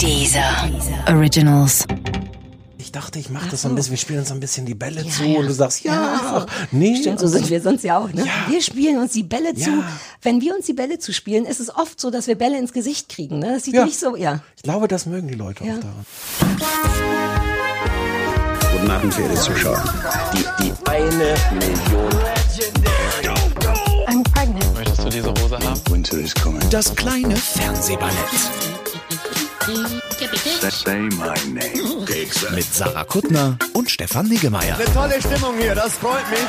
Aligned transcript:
Dieser 0.00 0.68
Originals. 1.08 1.86
Ich 2.78 2.92
dachte, 2.92 3.18
ich 3.18 3.30
mache 3.30 3.48
das 3.50 3.62
so 3.62 3.68
ein 3.68 3.74
bisschen, 3.74 3.92
wir 3.92 3.98
spielen 3.98 4.18
uns 4.20 4.28
so 4.28 4.34
ein 4.34 4.40
bisschen 4.40 4.66
die 4.66 4.74
Bälle 4.74 5.04
zu 5.08 5.24
ja. 5.24 5.38
und 5.40 5.46
du 5.46 5.52
sagst, 5.52 5.82
ja, 5.84 6.20
Ach 6.22 6.40
so. 6.42 6.46
nee. 6.70 6.94
Stimmt, 6.96 7.18
so 7.18 7.26
sind 7.26 7.48
wir 7.50 7.60
sonst 7.60 7.82
ja 7.82 7.98
auch. 7.98 8.12
Ne? 8.12 8.24
Ja. 8.24 8.32
Wir 8.48 8.62
spielen 8.62 8.98
uns 8.98 9.12
die 9.12 9.22
Bälle 9.24 9.54
zu. 9.54 9.70
Ja. 9.70 9.82
Wenn 10.22 10.40
wir 10.40 10.54
uns 10.54 10.66
die 10.66 10.74
Bälle 10.74 10.98
zuspielen, 10.98 11.44
ist 11.44 11.58
es 11.60 11.74
oft 11.74 12.00
so, 12.00 12.10
dass 12.10 12.26
wir 12.28 12.36
Bälle 12.36 12.58
ins 12.58 12.72
Gesicht 12.72 13.08
kriegen. 13.08 13.38
Ne? 13.40 13.54
Das 13.54 13.64
sieht 13.64 13.74
Ja. 13.74 13.84
nicht 13.84 13.98
so, 13.98 14.14
ja. 14.16 14.40
Ich 14.56 14.62
glaube, 14.62 14.86
das 14.86 15.06
mögen 15.06 15.26
die 15.28 15.34
Leute 15.34 15.64
Ja. 15.64 15.74
auch 15.74 15.80
daran. 15.80 16.06
Guten 18.72 18.90
Abend, 18.90 19.14
verehrte 19.14 19.40
Zuschauer. 19.40 19.82
Die, 20.34 20.64
die 20.64 20.72
eine 20.90 21.34
Million. 21.52 22.12
I'm 24.06 24.22
pregnant. 24.32 24.74
Möchtest 24.74 25.04
du 25.04 25.08
diese 25.08 25.30
Hose 25.30 25.58
haben? 25.58 25.80
Winter 25.90 26.18
is 26.18 26.34
coming. 26.34 26.60
Das 26.70 26.94
kleine 26.94 27.34
Fernsehballett. 27.34 28.14
Mit 32.54 32.64
Sarah 32.64 33.04
Kuttner 33.04 33.58
und 33.72 33.90
Stefan 33.90 34.28
Niggemeier. 34.28 34.78
Tolle 34.92 35.20
Stimmung 35.20 35.56
hier, 35.58 35.74
das 35.74 35.94
freut 35.94 36.28
mich. 36.30 36.40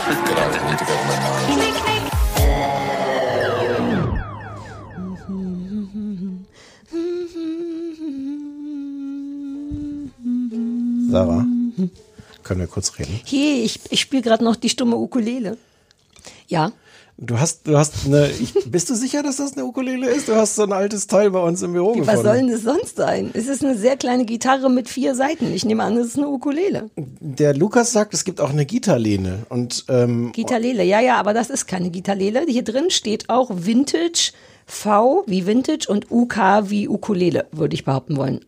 Sarah, 11.09 11.45
können 12.43 12.59
wir 12.59 12.67
kurz 12.67 12.99
reden? 12.99 13.21
Hey, 13.25 13.61
ich, 13.63 13.79
ich 13.89 14.01
spiele 14.01 14.23
gerade 14.23 14.43
noch 14.43 14.57
die 14.57 14.69
stumme 14.69 14.97
Ukulele. 14.97 15.57
Ja. 16.47 16.73
Du 17.17 17.39
hast, 17.39 17.65
du 17.65 17.77
hast 17.77 18.05
eine, 18.05 18.29
ich, 18.29 18.53
bist 18.71 18.89
du 18.89 18.95
sicher, 18.95 19.23
dass 19.23 19.37
das 19.37 19.53
eine 19.53 19.65
Ukulele 19.65 20.09
ist? 20.09 20.27
Du 20.27 20.35
hast 20.35 20.55
so 20.55 20.63
ein 20.63 20.73
altes 20.73 21.07
Teil 21.07 21.31
bei 21.31 21.39
uns 21.39 21.61
im 21.61 21.71
Büro 21.71 21.91
Was 21.91 21.99
gefunden. 21.99 22.23
soll 22.23 22.37
denn 22.37 22.47
das 22.49 22.61
sonst 22.63 22.97
sein? 22.97 23.29
Es 23.33 23.47
ist 23.47 23.63
eine 23.63 23.77
sehr 23.77 23.95
kleine 23.95 24.25
Gitarre 24.25 24.69
mit 24.69 24.89
vier 24.89 25.15
Seiten. 25.15 25.53
Ich 25.53 25.63
nehme 25.63 25.83
an, 25.83 25.95
es 25.95 26.07
ist 26.07 26.17
eine 26.17 26.27
Ukulele. 26.27 26.89
Der 26.97 27.53
Lukas 27.53 27.93
sagt, 27.93 28.13
es 28.13 28.25
gibt 28.25 28.41
auch 28.41 28.49
eine 28.49 28.65
Gitarlene 28.65 29.45
und 29.47 29.85
ähm, 29.87 30.33
Gitarlele, 30.33 30.83
ja, 30.83 30.99
ja, 30.99 31.15
aber 31.15 31.33
das 31.33 31.49
ist 31.49 31.67
keine 31.67 31.89
Gitarlele. 31.89 32.45
Hier 32.47 32.63
drin 32.63 32.89
steht 32.89 33.29
auch 33.29 33.49
Vintage, 33.53 34.33
V 34.65 35.23
wie 35.25 35.45
Vintage 35.47 35.87
und 35.87 36.11
UK 36.11 36.69
wie 36.69 36.89
Ukulele, 36.89 37.47
würde 37.51 37.75
ich 37.75 37.85
behaupten 37.85 38.17
wollen. 38.17 38.43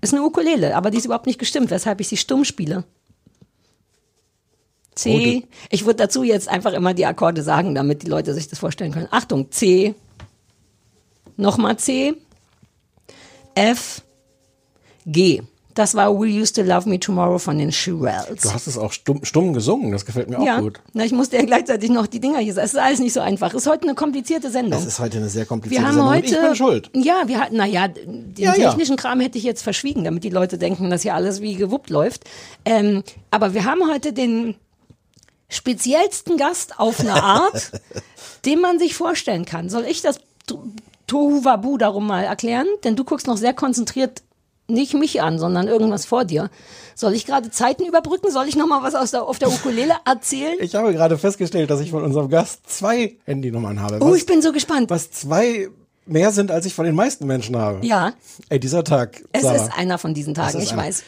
Ist 0.00 0.14
eine 0.14 0.22
Ukulele, 0.22 0.76
aber 0.76 0.90
die 0.90 0.98
ist 0.98 1.06
überhaupt 1.06 1.26
nicht 1.26 1.38
gestimmt, 1.38 1.70
weshalb 1.70 2.00
ich 2.00 2.08
sie 2.08 2.16
stumm 2.16 2.44
spiele. 2.44 2.84
C. 4.94 5.44
Ich 5.70 5.84
würde 5.86 5.96
dazu 5.96 6.22
jetzt 6.22 6.48
einfach 6.48 6.72
immer 6.72 6.92
die 6.94 7.06
Akkorde 7.06 7.42
sagen, 7.42 7.74
damit 7.74 8.02
die 8.02 8.08
Leute 8.08 8.34
sich 8.34 8.48
das 8.48 8.58
vorstellen 8.58 8.92
können. 8.92 9.08
Achtung, 9.10 9.50
C. 9.50 9.94
Nochmal 11.36 11.76
C. 11.78 12.14
F. 13.54 14.02
G. 15.06 15.42
Das 15.74 15.94
war 15.94 16.12
We 16.12 16.26
Used 16.26 16.56
to 16.56 16.62
Love 16.62 16.86
Me 16.86 17.00
Tomorrow 17.00 17.38
von 17.38 17.56
den 17.56 17.72
Shirelles. 17.72 18.42
du 18.42 18.52
hast 18.52 18.66
es 18.66 18.76
auch 18.76 18.92
stumm, 18.92 19.24
stumm 19.24 19.54
gesungen, 19.54 19.90
das 19.90 20.04
gefällt 20.04 20.28
mir 20.28 20.38
auch 20.38 20.44
Ja, 20.44 20.60
gut. 20.60 20.80
na, 20.92 21.02
ich 21.06 21.12
musste 21.12 21.36
ja 21.36 21.44
gleichzeitig 21.46 21.88
noch 21.88 22.06
die 22.06 22.20
Dinger 22.20 22.40
hier 22.40 22.52
sagen. 22.52 22.66
Es 22.66 22.74
ist 22.74 22.78
alles 22.78 23.00
nicht 23.00 23.14
so 23.14 23.20
einfach. 23.20 23.54
Es 23.54 23.62
ist 23.64 23.70
heute 23.70 23.84
eine 23.84 23.94
komplizierte 23.94 24.50
Sendung. 24.50 24.78
Es 24.78 24.86
ist 24.86 24.98
heute 25.00 25.16
eine 25.16 25.30
sehr 25.30 25.46
komplizierte 25.46 25.82
wir 25.82 25.88
haben 25.88 25.94
Sendung. 25.94 26.12
heute. 26.14 26.26
ich 26.26 26.38
bin 26.38 26.54
schuld. 26.54 26.90
Ja, 26.94 27.22
wir 27.26 27.40
hatten, 27.40 27.56
naja, 27.56 27.88
den 27.88 28.34
Ja, 28.36 28.54
ja. 28.54 28.68
technischen 28.68 28.96
Kram 28.96 29.20
hätte 29.20 29.38
ich 29.38 29.44
jetzt 29.44 29.62
verschwiegen, 29.62 30.04
damit 30.04 30.24
die 30.24 30.28
Leute 30.28 30.58
denken, 30.58 30.90
dass 30.90 31.00
hier 31.02 31.14
alles 31.14 31.40
wie 31.40 31.54
gewuppt 31.54 31.88
läuft. 31.88 32.24
Ähm, 32.66 33.02
aber 33.30 33.54
wir 33.54 33.64
haben 33.64 33.80
heute 33.90 34.12
den 34.12 34.56
speziellsten 35.52 36.36
Gast 36.36 36.78
auf 36.80 37.00
eine 37.00 37.14
Art, 37.22 37.70
den 38.44 38.60
man 38.60 38.78
sich 38.78 38.94
vorstellen 38.94 39.44
kann. 39.44 39.68
Soll 39.68 39.84
ich 39.84 40.02
das 40.02 40.18
To- 40.46 40.64
Tohu 41.06 41.44
Wabu 41.44 41.76
darum 41.78 42.06
mal 42.06 42.24
erklären? 42.24 42.66
Denn 42.84 42.96
du 42.96 43.04
guckst 43.04 43.26
noch 43.26 43.36
sehr 43.36 43.52
konzentriert 43.54 44.22
nicht 44.68 44.94
mich 44.94 45.20
an, 45.20 45.38
sondern 45.38 45.68
irgendwas 45.68 46.06
vor 46.06 46.24
dir. 46.24 46.48
Soll 46.94 47.12
ich 47.14 47.26
gerade 47.26 47.50
Zeiten 47.50 47.84
überbrücken? 47.84 48.30
Soll 48.30 48.48
ich 48.48 48.56
noch 48.56 48.66
mal 48.66 48.82
was 48.82 48.94
aus 48.94 49.10
der, 49.10 49.24
auf 49.24 49.38
der 49.38 49.48
Ukulele 49.48 49.94
erzählen? 50.06 50.56
Ich 50.60 50.74
habe 50.74 50.92
gerade 50.92 51.18
festgestellt, 51.18 51.68
dass 51.68 51.80
ich 51.80 51.90
von 51.90 52.02
unserem 52.02 52.28
Gast 52.30 52.70
zwei 52.70 53.16
Handynummern 53.24 53.80
habe. 53.80 53.98
Oh, 54.00 54.10
was- 54.12 54.18
ich 54.18 54.26
bin 54.26 54.40
so 54.40 54.52
gespannt. 54.52 54.88
was 54.88 55.10
zwei 55.10 55.68
mehr 56.06 56.30
sind, 56.32 56.50
als 56.50 56.64
ich 56.64 56.74
von 56.74 56.84
den 56.86 56.94
meisten 56.94 57.26
Menschen 57.26 57.56
habe. 57.56 57.84
Ja. 57.86 58.14
Ey, 58.48 58.58
dieser 58.60 58.82
Tag. 58.84 59.22
Es 59.32 59.42
Sarah. 59.42 59.56
ist 59.56 59.78
einer 59.78 59.98
von 59.98 60.14
diesen 60.14 60.34
Tagen, 60.34 60.60
ich 60.60 60.72
einer. 60.72 60.82
weiß. 60.82 61.02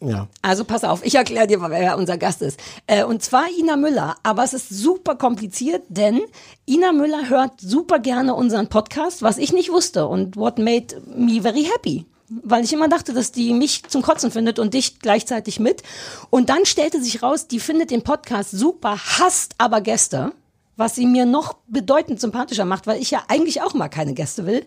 Ja. 0.00 0.28
Also 0.42 0.64
pass 0.64 0.84
auf, 0.84 1.04
ich 1.04 1.14
erkläre 1.14 1.46
dir, 1.46 1.60
wer 1.60 1.96
unser 1.96 2.18
Gast 2.18 2.42
ist. 2.42 2.58
Äh, 2.86 3.04
und 3.04 3.22
zwar 3.22 3.44
Ina 3.58 3.76
Müller. 3.76 4.16
Aber 4.22 4.44
es 4.44 4.52
ist 4.52 4.68
super 4.68 5.16
kompliziert, 5.16 5.82
denn 5.88 6.20
Ina 6.66 6.92
Müller 6.92 7.28
hört 7.28 7.60
super 7.60 7.98
gerne 7.98 8.34
unseren 8.34 8.68
Podcast, 8.68 9.22
was 9.22 9.38
ich 9.38 9.52
nicht 9.52 9.70
wusste 9.70 10.06
und 10.06 10.36
what 10.36 10.58
made 10.58 11.00
me 11.14 11.40
very 11.42 11.64
happy. 11.64 12.06
Weil 12.28 12.64
ich 12.64 12.72
immer 12.72 12.88
dachte, 12.88 13.12
dass 13.12 13.32
die 13.32 13.52
mich 13.52 13.82
zum 13.88 14.02
Kotzen 14.02 14.30
findet 14.30 14.58
und 14.58 14.72
dich 14.74 15.00
gleichzeitig 15.00 15.60
mit. 15.60 15.82
Und 16.30 16.48
dann 16.48 16.64
stellte 16.64 17.02
sich 17.02 17.22
raus, 17.22 17.46
die 17.46 17.60
findet 17.60 17.90
den 17.90 18.02
Podcast 18.02 18.52
super, 18.52 18.96
hasst 18.96 19.54
aber 19.58 19.82
Gäste, 19.82 20.32
was 20.76 20.94
sie 20.94 21.06
mir 21.06 21.26
noch 21.26 21.56
bedeutend 21.66 22.20
sympathischer 22.20 22.64
macht, 22.64 22.86
weil 22.86 23.02
ich 23.02 23.10
ja 23.10 23.22
eigentlich 23.28 23.60
auch 23.60 23.74
mal 23.74 23.88
keine 23.88 24.14
Gäste 24.14 24.46
will. 24.46 24.64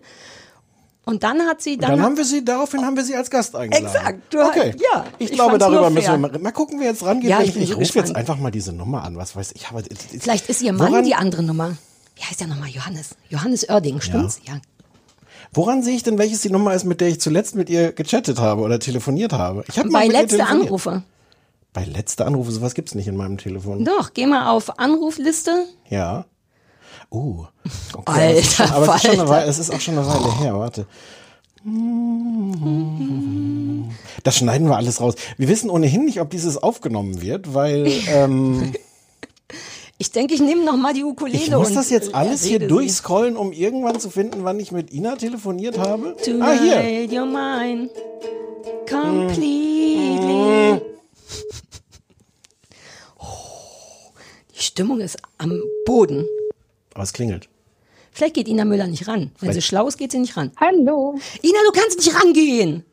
Und 1.08 1.22
dann 1.22 1.40
hat 1.42 1.62
sie 1.62 1.78
dann, 1.78 1.92
Dann 1.92 2.02
haben 2.02 2.16
wir 2.16 2.24
sie, 2.24 2.44
daraufhin 2.44 2.84
haben 2.84 2.96
wir 2.96 3.04
sie 3.04 3.14
als 3.14 3.30
Gast 3.30 3.54
eingeladen. 3.54 3.86
Exakt, 3.94 4.34
du- 4.34 4.42
okay. 4.42 4.74
ja, 4.92 5.04
Ich, 5.20 5.30
ich 5.30 5.34
glaube, 5.36 5.56
darüber 5.56 5.88
müssen 5.88 6.10
wir 6.10 6.18
mal, 6.18 6.38
mal 6.40 6.50
gucken, 6.50 6.80
wer 6.80 6.88
jetzt 6.88 7.04
rangeht. 7.04 7.30
Ja, 7.30 7.40
ich 7.42 7.54
ich 7.56 7.70
ich 7.70 7.76
rufe 7.76 7.98
jetzt 8.00 8.14
einfach 8.16 8.36
mal 8.38 8.50
diese 8.50 8.72
Nummer 8.72 9.04
an. 9.04 9.16
Was 9.16 9.36
weiß 9.36 9.52
ich. 9.54 9.68
Aber, 9.68 9.82
Vielleicht 10.18 10.48
ist 10.48 10.62
ihr 10.62 10.72
Mann 10.72 10.90
woran, 10.90 11.04
die 11.04 11.14
andere 11.14 11.44
Nummer. 11.44 11.76
Wie 12.16 12.22
heißt 12.24 12.40
der 12.40 12.48
nochmal? 12.48 12.70
Johannes. 12.70 13.10
Johannes 13.28 13.68
Oerding, 13.68 14.00
stimmt's? 14.00 14.40
Ja. 14.48 14.54
Woran 15.52 15.84
sehe 15.84 15.94
ich 15.94 16.02
denn, 16.02 16.18
welches 16.18 16.40
die 16.40 16.50
Nummer 16.50 16.74
ist, 16.74 16.84
mit 16.84 17.00
der 17.00 17.06
ich 17.08 17.20
zuletzt 17.20 17.54
mit 17.54 17.70
ihr 17.70 17.92
gechattet 17.92 18.40
habe 18.40 18.62
oder 18.62 18.80
telefoniert 18.80 19.32
habe? 19.32 19.64
Ich 19.68 19.78
habe 19.78 19.88
mal 19.88 20.00
Bei 20.08 20.12
letzte. 20.12 20.44
Anrufe. 20.44 21.02
Bei 21.72 21.84
letzte 21.84 22.26
Anrufe, 22.26 22.50
sowas 22.50 22.74
gibt's 22.74 22.94
nicht 22.96 23.06
in 23.06 23.16
meinem 23.16 23.38
Telefon. 23.38 23.84
Doch, 23.84 24.12
geh 24.12 24.26
mal 24.26 24.48
auf 24.50 24.78
Anrufliste. 24.80 25.66
Ja. 25.88 26.24
Oh. 27.10 27.46
Okay, 27.94 28.36
Alter 28.36 28.74
aber 28.74 28.94
es 28.96 28.98
ist 28.98 29.06
schon, 29.06 29.06
aber 29.06 29.06
es 29.06 29.08
ist, 29.08 29.16
schon. 29.16 29.28
Weile, 29.28 29.46
es 29.50 29.58
ist 29.58 29.70
auch 29.74 29.80
schon 29.80 29.98
eine 29.98 30.06
Weile 30.06 30.38
her. 30.38 30.58
Warte. 30.58 30.86
Das 34.22 34.36
schneiden 34.36 34.68
wir 34.68 34.76
alles 34.76 35.00
raus. 35.00 35.14
Wir 35.36 35.48
wissen 35.48 35.68
ohnehin 35.70 36.04
nicht, 36.04 36.20
ob 36.20 36.30
dieses 36.30 36.56
aufgenommen 36.62 37.20
wird, 37.22 37.54
weil 37.54 37.86
ähm, 38.08 38.72
Ich 39.98 40.10
denke, 40.12 40.34
ich 40.34 40.40
nehme 40.40 40.62
noch 40.62 40.76
mal 40.76 40.92
die 40.92 41.04
Ukulele 41.04 41.38
ich 41.38 41.50
muss 41.50 41.72
das 41.72 41.88
jetzt 41.88 42.14
alles 42.14 42.44
hier 42.44 42.58
durchscrollen, 42.58 43.34
um 43.36 43.52
irgendwann 43.52 43.98
zu 43.98 44.10
finden, 44.10 44.44
wann 44.44 44.60
ich 44.60 44.70
mit 44.70 44.92
Ina 44.92 45.16
telefoniert 45.16 45.78
habe. 45.78 46.14
Tonight 46.22 46.60
Ah, 46.60 46.62
hier. 46.62 47.04
you're 47.06 47.24
mine. 47.24 47.88
Completely. 48.88 50.82
Oh, 53.18 53.24
die 54.54 54.62
Stimmung 54.62 55.00
ist 55.00 55.16
am 55.38 55.62
Boden. 55.86 56.26
Aber 56.96 57.02
es 57.02 57.12
klingelt. 57.12 57.50
Vielleicht 58.10 58.32
geht 58.36 58.48
Ina 58.48 58.64
Müller 58.64 58.86
nicht 58.86 59.06
ran. 59.06 59.30
Wenn 59.38 59.48
sie 59.52 59.60
Vielleicht- 59.60 59.66
schlau 59.66 59.86
ist, 59.86 59.98
geht 59.98 60.12
sie 60.12 60.18
nicht 60.18 60.34
ran. 60.38 60.50
Hallo. 60.58 61.18
Ina, 61.42 61.58
du 61.70 61.78
kannst 61.78 61.98
nicht 61.98 62.14
rangehen. 62.14 62.86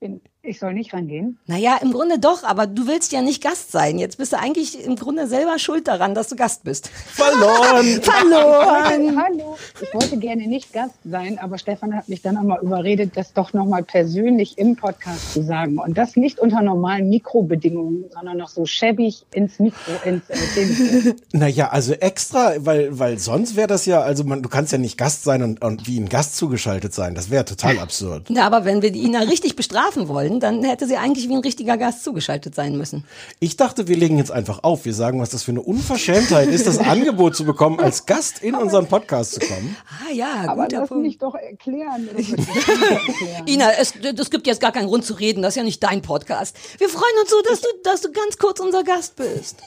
Bin- 0.00 0.22
Ich 0.46 0.58
soll 0.58 0.74
nicht 0.74 0.92
rangehen. 0.92 1.38
Naja, 1.46 1.78
im 1.80 1.90
Grunde 1.90 2.18
doch, 2.18 2.44
aber 2.44 2.66
du 2.66 2.86
willst 2.86 3.12
ja 3.12 3.22
nicht 3.22 3.42
Gast 3.42 3.72
sein. 3.72 3.98
Jetzt 3.98 4.18
bist 4.18 4.34
du 4.34 4.38
eigentlich 4.38 4.84
im 4.84 4.94
Grunde 4.94 5.26
selber 5.26 5.58
schuld 5.58 5.88
daran, 5.88 6.14
dass 6.14 6.28
du 6.28 6.36
Gast 6.36 6.64
bist. 6.64 6.88
Verloren! 6.88 7.86
Verloren! 8.02 9.18
Hallo. 9.18 9.56
Ich 9.80 9.94
wollte 9.94 10.18
gerne 10.18 10.46
nicht 10.46 10.74
Gast 10.74 10.96
sein, 11.02 11.38
aber 11.38 11.56
Stefan 11.56 11.96
hat 11.96 12.10
mich 12.10 12.20
dann 12.20 12.36
einmal 12.36 12.60
überredet, 12.60 13.12
das 13.14 13.32
doch 13.32 13.54
nochmal 13.54 13.84
persönlich 13.84 14.58
im 14.58 14.76
Podcast 14.76 15.32
zu 15.32 15.42
sagen. 15.42 15.78
Und 15.78 15.96
das 15.96 16.14
nicht 16.14 16.38
unter 16.38 16.60
normalen 16.60 17.08
Mikrobedingungen, 17.08 18.04
sondern 18.12 18.36
noch 18.36 18.50
so 18.50 18.66
schäbig 18.66 19.24
ins 19.32 19.58
Mikro, 19.58 19.92
ins 20.04 20.28
äh. 20.28 21.14
Naja, 21.32 21.70
also 21.70 21.94
extra, 21.94 22.52
weil, 22.58 22.98
weil 22.98 23.18
sonst 23.18 23.56
wäre 23.56 23.68
das 23.68 23.86
ja, 23.86 24.02
also 24.02 24.24
man, 24.24 24.42
du 24.42 24.50
kannst 24.50 24.72
ja 24.72 24.78
nicht 24.78 24.98
Gast 24.98 25.24
sein 25.24 25.42
und, 25.42 25.64
und 25.64 25.86
wie 25.86 25.98
ein 25.98 26.10
Gast 26.10 26.36
zugeschaltet 26.36 26.92
sein. 26.92 27.14
Das 27.14 27.30
wäre 27.30 27.46
total 27.46 27.78
absurd. 27.78 28.28
Ja, 28.28 28.44
aber 28.44 28.66
wenn 28.66 28.82
wir 28.82 28.92
die 28.92 29.04
Ina 29.04 29.20
richtig 29.20 29.56
bestrafen 29.56 30.06
wollen, 30.06 30.33
dann 30.40 30.62
hätte 30.64 30.86
sie 30.86 30.96
eigentlich 30.96 31.28
wie 31.28 31.34
ein 31.34 31.40
richtiger 31.40 31.76
Gast 31.76 32.04
zugeschaltet 32.04 32.54
sein 32.54 32.76
müssen. 32.76 33.04
Ich 33.40 33.56
dachte, 33.56 33.88
wir 33.88 33.96
legen 33.96 34.18
jetzt 34.18 34.30
einfach 34.30 34.62
auf. 34.62 34.84
Wir 34.84 34.94
sagen, 34.94 35.20
was 35.20 35.30
das 35.30 35.42
für 35.42 35.52
eine 35.52 35.62
Unverschämtheit 35.62 36.48
ist, 36.48 36.66
das 36.66 36.78
Angebot 36.78 37.36
zu 37.36 37.44
bekommen, 37.44 37.80
als 37.80 38.06
Gast 38.06 38.42
in 38.42 38.54
unseren 38.54 38.86
Podcast 38.86 39.34
zu 39.34 39.40
kommen. 39.40 39.76
Ah 39.88 40.12
ja, 40.12 40.44
Aber 40.48 40.62
guter 40.64 40.80
lass 40.80 40.88
Punkt. 40.88 41.04
mich 41.04 41.18
doch 41.18 41.34
erklären. 41.34 42.08
Nicht 42.16 42.32
erklären. 42.32 43.46
Ina, 43.46 43.72
es, 43.78 43.94
das 44.14 44.30
gibt 44.30 44.46
jetzt 44.46 44.60
gar 44.60 44.72
keinen 44.72 44.88
Grund 44.88 45.04
zu 45.04 45.14
reden. 45.14 45.42
Das 45.42 45.52
ist 45.52 45.56
ja 45.56 45.64
nicht 45.64 45.82
dein 45.82 46.02
Podcast. 46.02 46.56
Wir 46.78 46.88
freuen 46.88 47.14
uns 47.20 47.30
so, 47.30 47.36
dass 47.48 47.60
du, 47.60 47.68
dass 47.82 48.00
du 48.00 48.12
ganz 48.12 48.38
kurz 48.38 48.60
unser 48.60 48.82
Gast 48.84 49.16
bist. 49.16 49.62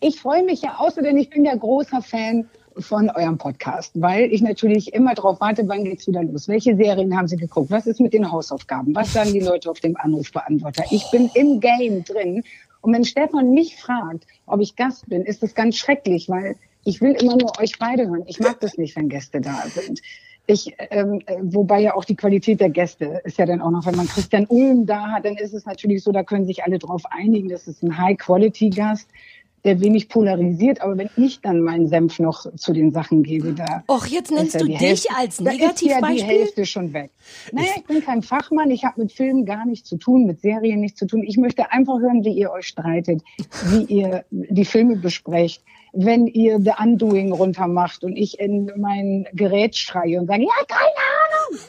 Ich 0.00 0.20
freue 0.20 0.42
mich 0.42 0.62
ja 0.62 0.76
außerdem, 0.78 1.16
ich 1.16 1.30
bin 1.30 1.44
ja 1.44 1.54
großer 1.54 2.02
Fan 2.02 2.48
von 2.78 3.10
eurem 3.10 3.38
Podcast, 3.38 4.00
weil 4.00 4.32
ich 4.32 4.42
natürlich 4.42 4.92
immer 4.94 5.14
darauf 5.14 5.40
warte, 5.40 5.66
wann 5.66 5.84
geht's 5.84 6.06
wieder 6.06 6.22
los? 6.22 6.48
Welche 6.48 6.76
Serien 6.76 7.16
haben 7.16 7.28
Sie 7.28 7.36
geguckt? 7.36 7.70
Was 7.70 7.86
ist 7.86 8.00
mit 8.00 8.12
den 8.12 8.30
Hausaufgaben? 8.30 8.94
Was 8.94 9.12
sagen 9.12 9.32
die 9.32 9.40
Leute 9.40 9.70
auf 9.70 9.80
dem 9.80 9.96
Anrufbeantworter? 9.96 10.84
Ich 10.90 11.10
bin 11.10 11.30
im 11.34 11.60
Game 11.60 12.04
drin. 12.04 12.42
Und 12.80 12.94
wenn 12.94 13.04
Stefan 13.04 13.52
mich 13.52 13.76
fragt, 13.76 14.26
ob 14.46 14.60
ich 14.60 14.76
Gast 14.76 15.08
bin, 15.08 15.22
ist 15.22 15.42
das 15.42 15.54
ganz 15.54 15.76
schrecklich, 15.76 16.28
weil 16.28 16.56
ich 16.84 17.00
will 17.00 17.12
immer 17.12 17.36
nur 17.36 17.52
euch 17.60 17.78
beide 17.78 18.08
hören. 18.08 18.24
Ich 18.26 18.40
mag 18.40 18.60
das 18.60 18.78
nicht, 18.78 18.96
wenn 18.96 19.08
Gäste 19.08 19.40
da 19.40 19.64
sind. 19.66 20.00
Ich, 20.46 20.74
ähm, 20.90 21.20
äh, 21.26 21.36
wobei 21.42 21.80
ja 21.80 21.94
auch 21.94 22.04
die 22.04 22.16
Qualität 22.16 22.60
der 22.60 22.70
Gäste 22.70 23.20
ist 23.24 23.38
ja 23.38 23.46
dann 23.46 23.60
auch 23.60 23.70
noch, 23.70 23.86
wenn 23.86 23.94
man 23.94 24.08
Christian 24.08 24.46
Ulm 24.46 24.84
da 24.86 25.08
hat, 25.12 25.24
dann 25.24 25.36
ist 25.36 25.54
es 25.54 25.64
natürlich 25.64 26.02
so, 26.02 26.10
da 26.10 26.24
können 26.24 26.46
sich 26.46 26.64
alle 26.64 26.78
drauf 26.78 27.02
einigen, 27.10 27.48
das 27.48 27.68
ist 27.68 27.84
ein 27.84 27.96
High-Quality-Gast, 27.96 29.08
der 29.64 29.80
wenig 29.80 30.08
polarisiert, 30.08 30.80
aber 30.80 30.96
wenn 30.96 31.10
ich 31.16 31.40
dann 31.40 31.60
meinen 31.62 31.86
Senf 31.88 32.18
noch 32.18 32.46
zu 32.56 32.72
den 32.72 32.92
Sachen 32.92 33.22
gebe, 33.22 33.52
da 33.52 33.82
Och, 33.88 34.06
jetzt 34.06 34.30
nennst 34.30 34.54
ja 34.54 34.60
du 34.60 34.66
dich 34.66 34.80
Hälfte- 34.80 35.08
als 35.16 35.36
da 35.36 35.50
ist 35.50 35.60
ja 35.60 35.72
die 35.72 35.84
Negativbeispiel? 35.86 36.24
Hälfte 36.24 36.66
schon 36.66 36.92
weg. 36.92 37.10
Naja, 37.52 37.68
ich 37.76 37.84
bin 37.84 38.02
kein 38.04 38.22
Fachmann, 38.22 38.70
ich 38.70 38.84
habe 38.84 39.02
mit 39.02 39.12
Filmen 39.12 39.44
gar 39.44 39.66
nichts 39.66 39.88
zu 39.88 39.96
tun, 39.96 40.24
mit 40.26 40.40
Serien 40.40 40.80
nichts 40.80 40.98
zu 40.98 41.06
tun. 41.06 41.22
Ich 41.22 41.36
möchte 41.36 41.70
einfach 41.72 41.98
hören, 42.00 42.24
wie 42.24 42.32
ihr 42.32 42.50
euch 42.50 42.66
streitet, 42.68 43.22
wie 43.70 43.82
ihr 44.00 44.24
die 44.30 44.64
Filme 44.64 44.96
besprecht. 44.96 45.62
Wenn 45.92 46.28
ihr 46.28 46.60
The 46.60 46.72
Undoing 46.80 47.32
runtermacht 47.32 48.04
und 48.04 48.14
ich 48.16 48.38
in 48.38 48.70
mein 48.76 49.26
Gerät 49.32 49.74
schreie 49.76 50.20
und 50.20 50.28
sage, 50.28 50.42
ja, 50.44 50.64
keine 50.68 50.84
Ahnung. 50.86 51.60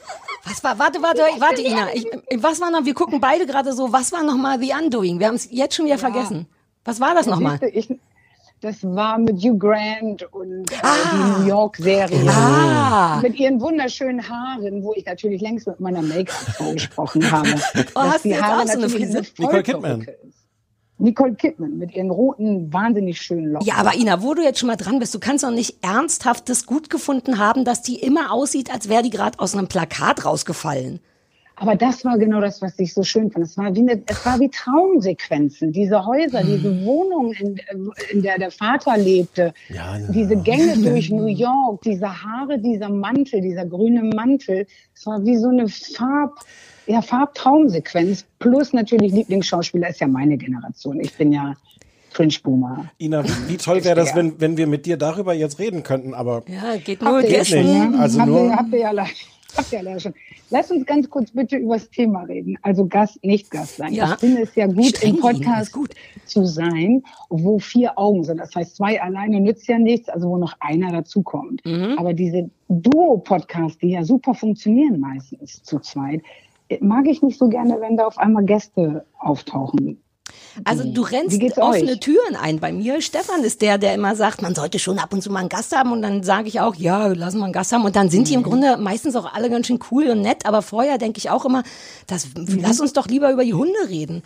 Was 0.43 0.63
war, 0.63 0.77
warte, 0.77 1.01
warte, 1.01 1.21
warte, 1.39 1.61
Ina. 1.61 1.88
Ich, 1.95 2.05
was 2.38 2.61
war 2.61 2.69
noch, 2.69 2.85
wir 2.85 2.93
gucken 2.93 3.19
beide 3.19 3.47
gerade 3.47 3.73
so, 3.73 3.91
was 3.91 4.11
war 4.11 4.23
noch 4.23 4.38
mal 4.38 4.59
The 4.59 4.73
Undoing? 4.79 5.19
Wir 5.19 5.27
haben 5.27 5.35
es 5.35 5.47
jetzt 5.51 5.75
schon 5.75 5.85
wieder 5.88 5.97
vergessen. 5.97 6.45
Was 6.85 6.99
war 6.99 7.13
das 7.13 7.25
nochmal? 7.27 7.59
Das 8.61 8.83
war 8.83 9.17
mit 9.17 9.37
Hugh 9.43 9.57
Grant 9.57 10.21
und 10.33 10.71
äh, 10.71 10.75
Ah. 10.83 10.95
die 11.39 11.41
New 11.41 11.47
York-Serie. 11.47 12.29
Ah. 12.29 13.19
Mit 13.21 13.39
ihren 13.39 13.59
wunderschönen 13.59 14.27
Haaren, 14.29 14.83
wo 14.83 14.93
ich 14.93 15.03
natürlich 15.05 15.41
längst 15.41 15.65
mit 15.65 15.79
meiner 15.79 16.03
Make-up-Frau 16.03 16.73
gesprochen 16.73 17.31
habe. 17.31 17.49
Oh, 17.95 18.01
hast 18.01 18.23
du 18.25 18.29
jetzt 18.29 18.43
auch 18.43 18.67
so 18.67 18.77
eine 18.77 18.89
Frise? 18.89 19.21
Nicole 19.39 19.63
Kidman. 19.63 20.07
Nicole 20.99 21.33
Kidman 21.33 21.79
mit 21.79 21.95
ihren 21.95 22.11
roten, 22.11 22.71
wahnsinnig 22.71 23.19
schönen 23.19 23.51
Locken. 23.53 23.67
Ja, 23.67 23.75
aber 23.77 23.95
Ina, 23.95 24.21
wo 24.21 24.35
du 24.35 24.43
jetzt 24.43 24.59
schon 24.59 24.67
mal 24.67 24.75
dran 24.75 24.99
bist, 24.99 25.15
du 25.15 25.19
kannst 25.19 25.43
doch 25.43 25.49
nicht 25.49 25.83
ernsthaft 25.83 26.47
das 26.47 26.67
gut 26.67 26.91
gefunden 26.91 27.39
haben, 27.39 27.65
dass 27.65 27.81
die 27.81 27.95
immer 27.99 28.31
aussieht, 28.31 28.71
als 28.71 28.87
wäre 28.89 29.01
die 29.01 29.09
gerade 29.09 29.39
aus 29.39 29.55
einem 29.55 29.67
Plakat 29.67 30.23
rausgefallen. 30.23 30.99
Aber 31.57 31.75
das 31.75 32.03
war 32.06 32.18
genau 32.18 32.42
das, 32.42 32.62
was 32.62 32.80
ich 32.80 32.94
so 32.94 33.03
schön 33.03 33.30
fand. 33.30 33.45
Es 33.45 33.56
war 33.57 33.75
wie, 33.75 33.80
eine, 33.81 34.01
es 34.07 34.25
war 34.25 34.39
wie 34.39 34.50
Traumsequenzen. 34.50 35.71
Diese 35.71 36.06
Häuser, 36.06 36.44
diese 36.44 36.83
Wohnung, 36.86 37.33
in, 37.33 37.59
in 38.12 38.21
der 38.24 38.39
der 38.39 38.50
Vater 38.51 38.98
lebte, 38.98 39.53
Ja, 39.69 39.98
ja. 39.98 40.07
diese 40.12 40.36
Gänge 40.38 40.77
durch 40.83 41.12
New 41.12 41.27
York, 41.27 41.81
diese 41.83 42.07
Haare, 42.07 42.57
dieser 42.57 42.89
Mantel, 42.89 43.42
dieser 43.42 43.65
grüne 43.65 44.01
Mantel. 44.03 44.65
Es 44.95 45.06
war 45.06 45.24
wie 45.24 45.38
so 45.38 45.50
eine 45.50 45.68
Farb, 45.68 46.39
ja, 46.88 47.01
Farbtraumsequenz. 47.01 48.25
Plus 48.39 48.74
natürlich 48.74 49.12
Lieblingsschauspieler 49.12 49.89
ist 49.89 50.00
ja 50.00 50.07
meine 50.07 50.38
Generation. 50.38 51.00
Ich 51.00 51.13
bin 51.15 51.31
ja 51.31 51.53
Cringe-Boomer. 52.13 52.86
Ina, 53.00 53.24
wie 53.48 53.57
toll 53.57 53.83
wäre 53.83 53.95
das, 53.95 54.15
wenn, 54.15 54.39
wenn 54.42 54.57
wir 54.57 54.68
mit 54.68 54.86
dir 54.86 54.98
darüber 54.98 55.33
jetzt 55.33 55.59
reden 55.59 55.83
könnten, 55.83 56.13
aber 56.13 56.44
Ja, 56.48 56.75
geht 56.77 57.01
nur 57.01 57.18
Habt 57.18 57.24
ihr 57.25 57.38
Gäste. 57.38 57.63
nicht. 57.63 58.00
Also 58.00 58.19
habt, 58.19 58.30
nur- 58.30 58.45
ihr, 58.45 58.56
habt 58.56 58.74
ihr 58.74 58.80
ja 58.80 58.92
leider. 58.92 59.09
Ihr 59.57 59.77
ja 59.77 59.81
leider 59.81 60.00
schon. 60.00 60.13
Lass 60.50 60.71
uns 60.71 60.86
ganz 60.86 61.09
kurz 61.09 61.31
bitte 61.31 61.57
über 61.57 61.75
das 61.75 61.89
Thema 61.89 62.24
reden. 62.24 62.57
Also 62.62 62.86
Gast, 62.86 63.24
nicht 63.24 63.51
Gast 63.51 63.77
sein. 63.77 63.94
Ja. 63.94 64.13
Ich 64.13 64.19
finde 64.19 64.42
es 64.42 64.56
ja 64.56 64.68
gut, 64.68 64.98
Streng, 64.98 65.15
im 65.15 65.21
Podcast 65.21 65.71
gut. 65.71 65.94
zu 66.25 66.45
sein, 66.45 67.03
wo 67.30 67.59
vier 67.59 67.98
Augen 67.98 68.24
sind. 68.24 68.38
Das 68.38 68.53
heißt, 68.56 68.75
zwei 68.75 69.01
alleine 69.01 69.39
nützt 69.39 69.68
ja 69.68 69.77
nichts, 69.77 70.09
also 70.09 70.30
wo 70.30 70.38
noch 70.38 70.56
einer 70.59 70.92
dazukommt. 70.92 71.62
Mhm. 71.65 71.95
Aber 71.98 72.13
diese 72.13 72.50
Duo-Podcasts, 72.69 73.77
die 73.77 73.92
ja 73.92 74.03
super 74.03 74.33
funktionieren 74.33 75.00
meistens 75.00 75.63
zu 75.63 75.80
zweit, 75.80 76.21
mag 76.80 77.06
ich 77.07 77.21
nicht 77.21 77.38
so 77.38 77.50
gerne, 77.50 77.80
wenn 77.81 77.98
da 77.98 78.07
auf 78.07 78.18
einmal 78.18 78.45
Gäste 78.45 79.06
auftauchen. 79.19 80.01
Also 80.63 80.83
du 80.83 81.01
rennst 81.01 81.41
offene 81.57 81.91
euch? 81.93 81.99
Türen 81.99 82.35
ein 82.35 82.59
bei 82.59 82.71
mir. 82.71 83.01
Stefan 83.01 83.43
ist 83.43 83.61
der, 83.61 83.77
der 83.77 83.95
immer 83.95 84.15
sagt, 84.15 84.41
man 84.41 84.53
sollte 84.55 84.79
schon 84.79 84.99
ab 84.99 85.13
und 85.13 85.21
zu 85.21 85.31
mal 85.31 85.39
einen 85.39 85.49
Gast 85.49 85.75
haben. 85.75 85.91
Und 85.91 86.01
dann 86.01 86.23
sage 86.23 86.47
ich 86.47 86.59
auch, 86.59 86.75
ja, 86.75 87.07
lassen 87.07 87.37
wir 87.39 87.45
einen 87.45 87.53
Gast 87.53 87.71
haben. 87.71 87.85
Und 87.85 87.95
dann 87.95 88.09
sind 88.09 88.27
die 88.27 88.33
Mhm. 88.33 88.43
im 88.43 88.43
Grunde 88.43 88.77
meistens 88.77 89.15
auch 89.15 89.33
alle 89.33 89.49
ganz 89.49 89.67
schön 89.67 89.79
cool 89.91 90.09
und 90.09 90.21
nett. 90.21 90.45
Aber 90.45 90.61
vorher 90.61 90.97
denke 90.97 91.17
ich 91.19 91.29
auch 91.29 91.45
immer, 91.45 91.63
das, 92.07 92.27
lass 92.35 92.79
uns 92.79 92.93
doch 92.93 93.07
lieber 93.07 93.31
über 93.31 93.43
die 93.43 93.53
Hunde 93.53 93.87
reden. 93.87 94.23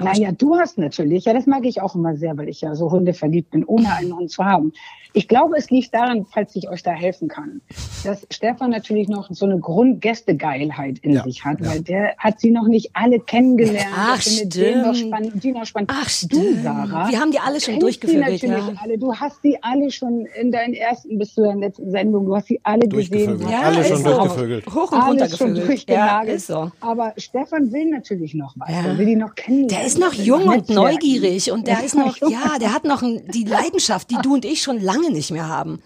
Naja, 0.00 0.30
du 0.30 0.56
hast 0.56 0.78
natürlich, 0.78 1.24
ja, 1.24 1.32
das 1.34 1.46
mag 1.46 1.64
ich 1.64 1.82
auch 1.82 1.96
immer 1.96 2.16
sehr, 2.16 2.36
weil 2.38 2.48
ich 2.48 2.60
ja 2.60 2.74
so 2.76 2.90
Hunde 2.90 3.14
verliebt 3.14 3.50
bin, 3.50 3.64
ohne 3.64 3.92
einen 3.94 4.14
Hund 4.14 4.30
zu 4.30 4.44
haben. 4.44 4.72
Ich 5.14 5.26
glaube, 5.26 5.56
es 5.56 5.70
liegt 5.70 5.94
daran, 5.94 6.26
falls 6.30 6.54
ich 6.54 6.68
euch 6.68 6.82
da 6.82 6.90
helfen 6.92 7.28
kann, 7.28 7.60
dass 8.04 8.26
Stefan 8.30 8.70
natürlich 8.70 9.08
noch 9.08 9.28
so 9.30 9.46
eine 9.46 9.58
Grundgästegeilheit 9.58 10.98
in 11.00 11.12
Ja, 11.12 11.22
sich 11.24 11.44
hat, 11.44 11.58
weil 11.64 11.80
der 11.80 12.14
hat 12.18 12.40
sie 12.40 12.50
noch 12.50 12.66
nicht 12.66 12.90
alle 12.94 13.20
kennengelernt. 13.20 13.86
Ach, 13.94 14.22
Der 14.22 14.32
findet 14.32 14.54
den 14.56 14.82
noch 14.82 14.94
stimmt. 14.94 15.08
spannend 15.14 15.44
die 15.44 15.52
noch 15.52 15.64
spannend. 15.66 15.90
Ach, 15.92 16.04
Du, 16.04 16.10
stimmt. 16.10 16.62
Sarah, 16.62 17.10
Wir 17.10 17.20
haben 17.20 17.30
die 17.30 17.38
alle 17.38 17.60
schon 17.60 17.78
durchgevögelt, 17.80 18.42
Die 18.42 18.48
natürlich 18.48 18.66
ja. 18.74 18.80
alle. 18.82 18.98
Du 18.98 19.14
hast 19.14 19.42
sie 19.42 19.56
alle 19.62 19.90
schon 19.90 20.26
in 20.40 20.50
deinen 20.52 20.74
ersten 20.74 21.18
bis 21.18 21.34
zu 21.34 21.42
deiner 21.42 21.60
letzten 21.60 21.90
Sendung, 21.90 22.26
du 22.26 22.36
hast 22.36 22.46
sie 22.48 22.60
alle 22.62 22.86
gesehen. 22.88 23.40
Hast 23.46 23.64
Alle 23.64 23.84
schon 23.84 23.96
so. 24.02 24.10
durchgevögelt. 24.18 24.66
Hoch 24.74 24.92
und 24.92 25.00
runter 25.02 25.28
schon. 25.28 25.56
Ja, 25.88 26.20
ist 26.22 26.46
so. 26.48 26.70
Aber 26.80 27.12
Stefan 27.16 27.72
will 27.72 27.90
natürlich 27.90 28.34
noch 28.34 28.54
weiter, 28.58 28.88
Ja. 28.92 28.98
will 28.98 29.06
die 29.06 29.16
noch 29.16 29.34
kennenlernen. 29.34 29.68
Der 29.68 29.86
ist 29.86 29.98
noch 29.98 30.12
jung 30.14 30.48
und 30.48 30.68
neugierig 30.68 31.50
und 31.52 31.66
der 31.66 31.74
Ja, 31.74 31.80
ist 31.80 31.94
noch, 31.94 32.16
ja, 32.28 32.58
der 32.60 32.74
hat 32.74 32.84
noch 32.84 33.02
ein, 33.02 33.22
die 33.32 33.44
Leidenschaft, 33.44 34.10
die 34.10 34.16
du 34.22 34.34
und 34.34 34.44
ich 34.44 34.62
schon 34.62 34.80
lange 34.80 34.97
nicht 35.10 35.30
mehr 35.30 35.48
haben. 35.48 35.82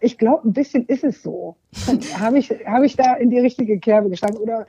Ich 0.00 0.16
glaube, 0.16 0.48
ein 0.48 0.54
bisschen 0.54 0.86
ist 0.86 1.04
es 1.04 1.22
so. 1.22 1.56
Habe 2.18 2.38
ich, 2.38 2.50
hab 2.64 2.82
ich 2.82 2.96
da 2.96 3.14
in 3.14 3.28
die 3.28 3.38
richtige 3.38 3.78
Kerbe 3.78 4.08
geschlagen? 4.08 4.38
Oder 4.38 4.66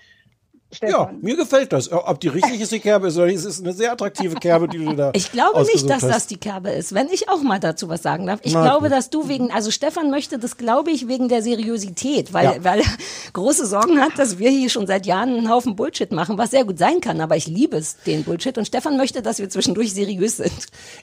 ja, 0.71 0.87
Stefan? 0.89 1.19
mir 1.21 1.35
gefällt 1.35 1.73
das. 1.73 1.91
Ob 1.91 2.19
die 2.19 2.27
richtig 2.27 2.61
ist, 2.61 2.71
die 2.71 2.79
Kerbe 2.89 3.07
ist, 3.07 3.17
oder 3.17 3.27
es 3.27 3.43
ist 3.45 3.59
eine 3.61 3.73
sehr 3.73 3.91
attraktive 3.91 4.35
Kerbe, 4.35 4.67
die 4.67 4.77
du 4.77 4.93
da 4.95 5.11
Ich 5.15 5.31
glaube 5.31 5.61
nicht, 5.63 5.89
dass 5.89 6.01
das 6.01 6.11
hast. 6.11 6.31
die 6.31 6.37
Kerbe 6.37 6.69
ist. 6.69 6.93
Wenn 6.93 7.07
ich 7.09 7.27
auch 7.29 7.41
mal 7.41 7.59
dazu 7.59 7.89
was 7.89 8.03
sagen 8.03 8.25
darf. 8.27 8.39
Ich 8.43 8.53
Na 8.53 8.61
glaube, 8.63 8.83
gut. 8.89 8.91
dass 8.97 9.09
du 9.09 9.27
wegen, 9.27 9.51
also 9.51 9.71
Stefan 9.71 10.11
möchte 10.11 10.37
das, 10.37 10.57
glaube 10.57 10.91
ich, 10.91 11.07
wegen 11.07 11.27
der 11.27 11.41
Seriosität, 11.41 12.33
weil, 12.33 12.45
Ja. 12.45 12.63
weil 12.63 12.79
er 12.81 12.85
große 13.33 13.65
Sorgen 13.65 13.99
hat, 13.99 14.17
dass 14.17 14.37
wir 14.37 14.49
hier 14.51 14.69
schon 14.69 14.85
seit 14.87 15.05
Jahren 15.05 15.29
einen 15.35 15.49
Haufen 15.49 15.75
Bullshit 15.75 16.11
machen, 16.11 16.37
was 16.37 16.51
sehr 16.51 16.65
gut 16.65 16.77
sein 16.77 17.01
kann, 17.01 17.19
aber 17.21 17.35
ich 17.35 17.47
liebe 17.47 17.77
es, 17.77 17.97
den 18.05 18.23
Bullshit. 18.23 18.57
Und 18.57 18.65
Stefan 18.65 18.97
möchte, 18.97 19.21
dass 19.21 19.39
wir 19.39 19.49
zwischendurch 19.49 19.93
seriös 19.93 20.37
sind. 20.37 20.51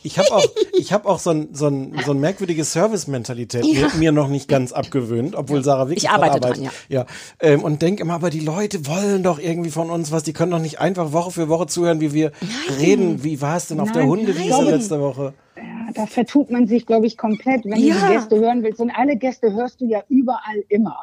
Ich 0.03 0.19
habe 0.19 0.31
auch, 0.33 0.45
ich 0.79 0.93
hab 0.93 1.07
auch 1.07 1.19
so 1.19 1.31
ein, 1.31 1.49
so 1.53 1.67
ein, 1.67 2.01
so 2.05 2.12
ein 2.12 2.21
merkwürdige 2.21 2.65
Service-Mentalität 2.65 3.65
Ja. 3.65 3.89
mir, 3.89 3.95
mir 3.97 4.12
noch 4.12 4.29
nicht 4.29 4.49
ganz 4.49 4.73
abgewöhnt, 4.73 5.35
obwohl 5.35 5.65
Sarah 5.65 5.89
wirklich 5.89 6.05
Ich 6.05 6.11
arbeite 6.11 6.39
dran 6.41 6.53
arbeitet. 6.53 6.73
ja. 6.89 7.07
ähm, 7.41 7.62
und 7.65 7.83
denke 7.83 8.03
immer, 8.03 8.15
aber 8.15 8.31
die 8.31 8.41
Leute 8.41 8.87
wollen 8.87 9.23
doch 9.23 9.39
irgendwie 9.39 9.56
von 9.70 9.91
uns 9.91 10.12
was. 10.12 10.23
Die 10.23 10.32
können 10.32 10.53
doch 10.53 10.58
nicht 10.61 10.81
einfach 10.81 11.12
Woche 11.12 11.31
für 11.31 11.49
Woche 11.49 11.67
zuhören, 11.67 12.00
wie 12.00 12.12
wir 12.12 12.32
reden. 12.79 13.25
Wie 13.25 13.41
war 13.41 13.56
es 13.56 13.69
denn 13.69 13.81
auf 13.81 13.93
der 13.93 14.03
Nein, 14.03 14.11
Hundewiese 14.11 14.62
nein. 14.62 14.64
letzte 14.67 15.00
Woche? 15.00 15.35
Ja, 15.56 15.62
da 15.94 16.06
vertut 16.06 16.50
man 16.50 16.67
sich, 16.67 16.87
glaube 16.87 17.06
ich, 17.06 17.17
komplett, 17.17 17.64
wenn 17.64 17.79
Ja. 17.81 17.94
du 17.94 18.00
die 18.06 18.12
Gäste 18.14 18.37
hören 18.38 18.62
willst. 18.62 18.81
Und 18.81 18.91
alle 18.91 19.17
Gäste 19.17 19.53
hörst 19.53 19.81
du 19.81 19.87
ja 19.87 20.03
überall 20.08 20.62
immer. 20.69 20.99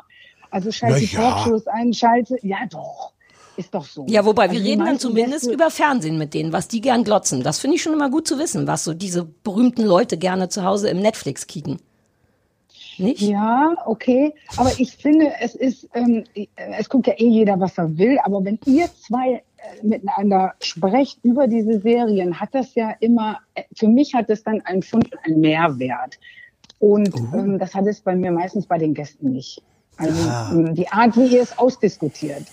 Also 0.52 0.72
schalte 0.72 1.00
die 1.00 1.10
Na 1.14 1.22
ja. 1.24 1.30
Talkshows 1.32 1.68
ein, 1.68 1.94
schalte. 1.94 2.38
Ja, 2.42 2.58
doch. 2.70 3.12
Ist 3.56 3.74
doch 3.76 3.86
so. 3.86 4.06
Ja, 4.10 4.26
wobei, 4.26 4.46
wir 4.46 4.52
Also 4.52 4.64
die 4.64 4.70
reden 4.72 4.86
dann 4.86 5.00
zumindest 5.00 5.44
Gäste- 5.46 5.54
über 5.54 5.70
Fernsehen 5.70 6.18
mit 6.18 6.34
denen, 6.34 6.54
was 6.54 6.68
die 6.68 6.82
gern 6.82 7.04
glotzen. 7.04 7.44
Das 7.44 7.60
finde 7.60 7.76
ich 7.78 7.84
schon 7.84 7.94
immer 7.94 8.10
gut 8.10 8.28
zu 8.28 8.40
wissen, 8.40 8.66
was 8.68 8.84
so 8.84 8.94
diese 8.96 9.26
berühmten 9.26 9.84
Leute 9.84 10.18
gerne 10.18 10.50
zu 10.50 10.64
Hause 10.64 10.90
im 10.90 11.00
Netflix 11.00 11.46
kicken. 11.48 11.80
Nicht? 12.98 13.22
Ja, 13.22 13.76
okay. 13.86 14.34
Aber 14.58 14.72
ich 14.78 14.96
finde, 14.96 15.32
es 15.40 15.56
ist, 15.56 15.90
ähm, 15.94 16.24
es 16.56 16.90
guckt 16.90 17.08
ja 17.08 17.14
eh 17.18 17.28
jeder, 17.28 17.60
was 17.60 17.78
er 17.78 17.98
will. 17.98 18.20
Aber 18.24 18.44
wenn 18.44 18.60
ihr 18.66 18.88
zwei 19.08 19.36
äh, 19.36 19.42
miteinander 19.86 20.54
sprecht 20.62 21.20
über 21.24 21.48
diese 21.48 21.80
Serien, 21.80 22.40
hat 22.40 22.50
das 22.54 22.76
ja 22.76 22.92
immer, 23.00 23.40
äh, 23.56 23.64
für 23.76 23.88
mich 23.88 24.14
hat 24.14 24.30
es 24.30 24.44
dann 24.44 24.62
einen 24.62 24.84
Fund 24.84 25.12
und 25.12 25.20
einen 25.26 25.42
Mehrwert. 25.42 26.20
Und 26.80 27.14
ähm, 27.34 27.60
das 27.60 27.74
hat 27.74 27.86
es 27.88 28.02
bei 28.02 28.16
mir 28.16 28.32
meistens 28.32 28.66
bei 28.66 28.78
den 28.78 28.94
Gästen 28.94 29.32
nicht. 29.32 29.62
Also 29.98 30.30
ähm, 30.52 30.76
die 30.76 30.88
Art, 30.90 31.16
wie 31.16 31.28
ihr 31.28 31.42
es 31.42 31.58
ausdiskutiert, 31.58 32.44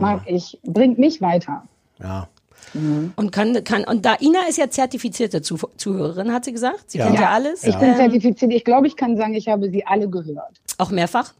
mag 0.00 0.22
ich, 0.26 0.58
bringt 0.64 0.98
mich 0.98 1.20
weiter. 1.20 1.62
Ja. 2.00 2.28
Und 2.74 3.30
kann, 3.32 3.64
kann, 3.64 3.84
und 3.84 4.04
da 4.04 4.16
Ina 4.20 4.40
ist 4.48 4.58
ja 4.58 4.68
zertifizierte 4.68 5.40
Zuh 5.40 5.56
Zuhörerin, 5.78 6.30
hat 6.32 6.44
sie 6.44 6.52
gesagt. 6.52 6.90
Sie 6.90 6.98
Ja. 6.98 7.06
kennt 7.06 7.18
ja 7.20 7.30
alles. 7.30 7.64
Ich 7.64 7.74
bin 7.76 7.88
Ähm, 7.88 7.96
zertifiziert. 7.96 8.52
Ich 8.52 8.64
glaube, 8.64 8.86
ich 8.86 8.96
kann 8.96 9.16
sagen, 9.16 9.32
ich 9.34 9.48
habe 9.48 9.70
sie 9.70 9.86
alle 9.86 10.08
gehört. 10.10 10.60
auch 10.78 10.90
mehrfach. 10.90 11.32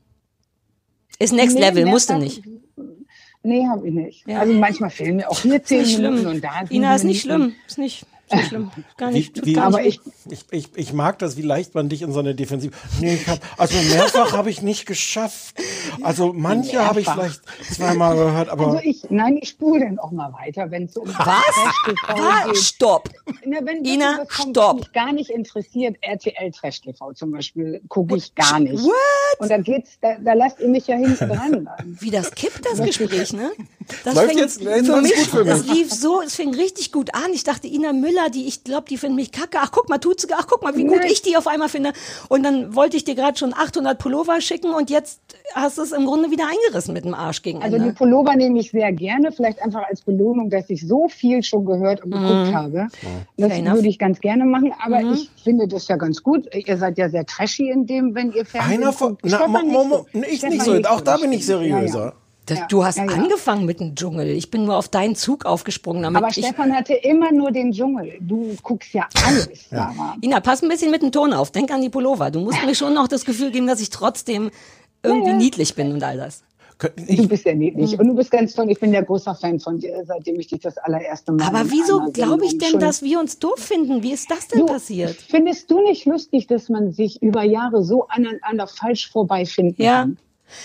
Ist 1.19 1.33
Next 1.35 1.55
Nee, 1.57 1.61
Level, 1.63 1.85
mehrfach- 1.85 1.91
musste 1.93 2.19
nicht. 2.19 2.43
Nee, 3.43 3.67
habe 3.67 3.87
ich 3.87 3.95
nicht. 3.95 4.29
Also 4.29 4.53
manchmal 4.55 4.91
fehlen 4.91 5.17
mir 5.17 5.31
auch 5.31 5.39
hier 5.41 5.63
zehn 5.63 5.85
Minuten 5.87 6.27
und 6.27 6.43
da 6.43 6.63
Ina 6.71 6.95
ist 6.95 7.05
nicht 7.05 7.21
schlimm. 7.23 7.53
Ist 7.67 7.79
nicht 7.79 8.07
so 8.31 8.39
schlimm. 8.39 8.71
Gar 8.97 9.11
Wie, 9.11 9.15
nicht. 9.15 9.35
tut 9.37 9.47
wie, 9.47 9.53
gar 9.55 9.67
Aber 9.67 9.81
nicht 9.81 10.01
ich, 10.31 10.33
ich, 10.33 10.45
ich, 10.51 10.69
ich 10.77 10.93
mag 10.93 11.19
das, 11.19 11.37
wie 11.37 11.43
leicht 11.43 11.75
man 11.75 11.89
dich 11.89 12.03
in 12.03 12.13
so 12.13 12.21
eine 12.21 12.35
Defensive. 12.35 12.73
Nee, 13.01 13.15
ich 13.15 13.27
hab, 13.29 13.39
also 13.59 13.77
mehrfach 13.95 14.33
habe 14.33 14.51
ich 14.51 14.63
nicht 14.63 14.87
geschafft. 14.87 15.55
Also 16.03 16.33
manche 16.33 16.85
habe 16.85 17.01
ich 17.01 17.09
vielleicht 17.09 17.41
zweimal 17.73 18.17
gehört, 18.17 18.49
aber 18.49 18.67
Also 18.67 18.81
ich, 18.83 19.03
nein, 19.11 19.39
ich 19.41 19.51
spule 19.51 19.81
dann 19.81 19.99
auch 19.99 20.11
mal 20.11 20.33
weiter, 20.33 20.71
wenn 20.71 20.85
es 20.85 20.97
um 20.97 21.09
Was? 21.09 21.15
Trash-TV 21.15 22.47
geht. 22.53 22.57
stopp. 22.59 23.09
Na, 23.45 23.59
wenn 23.59 23.77
wirklich 23.79 23.95
Ina, 23.95 24.25
kommt, 24.27 24.57
stopp. 24.57 24.77
mich 24.79 24.93
gar 24.93 25.13
nicht 25.13 25.31
interessiert, 25.31 25.97
RTL 26.01 26.51
Trash 26.53 26.81
TV 26.83 27.13
zum 27.13 27.31
Beispiel, 27.33 27.81
gucke 27.89 28.17
ich 28.17 28.35
gar 28.35 28.59
nicht. 28.61 28.83
What? 28.83 28.93
Und 29.41 29.51
da 29.51 29.59
geht's, 29.59 29.99
da, 30.01 30.17
da 30.19 30.33
lasst 30.35 30.61
ihr 30.61 30.69
mich 30.69 30.87
ja 30.87 30.97
hinten 30.97 31.29
dran. 31.29 31.65
Dann. 31.65 31.97
Wie 32.01 32.11
das 32.11 32.31
kippt, 32.33 32.65
das 32.65 32.83
Gespräch, 32.83 33.33
ne? 33.33 33.51
Das 34.05 34.17
Läuft 34.17 34.31
fing- 34.31 34.39
jetzt- 34.39 34.61
jetzt 34.61 34.87
für 34.87 35.01
mich, 35.01 35.15
gut 35.15 35.27
für 35.27 35.45
das 35.45 35.63
mich. 35.65 35.73
lief 35.73 35.93
so, 35.93 36.21
es 36.21 36.35
fing 36.35 36.53
richtig 36.53 36.91
gut 36.91 37.15
an. 37.15 37.33
Ich 37.33 37.45
dachte, 37.45 37.69
Ina 37.69 37.93
Müller 37.93 38.16
Miller, 38.17 38.31
die 38.31 38.47
ich 38.47 38.65
glaube, 38.65 38.87
die 38.89 38.97
finden 38.97 39.17
mich 39.17 39.33
kacke. 39.33 39.59
Ach, 39.61 39.71
guck 39.71 39.89
mal, 39.89 39.99
tut 39.99 40.21
sie, 40.21 40.29
ach, 40.33 40.47
guck 40.49 40.63
mal, 40.63 40.77
wie 40.77 40.85
gut 40.85 40.99
Nein. 40.99 41.09
ich 41.11 41.23
die 41.23 41.37
auf 41.37 41.47
einmal 41.47 41.69
finde. 41.69 41.93
Und 42.29 42.43
dann 42.43 42.75
wollte 42.75 42.97
ich 42.97 43.05
dir 43.05 43.15
gerade 43.15 43.37
schon 43.39 43.53
800 43.55 43.99
Pullover 43.99 44.41
schicken 44.41 44.73
und 44.75 44.91
jetzt 44.91 45.21
hast 45.55 45.79
du 45.79 45.83
es 45.83 45.93
im 45.93 46.05
Grunde 46.07 46.31
wieder 46.31 46.45
eingerissen 46.47 46.95
mit 46.95 47.05
dem 47.05 47.15
Arsch 47.15 47.43
gegen 47.43 47.63
Also 47.63 47.77
Ende. 47.77 47.89
die 47.91 47.95
Pullover 47.95 48.35
nehme 48.37 48.59
ich 48.59 48.71
sehr 48.71 48.93
gerne, 48.93 49.33
vielleicht 49.33 49.61
einfach 49.63 49.83
als 49.89 50.03
Belohnung, 50.03 50.51
dass 50.51 50.69
ich 50.71 50.87
so 50.87 51.09
viel 51.09 51.43
schon 51.43 51.65
gehört 51.65 52.05
und 52.05 52.11
geguckt 52.13 52.55
habe. 52.55 52.87
Das 53.37 53.49
Mhm. 53.49 53.53
Fair. 53.53 53.63
Mhm. 53.63 53.75
würde 53.77 53.89
ich 53.89 53.99
ganz 53.99 54.21
gerne 54.21 54.45
machen, 54.45 54.73
aber 54.85 55.01
ich 55.03 55.31
finde 55.43 55.69
das 55.69 55.89
ja 55.89 55.97
ganz 55.97 56.23
gut. 56.23 56.47
Ihr 56.55 56.77
seid 56.77 56.99
ja 56.99 57.09
sehr 57.09 57.27
trashy 57.27 57.71
in 57.71 57.87
dem, 57.87 58.15
wenn 58.15 58.33
ihr 58.33 58.45
Fernsehen 58.45 58.83
Einer 58.83 58.93
von, 58.93 59.11
guckt. 59.11 59.23
na, 59.25 59.37
Stefan 59.39 59.69
mo, 59.69 59.85
so. 59.91 60.07
ich 60.23 60.39
Stefan 60.39 60.51
nicht 60.51 60.63
so, 60.65 60.91
auch 60.91 61.01
da 61.01 61.17
bin 61.17 61.33
ich 61.33 61.45
seriöser. 61.47 61.99
Ja, 61.99 62.07
ja. 62.07 62.13
Das, 62.47 62.59
Ja, 62.61 62.67
du 62.69 62.85
hast 62.85 62.97
ja, 62.99 63.05
ja. 63.05 63.11
angefangen 63.13 63.65
mit 63.67 63.81
dem 63.81 63.95
Dschungel. 63.97 64.29
Ich 64.29 64.51
bin 64.53 64.65
nur 64.65 64.77
auf 64.77 64.89
deinen 64.89 65.17
Zug 65.17 65.45
aufgesprungen. 65.47 66.03
Damit 66.05 66.23
Aber 66.23 66.29
ich, 66.31 66.37
Stefan 66.37 66.73
hatte 66.73 66.95
immer 66.95 67.33
nur 67.33 67.51
den 67.51 67.73
Dschungel. 67.73 68.15
Du 68.21 68.55
guckst 68.63 68.93
ja 68.95 69.09
alles. 69.27 69.69
Ina, 70.23 70.39
pass 70.41 70.63
ein 70.63 70.69
bisschen 70.69 70.91
mit 70.93 71.03
dem 71.03 71.11
Ton 71.11 71.33
auf. 71.33 71.51
Denk 71.51 71.73
an 71.73 71.83
die 71.83 71.89
Pullover. 71.89 72.31
Du 72.31 72.41
musst 72.41 72.65
mir 72.65 72.75
schon 72.77 72.95
noch 72.95 73.09
das 73.09 73.25
Gefühl 73.25 73.51
geben, 73.51 73.67
dass 73.67 73.81
ich 73.81 73.91
trotzdem 73.91 74.51
irgendwie 75.03 75.33
niedlich 75.33 75.75
bin 75.75 75.93
und 75.93 76.03
all 76.05 76.17
das. 76.17 76.43
Könnten- 76.79 77.07
Du 77.07 77.13
Ich, 77.13 77.29
bist 77.29 77.47
ja 77.47 77.55
niedlich 77.55 77.99
und 77.99 78.07
du 78.07 78.15
bist 78.15 78.31
ganz 78.31 78.53
toll. 78.55 78.71
Ich 78.71 78.79
bin 78.79 78.93
ja 78.93 79.01
großer 79.01 79.35
Fan 79.35 79.59
von 79.59 79.79
dir, 79.81 80.05
seitdem 80.07 80.39
ich 80.39 80.47
dich 80.49 80.61
das 80.61 80.77
allererste 80.77 81.33
Mal. 81.33 81.47
Aber 81.49 81.71
wieso 81.71 82.13
glaube 82.13 82.45
ich 82.45 82.59
denn, 82.59 82.79
dass 82.79 83.03
wir 83.03 83.19
uns 83.19 83.39
doof 83.39 83.59
finden? 83.59 84.03
Wie 84.03 84.13
ist 84.13 84.31
das 84.31 84.47
denn 84.49 84.61
Du, 84.61 84.67
passiert? 84.67 85.17
Findest 85.17 85.71
du 85.71 85.81
nicht 85.83 86.05
lustig, 86.05 86.47
dass 86.49 86.69
man 86.69 86.93
sich 86.93 87.23
über 87.23 87.43
Jahre 87.45 87.83
so 87.83 88.07
aneinander 88.09 88.67
falsch 88.67 89.11
vorbeifinden 89.11 89.83
Ja. 89.83 90.03
kann? 90.03 90.19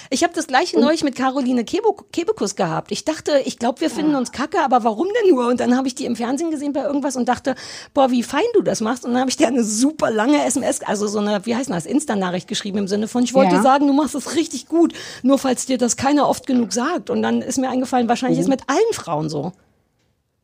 Ich 0.10 0.24
habe 0.24 0.34
das 0.34 0.48
gleiche 0.48 0.80
neulich 0.80 1.04
mit 1.04 1.16
Caroline 1.16 1.64
Kebekus 1.66 2.56
gehabt. 2.56 2.92
Ich 2.92 3.04
dachte, 3.04 3.40
ich 3.46 3.58
glaube, 3.60 3.82
wir 3.82 3.90
finden 3.90 4.16
uns 4.16 4.32
kacke, 4.32 4.60
aber 4.64 4.84
warum 4.84 5.08
denn 5.22 5.32
nur? 5.34 5.48
Und 5.48 5.60
dann 5.60 5.76
habe 5.76 5.88
ich 5.88 5.96
die 5.96 6.06
im 6.06 6.16
Fernsehen 6.16 6.52
gesehen 6.52 6.72
bei 6.74 6.84
irgendwas 6.84 7.16
und 7.16 7.28
dachte, 7.28 7.56
boah, 7.94 8.12
wie 8.12 8.22
fein 8.24 8.44
du 8.54 8.62
das 8.62 8.80
machst. 8.82 9.06
Und 9.06 9.12
dann 9.14 9.20
habe 9.22 9.30
ich 9.30 9.38
dir 9.38 9.48
eine 9.48 9.64
super 9.64 10.12
lange 10.12 10.44
SMS, 10.46 10.82
also 10.84 11.08
so 11.08 11.20
eine, 11.20 11.46
wie 11.46 11.56
heißt 11.56 11.70
das, 11.70 11.86
Insta-Nachricht 11.86 12.48
geschrieben 12.48 12.78
im 12.78 12.88
Sinne 12.88 13.08
von, 13.08 13.24
ich 13.24 13.34
wollte 13.34 13.52
Ja. 13.54 13.58
dir 13.58 13.64
sagen, 13.64 13.88
du 13.88 13.94
machst 13.94 14.14
es 14.16 14.36
richtig 14.36 14.68
gut, 14.68 14.94
nur 15.24 15.40
falls 15.40 15.66
dir 15.66 15.78
das 15.78 15.98
keiner 15.98 16.28
oft 16.30 16.46
genug 16.46 16.74
sagt. 16.74 17.10
Und 17.10 17.22
dann 17.22 17.42
ist 17.42 17.58
mir 17.58 17.70
eingefallen, 17.70 18.08
wahrscheinlich 18.08 18.40
ist 18.40 18.50
mit 18.50 18.62
allen 18.68 18.94
Frauen 18.94 19.30
so. 19.30 19.52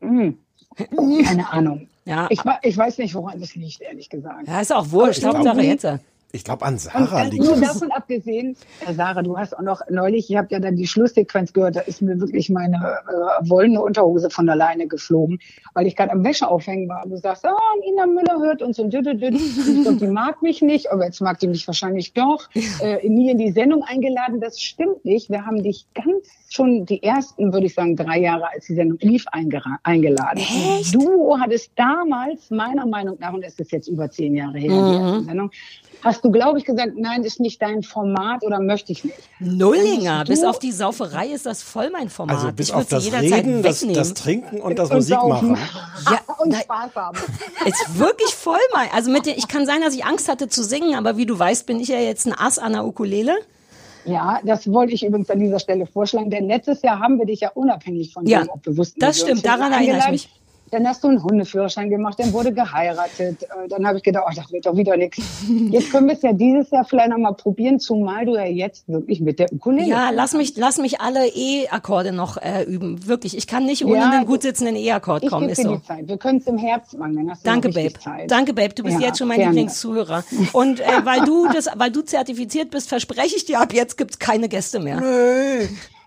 Keine 0.00 1.50
Ahnung. 1.50 1.88
Ja. 2.04 2.26
Ich, 2.30 2.40
ich 2.62 2.76
weiß 2.76 2.98
nicht, 2.98 3.14
woran 3.14 3.40
das 3.40 3.54
liegt, 3.54 3.80
ehrlich 3.82 4.08
gesagt. 4.08 4.48
Ja, 4.48 4.60
ist 4.60 4.72
auch 4.72 4.90
wurscht, 4.90 5.24
Hauptsache 5.24 5.60
irgendwie- 5.60 5.66
jetzt. 5.68 5.86
Ich 6.32 6.44
glaube, 6.44 6.64
an 6.66 6.76
Sarah 6.76 7.22
liegt 7.22 7.42
nur 7.44 7.54
es. 7.54 7.60
davon 7.60 7.90
abgesehen, 7.90 8.54
Sarah, 8.94 9.22
du 9.22 9.38
hast 9.38 9.56
auch 9.56 9.62
noch 9.62 9.80
neulich, 9.88 10.28
ihr 10.28 10.38
habt 10.38 10.52
ja 10.52 10.60
dann 10.60 10.76
die 10.76 10.86
Schlusssequenz 10.86 11.54
gehört, 11.54 11.76
da 11.76 11.80
ist 11.80 12.02
mir 12.02 12.20
wirklich 12.20 12.50
meine 12.50 12.76
äh, 12.76 13.48
wollene 13.48 13.80
Unterhose 13.80 14.28
von 14.28 14.48
alleine 14.48 14.86
geflogen, 14.88 15.38
weil 15.72 15.86
ich 15.86 15.96
gerade 15.96 16.12
am 16.12 16.22
Wäscheaufhängen 16.24 16.88
war. 16.88 17.04
Und 17.04 17.10
du 17.12 17.16
sagst, 17.16 17.46
ah, 17.46 17.56
Ina 17.86 18.06
Müller 18.06 18.38
hört 18.40 18.60
uns 18.60 18.78
und 18.78 18.92
ich 18.92 19.82
glaub, 19.82 19.98
die 19.98 20.06
mag 20.06 20.42
mich 20.42 20.60
nicht, 20.60 20.90
aber 20.92 21.06
jetzt 21.06 21.20
mag 21.20 21.38
die 21.38 21.48
mich 21.48 21.66
wahrscheinlich 21.66 22.12
doch. 22.12 22.48
Äh, 22.80 23.08
nie 23.08 23.30
in 23.30 23.38
die 23.38 23.52
Sendung 23.52 23.82
eingeladen, 23.82 24.40
das 24.40 24.60
stimmt 24.60 25.04
nicht. 25.04 25.30
Wir 25.30 25.46
haben 25.46 25.62
dich 25.62 25.86
ganz 25.94 26.28
schon 26.50 26.84
die 26.86 27.02
ersten, 27.02 27.52
würde 27.52 27.66
ich 27.66 27.74
sagen, 27.74 27.96
drei 27.96 28.20
Jahre, 28.20 28.50
als 28.52 28.66
die 28.66 28.74
Sendung 28.74 28.98
lief, 29.00 29.24
eingeladen. 29.32 30.38
Echt? 30.38 30.94
Du 30.94 31.38
hattest 31.38 31.72
damals, 31.76 32.50
meiner 32.50 32.86
Meinung 32.86 33.16
nach, 33.20 33.32
und 33.32 33.42
es 33.42 33.58
ist 33.58 33.72
jetzt 33.72 33.88
über 33.88 34.10
zehn 34.10 34.34
Jahre 34.34 34.58
her, 34.58 34.70
Mhm. 34.72 34.90
die 34.90 34.96
erste 35.04 35.24
Sendung, 35.24 35.50
hast 36.02 36.24
du, 36.24 36.30
glaube 36.30 36.58
ich, 36.58 36.64
gesagt, 36.64 36.92
nein, 36.96 37.24
ist 37.24 37.40
nicht 37.40 37.60
dein 37.60 37.82
Format 37.82 38.44
oder 38.44 38.60
möchte 38.60 38.92
ich 38.92 39.04
nicht. 39.04 39.16
Nullinger, 39.40 40.24
bis 40.24 40.44
auf 40.44 40.58
die 40.58 40.72
Sauferei 40.72 41.28
ist 41.28 41.46
das 41.46 41.62
voll 41.62 41.90
mein 41.90 42.08
Format. 42.08 42.36
Also 42.36 42.52
bis 42.52 42.68
ich 42.68 42.74
auf 42.74 42.86
das 42.86 43.04
jederzeit 43.04 43.32
Reden, 43.44 43.62
das, 43.62 43.82
wegnehmen. 43.82 43.94
das 43.96 44.14
Trinken 44.14 44.60
und 44.60 44.78
das 44.78 44.90
Und 44.90 44.96
Musik 44.96 45.14
saufen. 45.14 45.50
machen. 45.52 45.68
Ja, 46.10 46.34
und 46.38 46.54
Spaß 46.54 46.94
haben. 46.94 47.18
Ist 47.66 47.98
wirklich 47.98 48.34
voll 48.34 48.58
mein. 48.72 48.88
Also 48.94 49.10
mit 49.10 49.26
der, 49.26 49.36
ich 49.36 49.48
kann 49.48 49.66
sein, 49.66 49.80
dass 49.80 49.94
ich 49.94 50.04
Angst 50.04 50.28
hatte 50.28 50.48
zu 50.48 50.62
singen, 50.62 50.94
aber 50.94 51.16
wie 51.16 51.26
du 51.26 51.38
weißt, 51.38 51.66
bin 51.66 51.80
ich 51.80 51.88
ja 51.88 51.98
jetzt 51.98 52.26
ein 52.26 52.34
Ass 52.38 52.58
an 52.58 52.72
der 52.72 52.84
Ukulele. 52.86 53.36
Ja, 54.04 54.40
das 54.44 54.70
wollte 54.72 54.94
ich 54.94 55.04
übrigens 55.04 55.28
an 55.28 55.38
dieser 55.38 55.58
Stelle 55.58 55.84
vorschlagen, 55.86 56.30
denn 56.30 56.46
letztes 56.48 56.80
Jahr 56.82 56.98
haben 57.00 57.18
wir 57.18 57.26
dich 57.26 57.40
ja 57.40 57.50
unabhängig 57.50 58.12
von 58.14 58.24
Ja, 58.26 58.40
dem, 58.42 58.48
ob 58.50 58.64
wir 58.64 58.76
wussten, 58.76 59.00
das 59.00 59.20
stimmt, 59.20 59.44
daran 59.44 59.72
erinnere 59.72 59.98
ich 60.06 60.10
mich. 60.10 60.28
Dann 60.70 60.86
hast 60.86 61.02
du 61.04 61.08
einen 61.08 61.22
Hundeführerschein 61.22 61.90
gemacht, 61.90 62.18
dann 62.18 62.32
wurde 62.32 62.52
geheiratet. 62.52 63.42
Äh, 63.42 63.68
Dann 63.68 63.86
habe 63.86 63.98
ich 63.98 64.04
gedacht, 64.04 64.24
oh, 64.28 64.32
das 64.34 64.50
wird 64.52 64.66
doch 64.66 64.76
wieder 64.76 64.96
nichts. 64.96 65.18
Jetzt 65.70 65.90
können 65.90 66.06
wir 66.08 66.14
es 66.14 66.22
ja 66.22 66.32
dieses 66.32 66.70
Jahr 66.70 66.84
vielleicht 66.84 67.10
noch 67.10 67.18
mal 67.18 67.32
probieren, 67.32 67.78
zumal 67.80 68.24
du 68.26 68.34
ja 68.34 68.44
jetzt 68.44 68.88
wirklich 68.88 69.20
mit 69.20 69.38
der 69.38 69.52
Ukulele. 69.52 69.88
Ja, 69.88 70.10
lass 70.10 70.34
mich, 70.34 70.56
lass 70.56 70.78
mich 70.78 71.00
alle 71.00 71.26
E-Akkorde 71.28 72.12
noch 72.12 72.36
äh, 72.36 72.62
üben. 72.64 73.06
Wirklich, 73.06 73.36
ich 73.36 73.46
kann 73.46 73.64
nicht 73.64 73.84
ohne 73.84 73.96
Ja, 73.98 74.10
einen 74.10 74.26
gut 74.26 74.42
sitzenden 74.42 74.76
E-Akkord 74.76 75.26
kommen. 75.28 75.48
Ist 75.48 75.58
dir 75.58 75.62
so. 75.64 75.76
die 75.76 75.82
Zeit. 75.82 76.08
Wir 76.08 76.16
können 76.18 76.38
es 76.38 76.46
im 76.46 76.58
Herbst 76.58 76.96
machen, 76.98 77.16
dann 77.16 77.30
hast 77.30 77.44
du 77.44 77.50
Danke, 77.50 77.68
Babe. 77.70 77.92
Zeit. 77.98 78.30
Danke, 78.30 78.52
Babe. 78.54 78.74
Du 78.74 78.82
bist 78.82 79.00
Ja, 79.00 79.06
jetzt 79.08 79.18
schon 79.18 79.28
mein 79.28 79.38
gerne. 79.38 79.52
Lieblingszuhörer. 79.52 80.24
Und 80.52 80.80
äh, 80.80 80.84
weil 81.04 81.20
du 81.24 81.46
das, 81.52 81.68
weil 81.76 81.90
du 81.90 82.02
zertifiziert 82.02 82.70
bist, 82.70 82.88
verspreche 82.88 83.36
ich 83.36 83.44
dir, 83.44 83.60
ab 83.60 83.72
jetzt 83.72 83.96
gibt's 83.96 84.18
keine 84.18 84.48
Gäste 84.48 84.80
mehr. 84.80 85.00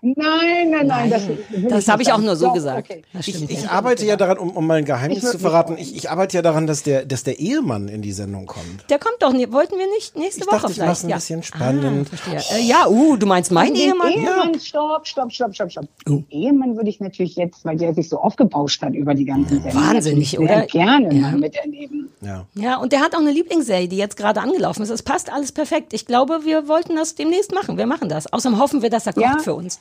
Nein, 0.04 0.70
nein, 0.70 0.86
nein. 0.88 1.10
Das, 1.10 1.22
Das 1.68 1.86
habe 1.86 1.98
nicht 1.98 2.08
ich 2.08 2.12
auch 2.12 2.18
nur 2.18 2.34
so 2.34 2.46
Doch, 2.46 2.54
gesagt. 2.54 2.90
okay. 2.90 3.02
Das 3.12 3.28
Ich, 3.28 3.48
ich 3.48 3.62
ja. 3.62 3.70
arbeite 3.70 4.04
ja 4.04 4.16
daran, 4.16 4.36
um, 4.36 4.50
um 4.50 4.66
mal 4.66 4.78
ein 4.78 4.84
Geheimnis 4.84 5.30
zu 5.30 5.38
verraten. 5.38 5.76
Ich, 5.78 5.94
ich 5.94 6.10
arbeite 6.10 6.36
ja 6.38 6.42
daran, 6.42 6.66
dass 6.66 6.82
der, 6.82 7.04
dass 7.04 7.22
der 7.22 7.38
Ehemann 7.38 7.86
in 7.86 8.02
die 8.02 8.10
Sendung 8.10 8.46
kommt. 8.46 8.90
Der 8.90 8.98
kommt 8.98 9.14
doch, 9.20 9.32
nie- 9.32 9.52
wollten 9.52 9.78
wir 9.78 9.86
nicht 9.94 10.16
nächste 10.16 10.40
Ich 10.40 10.46
Woche 10.48 10.56
dachte, 10.56 10.70
ich 10.70 10.74
vielleicht. 10.74 10.88
mach's 10.88 11.04
ein 11.04 11.08
ja. 11.10 11.16
bisschen 11.16 11.42
spannend. 11.44 12.10
Ah. 12.26 12.56
Äh, 12.56 12.62
ja, 12.62 12.88
uh, 12.88 13.16
du 13.16 13.26
meinst 13.26 13.52
mein 13.52 13.74
Den 13.74 13.90
Ehemann? 13.90 14.10
Ehemann, 14.12 14.58
stopp, 14.60 15.06
stopp, 15.06 15.32
stopp, 15.32 15.54
stopp, 15.54 15.70
stopp. 15.70 15.84
Den 16.08 16.26
Ehemann 16.30 16.76
würde 16.76 16.90
ich 16.90 16.98
natürlich 16.98 17.36
jetzt, 17.36 17.64
weil 17.64 17.76
der 17.76 17.94
sich 17.94 18.08
so 18.08 18.18
aufgebauscht 18.18 18.82
hat 18.82 18.94
über 18.94 19.14
die 19.14 19.24
ganze 19.24 19.60
Sendung. 19.60 19.74
Wahnsinnig, 19.74 20.32
natürlich 20.32 20.48
sehr 20.50 20.56
oder? 20.58 20.66
gerne 20.66 21.14
mal 21.14 21.36
miterleben. 21.38 22.08
Ja. 22.22 22.44
Ja, 22.54 22.76
und 22.78 22.92
der 22.92 23.00
hat 23.02 23.14
auch 23.14 23.20
eine 23.20 23.30
Lieblingsserie, 23.30 23.86
die 23.86 23.98
jetzt 23.98 24.16
gerade 24.16 24.40
angelaufen 24.40 24.82
ist. 24.82 24.90
Es 24.90 25.04
passt 25.04 25.32
alles 25.32 25.52
perfekt. 25.52 25.92
Ich 25.92 26.06
glaube, 26.06 26.40
wir 26.44 26.66
wollten 26.66 26.96
das 26.96 27.14
demnächst 27.14 27.54
machen. 27.54 27.78
Wir 27.78 27.86
machen 27.86 28.08
das. 28.08 28.32
Außerdem 28.32 28.58
hoffen 28.58 28.82
wir, 28.82 28.90
dass 28.90 29.06
er 29.06 29.12
kocht 29.12 29.22
Ja. 29.24 29.38
für 29.38 29.54
uns. 29.54 29.78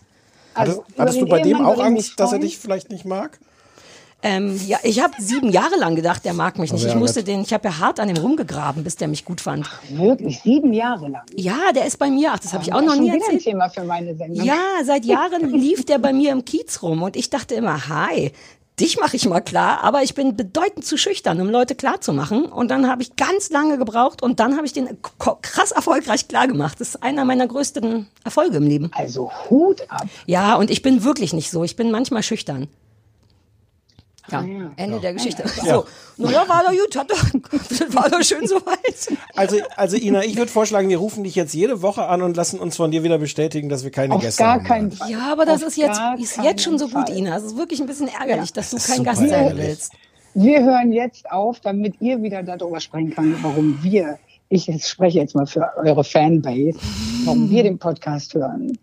Also, 0.54 0.84
Hattest, 0.98 1.22
du 1.22 1.26
bei 1.26 1.42
dem 1.42 1.58
Ehemann 1.58 1.66
auch 1.66 1.74
ich 1.74 1.78
mich 1.78 1.86
Angst, 1.86 2.20
dass 2.20 2.34
er 2.34 2.40
dich 2.40 2.58
vielleicht 2.58 2.90
nicht 2.90 3.06
mag? 3.06 3.40
Ähm, 4.24 4.60
ja, 4.68 4.78
ich 4.84 5.02
habe 5.02 5.14
sieben 5.18 5.50
Jahre 5.50 5.78
lang 5.78 5.96
gedacht, 5.96 6.24
der 6.26 6.34
mag 6.34 6.60
mich 6.60 6.72
nicht. 6.72 6.86
Ich 6.86 6.96
musste 6.96 7.24
den, 7.24 7.42
ich 7.42 7.54
habe 7.54 7.68
ja 7.70 7.80
hart 7.80 8.00
an 8.00 8.08
dem 8.08 8.18
rumgegraben, 8.18 8.84
bis 8.84 8.96
der 8.96 9.08
mich 9.08 9.26
gut 9.26 9.42
fand. 9.42 9.68
Wirklich, 9.90 10.42
sieben 10.42 10.74
Jahre 10.74 11.08
lang. 11.08 11.24
Ja, 11.36 11.72
der 11.74 11.86
ist 11.86 11.98
bei 11.98 12.12
mir. 12.12 12.32
Ach, 12.34 12.40
das 12.40 12.54
habe 12.54 12.64
ich 12.64 12.72
auch 12.72 12.82
noch 12.82 12.96
nie 12.96 13.08
wieder 13.08 13.16
ein 13.16 13.22
erzählt. 13.22 13.44
Thema 13.44 13.70
für 13.70 13.84
meine 13.84 14.16
Sendung. 14.16 14.46
Ja, 14.46 14.62
seit 14.84 15.06
Jahren 15.06 15.50
lief 15.54 15.86
der 15.86 15.98
bei 15.98 16.14
mir 16.14 16.32
im 16.32 16.46
Kiez 16.46 16.84
rum 16.84 17.02
und 17.02 17.16
ich 17.16 17.32
dachte 17.32 17.56
immer, 17.56 17.88
hi, 17.88 18.32
dich 18.80 19.00
mache 19.00 19.16
ich 19.16 19.28
mal 19.28 19.42
klar, 19.42 19.84
aber 19.84 20.04
ich 20.04 20.16
bin 20.16 20.36
bedeutend 20.36 20.86
zu 20.86 20.98
schüchtern, 20.98 21.40
um 21.42 21.50
Leute 21.50 21.76
klar 21.76 22.02
zu 22.02 22.14
machen. 22.14 22.46
Und 22.46 22.70
dann 22.70 22.88
habe 22.88 23.02
ich 23.04 23.16
ganz 23.16 23.50
lange 23.50 23.78
gebraucht 23.78 24.24
und 24.24 24.40
dann 24.40 24.56
habe 24.56 24.66
ich 24.66 24.74
den 24.74 24.98
krass 25.42 25.72
erfolgreich 25.72 26.28
klar 26.28 26.48
gemacht. 26.48 26.80
Das 26.80 26.90
ist 26.90 27.04
einer 27.04 27.26
meiner 27.26 27.48
größten 27.48 28.08
Erfolge 28.24 28.58
im 28.58 28.68
Leben. 28.68 28.92
Also 28.94 29.32
Hut 29.50 29.82
ab. 29.90 30.08
Ja, 30.26 30.56
und 30.56 30.72
ich 30.72 30.82
bin 30.82 31.04
wirklich 31.04 31.34
nicht 31.34 31.52
so. 31.52 31.64
Ich 31.64 31.76
bin 31.76 31.92
manchmal 31.92 32.24
schüchtern. 32.24 32.68
Ja, 34.30 34.40
Ah, 34.40 34.44
ja. 34.46 34.72
Ende 34.76 35.00
der 35.00 35.14
Geschichte. 35.14 35.44
So, 35.48 35.86
naja, 36.18 36.48
war 36.48 36.64
doch 36.64 36.72
gut, 36.72 36.96
hat 36.96 37.10
doch, 37.10 37.24
das 37.70 37.96
war 37.96 38.10
doch 38.10 38.22
schön 38.24 38.46
soweit. 38.48 39.18
Also, 39.36 39.58
also 39.76 39.98
Ina, 39.98 40.24
ich 40.24 40.38
würde 40.38 40.52
vorschlagen, 40.52 40.90
wir 40.90 40.98
rufen 41.00 41.24
dich 41.24 41.36
jetzt 41.36 41.54
jede 41.54 41.82
Woche 41.82 42.06
an 42.06 42.22
und 42.22 42.38
lassen 42.38 42.60
uns 42.60 42.78
von 42.78 42.92
dir 42.92 43.04
wieder 43.04 43.18
bestätigen, 43.18 43.68
dass 43.70 43.84
wir 43.84 43.92
keine 43.92 44.14
Auf 44.16 44.22
Gäste 44.22 44.44
gar 44.44 44.54
haben. 44.56 44.64
keinen 44.64 44.92
Fall. 44.92 45.10
Ja, 45.10 45.32
aber 45.32 45.46
das 45.46 45.64
Auf 45.64 45.70
ist 45.70 45.78
jetzt, 45.78 46.00
ist 46.20 46.38
jetzt 46.44 46.62
schon 46.64 46.78
so 46.78 46.86
gut, 46.88 47.10
Fall. 47.10 47.18
Ina. 47.18 47.36
Es 47.38 47.44
ist 47.44 47.58
wirklich 47.58 47.82
ein 47.82 47.88
bisschen 47.88 48.08
ärgerlich, 48.10 48.50
Ja, 48.50 48.54
dass 48.56 48.70
du 48.70 48.76
das 48.78 48.88
kein 48.88 49.04
Gast 49.04 49.28
sein 49.28 49.58
willst. 49.58 49.94
Wir 50.34 50.64
hören 50.64 50.92
jetzt 50.94 51.30
auf, 51.30 51.60
damit 51.60 51.96
ihr 52.00 52.22
wieder 52.22 52.42
darüber 52.44 52.80
sprechen 52.80 53.14
könnt, 53.14 53.44
warum 53.44 53.80
wir, 53.82 54.18
ich 54.54 54.70
spreche 54.86 55.18
jetzt 55.20 55.34
mal 55.34 55.46
für 55.48 55.66
eure 55.78 56.04
Fanbase, 56.04 56.78
warum 57.24 57.50
wir 57.50 57.64
den 57.64 57.80
Podcast 57.80 58.34
hören. 58.34 58.78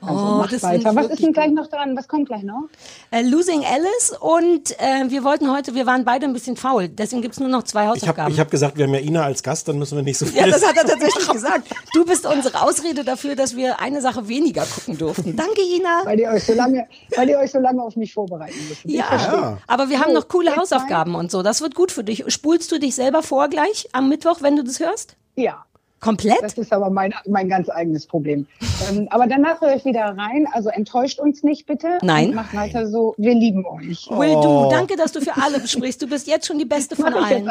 Also 0.00 0.20
Oh, 0.20 0.38
macht 0.38 0.62
weiter. 0.64 0.96
Was 0.96 1.06
ist 1.06 1.22
denn 1.22 1.32
gleich 1.32 1.52
noch 1.52 1.68
dran? 1.68 1.96
Was 1.96 2.08
kommt 2.08 2.26
gleich 2.26 2.42
noch? 2.42 2.64
Äh, 3.12 3.22
Losing 3.22 3.62
Alice 3.64 4.16
und 4.18 4.72
äh, 4.80 5.08
wir 5.08 5.22
wollten 5.22 5.48
heute, 5.52 5.76
wir 5.76 5.86
waren 5.86 6.04
beide 6.04 6.26
ein 6.26 6.32
bisschen 6.32 6.56
faul, 6.56 6.88
deswegen 6.88 7.22
gibt's 7.22 7.38
nur 7.38 7.48
noch 7.48 7.62
zwei 7.62 7.82
Ich 7.82 7.86
habe 7.86 8.00
Hausaufgaben. 8.00 8.34
ich 8.34 8.40
hab 8.40 8.50
gesagt, 8.50 8.76
wir 8.76 8.84
haben 8.84 8.94
ja 8.94 9.00
Ina 9.00 9.22
als 9.22 9.44
Gast, 9.44 9.68
dann 9.68 9.78
müssen 9.78 9.94
wir 9.96 10.02
nicht 10.02 10.18
so 10.18 10.26
viel. 10.26 10.38
ja, 10.40 10.46
das 10.48 10.66
hat 10.66 10.76
er 10.76 10.86
tatsächlich 10.86 11.28
gesagt. 11.28 11.68
Du 11.94 12.04
bist 12.04 12.26
unsere 12.26 12.60
Ausrede 12.60 13.04
dafür, 13.04 13.36
dass 13.36 13.54
wir 13.54 13.78
eine 13.80 14.00
Sache 14.00 14.26
weniger 14.26 14.64
gucken 14.66 14.98
durften. 14.98 15.36
Danke, 15.36 15.62
Ina. 15.62 16.00
Weil 16.04 16.18
ihr 16.18 16.30
euch 16.30 16.42
so 16.44 16.54
lange, 16.54 16.88
weil 17.16 17.28
ihr 17.28 17.38
euch 17.38 17.52
so 17.52 17.60
lange 17.60 17.80
auf 17.80 17.94
mich 17.94 18.12
vorbereiten 18.12 18.58
müsst. 18.68 18.80
Ja, 18.86 19.04
verstehe. 19.04 19.58
aber 19.68 19.88
wir 19.88 20.00
haben 20.00 20.12
noch 20.14 20.26
coole 20.26 20.56
Hausaufgaben 20.56 21.14
und 21.14 21.30
so. 21.30 21.44
Das 21.44 21.60
wird 21.60 21.76
gut 21.76 21.92
für 21.92 22.02
dich. 22.02 22.24
Spulst 22.26 22.72
du 22.72 22.80
dich 22.80 22.96
selber 22.96 23.22
vor 23.22 23.46
gleich 23.48 23.88
am 23.92 24.08
Mittwoch, 24.08 24.38
wenn 24.42 24.56
du 24.56 24.64
das 24.64 24.80
hörst? 24.80 25.11
Ja. 25.36 25.64
Komplett? 26.02 26.42
Das 26.42 26.54
ist 26.54 26.72
aber 26.72 26.90
mein, 26.90 27.14
mein 27.28 27.48
ganz 27.48 27.70
eigenes 27.70 28.06
Problem. 28.08 28.48
ähm, 28.90 29.06
aber 29.10 29.28
danach 29.28 29.60
höre 29.60 29.76
ich 29.76 29.84
wieder 29.84 30.02
rein. 30.02 30.48
Also 30.52 30.68
enttäuscht 30.68 31.20
uns 31.20 31.44
nicht 31.44 31.64
bitte. 31.66 31.98
Nein. 32.02 32.30
Und 32.30 32.34
macht 32.34 32.56
weiter 32.56 32.88
so. 32.88 33.14
Wir 33.18 33.34
lieben 33.34 33.64
euch. 33.64 34.10
Will 34.10 34.34
du, 34.34 34.68
danke, 34.68 34.96
dass 34.96 35.12
du 35.12 35.20
für 35.20 35.40
alle 35.40 35.66
sprichst. 35.66 36.02
Du 36.02 36.08
bist 36.08 36.26
jetzt 36.26 36.48
schon 36.48 36.58
die 36.58 36.64
Beste 36.64 36.96
von 36.96 37.14
allen. 37.14 37.48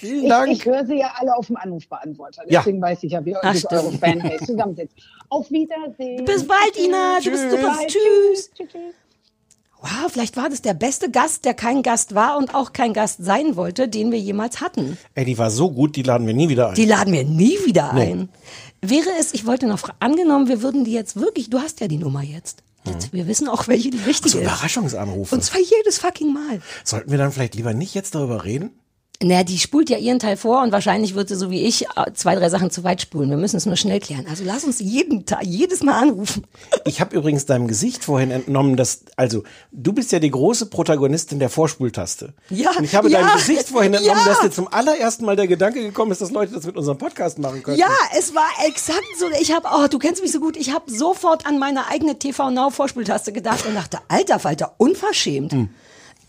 Vielen 0.00 0.24
ich, 0.24 0.28
Dank. 0.28 0.50
Ich 0.50 0.66
höre 0.66 0.84
sie 0.84 0.98
ja 0.98 1.12
alle 1.16 1.32
auf 1.36 1.46
dem 1.46 1.56
Anrufbeantworter. 1.56 2.42
Ja. 2.48 2.58
Deswegen 2.58 2.82
weiß 2.82 3.04
ich 3.04 3.12
ja, 3.12 3.24
wie 3.24 3.36
Ach, 3.36 3.44
eure 3.44 3.56
stimmt. 3.56 4.00
Fanbase 4.00 4.46
zusammensetzt. 4.46 4.96
Auf 5.28 5.48
Wiedersehen. 5.52 6.24
Bis 6.24 6.44
bald, 6.44 6.76
Ina. 6.76 7.20
Du 7.22 7.30
bist 7.30 7.50
Bis 7.50 7.52
super. 7.52 7.78
Tschüss. 7.86 8.50
Tschüss. 8.52 8.68
tschüss. 8.72 8.94
Wow, 9.82 10.10
vielleicht 10.10 10.36
war 10.36 10.48
das 10.48 10.62
der 10.62 10.74
beste 10.74 11.10
Gast, 11.10 11.44
der 11.44 11.54
kein 11.54 11.82
Gast 11.82 12.14
war 12.14 12.38
und 12.38 12.54
auch 12.54 12.72
kein 12.72 12.92
Gast 12.94 13.22
sein 13.22 13.56
wollte, 13.56 13.88
den 13.88 14.10
wir 14.12 14.18
jemals 14.18 14.60
hatten. 14.60 14.96
Ey, 15.14 15.24
die 15.24 15.36
war 15.38 15.50
so 15.50 15.70
gut, 15.70 15.96
die 15.96 16.02
laden 16.02 16.26
wir 16.26 16.34
nie 16.34 16.48
wieder 16.48 16.68
ein. 16.70 16.74
Die 16.74 16.84
laden 16.86 17.12
wir 17.12 17.24
nie 17.24 17.58
wieder 17.66 17.92
ein. 17.92 18.28
Wäre 18.80 19.10
es, 19.20 19.34
ich 19.34 19.46
wollte 19.46 19.66
noch 19.66 19.78
fra- 19.78 19.94
angenommen, 20.00 20.48
wir 20.48 20.62
würden 20.62 20.84
die 20.84 20.92
jetzt 20.92 21.16
wirklich, 21.16 21.50
du 21.50 21.60
hast 21.60 21.80
ja 21.80 21.88
die 21.88 21.98
Nummer 21.98 22.22
jetzt. 22.22 22.62
jetzt 22.84 23.12
wir 23.12 23.26
wissen 23.28 23.48
auch, 23.48 23.68
welche 23.68 23.90
die 23.90 23.98
richtige 23.98 24.30
so 24.30 24.38
ist. 24.38 24.44
Überraschungsanrufe. 24.44 25.34
Und 25.34 25.42
zwar 25.44 25.60
jedes 25.60 25.98
fucking 25.98 26.32
Mal. 26.32 26.60
Sollten 26.84 27.10
wir 27.10 27.18
dann 27.18 27.30
vielleicht 27.32 27.54
lieber 27.54 27.74
nicht 27.74 27.94
jetzt 27.94 28.14
darüber 28.14 28.44
reden? 28.44 28.70
Naja, 29.22 29.44
die 29.44 29.58
spult 29.58 29.90
ja 29.90 29.98
ihren 29.98 30.18
Teil 30.18 30.36
vor 30.36 30.62
und 30.62 30.72
wahrscheinlich 30.72 31.14
wird 31.14 31.28
sie 31.28 31.36
so 31.36 31.50
wie 31.50 31.62
ich 31.62 31.86
zwei, 32.14 32.34
drei 32.34 32.48
Sachen 32.48 32.70
zu 32.70 32.84
weit 32.84 33.00
spulen. 33.00 33.30
Wir 33.30 33.36
müssen 33.36 33.56
es 33.56 33.66
nur 33.66 33.76
schnell 33.76 34.00
klären. 34.00 34.26
Also 34.28 34.42
lass 34.44 34.64
uns 34.64 34.80
jeden 34.80 35.26
Tag, 35.26 35.44
jedes 35.44 35.82
Mal 35.82 36.00
anrufen. 36.00 36.44
Ich 36.84 37.00
habe 37.00 37.16
übrigens 37.16 37.46
deinem 37.46 37.68
Gesicht 37.68 38.04
vorhin 38.04 38.30
entnommen, 38.30 38.76
dass, 38.76 39.02
also, 39.16 39.44
du 39.70 39.92
bist 39.92 40.12
ja 40.12 40.18
die 40.18 40.30
große 40.30 40.66
Protagonistin 40.66 41.38
der 41.38 41.48
Vorspultaste. 41.48 42.34
Ja, 42.50 42.70
Und 42.76 42.84
ich 42.84 42.94
habe 42.94 43.08
ja, 43.08 43.20
deinem 43.20 43.36
Gesicht 43.36 43.68
vorhin 43.68 43.94
entnommen, 43.94 44.22
ja. 44.24 44.28
dass 44.28 44.40
dir 44.40 44.50
zum 44.50 44.68
allerersten 44.68 45.24
Mal 45.24 45.36
der 45.36 45.46
Gedanke 45.46 45.80
gekommen 45.80 46.12
ist, 46.12 46.20
dass 46.20 46.30
Leute 46.30 46.54
das 46.54 46.66
mit 46.66 46.76
unserem 46.76 46.98
Podcast 46.98 47.38
machen 47.38 47.62
können. 47.62 47.78
Ja, 47.78 47.90
es 48.18 48.34
war 48.34 48.48
exakt 48.66 49.02
so. 49.18 49.26
Ich 49.40 49.52
habe, 49.52 49.68
oh, 49.72 49.86
du 49.88 49.98
kennst 49.98 50.22
mich 50.22 50.32
so 50.32 50.40
gut. 50.40 50.56
Ich 50.56 50.72
habe 50.72 50.90
sofort 50.90 51.46
an 51.46 51.58
meine 51.58 51.86
eigene 51.88 52.18
TV 52.18 52.50
Now 52.50 52.70
Vorspultaste 52.70 53.32
gedacht 53.32 53.66
und 53.66 53.74
dachte, 53.74 53.98
alter 54.08 54.38
Falter, 54.38 54.74
unverschämt. 54.78 55.52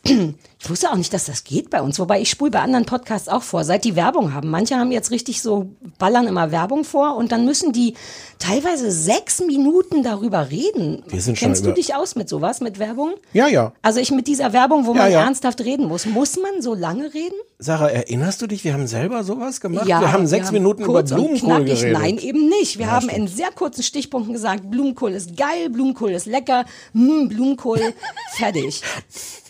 Ich 0.06 0.70
wusste 0.70 0.92
auch 0.92 0.96
nicht, 0.96 1.14
dass 1.14 1.26
das 1.26 1.46
geht 1.46 1.70
bei 1.70 1.82
uns. 1.82 1.98
Wobei 1.98 2.20
ich 2.20 2.30
spule 2.30 2.52
bei 2.52 2.60
anderen 2.60 2.86
Podcasts 2.86 3.30
auch 3.30 3.42
vor, 3.44 3.64
seit 3.64 3.86
die 3.86 3.96
Werbung 3.96 4.34
haben. 4.34 4.50
Manche 4.50 4.76
haben 4.78 4.92
jetzt 4.92 5.12
richtig 5.12 5.42
so, 5.42 5.70
ballern 5.98 6.28
immer 6.28 6.52
Werbung 6.52 6.84
vor 6.84 7.16
und 7.16 7.32
dann 7.32 7.46
müssen 7.46 7.72
die 7.72 7.94
teilweise 8.38 8.92
sechs 8.92 9.40
Minuten 9.40 10.04
darüber 10.04 10.50
reden. 10.52 11.04
Wir 11.08 11.22
sind 11.22 11.38
schon 11.38 11.48
Kennst 11.48 11.64
du 11.64 11.68
über- 11.70 11.76
dich 11.76 11.96
aus 11.96 12.16
mit 12.16 12.28
sowas, 12.28 12.60
mit 12.60 12.80
Werbung? 12.80 13.14
Ja, 13.32 13.48
ja. 13.48 13.72
Also 13.82 14.00
ich 14.02 14.12
mit 14.12 14.28
dieser 14.28 14.52
Werbung, 14.52 14.86
wo 14.86 14.92
Ja, 14.94 15.04
man 15.04 15.12
ja. 15.12 15.24
ernsthaft 15.24 15.62
reden 15.62 15.88
muss. 15.88 16.06
Muss 16.06 16.38
man 16.38 16.62
so 16.62 16.74
lange 16.74 17.14
reden? 17.14 17.36
Sarah, 17.64 17.88
erinnerst 17.90 18.42
du 18.42 18.48
dich, 18.48 18.64
wir 18.66 18.74
haben 18.74 18.88
selber 18.88 19.24
sowas 19.24 19.62
gemacht? 19.62 19.88
wir 19.88 20.12
haben 20.12 20.28
sechs 20.28 20.52
Minuten 20.52 20.84
über 20.84 20.94
kurz 20.96 21.12
und 21.12 21.18
Blumenkohl 21.18 21.64
geredet. 21.64 21.94
Nein, 21.98 22.18
eben 22.18 22.50
nicht. 22.50 22.78
Wir 22.78 22.88
Ja, 22.88 22.92
haben 22.92 23.10
stimmt. 23.10 23.18
in 23.18 23.28
sehr 23.30 23.52
kurzen 23.52 23.84
Stichpunkten 23.84 24.34
gesagt, 24.34 24.70
Blumenkohl 24.70 25.14
ist 25.14 25.38
geil, 25.38 25.70
Blumenkohl 25.70 26.12
ist 26.12 26.26
lecker, 26.26 26.66
hm, 26.94 27.30
Blumenkohl, 27.30 27.80
fertig. 28.36 28.82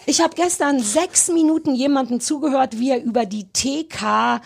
Ich 0.05 0.22
habe 0.22 0.36
gestern 0.36 0.79
sechs 0.79 1.29
Minuten 1.29 1.74
jemandem 1.74 2.20
zugehört, 2.20 2.77
wie 2.77 2.91
er 2.91 3.03
über 3.03 3.25
die 3.25 3.46
TK 3.51 4.41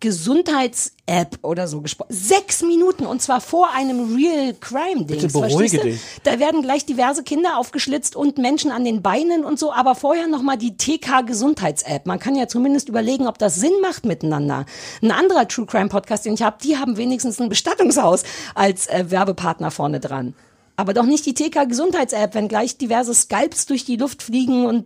Gesundheits-App 0.00 1.38
oder 1.42 1.66
so 1.66 1.80
gesprochen. 1.80 2.12
Sechs 2.12 2.62
Minuten 2.62 3.04
und 3.04 3.20
zwar 3.20 3.40
vor 3.40 3.70
einem 3.74 4.14
Real 4.14 4.54
Crime 4.54 5.04
Ding. 5.04 5.20
Bitte 5.20 5.28
beruhige 5.28 5.78
dich. 5.78 6.00
Da 6.22 6.38
werden 6.38 6.62
gleich 6.62 6.86
diverse 6.86 7.24
Kinder 7.24 7.58
aufgeschlitzt 7.58 8.14
und 8.14 8.38
Menschen 8.38 8.70
an 8.70 8.84
den 8.84 9.02
Beinen 9.02 9.44
und 9.44 9.58
so, 9.58 9.72
aber 9.72 9.94
vorher 9.94 10.28
nochmal 10.28 10.56
die 10.56 10.76
TK 10.76 11.22
Gesundheits-App. 11.26 12.06
Man 12.06 12.18
kann 12.18 12.36
ja 12.36 12.46
zumindest 12.46 12.88
überlegen, 12.88 13.26
ob 13.26 13.38
das 13.38 13.56
Sinn 13.56 13.72
macht 13.82 14.06
miteinander. 14.06 14.66
Ein 15.02 15.10
anderer 15.10 15.48
True 15.48 15.66
Crime 15.66 15.88
Podcast, 15.88 16.26
den 16.26 16.34
ich 16.34 16.42
habe, 16.42 16.58
die 16.62 16.76
haben 16.76 16.96
wenigstens 16.96 17.40
ein 17.40 17.48
Bestattungshaus 17.48 18.22
als 18.54 18.86
äh, 18.86 19.10
Werbepartner 19.10 19.70
vorne 19.70 19.98
dran. 19.98 20.34
Aber 20.76 20.94
doch 20.94 21.06
nicht 21.06 21.26
die 21.26 21.34
TK 21.34 21.68
Gesundheits-App, 21.68 22.34
wenn 22.34 22.46
gleich 22.46 22.78
diverse 22.78 23.12
Skalps 23.12 23.66
durch 23.66 23.84
die 23.84 23.96
Luft 23.96 24.22
fliegen 24.22 24.64
und 24.64 24.84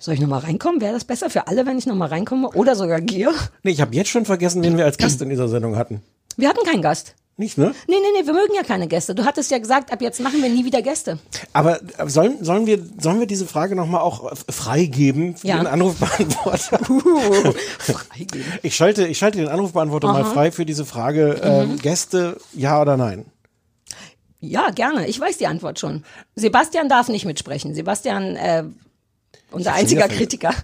soll 0.00 0.14
ich 0.14 0.20
nochmal 0.20 0.40
reinkommen? 0.40 0.80
Wäre 0.80 0.94
das 0.94 1.04
besser 1.04 1.30
für 1.30 1.46
alle, 1.46 1.66
wenn 1.66 1.78
ich 1.78 1.86
nochmal 1.86 2.08
reinkomme? 2.08 2.48
Oder 2.50 2.74
sogar 2.74 3.00
gehe? 3.00 3.30
Nee, 3.62 3.70
ich 3.70 3.80
habe 3.80 3.94
jetzt 3.94 4.10
schon 4.10 4.24
vergessen, 4.24 4.62
wen 4.62 4.76
wir 4.76 4.84
als 4.84 4.98
Gast 4.98 5.20
in 5.22 5.28
dieser 5.28 5.48
Sendung 5.48 5.76
hatten. 5.76 6.02
Wir 6.36 6.48
hatten 6.48 6.64
keinen 6.66 6.82
Gast. 6.82 7.14
Nicht, 7.36 7.56
ne? 7.56 7.74
Nee, 7.88 7.94
nee, 7.94 8.20
nee, 8.20 8.26
wir 8.26 8.34
mögen 8.34 8.52
ja 8.54 8.62
keine 8.62 8.86
Gäste. 8.86 9.14
Du 9.14 9.24
hattest 9.24 9.50
ja 9.50 9.56
gesagt, 9.56 9.90
ab 9.94 10.02
jetzt 10.02 10.20
machen 10.20 10.42
wir 10.42 10.50
nie 10.50 10.66
wieder 10.66 10.82
Gäste. 10.82 11.18
Aber 11.54 11.80
äh, 11.96 12.06
sollen, 12.06 12.44
sollen, 12.44 12.66
wir, 12.66 12.78
sollen 13.00 13.18
wir 13.18 13.26
diese 13.26 13.46
Frage 13.46 13.74
nochmal 13.74 14.02
auch 14.02 14.30
äh, 14.30 14.52
freigeben 14.52 15.36
für 15.36 15.46
Ja. 15.46 15.56
den 15.56 15.66
Anrufbeantworter? 15.66 16.78
Freigeben. 17.78 18.44
Ich 18.62 18.76
schalte, 18.76 19.06
ich 19.06 19.16
schalte 19.16 19.38
den 19.38 19.48
Anrufbeantworter 19.48 20.08
mal 20.12 20.24
frei 20.26 20.52
für 20.52 20.66
diese 20.66 20.84
Frage. 20.84 21.36
Mhm. 21.42 21.70
Ähm, 21.72 21.78
Gäste, 21.78 22.36
ja 22.52 22.78
oder 22.80 22.98
nein? 22.98 23.24
Ja, 24.40 24.70
gerne. 24.70 25.06
Ich 25.06 25.18
weiß 25.18 25.38
die 25.38 25.46
Antwort 25.46 25.78
schon. 25.78 26.04
Sebastian 26.34 26.88
darf 26.90 27.08
nicht 27.08 27.24
mitsprechen. 27.24 27.74
Sebastian, 27.74 28.36
äh, 28.36 28.64
unser 29.52 29.74
einziger 29.74 30.08
Kritiker. 30.08 30.54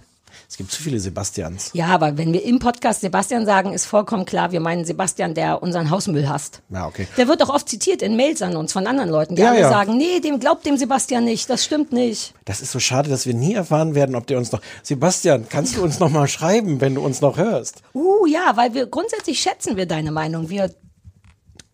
Es 0.49 0.55
gibt 0.55 0.71
zu 0.71 0.81
viele 0.81 0.97
Sebastians. 0.97 1.71
Ja, 1.73 1.87
aber 1.87 2.17
wenn 2.17 2.31
wir 2.31 2.41
im 2.45 2.59
Podcast 2.59 3.01
Sebastian 3.01 3.45
sagen, 3.45 3.73
ist 3.73 3.85
vollkommen 3.85 4.23
klar, 4.23 4.53
wir 4.53 4.61
meinen 4.61 4.85
Sebastian, 4.85 5.33
der 5.33 5.61
unseren 5.61 5.89
Hausmüll 5.89 6.29
hasst. 6.29 6.61
Ja, 6.69 6.87
okay. 6.87 7.05
Der 7.17 7.27
wird 7.27 7.43
auch 7.43 7.49
oft 7.49 7.67
zitiert 7.67 8.01
in 8.01 8.15
Mails 8.15 8.41
an 8.41 8.55
uns 8.55 8.71
von 8.71 8.87
anderen 8.87 9.09
Leuten, 9.09 9.35
die 9.35 9.41
Ja, 9.41 9.49
alle 9.49 9.59
ja. 9.59 9.69
sagen, 9.69 9.97
nee, 9.97 10.21
dem 10.21 10.39
glaubt 10.39 10.65
dem 10.65 10.77
Sebastian 10.77 11.25
nicht, 11.25 11.49
das 11.49 11.65
stimmt 11.65 11.91
nicht. 11.91 12.33
Das 12.45 12.61
ist 12.61 12.71
so 12.71 12.79
schade, 12.79 13.09
dass 13.09 13.25
wir 13.25 13.33
nie 13.33 13.55
erfahren 13.55 13.93
werden, 13.93 14.15
ob 14.15 14.25
der 14.27 14.37
uns 14.37 14.53
noch. 14.53 14.61
Sebastian, 14.83 15.47
kannst 15.49 15.75
du 15.75 15.83
uns 15.83 15.99
noch 15.99 16.09
mal 16.09 16.29
schreiben, 16.29 16.79
wenn 16.79 16.95
du 16.95 17.01
uns 17.01 17.19
noch 17.19 17.35
hörst? 17.35 17.81
Uh, 17.93 18.25
ja, 18.25 18.55
weil 18.55 18.73
wir 18.73 18.85
grundsätzlich 18.87 19.41
schätzen 19.41 19.75
wir 19.75 19.85
deine 19.85 20.11
Meinung. 20.11 20.49
Wir 20.49 20.73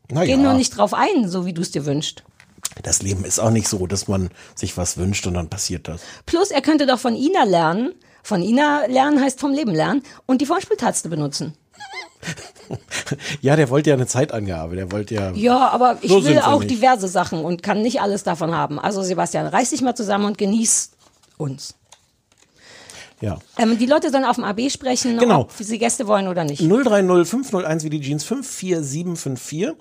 Na 0.10 0.26
gehen 0.26 0.42
nur 0.42 0.54
nicht 0.54 0.76
drauf 0.76 0.96
ein, 0.96 1.30
so 1.30 1.46
wie 1.46 1.54
du 1.54 1.62
es 1.62 1.70
dir 1.70 1.86
wünschst. 1.86 2.24
Das 2.82 3.02
Leben 3.04 3.24
ist 3.24 3.40
auch 3.40 3.52
nicht 3.52 3.68
so, 3.68 3.86
dass 3.88 4.08
man 4.08 4.30
sich 4.56 4.76
was 4.78 4.98
wünscht 4.98 5.28
und 5.28 5.36
dann 5.36 5.50
passiert 5.50 5.88
das. 5.88 6.02
Plus, 6.26 6.50
er 6.52 6.62
könnte 6.62 6.86
doch 6.88 7.00
von 7.00 7.16
Ina 7.16 7.44
lernen. 7.44 7.94
Von 8.24 8.42
Ina 8.42 8.86
lernen 8.88 9.22
heißt 9.22 9.40
vom 9.40 9.52
Leben 9.52 9.72
lernen 9.76 10.02
und 10.26 10.42
die 10.42 10.46
Vorspieltaste 10.46 11.10
benutzen. 11.10 11.54
Ja, 13.42 13.58
der 13.58 13.70
wollte 13.70 13.90
ja 13.90 13.96
eine 13.98 14.08
Zeitangabe. 14.08 14.78
Der 14.78 14.92
wollte 14.94 15.14
ja. 15.16 15.32
Ja, 15.34 15.68
aber 15.70 15.98
ich 16.02 16.10
So 16.10 16.24
will 16.24 16.40
auch 16.40 16.60
nicht. 16.60 16.72
diverse 16.72 17.10
Sachen 17.10 17.44
und 17.44 17.62
kann 17.62 17.82
nicht 17.82 18.02
alles 18.02 18.24
davon 18.24 18.56
haben. 18.56 18.80
Also 18.80 19.04
Sebastian, 19.04 19.46
reiß 19.48 19.72
dich 19.72 19.82
mal 19.82 19.94
zusammen 19.94 20.24
und 20.26 20.38
genieß 20.38 20.92
uns. 21.38 21.76
ja. 23.20 23.38
Ähm, 23.58 23.78
die 23.78 23.86
Leute 23.86 24.10
sollen 24.10 24.24
auf 24.24 24.36
dem 24.38 24.46
AB 24.46 24.70
sprechen, 24.72 25.18
Genau. 25.20 25.42
ob 25.42 25.52
sie 25.52 25.78
Gäste 25.78 26.08
wollen 26.08 26.30
oder 26.30 26.46
nicht. 26.46 26.62
030 26.62 27.28
501 27.30 27.84
wie 27.84 27.90
die 27.90 28.00
Jeans 28.02 28.24
54754 28.24 29.74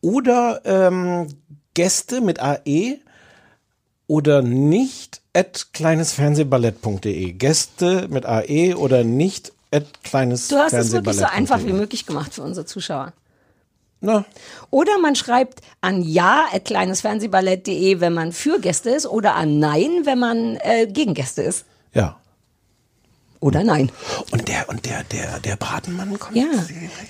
oder 0.00 0.62
ähm, 0.64 1.26
Gäste 1.74 2.20
mit 2.20 2.40
AE 2.40 2.98
oder 4.06 4.42
nicht 4.42 5.20
at 5.34 5.68
kleinesfernsehballett.de. 5.72 7.32
Gäste 7.32 8.08
mit 8.08 8.26
AE 8.26 8.74
oder 8.76 9.04
nicht 9.04 9.52
at 9.70 10.02
kleines 10.04 10.48
Du 10.48 10.56
hast 10.56 10.74
es 10.74 10.92
wirklich 10.92 11.16
so 11.16 11.24
einfach 11.24 11.64
wie 11.64 11.72
möglich 11.72 12.06
gemacht 12.06 12.34
für 12.34 12.42
unsere 12.42 12.66
Zuschauer. 12.66 13.12
Na, 14.04 14.24
Oder 14.70 14.98
man 14.98 15.14
schreibt 15.14 15.60
an 15.80 16.02
ja 16.02 16.46
at 16.52 16.64
kleinesfernsehballett.de, 16.64 18.00
wenn 18.00 18.12
man 18.12 18.32
für 18.32 18.58
Gäste 18.58 18.90
ist, 18.90 19.06
oder 19.06 19.36
an 19.36 19.60
nein, 19.60 20.00
wenn 20.04 20.18
man 20.18 20.56
äh, 20.56 20.88
gegen 20.88 21.14
Gäste 21.14 21.42
ist. 21.42 21.64
ja. 21.94 22.16
Oder 23.42 23.64
nein. 23.64 23.90
Und 24.30 24.46
der, 24.46 24.68
und 24.68 24.86
der, 24.86 25.02
der, 25.02 25.40
der 25.40 25.56
Bratenmann 25.56 26.16
kommt. 26.16 26.36
Ja, 26.36 26.44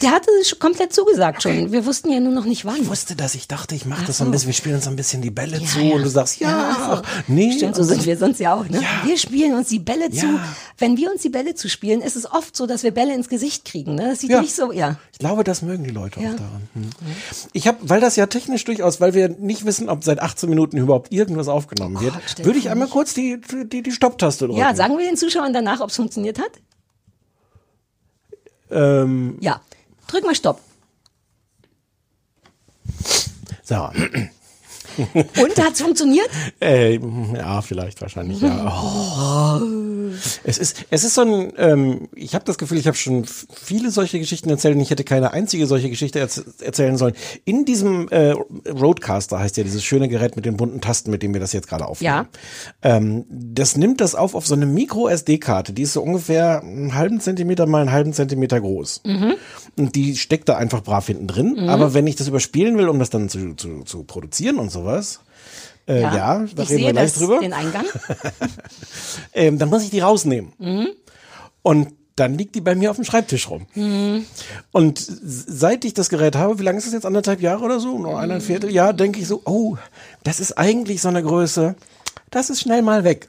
der 0.00 0.10
hatte 0.12 0.30
komplett 0.58 0.94
zugesagt 0.94 1.42
schon. 1.42 1.70
Wir 1.72 1.84
wussten 1.84 2.10
ja 2.10 2.20
nur 2.20 2.32
noch 2.32 2.46
nicht 2.46 2.64
wann. 2.64 2.80
Ich 2.80 2.88
wusste 2.88 3.14
das, 3.14 3.34
ich 3.34 3.48
dachte, 3.48 3.74
ich 3.74 3.84
mache 3.84 4.00
Ach 4.02 4.06
das 4.06 4.16
so 4.16 4.24
ein 4.24 4.30
bisschen, 4.30 4.46
wir 4.46 4.54
spielen 4.54 4.76
uns 4.76 4.84
so 4.84 4.90
ein 4.90 4.96
bisschen 4.96 5.20
die 5.20 5.30
Bälle 5.30 5.58
Ja, 5.58 5.66
zu 5.66 5.80
ja. 5.80 5.94
und 5.94 6.02
du 6.02 6.08
sagst, 6.08 6.40
ja, 6.40 6.70
Ach 6.74 6.96
so. 6.96 7.02
nee. 7.28 7.52
Stimmt, 7.52 7.76
so 7.76 7.82
sind 7.82 8.06
wir 8.06 8.16
sonst 8.16 8.40
ja 8.40 8.54
auch. 8.54 8.66
Ne? 8.66 8.80
Ja. 8.80 8.88
Wir 9.06 9.18
spielen 9.18 9.52
uns 9.54 9.68
die 9.68 9.78
Bälle 9.78 10.10
zu. 10.10 10.24
Ja. 10.24 10.42
Wenn 10.78 10.96
wir 10.96 11.12
uns 11.12 11.20
die 11.20 11.28
Bälle 11.28 11.54
zuspielen, 11.54 12.00
ist 12.00 12.16
es 12.16 12.24
oft 12.24 12.56
so, 12.56 12.66
dass 12.66 12.82
wir 12.82 12.92
Bälle 12.92 13.14
ins 13.14 13.28
Gesicht 13.28 13.66
kriegen. 13.66 13.94
Ne? 13.96 14.08
Das 14.12 14.20
sieht 14.20 14.30
Ja. 14.30 14.40
nicht 14.40 14.56
so, 14.56 14.72
ja. 14.72 14.96
Ich 15.12 15.18
glaube, 15.18 15.44
das 15.44 15.60
mögen 15.60 15.84
die 15.84 15.90
Leute 15.90 16.18
Ja. 16.18 16.30
auch 16.30 16.36
daran. 16.36 16.62
Hm. 16.72 16.90
Ich 17.52 17.68
habe, 17.68 17.76
weil 17.82 18.00
das 18.00 18.16
ja 18.16 18.24
technisch 18.26 18.64
durchaus, 18.64 19.02
weil 19.02 19.12
wir 19.12 19.28
nicht 19.28 19.66
wissen, 19.66 19.90
ob 19.90 20.02
seit 20.02 20.20
18 20.22 20.48
Minuten 20.48 20.78
überhaupt 20.78 21.12
irgendwas 21.12 21.48
aufgenommen 21.48 22.00
wird, 22.00 22.14
Gott, 22.14 22.22
stell 22.26 22.46
würde 22.46 22.58
ich 22.58 22.70
einmal 22.70 22.88
kurz 22.88 23.12
die, 23.12 23.38
die, 23.70 23.82
die 23.82 23.92
Stopptaste 23.92 24.46
drücken. 24.46 24.58
Ja, 24.58 24.74
sagen 24.74 24.96
wir 24.96 25.04
den 25.06 25.18
Zuschauern 25.18 25.52
danach, 25.52 25.80
ob 25.80 25.90
es 25.90 25.96
funktioniert 25.96 26.21
hat? 26.38 26.60
ähm, 28.70 29.36
Ja. 29.40 29.60
Drück 30.08 30.24
mal 30.24 30.34
Stopp. 30.34 30.60
so. 33.62 33.90
Und 35.14 35.64
hat 35.64 35.74
es 35.74 35.82
funktioniert? 35.82 36.28
Äh, 36.60 36.98
ja, 37.34 37.62
vielleicht, 37.62 38.00
wahrscheinlich, 38.00 38.40
ja. 38.40 39.60
Oh. 39.60 39.82
Es 40.44 40.58
ist, 40.58 40.84
es 40.90 41.04
ist 41.04 41.14
so 41.14 41.22
ein, 41.22 41.52
ähm, 41.56 42.08
ich 42.14 42.34
habe 42.34 42.44
das 42.44 42.58
Gefühl, 42.58 42.78
ich 42.78 42.86
habe 42.86 42.96
schon 42.96 43.24
viele 43.24 43.90
solche 43.90 44.18
Geschichten 44.18 44.50
erzählt 44.50 44.74
und 44.74 44.82
ich 44.82 44.90
hätte 44.90 45.04
keine 45.04 45.32
einzige 45.32 45.66
solche 45.66 45.90
Geschichte 45.90 46.18
erz 46.18 46.42
erzählen 46.60 46.96
sollen. 46.96 47.14
In 47.44 47.64
diesem 47.64 48.08
äh, 48.08 48.34
Roadcaster 48.68 49.38
heißt 49.38 49.56
ja 49.56 49.64
dieses 49.64 49.84
schöne 49.84 50.08
Gerät 50.08 50.36
mit 50.36 50.44
den 50.44 50.56
bunten 50.56 50.80
Tasten, 50.80 51.10
mit 51.10 51.22
dem 51.22 51.32
wir 51.32 51.40
das 51.40 51.52
jetzt 51.52 51.68
gerade 51.68 51.86
aufnehmen. 51.86 52.28
Ähm, 52.82 53.24
das 53.30 53.76
nimmt 53.76 54.00
das 54.00 54.14
auf 54.14 54.34
auf 54.34 54.46
so 54.46 54.54
eine 54.54 54.66
Micro-SD-Karte, 54.66 55.72
die 55.72 55.82
ist 55.82 55.94
so 55.94 56.02
ungefähr 56.02 56.62
einen 56.62 56.94
halben 56.94 57.20
Zentimeter 57.20 57.66
mal 57.66 57.80
einen 57.80 57.92
halben 57.92 58.12
Zentimeter 58.12 58.60
groß. 58.60 59.02
Und 59.76 59.94
die 59.94 60.16
steckt 60.16 60.48
da 60.48 60.56
einfach 60.56 60.82
brav 60.82 61.06
hinten 61.06 61.26
drin. 61.26 61.68
Aber 61.68 61.94
wenn 61.94 62.06
ich 62.06 62.16
das 62.16 62.28
überspielen 62.28 62.76
will, 62.78 62.88
um 62.88 62.98
das 62.98 63.10
dann 63.10 63.28
zu, 63.28 63.54
zu, 63.54 63.82
zu 63.84 64.04
produzieren 64.04 64.58
und 64.58 64.70
sowas, 64.82 65.20
äh, 65.88 66.02
ja, 66.02 66.38
da 66.38 66.42
ich 66.44 66.48
reden 66.48 66.58
wir 66.58 66.66
sehe 66.66 66.92
gleich 66.92 67.12
das, 67.12 67.14
drüber 67.14 67.40
den 67.40 67.52
Eingang. 67.52 67.86
ähm, 69.32 69.58
dann 69.58 69.68
muss 69.68 69.82
ich 69.82 69.90
die 69.90 70.00
rausnehmen. 70.00 70.52
Und 71.62 71.94
dann 72.16 72.36
liegt 72.36 72.54
die 72.54 72.60
bei 72.60 72.74
mir 72.74 72.90
auf 72.90 72.96
dem 72.96 73.04
Schreibtisch 73.04 73.48
rum. 73.48 73.66
Und 74.70 74.98
seit 74.98 75.84
ich 75.84 75.94
das 75.94 76.08
Gerät 76.08 76.36
habe, 76.36 76.58
wie 76.58 76.62
lange 76.62 76.78
ist 76.78 76.86
das 76.86 76.94
jetzt? 76.94 77.06
Anderthalb 77.06 77.40
Jahre 77.40 77.64
oder 77.64 77.80
so? 77.80 77.98
Noch 77.98 78.16
eineinhalb 78.16 78.42
Vierteljahr, 78.42 78.92
denke 78.92 79.20
ich 79.20 79.26
so, 79.26 79.40
oh, 79.44 79.76
das 80.22 80.38
ist 80.38 80.58
eigentlich 80.58 81.00
so 81.00 81.08
eine 81.08 81.22
Größe. 81.22 81.74
Das 82.32 82.48
ist 82.48 82.62
schnell 82.62 82.80
mal 82.80 83.04
weg. 83.04 83.28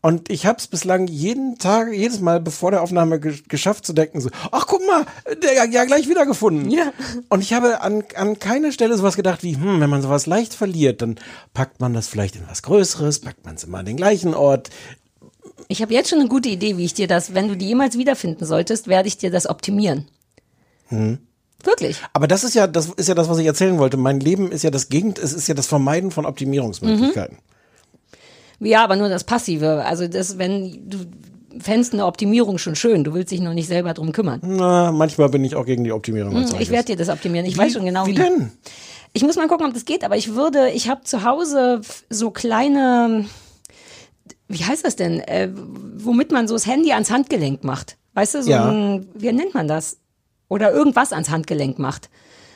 Und 0.00 0.28
ich 0.28 0.46
habe 0.46 0.58
es 0.58 0.66
bislang 0.66 1.06
jeden 1.06 1.58
Tag, 1.58 1.92
jedes 1.92 2.20
Mal 2.20 2.40
bevor 2.40 2.72
der 2.72 2.82
Aufnahme 2.82 3.20
ge 3.20 3.38
geschafft 3.48 3.86
zu 3.86 3.92
denken, 3.92 4.20
so, 4.20 4.30
ach 4.50 4.66
guck 4.66 4.84
mal, 4.84 5.06
der 5.42 5.68
ja 5.70 5.84
gleich 5.84 6.08
wiedergefunden. 6.08 6.68
Ja. 6.70 6.92
Und 7.28 7.40
ich 7.40 7.52
habe 7.52 7.80
an, 7.82 8.02
an 8.16 8.40
keiner 8.40 8.72
Stelle 8.72 8.96
sowas 8.96 9.14
gedacht 9.14 9.44
wie, 9.44 9.54
hm, 9.54 9.80
wenn 9.80 9.88
man 9.88 10.02
sowas 10.02 10.26
leicht 10.26 10.54
verliert, 10.54 11.02
dann 11.02 11.20
packt 11.54 11.80
man 11.80 11.94
das 11.94 12.08
vielleicht 12.08 12.34
in 12.34 12.42
was 12.50 12.62
Größeres, 12.62 13.20
packt 13.20 13.46
man 13.46 13.54
es 13.54 13.62
immer 13.62 13.78
an 13.78 13.86
den 13.86 13.96
gleichen 13.96 14.34
Ort. 14.34 14.70
Ich 15.68 15.80
habe 15.80 15.94
jetzt 15.94 16.10
schon 16.10 16.18
eine 16.18 16.28
gute 16.28 16.48
Idee, 16.48 16.76
wie 16.76 16.84
ich 16.84 16.94
dir 16.94 17.06
das, 17.06 17.34
wenn 17.34 17.46
du 17.46 17.56
die 17.56 17.68
jemals 17.68 17.96
wiederfinden 17.96 18.44
solltest, 18.44 18.88
werde 18.88 19.06
ich 19.06 19.18
dir 19.18 19.30
das 19.30 19.48
optimieren. 19.48 20.08
Wirklich. 21.62 21.98
Aber 22.12 22.26
das 22.26 22.42
ist 22.42 22.54
ja, 22.54 22.66
das 22.66 22.88
ist 22.88 23.08
ja 23.08 23.14
das, 23.14 23.28
was 23.28 23.38
ich 23.38 23.46
erzählen 23.46 23.78
wollte. 23.78 23.96
Mein 23.96 24.18
Leben 24.18 24.50
ist 24.50 24.64
ja 24.64 24.70
das 24.70 24.88
Gegend, 24.88 25.20
es 25.20 25.32
ist 25.32 25.46
ja 25.46 25.54
das 25.54 25.68
Vermeiden 25.68 26.10
von 26.10 26.26
Optimierungsmöglichkeiten. 26.26 27.38
Ja, 28.62 28.84
aber 28.84 28.96
nur 28.96 29.08
das 29.08 29.24
Passive. 29.24 29.84
Also 29.84 30.06
das, 30.08 30.38
wenn 30.38 30.88
du 30.88 30.98
fändest 31.58 31.92
eine 31.92 32.06
Optimierung 32.06 32.58
schon 32.58 32.74
schön, 32.76 33.04
du 33.04 33.12
willst 33.14 33.30
dich 33.32 33.40
noch 33.40 33.54
nicht 33.54 33.68
selber 33.68 33.92
drum 33.94 34.12
kümmern. 34.12 34.40
Na, 34.44 34.90
manchmal 34.92 35.28
bin 35.28 35.44
ich 35.44 35.54
auch 35.54 35.66
gegen 35.66 35.84
die 35.84 35.92
Optimierung. 35.92 36.34
Hm, 36.34 36.56
Ich 36.60 36.70
werde 36.70 36.86
dir 36.86 36.96
das 36.96 37.08
optimieren. 37.08 37.46
Ich 37.46 37.56
weiß 37.58 37.72
schon 37.74 37.84
genau 37.84 38.06
Wie 38.06 38.14
denn? 38.14 38.50
Ich 39.12 39.22
muss 39.22 39.36
mal 39.36 39.46
gucken, 39.48 39.66
ob 39.66 39.74
das 39.74 39.84
geht, 39.84 40.04
aber 40.04 40.16
ich 40.16 40.34
würde, 40.34 40.70
ich 40.70 40.88
habe 40.88 41.02
zu 41.02 41.22
Hause 41.24 41.82
so 42.08 42.30
kleine, 42.30 43.26
wie 44.48 44.64
heißt 44.64 44.84
das 44.84 44.96
denn, 44.96 45.20
äh, 45.20 45.50
womit 45.96 46.32
man 46.32 46.48
so 46.48 46.54
das 46.54 46.66
Handy 46.66 46.92
ans 46.92 47.10
Handgelenk 47.10 47.62
macht. 47.64 47.98
Weißt 48.14 48.34
du, 48.34 48.42
so 48.42 48.50
Ja. 48.50 48.70
ein, 48.70 49.06
wie 49.14 49.30
nennt 49.32 49.52
man 49.54 49.68
das? 49.68 49.98
Oder 50.48 50.72
irgendwas 50.72 51.12
ans 51.12 51.30
Handgelenk 51.30 51.78
macht. 51.78 52.08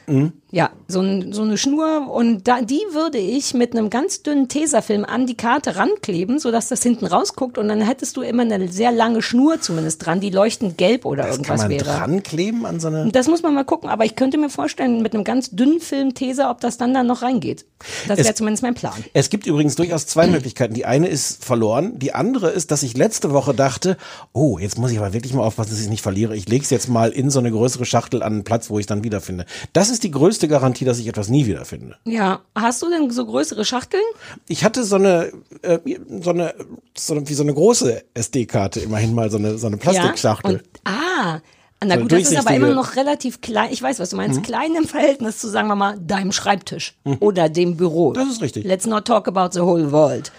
Mhm. 0.07 0.33
Ja, 0.53 0.71
so, 0.89 1.01
ein, 1.01 1.33
so 1.33 1.43
eine 1.43 1.59
Schnur 1.59 2.09
und 2.11 2.47
da, 2.47 2.63
die 2.63 2.81
würde 2.93 3.19
ich 3.19 3.53
mit 3.53 3.73
einem 3.77 3.91
ganz 3.91 4.23
dünnen 4.23 4.49
Tesafilm 4.49 5.05
an 5.05 5.27
die 5.27 5.37
Karte 5.37 5.77
rankleben, 5.77 6.39
sodass 6.39 6.69
das 6.69 6.83
hinten 6.83 7.05
rausguckt 7.05 7.59
und 7.59 7.69
dann 7.69 7.81
hättest 7.81 8.17
du 8.17 8.23
immer 8.23 8.43
eine 8.43 8.69
sehr 8.69 8.93
lange 8.93 9.23
Schnur 9.23 9.61
zumindest 9.61 10.07
dran, 10.07 10.21
die 10.21 10.31
leuchtend 10.31 10.79
gelb 10.79 11.05
oder 11.05 11.25
Das 11.25 11.43
kann 11.43 11.59
irgendwas 11.59 11.61
man 11.63 11.71
wäre. 11.71 11.85
dran 11.85 12.23
kleben 12.23 12.65
an 12.65 12.79
so 12.79 12.89
eine. 12.89 13.11
Das 13.11 13.27
muss 13.27 13.43
man 13.43 13.55
mal 13.55 13.65
gucken, 13.65 13.91
aber 13.91 14.05
ich 14.05 14.15
könnte 14.15 14.39
mir 14.39 14.49
vorstellen, 14.49 15.03
mit 15.03 15.15
einem 15.15 15.25
ganz 15.25 15.51
dünnen 15.51 15.81
Film 15.81 16.15
Teser, 16.15 16.51
ob 16.51 16.61
das 16.61 16.79
dann 16.79 16.95
da 16.95 17.03
noch 17.03 17.23
reingeht. 17.23 17.67
Das 18.09 18.19
wäre 18.19 18.35
zumindest 18.35 18.63
mein 18.63 18.75
Plan. 18.75 19.05
Es 19.13 19.29
gibt 19.29 19.47
übrigens 19.47 19.75
durchaus 19.75 20.07
zwei 20.07 20.27
Möglichkeiten. 20.29 20.73
Die 20.73 20.87
eine 20.87 21.09
ist 21.09 21.45
verloren. 21.45 21.99
Die 21.99 22.15
andere 22.15 22.51
ist, 22.51 22.71
dass 22.71 22.83
ich 22.83 22.97
letzte 22.97 23.33
Woche 23.33 23.53
dachte, 23.53 23.99
oh, 24.33 24.59
jetzt 24.59 24.79
muss 24.79 24.91
ich 24.93 24.99
aber 24.99 25.13
wirklich 25.13 25.35
mal 25.35 25.43
aufpassen, 25.43 25.71
dass 25.71 25.79
ich 25.81 25.85
es 25.87 25.91
nicht 25.91 26.03
verliere. 26.03 26.35
Ich 26.35 26.49
lege 26.49 26.65
es 26.65 26.71
jetzt 26.71 26.89
mal 26.89 27.11
in 27.11 27.29
so 27.31 27.41
eine 27.41 27.51
größere 27.51 27.85
Schachtel 27.85 28.23
an 28.23 28.33
einen 28.33 28.45
Platz, 28.45 28.71
wo 28.71 28.79
ich 28.79 28.85
es 28.85 28.87
dann 28.87 29.05
wiederfinde. 29.05 29.45
Das 29.75 29.91
ist 29.91 29.96
die 30.05 30.11
größte 30.11 30.49
Garantie, 30.49 30.85
dass 30.85 30.99
ich 30.99 31.07
etwas 31.09 31.29
nie 31.29 31.47
wiederfinde. 31.47 31.97
Ja, 32.05 32.41
hast 32.55 32.83
du 32.83 32.91
denn 32.91 33.11
so 33.11 33.25
größere 33.27 33.65
Schachteln? 33.65 34.03
Ich 34.49 34.65
hatte 34.65 34.85
so 34.85 34.97
eine, 34.97 35.33
äh, 35.63 35.79
so 36.21 36.31
eine, 36.31 36.55
so 36.97 37.15
eine, 37.15 37.29
wie 37.29 37.35
so 37.35 37.43
eine 37.43 37.55
große 37.55 38.03
SD-Karte, 38.15 38.81
immerhin 38.81 39.15
mal 39.15 39.31
so 39.31 39.39
eine, 39.39 39.59
so 39.59 39.67
eine 39.67 39.77
Plastikschachtel. 39.77 40.53
Ja. 40.53 40.59
Und, 40.59 40.65
ah, 40.85 41.41
na 41.85 41.95
So 41.97 42.01
gut, 42.03 42.13
das 42.13 42.31
ist 42.31 42.37
aber 42.39 42.55
immer 42.57 42.73
noch 42.75 42.97
relativ 42.97 43.41
klein. 43.43 43.69
Ich 43.71 43.83
weiß, 43.83 43.99
was 44.01 44.11
du 44.11 44.17
Mhm. 44.17 44.23
meinst. 44.23 44.43
Klein 44.43 44.75
im 44.75 44.87
Verhältnis 44.89 45.39
zu, 45.39 45.49
sagen 45.49 45.69
wir 45.69 45.77
mal, 45.77 45.99
deinem 46.01 46.33
Schreibtisch 46.33 46.95
oder 47.21 47.49
dem 47.51 47.77
Büro. 47.77 48.13
Das 48.13 48.29
ist 48.29 48.41
richtig. 48.41 48.65
Let's 48.65 48.87
not 48.87 49.05
talk 49.05 49.29
about 49.29 49.51
the 49.53 49.61
whole 49.61 49.93
world. 49.93 50.33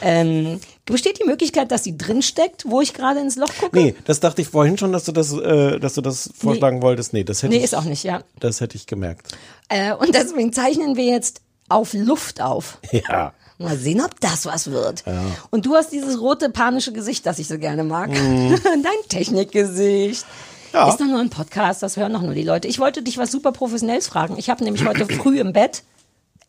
Ähm, 0.00 0.60
besteht 0.84 1.20
die 1.20 1.24
Möglichkeit, 1.24 1.70
dass 1.70 1.84
sie 1.84 1.96
drin 1.96 2.22
steckt, 2.22 2.64
wo 2.68 2.80
ich 2.80 2.94
gerade 2.94 3.20
ins 3.20 3.36
Loch 3.36 3.52
gucke? 3.60 3.76
Nee, 3.76 3.94
das 4.04 4.20
dachte 4.20 4.42
ich 4.42 4.48
vorhin 4.48 4.78
schon, 4.78 4.92
dass 4.92 5.04
du 5.04 5.12
das, 5.12 5.32
äh, 5.32 5.78
dass 5.78 5.94
du 5.94 6.00
das 6.00 6.30
vorschlagen 6.38 6.82
wolltest. 6.82 7.12
Nee, 7.12 7.24
das 7.24 7.42
hätte 7.42 7.52
Nee, 7.52 7.58
ich, 7.58 7.64
ist 7.64 7.74
auch 7.74 7.84
nicht, 7.84 8.04
ja. 8.04 8.22
das 8.40 8.60
hätte 8.60 8.76
ich 8.76 8.86
gemerkt. 8.86 9.28
Äh, 9.68 9.92
und 9.94 10.14
deswegen 10.14 10.52
zeichnen 10.52 10.96
wir 10.96 11.04
jetzt 11.04 11.40
auf 11.68 11.92
Luft 11.92 12.40
auf. 12.40 12.78
Ja. 12.92 13.32
Mal 13.58 13.78
sehen, 13.78 14.02
ob 14.02 14.20
das 14.20 14.44
was 14.44 14.70
wird. 14.70 15.02
Und 15.48 15.64
du 15.64 15.74
hast 15.76 15.90
dieses 15.90 16.20
rote 16.20 16.50
panische 16.50 16.92
Gesicht, 16.92 17.24
das 17.24 17.38
ich 17.38 17.48
so 17.48 17.58
gerne 17.58 17.84
mag. 17.84 18.10
Dein 18.12 19.08
Technikgesicht. 19.08 20.26
Mhm. 20.26 20.56
Ja. 20.76 20.88
Ist 20.90 21.00
doch 21.00 21.06
nur 21.06 21.20
ein 21.20 21.30
Podcast, 21.30 21.82
das 21.82 21.96
hören 21.96 22.12
doch 22.12 22.20
nur 22.20 22.34
die 22.34 22.42
Leute. 22.42 22.68
Ich 22.68 22.78
wollte 22.78 23.02
dich 23.02 23.16
was 23.16 23.32
super 23.32 23.52
Professionelles 23.52 24.08
fragen. 24.08 24.36
Ich 24.36 24.50
habe 24.50 24.62
nämlich 24.62 24.84
heute 24.86 25.06
früh 25.06 25.40
im 25.40 25.54
Bett, 25.54 25.84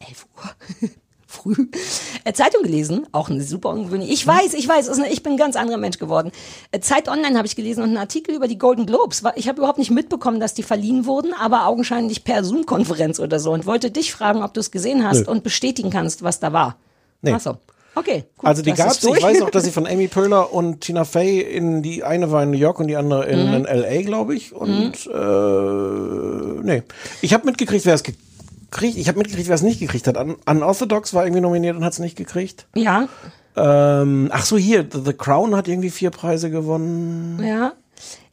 11 0.05 0.27
Uhr, 0.35 0.89
früh, 1.37 1.67
äh, 2.23 2.33
Zeitung 2.33 2.63
gelesen. 2.63 3.07
Auch 3.11 3.29
eine 3.29 3.43
super 3.43 3.69
ungewöhnliche. 3.69 4.11
Ich 4.11 4.25
weiß, 4.25 4.53
ich 4.53 4.67
weiß, 4.67 4.89
ich 5.09 5.23
bin 5.23 5.33
ein 5.33 5.37
ganz 5.37 5.55
anderer 5.55 5.77
Mensch 5.77 5.97
geworden. 5.97 6.31
Äh, 6.71 6.79
Zeit 6.79 7.07
Online 7.07 7.37
habe 7.37 7.47
ich 7.47 7.55
gelesen 7.55 7.81
und 7.81 7.89
einen 7.89 7.97
Artikel 7.97 8.35
über 8.35 8.47
die 8.47 8.57
Golden 8.57 8.85
Globes. 8.85 9.23
Ich 9.35 9.47
habe 9.47 9.59
überhaupt 9.59 9.79
nicht 9.79 9.91
mitbekommen, 9.91 10.39
dass 10.39 10.53
die 10.53 10.63
verliehen 10.63 11.05
wurden, 11.05 11.33
aber 11.33 11.67
augenscheinlich 11.67 12.23
per 12.23 12.43
Zoom-Konferenz 12.43 13.19
oder 13.19 13.39
so. 13.39 13.51
Und 13.51 13.65
wollte 13.65 13.91
dich 13.91 14.11
fragen, 14.11 14.43
ob 14.43 14.53
du 14.53 14.59
es 14.59 14.71
gesehen 14.71 15.07
hast 15.07 15.25
Nö. 15.25 15.31
und 15.31 15.43
bestätigen 15.43 15.89
kannst, 15.89 16.23
was 16.23 16.39
da 16.39 16.53
war. 16.53 16.77
Nee. 17.21 17.33
Ach 17.33 17.39
so. 17.39 17.57
Okay. 17.97 18.25
Gut, 18.37 18.47
Also 18.47 18.61
die 18.61 18.69
ist 18.69 19.03
durch. 19.03 19.17
Ich 19.17 19.23
weiß 19.23 19.41
auch, 19.41 19.49
dass 19.49 19.63
sie 19.65 19.71
von 19.71 19.87
Amy 19.87 20.07
Poehler 20.07 20.53
und 20.53 20.81
Tina 20.81 21.03
Fey 21.03 21.41
in 21.41 21.81
die 21.81 22.03
eine 22.03 22.31
war 22.31 22.43
in 22.43 22.51
New 22.51 22.57
York 22.57 22.79
und 22.79 22.87
die 22.87 22.95
andere 22.95 23.25
in, 23.25 23.39
in 23.53 23.65
L.A. 23.65 24.01
glaube 24.03 24.35
ich. 24.35 24.53
Und 24.53 24.93
äh, 25.07 26.63
nee, 26.63 26.83
ich 27.21 27.33
habe 27.33 27.45
mitgekriegt, 27.45 27.85
wer 27.85 27.95
es 27.95 28.03
gekriegt. 28.71 28.97
Ich 28.97 29.07
habe 29.07 29.17
mitgekriegt, 29.17 29.47
wer 29.47 29.55
es 29.55 29.61
nicht 29.63 29.79
gekriegt 29.79 30.07
hat. 30.07 30.17
Un 30.17 30.35
Unorthodox 30.47 31.13
war 31.13 31.23
irgendwie 31.25 31.41
nominiert 31.41 31.75
und 31.75 31.83
hat 31.83 31.93
es 31.93 31.99
nicht 31.99 32.15
gekriegt. 32.17 32.67
Ja, 32.75 33.07
Ähm, 33.55 34.29
ach 34.31 34.45
so, 34.45 34.55
hier 34.57 34.85
The 34.91 35.13
Crown 35.13 35.55
hat 35.55 35.67
irgendwie 35.67 35.89
vier 35.89 36.11
Preise 36.11 36.51
gewonnen. 36.51 37.41
ja. 37.43 37.73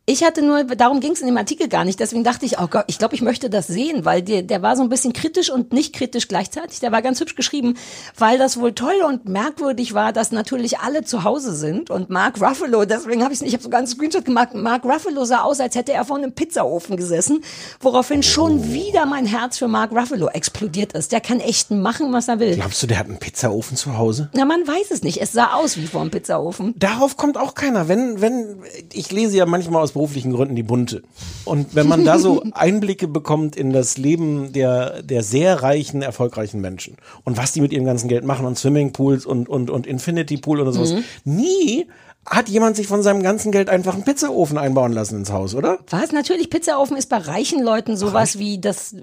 Ich 0.07 0.23
hatte 0.23 0.43
nur, 0.43 0.64
darum 0.64 1.01
ging 1.01 1.12
es 1.12 1.23
in 1.23 1.27
dem 1.27 1.38
Artikel 1.38 1.67
gar 1.67 1.87
nicht. 1.87 1.99
Deswegen 1.99 2.25
dachte 2.25 2.45
ich, 2.45 2.59
oh 2.59 2.67
Gott, 2.67 2.85
ich 2.88 2.99
glaube, 2.99 3.14
ich 3.14 3.23
möchte 3.23 3.49
das 3.49 3.69
sehen, 3.69 4.05
weil 4.05 4.21
der, 4.21 4.43
der 4.43 4.61
war 4.61 4.77
so 4.77 4.83
ein 4.83 4.90
bisschen 4.90 5.14
kritisch 5.14 5.49
und 5.49 5.73
nicht 5.73 5.95
kritisch 5.95 6.29
gleichzeitig. 6.29 6.81
Der 6.81 6.93
war 6.93 7.01
ganz 7.01 7.21
hübsch 7.21 7.37
geschrieben, 7.37 7.79
weil 8.19 8.37
das 8.37 8.61
wohl 8.61 8.75
toll 8.75 8.97
und 9.09 9.27
merkwürdig 9.27 9.95
war, 9.95 10.12
dass 10.12 10.31
natürlich 10.31 10.81
alle 10.81 11.05
zu 11.05 11.25
Hause 11.25 11.55
sind 11.55 11.88
und 11.88 12.11
Mark 12.11 12.38
Ruffalo, 12.38 12.85
deswegen 12.85 13.25
habe 13.25 13.33
ich 13.33 13.40
ich 13.40 13.55
habe 13.55 13.62
sogar 13.62 13.79
einen 13.79 13.87
Screenshot 13.87 14.27
gemacht. 14.27 14.53
Mark 14.53 14.85
Ruffalo 14.85 15.25
sah 15.25 15.40
aus, 15.40 15.59
als 15.59 15.75
hätte 15.75 15.95
er 15.95 16.05
vor 16.05 16.19
einem 16.19 16.33
Pizzaofen 16.33 16.99
gesessen, 16.99 17.43
woraufhin 17.81 18.23
schon 18.23 18.75
wieder 18.75 19.07
mein 19.07 19.25
Herz 19.25 19.57
für 19.57 19.69
Mark 19.69 19.90
Ruffalo 19.90 20.29
explodiert 20.29 20.93
ist. 20.93 21.12
Der 21.12 21.23
kann 21.23 21.40
echt 21.40 21.71
machen, 21.71 22.12
was 22.12 22.29
er 22.29 22.40
will. 22.40 22.57
Glaubst 22.57 22.83
du, 22.83 22.87
der 22.87 22.99
hat 22.99 23.07
einen 23.07 23.19
Pizzaofen 23.19 23.79
zu 23.79 23.97
Hause? 23.97 24.29
Na, 24.35 24.45
man 24.45 24.67
weiß 24.67 24.90
es 24.90 25.03
nicht. 25.03 25.23
Es 25.23 25.33
sah 25.33 25.55
aus 25.55 25.79
wie 25.79 25.87
vor 25.87 26.03
einem 26.03 26.11
Pizzaofen. 26.11 26.75
Darauf 26.77 27.17
kommt 27.17 27.38
auch 27.38 27.55
keiner. 27.55 27.88
Wenn, 27.88 28.21
wenn, 28.21 28.62
ich 28.93 29.11
lese 29.11 29.38
ja 29.38 29.47
manchmal 29.47 29.83
aus 29.83 29.93
beruflichen 29.94 30.33
Gründen 30.33 30.54
die 30.54 30.62
Bunte. 30.62 31.02
Und 31.44 31.74
wenn 31.74 31.88
man 31.88 32.04
da 32.04 32.18
so 32.18 32.42
Einblicke 32.52 33.09
bekommt 33.09 33.57
in 33.57 33.72
das 33.72 33.96
Leben 33.96 34.52
der, 34.52 35.02
der 35.02 35.22
sehr 35.22 35.62
reichen, 35.62 36.02
erfolgreichen 36.02 36.61
Menschen 36.61 36.96
und 37.24 37.38
was 37.38 37.52
die 37.52 37.62
mit 37.62 37.72
ihrem 37.72 37.87
ganzen 37.87 38.09
Geld 38.09 38.24
machen 38.24 38.44
und 38.44 38.59
Swimmingpools 38.59 39.24
und, 39.24 39.48
und, 39.48 39.70
und 39.70 39.87
Infinity 39.87 40.37
Pool 40.37 40.61
oder 40.61 40.72
sowas. 40.72 40.94
Nie 41.24 41.87
hat 42.27 42.49
jemand 42.49 42.77
sich 42.77 42.87
von 42.87 43.03
seinem 43.03 43.23
ganzen 43.23 43.53
Geld 43.53 43.69
einfach 43.69 43.95
einen 43.95 44.05
Pizzaofen 44.05 44.57
einbauen 44.57 44.93
lassen 44.93 45.17
ins 45.19 45.31
Haus, 45.31 45.55
oder? 45.55 45.79
Was? 45.91 46.13
Natürlich, 46.13 46.49
Pizzaofen 46.49 46.97
ist 46.97 47.09
bei 47.09 47.19
reichen 47.19 47.63
Leuten 47.63 47.97
sowas 47.97 48.39
wie 48.39 48.59
das. 48.59 48.95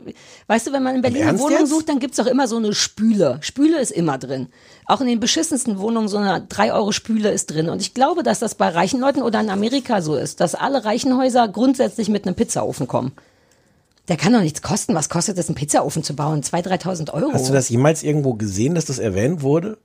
Weißt 0.48 0.68
du, 0.68 0.74
wenn 0.74 0.82
man 0.82 0.96
in 0.96 1.02
Berlin 1.02 1.28
eine 1.28 1.40
Wohnung 1.40 1.60
jetzt? 1.60 1.70
sucht, 1.70 1.90
dann 1.90 2.00
gibt's 2.00 2.18
doch 2.18 2.26
immer 2.26 2.48
so 2.48 2.58
eine 2.58 2.74
Spüle. 2.74 3.38
Spüle 3.42 3.80
ist 3.80 3.92
immer 3.92 4.18
drin. 4.18 4.48
Auch 4.88 5.02
in 5.02 5.08
den 5.08 5.20
beschissensten 5.20 5.78
Wohnungen 5.78 6.08
so 6.08 6.18
eine 6.18 6.46
3-Euro-Spüle 6.48 7.32
ist 7.32 7.48
drin. 7.48 7.70
Und 7.70 7.82
ich 7.82 7.94
glaube, 7.94 8.24
dass 8.24 8.40
das 8.40 8.56
bei 8.56 8.70
reichen 8.70 9.00
Leuten 9.00 9.22
oder 9.22 9.40
in 9.40 9.50
Amerika 9.50 10.02
so 10.02 10.16
ist, 10.16 10.42
dass 10.42 10.56
alle 10.56 10.84
reichen 10.84 11.16
Häuser 11.16 11.48
grundsätzlich 11.48 12.10
mit 12.10 12.26
einem 12.26 12.36
Pizzaofen 12.36 12.88
kommen. 12.88 13.12
Der 14.08 14.18
kann 14.18 14.34
doch 14.34 14.42
nichts 14.42 14.64
kosten. 14.64 14.96
Was 14.96 15.10
kostet 15.10 15.38
es, 15.38 15.48
einen 15.48 15.56
Pizzaofen 15.56 16.04
zu 16.04 16.16
bauen? 16.16 16.42
2.000, 16.42 16.82
3.000 16.82 17.14
Euro. 17.14 17.34
Hast 17.34 17.48
du 17.50 17.54
das 17.54 17.70
jemals 17.70 18.02
irgendwo 18.02 18.34
gesehen, 18.34 18.74
dass 18.74 18.86
das 18.86 18.98
erwähnt 18.98 19.44
wurde? 19.44 19.78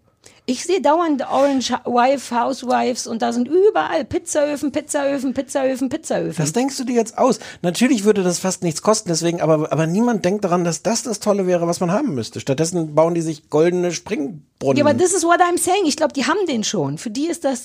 Ich 0.49 0.65
sehe 0.65 0.81
dauernd 0.81 1.23
Orange 1.29 1.73
Wife, 1.85 2.33
Housewives 2.33 3.09
und 3.09 3.21
da 3.21 3.33
sind 3.33 3.49
überall 3.49 4.05
Pizzaöfen, 4.05 4.71
Pizzaöfen, 4.71 5.35
Pizzaöfen, 5.35 5.89
Pizzaöfen. 5.89 6.41
Was 6.41 6.53
denkst 6.53 6.77
du 6.77 6.85
dir 6.85 6.95
jetzt 6.95 7.19
aus? 7.19 7.41
Natürlich 7.63 8.05
würde 8.05 8.23
das 8.23 8.39
fast 8.39 8.63
nichts 8.63 8.81
kosten, 8.81 9.09
deswegen, 9.09 9.41
aber, 9.41 9.73
aber 9.73 9.89
niemand 9.89 10.25
denkt 10.25 10.45
daran, 10.45 10.63
dass 10.63 10.83
das 10.83 11.03
das 11.03 11.19
Tolle 11.19 11.49
wäre, 11.49 11.67
was 11.67 11.81
man 11.81 11.91
haben 11.91 12.15
müsste. 12.15 12.39
Stattdessen 12.39 12.95
bauen 12.95 13.15
die 13.15 13.23
sich 13.23 13.51
goldene 13.51 13.91
Springbrunnen. 13.91 14.77
Ja, 14.77 14.85
aber 14.85 14.97
this 14.97 15.13
is 15.15 15.25
what 15.25 15.41
I'm 15.41 15.59
saying. 15.59 15.85
Ich 15.85 15.97
glaube, 15.97 16.13
die 16.13 16.27
haben 16.27 16.39
den 16.49 16.63
schon. 16.63 16.97
Für 16.99 17.11
die 17.11 17.27
ist 17.27 17.45
das, 17.45 17.65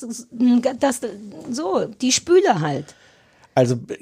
das 0.80 1.02
so, 1.52 1.86
die 1.86 2.12
Spüle 2.12 2.62
halt. 2.62 2.96
Also 3.54 3.76
äh, 3.76 3.98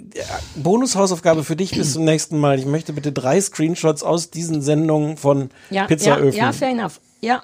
Bonushausaufgabe 0.55 1.43
für 1.43 1.57
dich 1.57 1.71
bis 1.71 1.93
zum 1.93 2.05
nächsten 2.05 2.37
Mal. 2.37 2.59
Ich 2.59 2.65
möchte 2.65 2.93
bitte 2.93 3.11
drei 3.11 3.41
Screenshots 3.41 4.03
aus 4.03 4.29
diesen 4.29 4.61
Sendungen 4.61 5.17
von 5.17 5.49
Ja, 5.69 5.85
Pizzaöfen. 5.85 6.37
ja, 6.37 6.45
ja, 6.45 6.51
fair 6.53 6.69
enough. 6.69 7.01
Ja. 7.19 7.43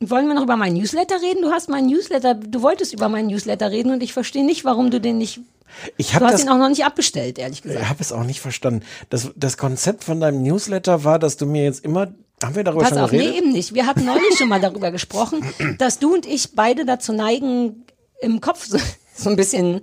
Wollen 0.00 0.26
wir 0.26 0.34
noch 0.34 0.42
über 0.42 0.56
meinen 0.56 0.76
Newsletter 0.76 1.22
reden? 1.22 1.42
Du 1.42 1.50
hast 1.50 1.70
meinen 1.70 1.86
Newsletter, 1.86 2.34
du 2.34 2.60
wolltest 2.60 2.92
über 2.92 3.08
meinen 3.08 3.28
Newsletter 3.28 3.70
reden 3.70 3.92
und 3.92 4.02
ich 4.02 4.12
verstehe 4.12 4.44
nicht, 4.44 4.64
warum 4.64 4.90
du 4.90 5.00
den 5.00 5.16
nicht, 5.16 5.40
ich 5.96 6.10
du 6.10 6.20
hast 6.20 6.34
das, 6.34 6.42
ihn 6.42 6.50
auch 6.50 6.58
noch 6.58 6.68
nicht 6.68 6.84
abbestellt, 6.84 7.38
ehrlich 7.38 7.58
ich 7.58 7.62
gesagt. 7.62 7.88
habe 7.88 8.02
es 8.02 8.12
auch 8.12 8.24
nicht 8.24 8.40
verstanden. 8.40 8.84
Das, 9.08 9.30
das 9.36 9.56
Konzept 9.56 10.04
von 10.04 10.20
deinem 10.20 10.42
Newsletter 10.42 11.04
war, 11.04 11.18
dass 11.18 11.38
du 11.38 11.46
mir 11.46 11.64
jetzt 11.64 11.82
immer, 11.82 12.12
haben 12.42 12.54
wir 12.54 12.62
darüber 12.62 12.82
Pass 12.82 12.90
schon 12.90 12.98
auf, 12.98 13.12
nee, 13.12 13.18
geredet? 13.18 13.36
eben 13.36 13.52
nicht. 13.52 13.74
Wir 13.74 13.86
hatten 13.86 14.04
neulich 14.04 14.36
schon 14.36 14.48
mal 14.48 14.60
darüber 14.60 14.90
gesprochen, 14.90 15.42
dass 15.78 15.98
du 15.98 16.12
und 16.12 16.26
ich 16.26 16.54
beide 16.54 16.84
dazu 16.84 17.14
neigen, 17.14 17.86
im 18.20 18.42
Kopf 18.42 18.66
so, 18.66 18.78
so 19.14 19.30
ein 19.30 19.36
bisschen 19.36 19.80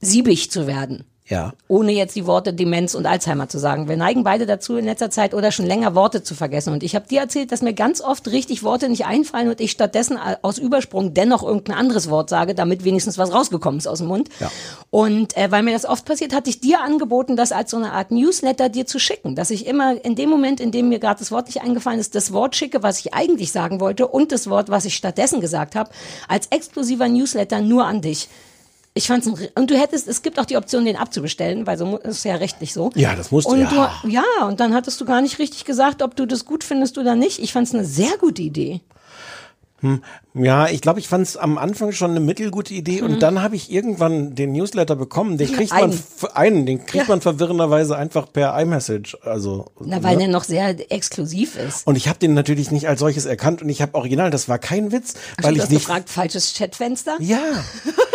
siebig 0.00 0.50
zu 0.50 0.66
werden. 0.66 1.04
Ja. 1.30 1.52
Ohne 1.68 1.92
jetzt 1.92 2.16
die 2.16 2.26
Worte 2.26 2.52
Demenz 2.52 2.96
und 2.96 3.06
Alzheimer 3.06 3.48
zu 3.48 3.58
sagen. 3.58 3.88
Wir 3.88 3.96
neigen 3.96 4.24
beide 4.24 4.46
dazu, 4.46 4.76
in 4.76 4.84
letzter 4.84 5.10
Zeit 5.10 5.32
oder 5.32 5.52
schon 5.52 5.64
länger 5.64 5.94
Worte 5.94 6.24
zu 6.24 6.34
vergessen. 6.34 6.72
Und 6.72 6.82
ich 6.82 6.96
habe 6.96 7.06
dir 7.06 7.20
erzählt, 7.20 7.52
dass 7.52 7.62
mir 7.62 7.72
ganz 7.72 8.00
oft 8.00 8.26
richtig 8.28 8.64
Worte 8.64 8.88
nicht 8.88 9.06
einfallen 9.06 9.48
und 9.48 9.60
ich 9.60 9.70
stattdessen 9.70 10.18
aus 10.42 10.58
Übersprung 10.58 11.14
dennoch 11.14 11.44
irgendein 11.44 11.76
anderes 11.76 12.10
Wort 12.10 12.30
sage, 12.30 12.56
damit 12.56 12.84
wenigstens 12.84 13.16
was 13.16 13.32
rausgekommen 13.32 13.78
ist 13.78 13.86
aus 13.86 13.98
dem 13.98 14.08
Mund. 14.08 14.28
Ja. 14.40 14.50
Und 14.90 15.36
äh, 15.36 15.52
weil 15.52 15.62
mir 15.62 15.72
das 15.72 15.86
oft 15.86 16.04
passiert, 16.04 16.34
hatte 16.34 16.50
ich 16.50 16.60
dir 16.60 16.80
angeboten, 16.80 17.36
das 17.36 17.52
als 17.52 17.70
so 17.70 17.76
eine 17.76 17.92
Art 17.92 18.10
Newsletter 18.10 18.68
dir 18.68 18.86
zu 18.86 18.98
schicken. 18.98 19.36
Dass 19.36 19.50
ich 19.50 19.66
immer 19.66 20.04
in 20.04 20.16
dem 20.16 20.30
Moment, 20.30 20.58
in 20.58 20.72
dem 20.72 20.88
mir 20.88 20.98
gerade 20.98 21.20
das 21.20 21.30
Wort 21.30 21.46
nicht 21.46 21.62
eingefallen 21.62 22.00
ist, 22.00 22.16
das 22.16 22.32
Wort 22.32 22.56
schicke, 22.56 22.82
was 22.82 22.98
ich 22.98 23.14
eigentlich 23.14 23.52
sagen 23.52 23.78
wollte 23.78 24.08
und 24.08 24.32
das 24.32 24.50
Wort, 24.50 24.68
was 24.68 24.84
ich 24.84 24.96
stattdessen 24.96 25.40
gesagt 25.40 25.76
habe, 25.76 25.90
als 26.26 26.48
exklusiver 26.48 27.06
Newsletter 27.06 27.60
nur 27.60 27.86
an 27.86 28.00
dich. 28.00 28.28
Ich 28.94 29.06
fand's 29.06 29.26
ein, 29.28 29.34
und 29.54 29.70
du 29.70 29.78
hättest, 29.78 30.08
es 30.08 30.22
gibt 30.22 30.40
auch 30.40 30.44
die 30.46 30.56
Option, 30.56 30.84
den 30.84 30.96
abzubestellen, 30.96 31.66
weil 31.66 31.78
so 31.78 31.96
ist 31.98 32.24
ja 32.24 32.34
rechtlich 32.34 32.72
so. 32.72 32.90
Ja, 32.96 33.14
das 33.14 33.30
musst 33.30 33.46
du, 33.46 33.52
und 33.52 33.60
ja. 33.60 33.92
Du, 34.02 34.08
ja, 34.08 34.24
und 34.46 34.58
dann 34.58 34.74
hattest 34.74 35.00
du 35.00 35.04
gar 35.04 35.20
nicht 35.22 35.38
richtig 35.38 35.64
gesagt, 35.64 36.02
ob 36.02 36.16
du 36.16 36.26
das 36.26 36.44
gut 36.44 36.64
findest 36.64 36.98
oder 36.98 37.14
nicht. 37.14 37.38
Ich 37.38 37.52
fand's 37.52 37.72
eine 37.72 37.84
sehr 37.84 38.16
gute 38.18 38.42
Idee. 38.42 38.80
Ja, 40.34 40.68
ich 40.68 40.82
glaube, 40.82 41.00
ich 41.00 41.08
fand 41.08 41.26
es 41.26 41.38
am 41.38 41.56
Anfang 41.56 41.92
schon 41.92 42.10
eine 42.10 42.20
mittelgute 42.20 42.74
Idee 42.74 43.00
und 43.00 43.20
dann 43.22 43.40
habe 43.40 43.56
ich 43.56 43.72
irgendwann 43.72 44.34
den 44.34 44.52
Newsletter 44.52 44.94
bekommen. 44.94 45.38
Den 45.38 45.50
kriegt 45.50 45.70
man 45.72 45.94
einen. 46.34 46.66
den 46.66 46.84
kriegt 46.84 47.04
Ja. 47.06 47.08
man 47.08 47.22
verwirrenderweise 47.22 47.96
einfach 47.96 48.30
per 48.30 48.60
iMessage. 48.60 49.16
Also 49.22 49.70
Na, 49.80 50.02
weil 50.02 50.16
ne? 50.16 50.24
der 50.24 50.28
noch 50.28 50.44
sehr 50.44 50.92
exklusiv 50.92 51.56
ist. 51.56 51.86
und 51.86 51.96
ich 51.96 52.08
habe 52.08 52.18
den 52.18 52.34
natürlich 52.34 52.70
nicht 52.70 52.88
als 52.88 53.00
solches 53.00 53.24
erkannt 53.24 53.62
und 53.62 53.70
ich 53.70 53.80
habe 53.80 53.94
original, 53.94 54.30
das 54.30 54.50
war 54.50 54.58
kein 54.58 54.92
Witz, 54.92 55.14
weil 55.40 55.52
du 55.52 55.56
ich 55.56 55.62
hast 55.62 55.70
nicht 55.70 55.86
gefragt, 55.86 56.10
falsches 56.10 56.52
Chatfenster? 56.52 57.16
Ja. 57.20 57.38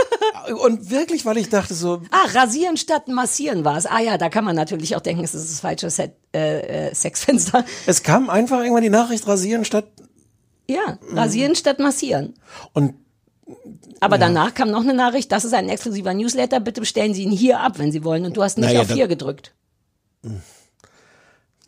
und 0.53 0.89
wirklich, 0.89 1.25
weil 1.25 1.38
ich 1.38 1.49
dachte 1.49 1.73
so, 1.73 2.01
Ah, 2.12 2.25
rasieren 2.34 2.77
statt 2.77 3.08
massieren 3.08 3.63
war 3.65 3.77
es. 3.77 3.86
Ah 3.86 3.99
ja, 3.99 4.17
da 4.17 4.29
kann 4.29 4.43
man 4.45 4.55
natürlich 4.55 4.95
auch 4.95 5.01
denken, 5.01 5.23
es 5.23 5.34
ist 5.36 5.49
das 5.51 5.60
falsche 5.60 5.89
Set, 5.89 6.13
äh, 6.34 6.89
äh, 6.89 6.93
Sexfenster. 6.95 7.65
es 7.86 8.03
kam 8.03 8.29
einfach 8.29 8.60
irgendwann 8.60 8.84
die 8.84 8.89
Nachricht 8.89 9.27
rasieren 9.27 9.65
statt 9.65 9.86
Ja, 10.67 10.97
Mhm. 11.10 11.17
rasieren 11.17 11.55
statt 11.55 11.79
massieren. 11.79 12.34
und 12.73 12.93
Aber 13.99 14.17
danach 14.17 14.53
kam 14.53 14.71
noch 14.71 14.81
eine 14.81 14.93
Nachricht, 14.93 15.31
das 15.31 15.45
ist 15.45 15.53
ein 15.53 15.69
exklusiver 15.69 16.13
Newsletter, 16.13 16.60
bitte 16.60 16.81
bestellen 16.81 17.13
Sie 17.13 17.23
ihn 17.23 17.31
hier 17.31 17.60
ab, 17.60 17.77
wenn 17.79 17.91
Sie 17.91 18.03
wollen. 18.03 18.25
Und 18.25 18.36
du 18.38 18.43
hast 18.43 18.58
nicht 18.58 18.67
Naja, 18.67 18.81
auf 18.81 18.91
hier 18.91 19.08
gedrückt. 19.08 19.53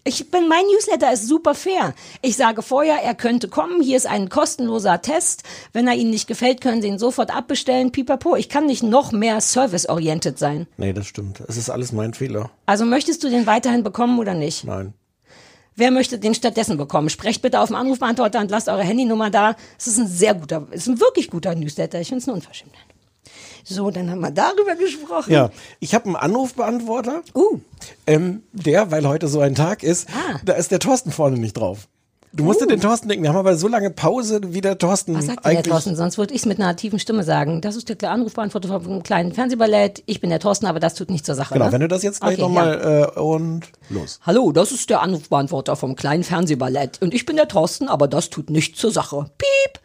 Ich 0.07 0.31
bin, 0.31 0.47
mein 0.47 0.65
Newsletter 0.67 1.11
ist 1.11 1.27
super 1.27 1.53
fair. 1.53 1.93
Ich 2.21 2.37
sage 2.37 2.61
vorher, 2.61 3.03
er 3.03 3.13
könnte 3.13 3.49
kommen. 3.49 3.81
Hier 3.81 3.97
ist 3.97 4.07
ein 4.07 4.29
kostenloser 4.29 5.01
Test. 5.01 5.43
Wenn 5.73 5.85
er 5.85 5.95
Ihnen 5.95 6.11
nicht 6.11 6.27
gefällt, 6.27 6.61
können 6.61 6.81
Sie 6.81 6.87
ihn 6.87 6.97
sofort 6.97 7.35
abbestellen. 7.35 7.91
Pipapo. 7.91 8.37
Ich 8.37 8.47
kann 8.47 8.67
nicht 8.67 8.83
noch 8.83 9.11
mehr 9.11 9.41
serviceorientiert 9.41 10.39
sein. 10.39 10.65
Nee, 10.77 10.93
das 10.93 11.07
stimmt. 11.07 11.41
Es 11.49 11.57
ist 11.57 11.69
alles 11.69 11.91
mein 11.91 12.13
Fehler. 12.13 12.51
Also 12.65 12.85
möchtest 12.85 13.21
du 13.25 13.29
den 13.29 13.47
weiterhin 13.47 13.83
bekommen 13.83 14.17
oder 14.17 14.33
nicht? 14.33 14.63
Nein. 14.63 14.93
Wer 15.75 15.91
möchte 15.91 16.17
den 16.17 16.33
stattdessen 16.33 16.77
bekommen? 16.77 17.09
Sprecht 17.09 17.41
bitte 17.41 17.59
auf 17.59 17.67
dem 17.67 17.75
Anrufbeantworter 17.75 18.39
und 18.39 18.49
lasst 18.49 18.69
eure 18.69 18.83
Handynummer 18.83 19.29
da. 19.29 19.57
Es 19.77 19.87
ist 19.87 19.99
ein 19.99 20.07
sehr 20.07 20.35
guter, 20.35 20.67
es 20.71 20.83
ist 20.83 20.87
ein 20.87 21.01
wirklich 21.01 21.29
guter 21.29 21.53
Newsletter. 21.53 21.99
Ich 21.99 22.07
finde 22.07 22.21
es 22.21 22.29
eine 22.29 22.35
Unverschämtheit. 22.35 22.85
So, 23.69 23.91
dann 23.91 24.09
haben 24.09 24.21
wir 24.21 24.31
darüber 24.31 24.75
gesprochen. 24.75 25.31
Ja, 25.33 25.49
ich 25.79 25.93
habe 25.93 26.05
einen 26.05 26.15
Anrufbeantworter. 26.15 27.21
Uh, 27.35 27.59
Ähm, 28.05 28.43
der, 28.53 28.91
weil 28.91 29.05
heute 29.07 29.27
so 29.27 29.39
ein 29.41 29.55
Tag 29.55 29.83
ist, 29.83 30.07
Ah. 30.09 30.39
da 30.45 30.53
ist 30.53 30.71
der 30.71 30.79
Thorsten 30.79 31.11
vorne 31.11 31.37
nicht 31.37 31.57
drauf. 31.57 31.87
Du 32.33 32.43
musst 32.43 32.61
dir 32.61 32.67
den 32.67 32.79
Thorsten 32.81 33.07
denken. 33.09 33.23
Wir 33.23 33.29
haben 33.29 33.37
aber 33.37 33.55
so 33.57 33.67
lange 33.67 33.89
Pause, 33.89 34.41
wie 34.53 34.61
der 34.61 34.77
Thorsten 34.77 35.15
was 35.15 35.25
sagt 35.25 35.43
denn 35.45 35.51
der 35.51 35.59
eigentlich. 35.59 35.71
Thorsten? 35.71 35.95
Sonst 35.95 36.17
würde 36.17 36.33
ich 36.33 36.41
es 36.41 36.45
mit 36.45 36.59
einer 36.59 36.75
tiefen 36.75 36.99
Stimme 36.99 37.23
sagen. 37.23 37.61
Das 37.61 37.75
ist 37.75 37.89
der 38.01 38.11
Anrufbeantworter 38.11 38.79
vom 38.81 39.01
kleinen 39.01 39.31
Fernsehballett. 39.33 40.03
Ich 40.05 40.19
bin 40.21 40.29
der 40.29 40.39
Thorsten, 40.39 40.65
aber 40.67 40.79
das 40.79 40.93
tut 40.93 41.09
nichts 41.09 41.25
zur 41.25 41.35
Sache. 41.35 41.53
Genau, 41.53 41.65
ne? 41.65 41.71
wenn 41.71 41.81
du 41.81 41.87
das 41.87 42.03
jetzt 42.03 42.21
gleich 42.21 42.33
Okay, 42.33 42.41
nochmal 42.41 43.09
äh, 43.15 43.19
und 43.19 43.61
los. 43.89 44.19
Hallo, 44.23 44.51
das 44.51 44.71
ist 44.71 44.89
der 44.89 45.01
Anrufbeantworter 45.01 45.75
vom 45.75 45.95
kleinen 45.95 46.23
Fernsehballett. 46.23 47.01
Und 47.01 47.13
ich 47.13 47.25
bin 47.25 47.37
der 47.37 47.47
Thorsten, 47.47 47.87
aber 47.87 48.07
das 48.07 48.29
tut 48.29 48.49
nichts 48.49 48.79
zur 48.79 48.91
Sache. 48.91 49.29
Piep! 49.37 49.81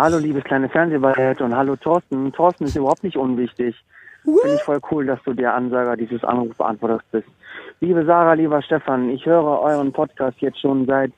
Hallo, 0.00 0.18
liebes 0.18 0.44
kleine 0.44 0.68
Fernsehballett 0.68 1.40
und 1.40 1.56
hallo 1.56 1.74
Thorsten. 1.74 2.32
Thorsten 2.32 2.66
ist 2.66 2.76
überhaupt 2.76 3.02
nicht 3.02 3.16
unwichtig. 3.16 3.74
Finde 4.22 4.54
ich 4.54 4.62
voll 4.62 4.78
cool, 4.92 5.06
dass 5.06 5.20
du 5.24 5.32
der 5.32 5.54
Ansager 5.54 5.96
dieses 5.96 6.22
Anrufbeantworters 6.22 7.02
bist. 7.10 7.26
Liebe 7.80 8.04
Sarah, 8.04 8.34
lieber 8.34 8.62
Stefan, 8.62 9.10
ich 9.10 9.26
höre 9.26 9.60
euren 9.60 9.92
Podcast 9.92 10.40
jetzt 10.40 10.60
schon 10.60 10.86
seit 10.86 11.10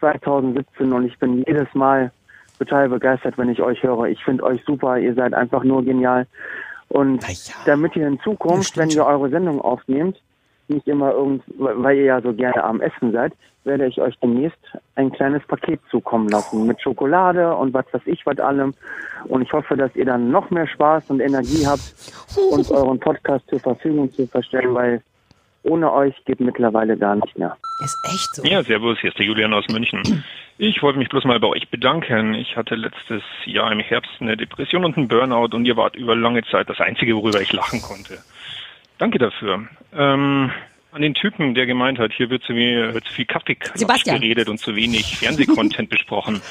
2017 0.00 0.90
und 0.90 1.04
ich 1.04 1.18
bin 1.18 1.44
jedes 1.46 1.68
Mal 1.74 2.10
total 2.58 2.88
begeistert, 2.88 3.36
wenn 3.36 3.50
ich 3.50 3.60
euch 3.60 3.82
höre. 3.82 4.06
Ich 4.06 4.24
finde 4.24 4.42
euch 4.42 4.64
super, 4.64 4.96
ihr 4.96 5.12
seid 5.12 5.34
einfach 5.34 5.62
nur 5.62 5.84
genial. 5.84 6.26
Und 6.88 7.22
ja. 7.28 7.54
damit 7.66 7.94
ihr 7.94 8.06
in 8.06 8.18
Zukunft, 8.20 8.78
wenn 8.78 8.88
ihr 8.88 9.04
eure 9.04 9.28
Sendung 9.28 9.60
aufnehmt, 9.60 10.18
nicht 10.68 10.88
immer 10.88 11.12
irgend, 11.12 11.42
weil 11.58 11.98
ihr 11.98 12.04
ja 12.04 12.20
so 12.22 12.32
gerne 12.32 12.64
am 12.64 12.80
Essen 12.80 13.12
seid, 13.12 13.34
werde 13.68 13.86
ich 13.86 14.00
euch 14.00 14.18
demnächst 14.18 14.58
ein 14.96 15.12
kleines 15.12 15.46
Paket 15.46 15.80
zukommen 15.90 16.28
lassen 16.28 16.66
mit 16.66 16.82
Schokolade 16.82 17.54
und 17.54 17.72
was 17.72 17.86
weiß 17.92 18.02
ich 18.06 18.26
was 18.26 18.40
allem. 18.40 18.74
Und 19.28 19.42
ich 19.42 19.52
hoffe, 19.52 19.76
dass 19.76 19.94
ihr 19.94 20.04
dann 20.04 20.32
noch 20.32 20.50
mehr 20.50 20.66
Spaß 20.66 21.10
und 21.10 21.20
Energie 21.20 21.64
habt, 21.64 21.94
uns 22.50 22.70
euren 22.72 22.98
Podcast 22.98 23.48
zur 23.48 23.60
Verfügung 23.60 24.12
zu 24.12 24.26
verstellen, 24.26 24.74
weil 24.74 25.02
ohne 25.62 25.92
euch 25.92 26.14
geht 26.24 26.40
mittlerweile 26.40 26.96
gar 26.96 27.14
nicht 27.14 27.38
mehr. 27.38 27.56
Ist 27.84 27.98
echt 28.04 28.34
so. 28.34 28.44
Ja, 28.44 28.62
servus, 28.62 28.98
hier 29.00 29.10
ist 29.10 29.18
der 29.18 29.26
Julian 29.26 29.54
aus 29.54 29.68
München. 29.68 30.24
Ich 30.56 30.82
wollte 30.82 30.98
mich 30.98 31.08
bloß 31.08 31.24
mal 31.24 31.38
bei 31.38 31.46
euch 31.46 31.68
bedanken. 31.68 32.34
Ich 32.34 32.56
hatte 32.56 32.74
letztes 32.74 33.22
Jahr 33.44 33.70
im 33.70 33.78
Herbst 33.78 34.10
eine 34.18 34.36
Depression 34.36 34.84
und 34.84 34.96
einen 34.96 35.06
Burnout 35.06 35.54
und 35.54 35.64
ihr 35.64 35.76
wart 35.76 35.94
über 35.94 36.16
lange 36.16 36.42
Zeit 36.44 36.68
das 36.68 36.80
Einzige, 36.80 37.14
worüber 37.14 37.40
ich 37.40 37.52
lachen 37.52 37.80
konnte. 37.80 38.18
Danke 38.98 39.18
dafür. 39.18 39.68
Ähm, 39.96 40.50
an 40.98 41.02
den 41.02 41.14
Typen, 41.14 41.54
der 41.54 41.66
gemeint 41.66 42.00
hat, 42.00 42.12
hier 42.12 42.28
wird 42.28 42.42
zu, 42.42 42.52
mir, 42.52 42.92
wird 42.92 43.06
zu 43.06 43.12
viel 43.12 43.26
Sebastian. 43.74 44.20
geredet 44.20 44.48
und 44.48 44.58
zu 44.58 44.74
wenig 44.74 45.16
Fernsehcontent 45.16 45.88
besprochen, 45.90 46.42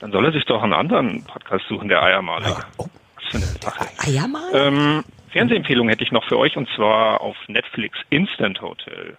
dann 0.00 0.12
soll 0.12 0.24
er 0.24 0.32
sich 0.32 0.46
doch 0.46 0.62
einen 0.62 0.72
anderen 0.72 1.24
Podcast 1.24 1.66
suchen, 1.68 1.88
der 1.88 2.02
Eiermaler. 2.02 2.64
Oh. 2.78 2.86
Was 3.16 3.24
für 3.26 3.36
eine 3.36 3.46
Sache. 3.46 4.10
Ja, 4.10 4.26
mal. 4.26 4.50
Ähm, 4.54 5.04
Fernsehempfehlung 5.28 5.90
hätte 5.90 6.04
ich 6.04 6.10
noch 6.10 6.24
für 6.24 6.38
euch 6.38 6.56
und 6.56 6.68
zwar 6.74 7.20
auf 7.20 7.36
Netflix 7.48 7.98
Instant 8.08 8.62
Hotel. 8.62 9.18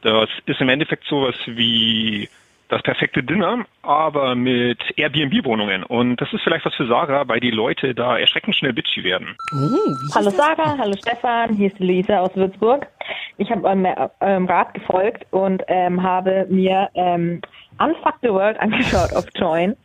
Das 0.00 0.30
ist 0.46 0.60
im 0.60 0.70
Endeffekt 0.70 1.04
sowas 1.06 1.34
wie 1.44 2.28
das 2.68 2.82
perfekte 2.82 3.22
Dinner, 3.22 3.64
aber 3.82 4.34
mit 4.34 4.78
Airbnb-Wohnungen. 4.96 5.84
Und 5.84 6.20
das 6.20 6.32
ist 6.32 6.42
vielleicht 6.42 6.64
was 6.64 6.74
für 6.74 6.86
Sarah, 6.86 7.28
weil 7.28 7.40
die 7.40 7.50
Leute 7.50 7.94
da 7.94 8.18
erschreckend 8.18 8.56
schnell 8.56 8.72
bitchy 8.72 9.04
werden. 9.04 9.36
Oh, 9.52 10.14
Hallo? 10.14 10.30
Sarah, 10.30 10.76
hallo 10.78 10.94
Stefan, 10.98 11.54
hier 11.54 11.68
ist 11.68 11.78
die 11.78 11.86
Luisa 11.86 12.20
aus 12.20 12.34
Würzburg. 12.34 12.86
Ich 13.38 13.50
habe 13.50 13.64
eurem, 13.64 13.86
eurem 14.20 14.46
Rat 14.46 14.74
gefolgt 14.74 15.26
und 15.30 15.62
ähm, 15.68 16.02
habe 16.02 16.46
mir 16.48 16.88
ähm, 16.94 17.40
Unfuck 17.78 18.14
the 18.22 18.30
World 18.30 18.58
angeschaut 18.60 19.12
auf 19.14 19.26
Join. 19.36 19.76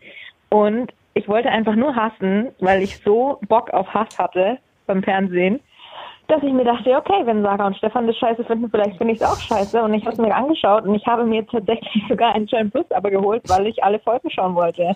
Und 0.49 0.91
ich 1.13 1.27
wollte 1.27 1.49
einfach 1.49 1.75
nur 1.75 1.95
hassen, 1.95 2.49
weil 2.59 2.81
ich 2.81 2.97
so 2.99 3.39
Bock 3.47 3.69
auf 3.71 3.93
Hass 3.93 4.17
hatte 4.17 4.57
beim 4.87 5.03
Fernsehen, 5.03 5.59
dass 6.31 6.41
ich 6.43 6.53
mir 6.53 6.63
dachte, 6.63 6.95
okay, 6.95 7.25
wenn 7.25 7.43
Sarah 7.43 7.67
und 7.67 7.75
Stefan 7.75 8.07
das 8.07 8.15
scheiße 8.15 8.45
finden, 8.45 8.69
vielleicht 8.69 8.97
finde 8.97 9.13
ich 9.13 9.21
es 9.21 9.27
auch 9.27 9.39
scheiße. 9.39 9.81
Und 9.81 9.93
ich 9.93 10.05
habe 10.05 10.13
es 10.13 10.17
mir 10.17 10.33
angeschaut 10.33 10.85
und 10.85 10.95
ich 10.95 11.05
habe 11.05 11.25
mir 11.25 11.45
tatsächlich 11.45 12.03
sogar 12.09 12.33
ein 12.33 12.45
Join 12.45 12.71
Plus 12.71 12.89
aber 12.91 13.11
geholt, 13.11 13.43
weil 13.49 13.67
ich 13.67 13.83
alle 13.83 13.99
Folgen 13.99 14.29
schauen 14.29 14.55
wollte. 14.55 14.95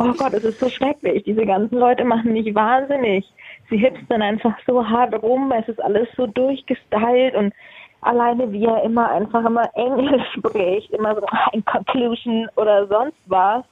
Oh 0.00 0.12
Gott, 0.18 0.32
es 0.32 0.42
ist 0.42 0.58
so 0.58 0.68
schrecklich. 0.68 1.22
Diese 1.22 1.46
ganzen 1.46 1.78
Leute 1.78 2.04
machen 2.04 2.32
mich 2.32 2.52
wahnsinnig. 2.52 3.24
Sie 3.70 3.76
hipstern 3.76 4.22
einfach 4.22 4.54
so 4.66 4.84
hart 4.84 5.14
rum. 5.22 5.52
Es 5.52 5.68
ist 5.68 5.80
alles 5.80 6.08
so 6.16 6.26
durchgestylt 6.26 7.36
und 7.36 7.54
alleine 8.00 8.50
wie 8.50 8.64
er 8.64 8.82
immer 8.82 9.08
einfach 9.08 9.44
immer 9.44 9.70
Englisch 9.74 10.26
spricht, 10.36 10.90
immer 10.90 11.14
so 11.14 11.24
ein 11.52 11.64
Conclusion 11.64 12.48
oder 12.56 12.88
sonst 12.88 13.18
was. 13.26 13.64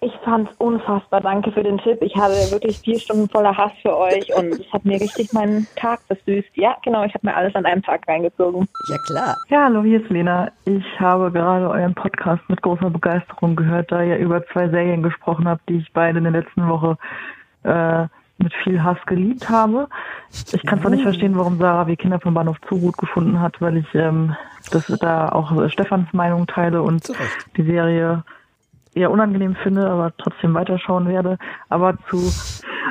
Ich 0.00 0.12
fand's 0.24 0.52
unfassbar. 0.58 1.22
Danke 1.22 1.50
für 1.52 1.62
den 1.62 1.78
Tipp. 1.78 1.98
Ich 2.02 2.14
hatte 2.14 2.34
wirklich 2.50 2.78
vier 2.78 3.00
Stunden 3.00 3.28
voller 3.30 3.56
Hass 3.56 3.72
für 3.80 3.96
euch 3.96 4.32
und 4.36 4.52
es 4.60 4.72
hat 4.72 4.84
mir 4.84 5.00
richtig 5.00 5.32
meinen 5.32 5.66
Tag 5.74 6.00
versüßt. 6.06 6.50
Ja, 6.54 6.76
genau, 6.84 7.04
ich 7.04 7.14
habe 7.14 7.26
mir 7.26 7.34
alles 7.34 7.54
an 7.54 7.64
einem 7.64 7.82
Tag 7.82 8.06
reingezogen. 8.06 8.68
Ja, 8.88 8.98
klar. 9.06 9.36
Ja, 9.48 9.64
hallo, 9.64 9.82
hier 9.82 10.02
ist 10.02 10.10
Lena. 10.10 10.52
Ich 10.66 10.84
habe 11.00 11.32
gerade 11.32 11.70
euren 11.70 11.94
Podcast 11.94 12.42
mit 12.48 12.60
großer 12.60 12.90
Begeisterung 12.90 13.56
gehört, 13.56 13.90
da 13.90 14.02
ihr 14.02 14.18
über 14.18 14.46
zwei 14.48 14.68
Serien 14.68 15.02
gesprochen 15.02 15.48
habt, 15.48 15.66
die 15.68 15.78
ich 15.78 15.92
beide 15.94 16.18
in 16.18 16.24
der 16.24 16.32
letzten 16.32 16.68
Woche 16.68 16.98
äh, 17.62 18.06
mit 18.38 18.52
viel 18.64 18.82
Hass 18.82 18.98
geliebt 19.06 19.48
habe. 19.48 19.88
Ich 20.52 20.62
kann 20.66 20.80
zwar 20.82 20.90
nicht 20.90 21.04
verstehen, 21.04 21.38
warum 21.38 21.58
Sarah 21.58 21.86
wie 21.86 21.96
Kinder 21.96 22.20
vom 22.20 22.34
Bahnhof 22.34 22.60
zu 22.68 22.78
gut 22.78 22.98
gefunden 22.98 23.40
hat, 23.40 23.62
weil 23.62 23.78
ich 23.78 23.94
ähm, 23.94 24.36
das 24.70 24.86
da 25.00 25.30
auch 25.30 25.70
Stefans 25.70 26.12
Meinung 26.12 26.46
teile 26.46 26.82
und 26.82 27.10
die 27.56 27.62
Serie 27.62 28.24
eher 28.96 29.10
unangenehm 29.10 29.54
finde, 29.56 29.88
aber 29.88 30.12
trotzdem 30.16 30.54
weiterschauen 30.54 31.06
werde. 31.08 31.38
Aber 31.68 31.96
zu 32.08 32.16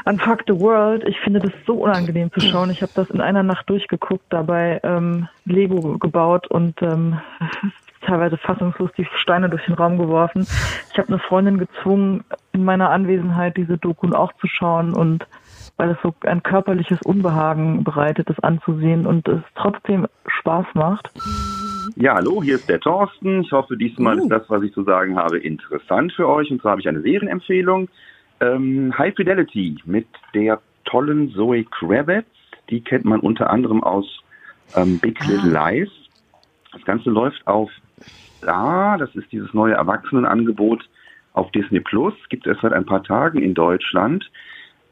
Unfuck 0.05 0.43
the 0.47 0.59
World, 0.59 1.03
ich 1.07 1.19
finde 1.21 1.39
das 1.39 1.51
so 1.65 1.73
unangenehm 1.73 2.31
zu 2.31 2.39
schauen. 2.39 2.69
Ich 2.69 2.81
habe 2.81 2.91
das 2.95 3.09
in 3.09 3.21
einer 3.21 3.43
Nacht 3.43 3.69
durchgeguckt, 3.69 4.25
dabei 4.29 4.79
ähm, 4.83 5.27
Lego 5.45 5.97
gebaut 5.97 6.47
und 6.47 6.81
ähm, 6.81 7.19
teilweise 8.01 8.37
fassungslos 8.37 8.91
die 8.97 9.07
Steine 9.15 9.49
durch 9.49 9.65
den 9.65 9.73
Raum 9.73 9.97
geworfen. 9.97 10.47
Ich 10.91 10.97
habe 10.97 11.07
eine 11.07 11.19
Freundin 11.19 11.57
gezwungen, 11.57 12.23
in 12.51 12.63
meiner 12.63 12.91
Anwesenheit 12.91 13.57
diese 13.57 13.77
Doku 13.77 14.13
auch 14.13 14.33
zu 14.33 14.47
schauen 14.47 14.93
und 14.93 15.25
weil 15.77 15.89
es 15.89 15.97
so 16.03 16.13
ein 16.21 16.43
körperliches 16.43 17.01
Unbehagen 17.03 17.83
bereitet, 17.83 18.29
das 18.29 18.39
anzusehen 18.39 19.05
und 19.05 19.27
es 19.27 19.41
trotzdem 19.55 20.07
Spaß 20.27 20.67
macht. 20.73 21.09
Ja, 21.95 22.15
hallo, 22.15 22.41
hier 22.41 22.55
ist 22.55 22.67
der 22.67 22.79
Thorsten. 22.79 23.41
Ich 23.41 23.51
hoffe, 23.51 23.77
diesmal 23.77 24.17
ist 24.17 24.29
das, 24.29 24.49
was 24.49 24.63
ich 24.63 24.73
zu 24.73 24.83
sagen 24.83 25.17
habe, 25.17 25.37
interessant 25.37 26.13
für 26.13 26.27
euch. 26.27 26.49
Und 26.51 26.61
zwar 26.61 26.71
habe 26.71 26.81
ich 26.81 26.87
eine 26.87 27.01
Serienempfehlung. 27.01 27.89
Ähm, 28.41 28.97
High 28.97 29.15
Fidelity 29.15 29.77
mit 29.85 30.07
der 30.33 30.61
tollen 30.85 31.31
Zoe 31.31 31.63
Kravitz. 31.63 32.25
Die 32.69 32.81
kennt 32.81 33.05
man 33.05 33.19
unter 33.19 33.49
anderem 33.49 33.83
aus 33.83 34.05
ähm, 34.75 34.99
Big 34.99 35.25
Little 35.27 35.51
Lies. 35.51 35.89
Das 36.73 36.83
Ganze 36.83 37.09
läuft 37.09 37.45
auf 37.47 37.69
Star. 38.37 38.97
Das 38.97 39.15
ist 39.15 39.31
dieses 39.31 39.53
neue 39.53 39.75
Erwachsenenangebot 39.75 40.83
auf 41.33 41.51
Disney 41.51 41.79
Plus. 41.79 42.13
Gibt 42.29 42.47
es 42.47 42.57
seit 42.61 42.73
ein 42.73 42.85
paar 42.85 43.03
Tagen 43.03 43.41
in 43.41 43.53
Deutschland. 43.53 44.29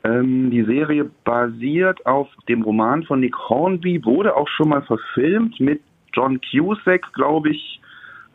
Ähm, 0.03 0.51
die 0.51 0.63
Serie 0.63 1.10
basiert 1.23 2.06
auf 2.06 2.29
dem 2.47 2.62
Roman 2.62 3.03
von 3.03 3.19
Nick 3.19 3.38
Hornby, 3.38 4.03
wurde 4.03 4.36
auch 4.36 4.47
schon 4.49 4.69
mal 4.69 4.82
verfilmt 4.82 5.60
mit 5.60 5.82
John 6.13 6.39
Cusack, 6.41 7.12
glaube 7.13 7.49
ich, 7.49 7.82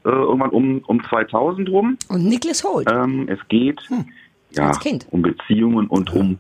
äh, 0.04 0.10
irgendwann 0.10 0.50
um, 0.50 0.78
um 0.86 1.02
2000 1.02 1.68
rum. 1.68 1.96
Und 2.08 2.24
Nicholas 2.24 2.64
Holt. 2.64 2.90
Ähm, 2.90 3.28
es 3.28 3.38
geht 3.48 3.80
ja, 4.50 4.68
als 4.68 4.80
Kind. 4.80 5.06
um 5.10 5.22
Beziehungen 5.22 5.86
und 5.86 6.12
um 6.12 6.38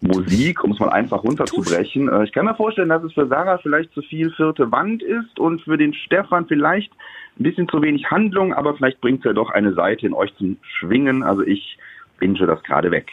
Musik, 0.00 0.62
um 0.62 0.72
es 0.72 0.78
mal 0.78 0.90
einfach 0.90 1.24
runterzubrechen. 1.24 2.08
Äh, 2.08 2.24
ich 2.24 2.32
kann 2.32 2.44
mir 2.44 2.54
vorstellen, 2.54 2.88
dass 2.88 3.02
es 3.02 3.12
für 3.12 3.26
Sarah 3.26 3.58
vielleicht 3.58 3.92
zu 3.92 4.02
viel 4.02 4.30
vierte 4.32 4.70
Wand 4.70 5.02
ist 5.02 5.38
und 5.38 5.62
für 5.62 5.76
den 5.76 5.92
Stefan 5.92 6.46
vielleicht 6.46 6.92
ein 7.38 7.42
bisschen 7.42 7.68
zu 7.68 7.82
wenig 7.82 8.10
Handlung, 8.10 8.52
aber 8.54 8.74
vielleicht 8.74 9.00
bringt 9.00 9.20
es 9.20 9.24
ja 9.24 9.32
doch 9.32 9.50
eine 9.50 9.74
Seite 9.74 10.06
in 10.06 10.14
euch 10.14 10.34
zum 10.36 10.56
Schwingen. 10.62 11.22
Also 11.22 11.42
ich 11.42 11.78
binge 12.18 12.46
das 12.46 12.62
gerade 12.62 12.90
weg. 12.90 13.10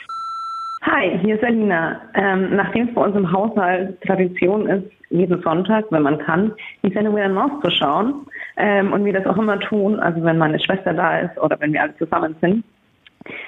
Hi, 0.88 1.18
hier 1.24 1.34
ist 1.34 1.44
Alina. 1.44 2.00
Ähm, 2.14 2.56
nachdem 2.56 2.88
es 2.88 2.94
bei 2.94 3.02
uns 3.02 3.16
im 3.16 3.32
Haushalt 3.32 4.00
Tradition 4.02 4.68
ist, 4.68 4.86
jeden 5.10 5.42
Sonntag, 5.42 5.86
wenn 5.90 6.04
man 6.04 6.20
kann, 6.20 6.54
die 6.84 6.94
Sendung 6.94 7.16
wieder 7.16 7.28
Maus 7.28 7.50
zu 7.64 7.72
schauen 7.72 8.28
ähm, 8.58 8.94
und 8.94 9.04
wir 9.04 9.14
das 9.14 9.26
auch 9.26 9.38
immer 9.38 9.60
tun, 9.60 10.00
also 10.00 10.24
wenn 10.24 10.38
meine 10.38 10.60
Schwester 10.60 10.94
da 10.94 11.22
ist 11.22 11.40
oder 11.40 11.60
wenn 11.60 11.74
wir 11.74 11.82
alle 11.82 11.98
zusammen 11.98 12.36
sind, 12.40 12.64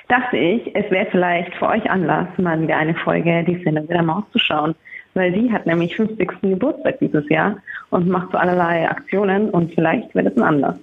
dachte 0.07 0.35
ich, 0.35 0.75
es 0.75 0.89
wäre 0.89 1.05
vielleicht 1.11 1.53
für 1.57 1.67
euch 1.67 1.87
Anlass, 1.87 2.27
mal 2.37 2.59
wieder 2.59 2.77
eine 2.77 2.95
Folge 2.95 3.43
die 3.43 3.61
Sendung 3.63 3.87
wieder 3.87 4.01
Maus 4.01 4.23
zu 4.31 4.39
schauen, 4.39 4.73
weil 5.13 5.31
die 5.31 5.51
hat 5.51 5.67
nämlich 5.67 5.95
50. 5.95 6.41
Geburtstag 6.41 6.97
dieses 6.99 7.29
Jahr 7.29 7.57
und 7.91 8.07
macht 8.07 8.31
so 8.31 8.39
allerlei 8.39 8.89
Aktionen 8.89 9.51
und 9.51 9.75
vielleicht 9.75 10.15
wird 10.15 10.25
es 10.25 10.37
ein 10.37 10.43
Anlass. 10.43 10.79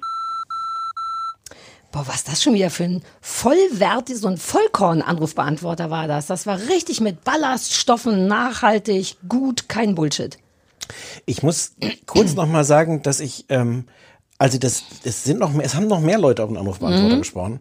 Boah, 1.95 2.09
was 2.09 2.25
das 2.25 2.43
schon 2.43 2.55
wieder 2.55 2.71
für 2.71 2.83
ein 2.83 3.03
vollwertiges, 3.21 4.23
so 4.23 4.27
ein 4.27 4.37
Vollkorn-Anrufbeantworter 4.37 5.91
war 5.91 6.09
das. 6.09 6.27
Das 6.27 6.45
war 6.45 6.59
richtig 6.59 7.01
mit 7.01 7.23
Ballaststoffen, 7.23 8.27
nachhaltig, 8.27 9.17
gut, 9.29 9.69
kein 9.69 9.95
Bullshit. 9.95 10.37
Ich 11.25 11.45
muss 11.45 11.77
kurz 12.07 12.35
noch 12.35 12.49
mal 12.49 12.65
sagen, 12.65 13.03
dass 13.05 13.21
ich, 13.21 13.45
ähm, 13.49 13.85
also 14.37 14.59
das, 14.59 14.83
es 15.05 15.23
sind 15.25 15.39
noch 15.39 15.53
mehr, 15.53 15.65
es 15.65 15.75
haben 15.77 15.87
noch 15.87 16.01
mehr 16.01 16.19
Leute 16.19 16.43
auf 16.43 16.49
den 16.51 16.57
Anrufbeantworter 16.59 17.15
Mhm. 17.17 17.21
gesprochen. 17.21 17.61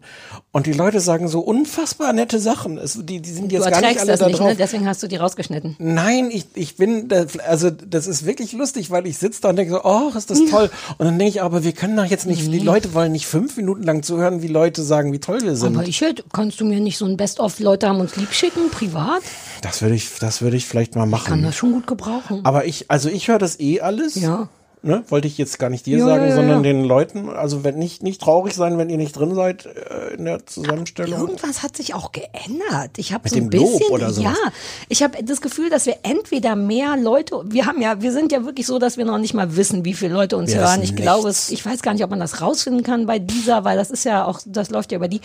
Und 0.50 0.66
die 0.66 0.72
Leute 0.72 0.98
sagen 1.00 1.28
so 1.28 1.38
unfassbar 1.40 2.12
nette 2.12 2.40
Sachen. 2.40 2.78
Es, 2.78 2.98
die, 3.00 3.20
die 3.20 3.30
sind 3.30 3.50
Du 3.52 3.56
jetzt 3.56 3.70
gar 3.70 3.80
nicht 3.80 3.98
alle 4.00 4.10
das 4.10 4.20
da 4.20 4.26
nicht, 4.26 4.38
drauf. 4.40 4.48
ne? 4.48 4.56
deswegen 4.56 4.86
hast 4.86 5.02
du 5.02 5.06
die 5.06 5.16
rausgeschnitten. 5.16 5.76
Nein, 5.78 6.30
ich, 6.32 6.46
ich 6.54 6.76
bin, 6.76 7.08
also 7.46 7.70
das 7.70 8.06
ist 8.08 8.26
wirklich 8.26 8.52
lustig, 8.54 8.90
weil 8.90 9.06
ich 9.06 9.18
sitze 9.18 9.40
da 9.42 9.50
und 9.50 9.56
denke 9.56 9.72
so, 9.74 9.84
oh, 9.84 10.10
ist 10.16 10.30
das 10.30 10.40
toll. 10.50 10.68
Und 10.98 11.06
dann 11.06 11.18
denke 11.18 11.30
ich, 11.30 11.42
aber 11.42 11.62
wir 11.64 11.72
können 11.72 11.96
doch 11.96 12.04
jetzt 12.06 12.26
nicht, 12.26 12.52
die 12.52 12.58
Leute 12.58 12.92
wollen 12.92 13.12
nicht 13.12 13.26
fünf 13.26 13.56
Minuten 13.56 13.84
lang 13.84 14.02
zuhören, 14.02 14.42
wie 14.42 14.48
Leute 14.48 14.82
sagen, 14.82 15.12
wie 15.12 15.20
toll 15.20 15.40
wir 15.42 15.54
sind. 15.56 15.76
Aber 15.76 15.86
ich 15.86 16.00
hätte, 16.00 16.24
kannst 16.32 16.60
du 16.60 16.64
mir 16.64 16.80
nicht 16.80 16.98
so 16.98 17.04
ein 17.06 17.16
Best-of, 17.16 17.60
Leute 17.60 17.88
haben 17.88 18.00
uns 18.00 18.16
lieb 18.16 18.32
schicken, 18.32 18.70
privat? 18.70 19.22
Das 19.62 19.80
würde 19.80 19.94
ich, 19.94 20.08
das 20.20 20.42
würde 20.42 20.56
ich 20.56 20.66
vielleicht 20.66 20.96
mal 20.96 21.06
machen. 21.06 21.28
Kann 21.28 21.42
das 21.42 21.54
schon 21.56 21.72
gut 21.72 21.86
gebrauchen. 21.86 22.40
Aber 22.44 22.64
ich, 22.66 22.90
also 22.90 23.08
ich 23.08 23.28
höre 23.28 23.38
das 23.38 23.60
eh 23.60 23.80
alles. 23.80 24.16
Ja. 24.16 24.48
Ne, 24.84 25.02
wollte 25.08 25.26
ich 25.26 25.38
jetzt 25.38 25.58
gar 25.58 25.70
nicht 25.70 25.86
dir 25.86 25.96
Ja, 25.96 26.04
sagen, 26.04 26.28
ja, 26.28 26.34
sondern 26.34 26.62
den 26.62 26.84
Leuten. 26.84 27.30
Also 27.30 27.64
wenn 27.64 27.78
nicht, 27.78 28.02
nicht 28.02 28.20
traurig 28.20 28.52
sein, 28.52 28.76
wenn 28.76 28.90
ihr 28.90 28.98
nicht 28.98 29.16
drin 29.16 29.34
seid 29.34 29.64
äh, 29.64 30.14
in 30.14 30.26
der 30.26 30.44
Zusammenstellung. 30.44 31.18
Irgendwas 31.18 31.62
hat 31.62 31.74
sich 31.74 31.94
auch 31.94 32.12
geändert. 32.12 32.98
Ich 32.98 33.14
habe 33.14 33.26
so 33.26 33.36
ein 33.36 33.48
bisschen, 33.48 33.90
oder 33.90 34.10
sowas? 34.10 34.36
ja, 34.44 34.52
ich 34.90 35.02
habe 35.02 35.24
das 35.24 35.40
Gefühl, 35.40 35.70
dass 35.70 35.86
wir 35.86 35.96
entweder 36.02 36.54
mehr 36.54 36.98
Leute, 36.98 37.44
wir 37.46 37.64
haben 37.64 37.80
ja, 37.80 38.02
wir 38.02 38.12
sind 38.12 38.30
ja 38.30 38.44
wirklich 38.44 38.66
so, 38.66 38.78
dass 38.78 38.98
wir 38.98 39.06
noch 39.06 39.16
nicht 39.16 39.32
mal 39.32 39.56
wissen, 39.56 39.86
wie 39.86 39.94
viele 39.94 40.12
Leute 40.12 40.36
uns 40.36 40.52
Wir 40.52 40.60
hören. 40.60 40.82
Ich 40.82 40.94
glaube, 40.94 41.28
nichts. 41.28 41.46
es, 41.46 41.50
ich 41.50 41.64
weiß 41.64 41.80
gar 41.80 41.94
nicht, 41.94 42.04
ob 42.04 42.10
man 42.10 42.20
das 42.20 42.42
rausfinden 42.42 42.82
kann 42.82 43.06
bei 43.06 43.18
dieser, 43.18 43.64
weil 43.64 43.78
das 43.78 43.90
ist 43.90 44.04
ja 44.04 44.26
auch, 44.26 44.40
das 44.44 44.68
läuft 44.68 44.92
ja 44.92 44.96
über 44.96 45.08
die. 45.08 45.22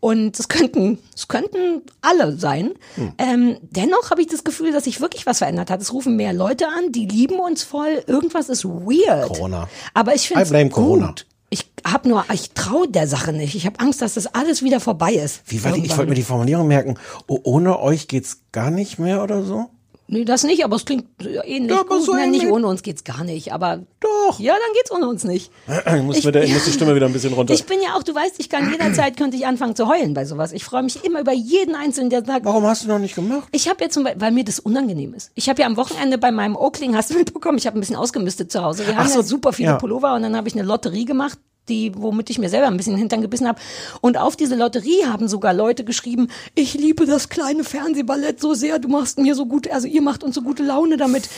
Und 0.00 0.38
es 0.38 0.48
könnten, 0.48 0.98
es 1.16 1.26
könnten 1.28 1.82
alle 2.02 2.36
sein. 2.36 2.72
Hm. 2.96 3.12
Ähm, 3.18 3.56
dennoch 3.62 4.10
habe 4.10 4.20
ich 4.20 4.28
das 4.28 4.44
Gefühl, 4.44 4.70
dass 4.70 4.84
sich 4.84 5.00
wirklich 5.00 5.26
was 5.26 5.38
verändert 5.38 5.70
hat. 5.70 5.80
Es 5.80 5.92
rufen 5.92 6.14
mehr 6.14 6.32
Leute 6.32 6.68
an, 6.68 6.92
die 6.92 7.06
lieben 7.06 7.40
uns 7.40 7.64
voll. 7.64 8.04
Irgendwas 8.06 8.48
ist 8.48 8.64
weird. 8.64 8.97
Corona. 9.26 9.68
Aber 9.94 10.14
ich 10.14 10.28
finde 10.28 10.42
es 10.42 10.72
gut. 10.72 11.26
Ich 11.50 11.64
habe 11.86 12.08
nur, 12.08 12.24
ich 12.32 12.50
traue 12.50 12.88
der 12.88 13.08
Sache 13.08 13.32
nicht. 13.32 13.54
Ich 13.54 13.64
habe 13.64 13.80
Angst, 13.80 14.02
dass 14.02 14.14
das 14.14 14.26
alles 14.34 14.62
wieder 14.62 14.80
vorbei 14.80 15.14
ist. 15.14 15.40
Wie 15.46 15.64
war 15.64 15.72
die, 15.72 15.84
ich 15.84 15.96
wollte 15.96 16.10
mir 16.10 16.14
die 16.14 16.22
Formulierung 16.22 16.68
merken. 16.68 16.98
Oh, 17.26 17.40
ohne 17.42 17.80
euch 17.80 18.06
geht's 18.06 18.42
gar 18.52 18.70
nicht 18.70 18.98
mehr 18.98 19.22
oder 19.22 19.42
so? 19.42 19.70
Nee, 20.10 20.24
das 20.24 20.42
nicht, 20.42 20.64
aber 20.64 20.76
es 20.76 20.86
klingt 20.86 21.04
ähnlich 21.44 21.70
Ja, 21.76 21.82
gut. 21.82 22.02
so 22.02 22.14
Nein, 22.14 22.30
nicht 22.30 22.46
ohne 22.46 22.66
uns 22.66 22.82
geht's 22.82 23.04
gar 23.04 23.24
nicht, 23.24 23.52
aber 23.52 23.80
doch. 24.00 24.40
Ja, 24.40 24.54
dann 24.54 24.72
geht's 24.74 24.90
ohne 24.90 25.06
uns 25.06 25.22
nicht. 25.24 25.50
Ich 25.68 26.02
muss, 26.02 26.16
Ich- 26.16 26.26
wieder, 26.26 26.42
ich 26.42 26.50
muss 26.52 26.64
die 26.64 26.72
Stimme 26.72 26.94
wieder 26.94 27.04
ein 27.06 27.12
bisschen 27.12 27.34
runter. 27.34 27.52
Ich 27.52 27.64
bin 27.66 27.78
ja 27.82 27.90
auch, 27.94 28.02
du 28.02 28.14
weißt, 28.14 28.36
ich 28.38 28.48
kann 28.48 28.70
jederzeit 28.72 29.18
könnte 29.18 29.36
ich 29.36 29.46
anfangen 29.46 29.76
zu 29.76 29.86
heulen 29.86 30.14
bei 30.14 30.24
sowas. 30.24 30.52
Ich 30.52 30.64
freue 30.64 30.82
mich 30.82 31.04
immer 31.04 31.20
über 31.20 31.32
jeden 31.32 31.74
einzelnen, 31.74 32.08
der 32.08 32.24
sagt. 32.24 32.46
Warum 32.46 32.64
hast 32.64 32.84
du 32.84 32.88
noch 32.88 32.98
nicht 32.98 33.14
gemacht? 33.16 33.48
Ich 33.52 33.68
habe 33.68 33.84
ja 33.84 33.90
zum 33.90 34.04
Beispiel, 34.04 34.22
weil 34.22 34.32
mir 34.32 34.44
das 34.44 34.60
unangenehm 34.60 35.12
ist. 35.12 35.30
Ich 35.34 35.48
habe 35.50 35.60
ja 35.60 35.66
am 35.66 35.76
Wochenende 35.76 36.16
bei 36.16 36.30
meinem 36.30 36.56
Oakling, 36.56 36.96
hast 36.96 37.10
du 37.10 37.14
mitbekommen, 37.14 37.58
ich 37.58 37.66
habe 37.66 37.76
ein 37.76 37.80
bisschen 37.80 37.96
ausgemistet 37.96 38.50
zu 38.50 38.64
Hause. 38.64 38.86
Wir 38.86 38.96
haben 38.96 39.08
so, 39.10 39.16
ja 39.18 39.22
super 39.22 39.52
viele 39.52 39.68
ja. 39.70 39.76
Pullover 39.76 40.14
und 40.14 40.22
dann 40.22 40.34
habe 40.36 40.48
ich 40.48 40.54
eine 40.54 40.62
Lotterie 40.62 41.04
gemacht. 41.04 41.38
Die, 41.68 41.92
womit 41.96 42.30
ich 42.30 42.38
mir 42.38 42.48
selber 42.48 42.66
ein 42.68 42.76
bisschen 42.76 42.94
den 42.94 42.98
Hintern 43.00 43.20
gebissen 43.22 43.46
habe. 43.46 43.60
Und 44.00 44.16
auf 44.16 44.36
diese 44.36 44.54
Lotterie 44.56 45.04
haben 45.06 45.28
sogar 45.28 45.52
Leute 45.54 45.84
geschrieben, 45.84 46.28
ich 46.54 46.74
liebe 46.74 47.06
das 47.06 47.28
kleine 47.28 47.64
Fernsehballett 47.64 48.40
so 48.40 48.54
sehr, 48.54 48.78
du 48.78 48.88
machst 48.88 49.18
mir 49.18 49.34
so 49.34 49.46
gut, 49.46 49.70
also 49.70 49.86
ihr 49.86 50.02
macht 50.02 50.24
uns 50.24 50.34
so 50.34 50.42
gute 50.42 50.62
Laune 50.62 50.96
damit. 50.96 51.28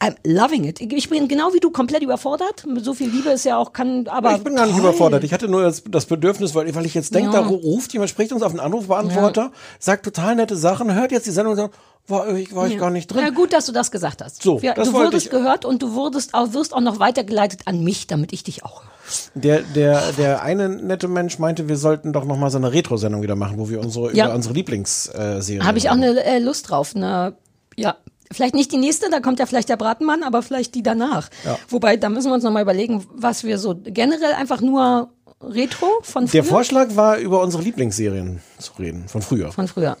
I'm 0.00 0.16
loving 0.24 0.64
it. 0.64 0.80
Ich 0.80 1.08
bin 1.10 1.28
genau 1.28 1.52
wie 1.54 1.60
du 1.60 1.70
komplett 1.70 2.02
überfordert. 2.02 2.64
So 2.80 2.92
viel 2.92 3.08
Liebe 3.08 3.30
ist 3.30 3.44
ja 3.44 3.56
auch, 3.56 3.72
kann, 3.72 4.08
aber. 4.08 4.34
ich 4.34 4.42
bin 4.42 4.56
gar 4.56 4.66
nicht 4.66 4.74
toll. 4.76 4.84
überfordert. 4.84 5.22
Ich 5.22 5.32
hatte 5.32 5.46
nur 5.46 5.62
das, 5.62 5.84
das 5.88 6.06
Bedürfnis, 6.06 6.56
weil, 6.56 6.74
weil 6.74 6.86
ich 6.86 6.94
jetzt 6.94 7.14
denke, 7.14 7.32
Ja. 7.32 7.40
da 7.42 7.46
ruft 7.48 7.92
jemand, 7.92 8.10
spricht 8.10 8.32
uns 8.32 8.42
auf 8.42 8.50
einen 8.50 8.58
Anrufbeantworter, 8.58 9.52
sagt 9.78 10.04
total 10.04 10.34
nette 10.34 10.56
Sachen, 10.56 10.92
hört 10.92 11.12
jetzt 11.12 11.26
die 11.26 11.30
Sendung 11.30 11.52
und 11.52 11.56
sagt, 11.58 11.74
war, 12.08 12.34
ich, 12.34 12.52
war 12.52 12.66
ich 12.66 12.72
Ja. 12.74 12.80
gar 12.80 12.90
nicht 12.90 13.06
drin. 13.12 13.20
Ja, 13.20 13.30
gut, 13.30 13.52
dass 13.52 13.66
du 13.66 13.70
das 13.72 13.92
gesagt 13.92 14.22
hast. 14.24 14.42
So, 14.42 14.58
ja, 14.58 14.74
das 14.74 14.88
du 14.88 14.94
wurdest 14.94 15.26
ich- 15.26 15.30
gehört 15.30 15.64
und 15.64 15.80
du 15.82 15.92
wurdest 15.94 16.34
auch, 16.34 16.52
wirst 16.52 16.74
auch 16.74 16.80
noch 16.80 16.98
weitergeleitet 16.98 17.60
an 17.66 17.84
mich, 17.84 18.08
damit 18.08 18.32
ich 18.32 18.42
dich 18.42 18.64
auch 18.64 18.82
höre. 18.82 18.91
Der, 19.34 19.60
der, 19.62 20.12
der 20.12 20.42
eine 20.42 20.68
nette 20.68 21.08
Mensch 21.08 21.38
meinte, 21.38 21.68
wir 21.68 21.76
sollten 21.76 22.12
doch 22.12 22.24
noch 22.24 22.36
mal 22.36 22.50
so 22.50 22.58
eine 22.58 22.72
Retro-Sendung 22.72 23.22
wieder 23.22 23.36
machen, 23.36 23.58
wo 23.58 23.68
wir 23.68 23.80
unsere, 23.80 24.14
Ja. 24.14 24.26
über 24.26 24.34
unsere 24.34 24.54
Lieblingsserien. 24.54 25.64
Habe 25.64 25.78
ich 25.78 25.88
auch 25.90 25.94
eine 25.94 26.22
äh, 26.24 26.38
Lust 26.38 26.70
drauf. 26.70 26.94
Eine, 26.94 27.34
ja, 27.76 27.96
vielleicht 28.30 28.54
nicht 28.54 28.72
die 28.72 28.78
nächste, 28.78 29.10
da 29.10 29.20
kommt 29.20 29.38
ja 29.38 29.46
vielleicht 29.46 29.68
der 29.68 29.76
Bratenmann, 29.76 30.22
aber 30.22 30.42
vielleicht 30.42 30.74
die 30.74 30.82
danach. 30.82 31.28
Ja. 31.44 31.58
Wobei, 31.68 31.96
da 31.96 32.08
müssen 32.08 32.28
wir 32.30 32.34
uns 32.34 32.44
noch 32.44 32.50
mal 32.52 32.62
überlegen, 32.62 33.04
was 33.14 33.44
wir 33.44 33.58
so 33.58 33.74
generell 33.84 34.32
einfach 34.34 34.60
nur 34.60 35.10
Retro 35.40 35.86
von 36.02 36.28
früher. 36.28 36.42
Der 36.42 36.44
Vorschlag 36.44 36.94
war, 36.96 37.18
über 37.18 37.42
unsere 37.42 37.62
Lieblingsserien 37.62 38.40
zu 38.58 38.72
reden, 38.78 39.04
von 39.08 39.22
früher. 39.22 39.50
von 39.52 39.66
früher. 39.68 39.96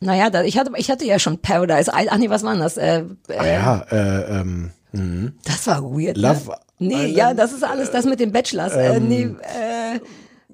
Naja, 0.00 0.30
da, 0.30 0.44
ich, 0.44 0.56
hatte, 0.56 0.70
ich 0.76 0.90
hatte 0.90 1.04
ja 1.04 1.18
schon 1.18 1.38
Paradise 1.38 1.90
Island. 1.92 2.08
Ach 2.12 2.18
nee, 2.18 2.30
was 2.30 2.42
war 2.44 2.54
das? 2.56 2.76
Äh, 2.76 3.04
Ah 3.28 3.32
äh, 3.44 3.52
ja, 3.54 3.86
äh, 3.90 4.40
ähm, 4.40 4.70
mhm. 4.92 5.32
Das 5.44 5.66
war 5.66 5.82
weird. 5.82 6.16
Love 6.16 6.40
ne? 6.48 6.54
Nee, 6.80 6.94
Island, 6.94 7.16
ja, 7.16 7.34
das 7.34 7.52
ist 7.52 7.64
alles 7.64 7.90
das 7.90 8.04
mit 8.04 8.20
den 8.20 8.30
Bachelors. 8.32 8.72
äh, 8.74 8.96
ähm, 8.96 9.08
nee, 9.08 9.22
äh, 9.24 10.00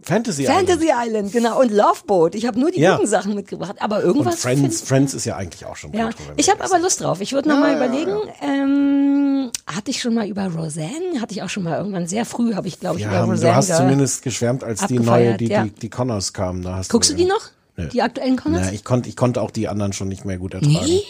Fantasy, 0.01 0.45
Fantasy 0.45 0.91
Island, 0.95 1.33
genau. 1.33 1.61
Und 1.61 1.71
Loveboat. 1.71 2.35
Ich 2.35 2.47
habe 2.47 2.61
nur 2.61 2.71
die 2.71 2.81
Ja. 2.81 2.97
guten 2.97 3.07
Sachen 3.09 3.35
mitgebracht. 3.35 3.77
Aber 3.81 3.99
Island. 4.01 4.17
Und 4.17 4.21
irgendwas. 4.27 4.41
Friends, 4.43 4.83
Friends 4.83 5.15
ist 5.15 5.25
ja 5.25 5.37
eigentlich 5.37 5.65
auch 5.65 5.77
schon 5.77 5.93
ja. 5.95 6.11
Ich 6.37 6.51
habe 6.51 6.63
aber 6.63 6.79
Lust 6.79 7.01
drauf. 7.01 7.21
Ich 7.23 7.33
würde 7.33 7.49
noch 7.49 7.57
Ja, 7.57 7.61
mal 7.63 7.71
ja, 7.73 7.77
überlegen. 7.77 8.17
Ähm, 8.43 9.51
hatte 9.67 9.91
ich 9.91 10.01
schon 10.03 10.15
mal 10.15 10.27
über 10.29 10.47
Roseanne? 10.47 11.21
Hatte 11.21 11.33
ich 11.35 11.43
auch 11.43 11.49
schon 11.49 11.63
mal 11.63 11.79
irgendwann 11.79 12.07
sehr 12.07 12.25
früh, 12.27 12.55
habe 12.55 12.69
ich 12.69 12.81
glaube 12.81 12.99
ich 12.99 13.07
über 13.07 13.19
du 13.21 13.31
Roseanne. 13.31 13.57
hast 13.57 13.67
ge- 13.69 13.77
zumindest 13.77 14.23
geschwärmt, 14.23 14.63
als 14.65 14.87
die 14.87 14.99
neue, 14.99 15.37
die, 15.39 15.49
die, 15.49 15.71
die 15.71 15.89
Connors 15.91 16.33
kamen. 16.35 16.63
Da 16.63 16.77
hast 16.77 16.91
Guckst 16.91 17.11
du 17.11 17.15
die 17.15 17.25
noch? 17.25 17.51
Nö. 17.77 17.89
Die 17.89 18.03
aktuellen 18.03 18.37
Connors? 18.37 18.67
Ja, 18.67 18.73
ich, 18.73 18.85
konnte, 18.85 19.09
ich 19.09 19.17
konnte 19.17 19.41
auch 19.43 19.51
die 19.51 19.69
anderen 19.69 19.93
schon 19.93 20.09
nicht 20.09 20.25
mehr 20.25 20.37
gut 20.39 20.55
ertragen. 20.55 20.75
Nee? 20.85 21.03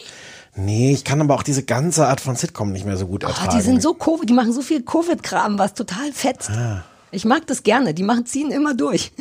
Nee, 0.57 0.93
ich 0.93 1.05
kann 1.05 1.21
aber 1.21 1.35
auch 1.35 1.43
diese 1.43 1.65
ganze 1.65 2.07
Art 2.07 2.21
von 2.21 2.37
Sitcom 2.37 2.71
nicht 2.73 2.87
mehr 2.87 2.97
so 2.97 3.07
gut 3.07 3.25
Oh, 3.25 3.29
ertragen. 3.29 3.57
die 3.57 3.63
sind 3.63 3.83
so 3.83 3.95
Covid, 3.95 4.29
die 4.29 4.33
machen 4.35 4.53
so 4.53 4.63
viel 4.63 4.83
Covid-Kram, 4.83 5.59
was 5.59 5.75
total 5.75 6.13
fetzt. 6.13 6.51
Ah. 6.51 6.85
Ich 7.11 7.25
mag 7.25 7.47
das 7.47 7.63
gerne. 7.63 7.95
Die 7.95 8.03
machen, 8.03 8.27
ziehen 8.27 8.51
immer 8.51 8.75
durch. 8.75 9.13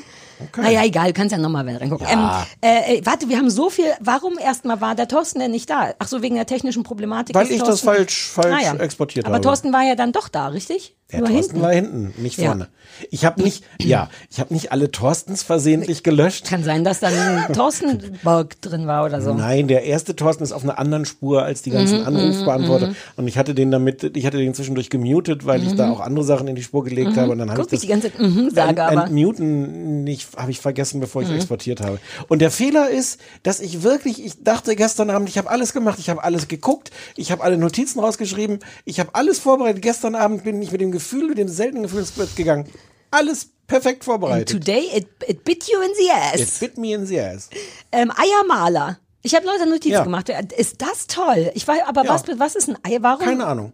Naja, 0.58 0.84
egal, 0.84 1.08
du 1.08 1.14
kannst 1.14 1.32
ja 1.32 1.38
nochmal 1.38 1.68
reingucken. 1.78 2.08
Ja. 2.08 2.46
Ähm, 2.62 2.70
äh, 2.70 2.98
äh, 2.98 3.06
warte, 3.06 3.30
wir 3.30 3.38
haben 3.38 3.50
so 3.52 3.70
viel. 3.70 3.86
Warum 4.00 4.38
erstmal 4.40 4.82
war 4.82 4.96
der 4.96 5.08
Thorsten 5.08 5.40
denn 5.40 5.52
nicht 5.52 5.70
da? 5.70 5.94
Ach 6.00 6.08
so, 6.08 6.22
wegen 6.24 6.36
der 6.36 6.48
technischen 6.48 6.82
Problematik. 6.84 7.36
Weil 7.36 7.46
ist 7.46 7.52
ich 7.52 7.60
das 7.60 7.82
Thorsten- 7.82 7.88
falsch- 7.90 8.30
falsch 8.32 8.56
Ah, 8.56 8.62
ja. 8.62 8.76
exportiert 8.76 9.26
Aber 9.26 9.36
habe. 9.36 9.44
Thorsten 9.44 9.72
war 9.72 9.84
ja 9.84 9.96
dann 9.96 10.12
doch 10.12 10.28
da, 10.28 10.48
richtig? 10.48 10.96
Der 11.14 11.20
Nur 11.22 11.30
Thorsten 11.30 11.52
hinten. 11.54 11.62
war 11.66 11.72
hinten, 11.74 12.14
nicht 12.22 12.38
Ja. 12.40 12.48
vorne. 12.48 12.68
Ich 13.12 13.24
habe 13.26 13.42
nicht, 13.42 13.64
ja, 13.80 14.10
ich 14.30 14.40
habe 14.40 14.54
nicht 14.54 14.72
alle 14.72 14.92
Thorstens 14.92 15.42
versehentlich 15.44 16.04
gelöscht. 16.04 16.46
Kann 16.48 16.64
sein, 16.64 16.84
dass 16.84 17.00
da 17.00 17.08
ein 17.08 17.54
Thorstenberg 17.54 18.60
drin 18.62 18.88
war 18.88 19.06
oder 19.06 19.22
so. 19.22 19.34
Nein, 19.34 19.68
der 19.68 19.84
erste 19.84 20.16
Thorsten 20.16 20.44
ist 20.44 20.52
auf 20.52 20.64
einer 20.64 20.78
anderen 20.80 21.06
Spur 21.06 21.44
als 21.44 21.62
die 21.62 21.70
ganzen 21.70 22.00
Mhm, 22.02 22.08
Anrufbeantworter. 22.08 22.88
mhm, 22.88 22.96
Und 23.16 23.28
ich 23.28 23.38
hatte 23.38 23.54
den 23.56 23.72
damit, 23.72 24.16
ich 24.18 24.26
hatte 24.26 24.38
den 24.38 24.54
zwischendurch 24.54 24.90
gemutet, 24.90 25.46
weil 25.46 25.64
ich 25.64 25.74
da 25.76 25.90
auch 25.92 26.00
andere 26.00 26.26
Sachen 26.26 26.48
in 26.48 26.56
die 26.56 26.64
Spur 26.64 26.84
gelegt 26.84 27.16
Mhm. 27.16 27.20
habe. 27.20 27.32
Und 27.32 27.38
dann 27.40 27.52
habe 27.52 27.62
ich 27.62 27.68
das 27.68 27.82
die 27.82 27.88
ganze 27.88 28.12
Zeit 28.12 28.20
mhm 28.20 28.50
sage, 28.52 28.84
aber. 28.84 29.04
Entmuten 29.04 30.04
nicht, 30.04 30.30
habe 30.38 30.52
ich 30.52 30.60
vergessen, 30.60 31.00
bevor 31.00 31.22
ich 31.22 31.30
Mhm. 31.30 31.36
exportiert 31.36 31.82
habe. 31.82 32.00
Und 32.28 32.40
der 32.40 32.52
Fehler 32.52 32.90
ist, 32.90 33.20
dass 33.44 33.60
ich 33.60 33.84
wirklich, 33.84 34.24
ich 34.26 34.44
dachte 34.44 34.76
gestern 34.76 35.10
Abend, 35.10 35.30
ich 35.30 35.38
habe 35.38 35.50
alles 35.50 35.74
gemacht, 35.74 36.00
ich 36.00 36.10
habe 36.10 36.24
alles 36.24 36.48
geguckt, 36.48 36.92
ich 37.16 37.32
habe 37.32 37.44
alle 37.44 37.58
Notizen 37.58 38.00
rausgeschrieben, 38.00 38.60
ich 38.86 39.00
habe 39.00 39.12
alles 39.14 39.40
vorbereitet. 39.40 39.82
Gestern 39.82 40.16
Abend 40.16 40.44
bin 40.44 40.62
ich 40.62 40.72
mit 40.72 40.82
dem 40.82 40.92
Gefühl, 40.92 41.03
mit 41.30 41.38
dem 41.38 41.48
seltenen 41.48 41.84
Gefühl 41.84 42.00
ins 42.00 42.12
Bett 42.12 42.36
gegangen. 42.36 42.68
Alles 43.12 43.50
perfekt 43.68 43.98
And 43.98 44.04
vorbereitet. 44.06 44.50
today 44.50 44.90
it, 44.96 45.08
it 45.28 45.44
bit 45.44 45.68
you 45.70 45.82
in 45.82 45.92
the 45.98 46.12
ass. 46.12 46.40
It 46.40 46.60
bit 46.60 46.78
me 46.78 46.94
in 46.94 47.06
the 47.06 47.20
ass. 47.20 47.50
Ähm, 47.92 48.12
Eiermaler. 48.16 49.00
Ich 49.22 49.34
habe 49.36 49.46
Leute 49.46 49.66
Notizen 49.70 49.90
Ja. 49.92 50.04
gemacht. 50.04 50.30
Ist 50.58 50.82
das 50.82 51.08
toll? 51.08 51.52
Ich 51.54 51.68
weiß, 51.68 51.82
aber 51.86 52.04
Ja. 52.04 52.10
was, 52.14 52.24
was 52.40 52.56
ist 52.56 52.68
ein 52.70 52.78
Ei? 52.84 52.98
Warum? 53.02 53.24
Keine 53.26 53.46
Ahnung. 53.46 53.74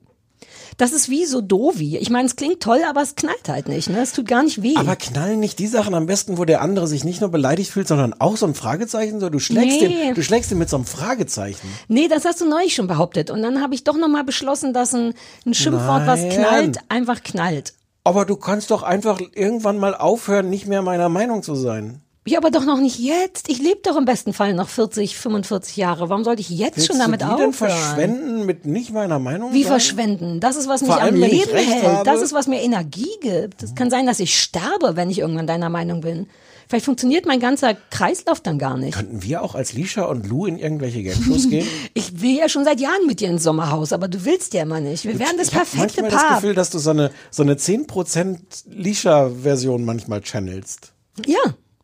Das 0.80 0.94
ist 0.94 1.10
wie 1.10 1.26
so 1.26 1.42
Dovi. 1.42 1.98
Ich 1.98 2.10
meine, 2.10 2.26
es 2.26 2.38
klingt 2.38 2.64
toll, 2.64 2.80
aber 2.88 3.02
es 3.02 3.16
knallt 3.16 3.50
halt 3.50 3.68
nicht. 3.68 3.90
Ne? 3.90 4.00
Es 4.02 4.14
tut 4.14 4.30
gar 4.30 4.44
nicht 4.44 4.64
weh. 4.64 4.78
Aber 4.78 4.96
knallen 4.96 5.42
nicht 5.42 5.60
die 5.60 5.68
Sachen 5.68 5.94
am 5.94 6.06
besten, 6.06 6.38
wo 6.38 6.46
der 6.46 6.62
andere 6.62 6.88
sich 6.88 7.04
nicht 7.04 7.20
nur 7.20 7.30
beleidigt 7.30 7.70
fühlt, 7.70 7.90
sondern 7.90 8.14
auch 8.18 8.38
so 8.38 8.46
ein 8.46 8.56
Fragezeichen? 8.56 9.20
So, 9.20 9.30
du 9.30 9.40
schlägst, 9.40 9.82
Nee. 9.82 10.06
den, 10.06 10.16
du 10.16 10.24
schlägst 10.24 10.52
den 10.52 10.58
mit 10.58 10.70
so 10.70 10.78
einem 10.78 10.86
Fragezeichen. 10.86 11.68
Nee, 11.90 12.08
das 12.08 12.24
hast 12.24 12.40
du 12.40 12.48
neulich 12.48 12.76
schon 12.76 12.88
behauptet. 12.88 13.30
Und 13.30 13.42
dann 13.42 13.62
habe 13.62 13.76
ich 13.76 13.84
doch 13.84 13.98
nochmal 13.98 14.24
beschlossen, 14.24 14.74
dass 14.74 14.96
ein, 14.96 15.16
ein 15.46 15.54
Schimpfwort, 15.54 16.08
was 16.08 16.22
Nein. 16.22 16.30
knallt, 16.30 16.78
einfach 16.88 17.24
knallt. 17.24 17.74
Aber 18.06 18.24
du 18.24 18.38
kannst 18.38 18.72
doch 18.72 18.82
einfach 18.82 19.20
irgendwann 19.36 19.80
mal 19.80 19.94
aufhören, 19.94 20.50
nicht 20.50 20.66
mehr 20.66 20.82
meiner 20.82 21.10
Meinung 21.10 21.44
zu 21.44 21.56
sein. 21.56 22.02
Ja, 22.30 22.38
aber 22.40 22.52
doch 22.52 22.66
noch 22.66 22.80
nicht 22.80 23.00
jetzt. 23.00 23.50
Ich 23.50 23.60
lebe 23.60 23.80
doch 23.84 23.98
im 23.98 24.06
besten 24.06 24.34
Fall 24.34 24.54
noch 24.54 24.70
40, 24.70 25.18
45 25.18 25.78
Jahre. 25.78 26.10
Warum 26.10 26.24
sollte 26.24 26.42
ich 26.42 26.50
jetzt 26.50 26.78
Willst 26.78 26.88
schon 26.88 27.00
damit 27.00 27.22
du 27.22 27.26
die 27.26 27.36
denn 27.38 27.50
aufhören? 27.50 27.72
verschwenden 27.72 28.46
mit 28.46 28.66
nicht 28.66 28.92
meiner 28.92 29.20
Meinung 29.20 29.54
Wie 29.54 29.64
sein? 29.64 29.72
verschwenden? 29.72 30.40
Das 30.40 30.56
ist, 30.56 30.68
was 30.68 30.82
mich 30.82 30.92
Vor 30.92 31.02
allem, 31.02 31.16
am 31.16 31.24
ich 31.24 31.32
Leben 31.46 31.58
hält. 31.58 31.84
habe. 31.84 32.06
Das 32.06 32.22
ist, 32.22 32.34
was 32.34 32.48
mir 32.48 32.62
Energie 32.62 33.10
gibt. 33.22 33.64
Es 33.64 33.74
kann 33.76 33.90
sein, 33.90 34.06
dass 34.06 34.20
ich 34.20 34.38
sterbe, 34.40 34.96
wenn 34.96 35.10
ich 35.10 35.20
irgendwann 35.20 35.48
deiner 35.48 35.70
Meinung 35.70 36.02
bin. 36.02 36.28
Vielleicht 36.68 36.86
funktioniert 36.86 37.26
mein 37.26 37.40
ganzer 37.40 37.74
Kreislauf 37.90 38.42
dann 38.42 38.60
gar 38.60 38.78
nicht. 38.78 38.94
Könnten 38.94 39.24
wir 39.24 39.42
auch 39.42 39.56
als 39.56 39.74
Lisha 39.74 40.04
und 40.04 40.28
Lou 40.28 40.46
in 40.46 40.60
irgendwelche 40.60 41.02
Gangshows 41.02 41.50
gehen? 41.50 41.66
Ich 41.96 42.22
will 42.22 42.36
ja 42.38 42.48
schon 42.48 42.64
seit 42.64 42.80
Jahren 42.80 43.08
mit 43.08 43.22
dir 43.22 43.30
ins 43.30 43.42
Sommerhaus, 43.42 43.92
aber 43.92 44.08
du 44.08 44.24
willst 44.24 44.54
ja 44.54 44.62
immer 44.62 44.80
nicht. 44.80 45.04
Wir 45.04 45.18
wären 45.18 45.36
das 45.38 45.48
ich 45.48 45.56
habe 45.56 45.66
perfekte 45.66 46.02
manchmal 46.04 46.12
das 46.12 46.22
Paar. 46.30 46.42
Gefühl, 46.42 46.54
dass 46.54 46.70
du 46.70 46.78
so 46.78 46.92
eine, 46.92 47.10
so 47.32 47.42
eine 47.42 47.56
10% 47.56 48.38
Lisha-Version 48.70 49.84
manchmal 49.84 50.22
channelst. 50.22 50.92
ja. 51.26 51.40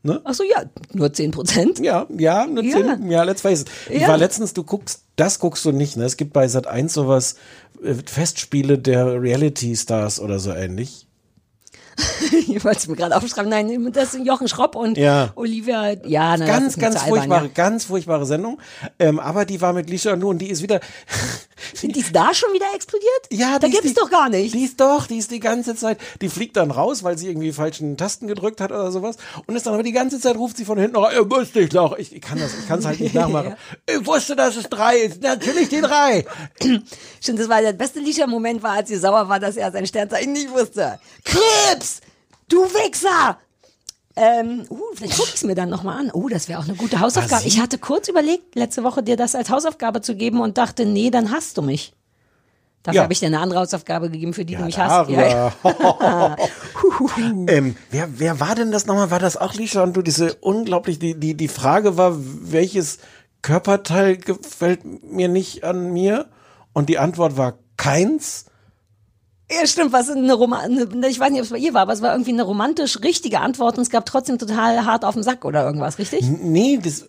Ne? 0.05 0.21
Ach 0.23 0.35
so, 0.35 0.43
ja, 0.43 0.63
nur 0.93 1.11
10 1.11 1.31
Prozent. 1.31 1.79
Ja, 1.79 2.05
ja, 2.15 2.45
nur 2.45 2.63
Ja. 2.63 2.95
10, 2.97 3.09
ja, 3.09 3.23
let's 3.23 3.41
face 3.41 3.61
it. 3.61 3.67
Ich 3.89 4.01
Ja. 4.03 4.09
war 4.09 4.17
letztens, 4.17 4.53
du 4.53 4.63
guckst, 4.63 5.01
das 5.15 5.39
guckst 5.39 5.65
du 5.65 5.71
nicht, 5.71 5.97
ne? 5.97 6.05
Es 6.05 6.15
gibt 6.15 6.31
bei 6.31 6.47
Sat 6.47 6.67
1 6.67 6.93
sowas, 6.93 7.37
äh, 7.83 7.95
Festspiele 8.05 8.77
der 8.77 9.19
Reality 9.19 9.75
Stars 9.75 10.19
oder 10.19 10.37
so 10.39 10.51
ähnlich. 10.51 11.04
ich 12.47 12.63
wollte 12.65 12.79
es 12.79 12.87
mir 12.87 12.95
gerade 12.95 13.15
aufschreiben. 13.15 13.49
Nein, 13.49 13.91
das 13.93 14.11
sind 14.11 14.25
Jochen 14.25 14.47
Schropp 14.47 14.75
und 14.75 14.97
Ja. 14.97 15.31
Olivia. 15.35 15.91
Ja, 16.05 16.35
na, 16.37 16.45
das 16.45 16.47
ganz, 16.47 16.77
ganz 16.77 16.95
albern, 16.97 17.09
furchtbare, 17.09 17.49
ganz 17.49 17.85
furchtbare 17.85 18.25
Sendung. 18.25 18.59
Ähm, 18.99 19.19
aber 19.19 19.45
die 19.45 19.61
war 19.61 19.73
mit 19.73 19.89
Lisha 19.89 20.13
und 20.13 20.21
Lou 20.21 20.29
und 20.29 20.39
die 20.39 20.49
ist 20.49 20.61
wieder, 20.61 20.75
Ja. 20.75 20.81
Die 21.81 21.99
ist 21.99 22.15
da 22.15 22.33
schon 22.33 22.51
wieder 22.53 22.65
explodiert? 22.75 23.09
Ja, 23.31 23.57
da 23.59 23.67
gibt's 23.67 23.87
die- 23.87 23.93
doch 23.93 24.09
gar 24.09 24.29
nicht. 24.29 24.53
Die 24.53 24.63
ist 24.65 24.79
doch, 24.79 25.07
die 25.07 25.17
ist 25.17 25.31
die 25.31 25.39
ganze 25.39 25.75
Zeit, 25.75 25.97
die 26.21 26.29
fliegt 26.29 26.57
dann 26.57 26.69
raus, 26.69 27.03
weil 27.03 27.17
sie 27.17 27.27
irgendwie 27.27 27.51
falschen 27.53 27.95
Tasten 27.97 28.27
gedrückt 28.27 28.59
hat 28.61 28.71
oder 28.71 28.91
sowas. 28.91 29.15
Und 29.47 29.55
ist 29.55 29.65
dann 29.65 29.73
aber 29.73 29.83
die 29.83 29.91
ganze 29.91 30.19
Zeit 30.19 30.35
ruft 30.35 30.57
sie 30.57 30.65
von 30.65 30.77
hinten 30.77 30.93
noch, 30.95 31.11
ihr 31.11 31.29
wusste 31.29 31.61
ich 31.61 31.69
doch. 31.69 31.97
Ich, 31.97 32.13
ich 32.13 32.21
kann 32.21 32.39
das, 32.39 32.51
ich 32.59 32.67
kann 32.67 32.79
es 32.79 32.85
halt 32.85 32.99
nicht 32.99 33.13
nachmachen. 33.15 33.55
Ich 33.89 34.05
wusste, 34.05 34.35
dass 34.35 34.55
es 34.57 34.65
drei 34.69 34.97
ist. 34.97 35.21
Natürlich 35.23 35.69
die 35.69 35.81
drei. 35.81 36.25
Stimmt, 37.21 37.39
das 37.39 37.49
war 37.49 37.61
der 37.61 37.73
beste 37.73 37.99
Lisha-Moment, 37.99 38.61
war, 38.61 38.73
als 38.73 38.89
sie 38.89 38.97
sauer 38.97 39.27
war, 39.29 39.39
dass 39.39 39.55
er 39.57 39.71
sein 39.71 39.87
Sternzeichen 39.87 40.33
nicht 40.33 40.51
wusste. 40.51 40.99
Krebs! 41.23 41.84
Du 42.49 42.57
Wichser! 42.63 43.37
Ähm, 44.17 44.65
uh, 44.69 44.77
vielleicht 44.93 45.15
gucke 45.17 45.27
ich 45.29 45.35
es 45.35 45.43
mir 45.43 45.55
dann 45.55 45.69
nochmal 45.69 45.99
an. 45.99 46.11
Oh, 46.13 46.29
das 46.29 46.47
wäre 46.47 46.59
auch 46.59 46.63
eine 46.63 46.75
gute 46.75 47.01
Hausaufgabe. 47.01 47.45
Ich 47.45 47.59
hatte 47.59 47.77
kurz 47.77 48.07
überlegt, 48.07 48.55
letzte 48.55 48.83
Woche 48.83 49.03
dir 49.03 49.17
das 49.17 49.35
als 49.35 49.49
Hausaufgabe 49.49 49.99
zu 50.01 50.15
geben 50.15 50.39
und 50.39 50.57
dachte, 50.57 50.85
nee, 50.85 51.09
dann 51.09 51.31
hasst 51.31 51.57
du 51.57 51.61
mich. 51.61 51.93
Dafür 52.83 52.97
Ja. 52.97 53.03
habe 53.03 53.13
ich 53.13 53.19
dir 53.19 53.25
eine 53.25 53.39
andere 53.39 53.59
Hausaufgabe 53.59 54.09
gegeben, 54.09 54.33
für 54.33 54.45
die 54.45 54.55
du 54.55 54.63
mich 54.63 54.77
Ja, 54.77 55.05
hasst. 55.05 55.09
Ja. 55.11 56.35
ähm, 57.47 57.75
wer, 57.91 58.07
wer 58.19 58.39
war 58.39 58.55
denn 58.55 58.71
das 58.71 58.85
nochmal? 58.85 59.11
War 59.11 59.19
das 59.19 59.35
auch 59.37 59.53
Lisha 59.53 59.83
und 59.83 59.97
du? 59.97 60.01
Diese 60.01 60.35
unglaublich, 60.35 60.97
die, 60.99 61.19
die, 61.19 61.35
die 61.35 61.47
Frage 61.47 61.97
war, 61.97 62.13
welches 62.15 62.99
Körperteil 63.41 64.17
gefällt 64.17 64.85
mir 65.03 65.27
nicht 65.27 65.63
an 65.63 65.91
mir? 65.91 66.27
Und 66.73 66.87
die 66.89 66.99
Antwort 66.99 67.35
war 67.37 67.57
keins. 67.75 68.45
Ja, 69.51 69.67
stimmt, 69.67 69.93
was 69.93 70.09
eine 70.09 70.33
Roman 70.33 71.03
ich 71.03 71.19
weiß 71.19 71.29
nicht, 71.29 71.39
ob 71.39 71.45
es 71.45 71.51
bei 71.51 71.57
ihr 71.57 71.73
war, 71.73 71.83
aber 71.83 71.93
es 71.93 72.01
war 72.01 72.13
irgendwie 72.13 72.31
eine 72.31 72.43
romantisch 72.43 73.01
richtige 73.03 73.41
Antwort 73.41 73.77
und 73.77 73.83
es 73.83 73.91
gab 73.91 74.05
trotzdem 74.05 74.39
total 74.39 74.85
hart 74.85 75.05
auf 75.05 75.13
den 75.13 75.23
Sack 75.23 75.45
oder 75.45 75.63
irgendwas, 75.63 75.99
richtig? 75.99 76.25
Nee, 76.41 76.79
das, 76.81 77.07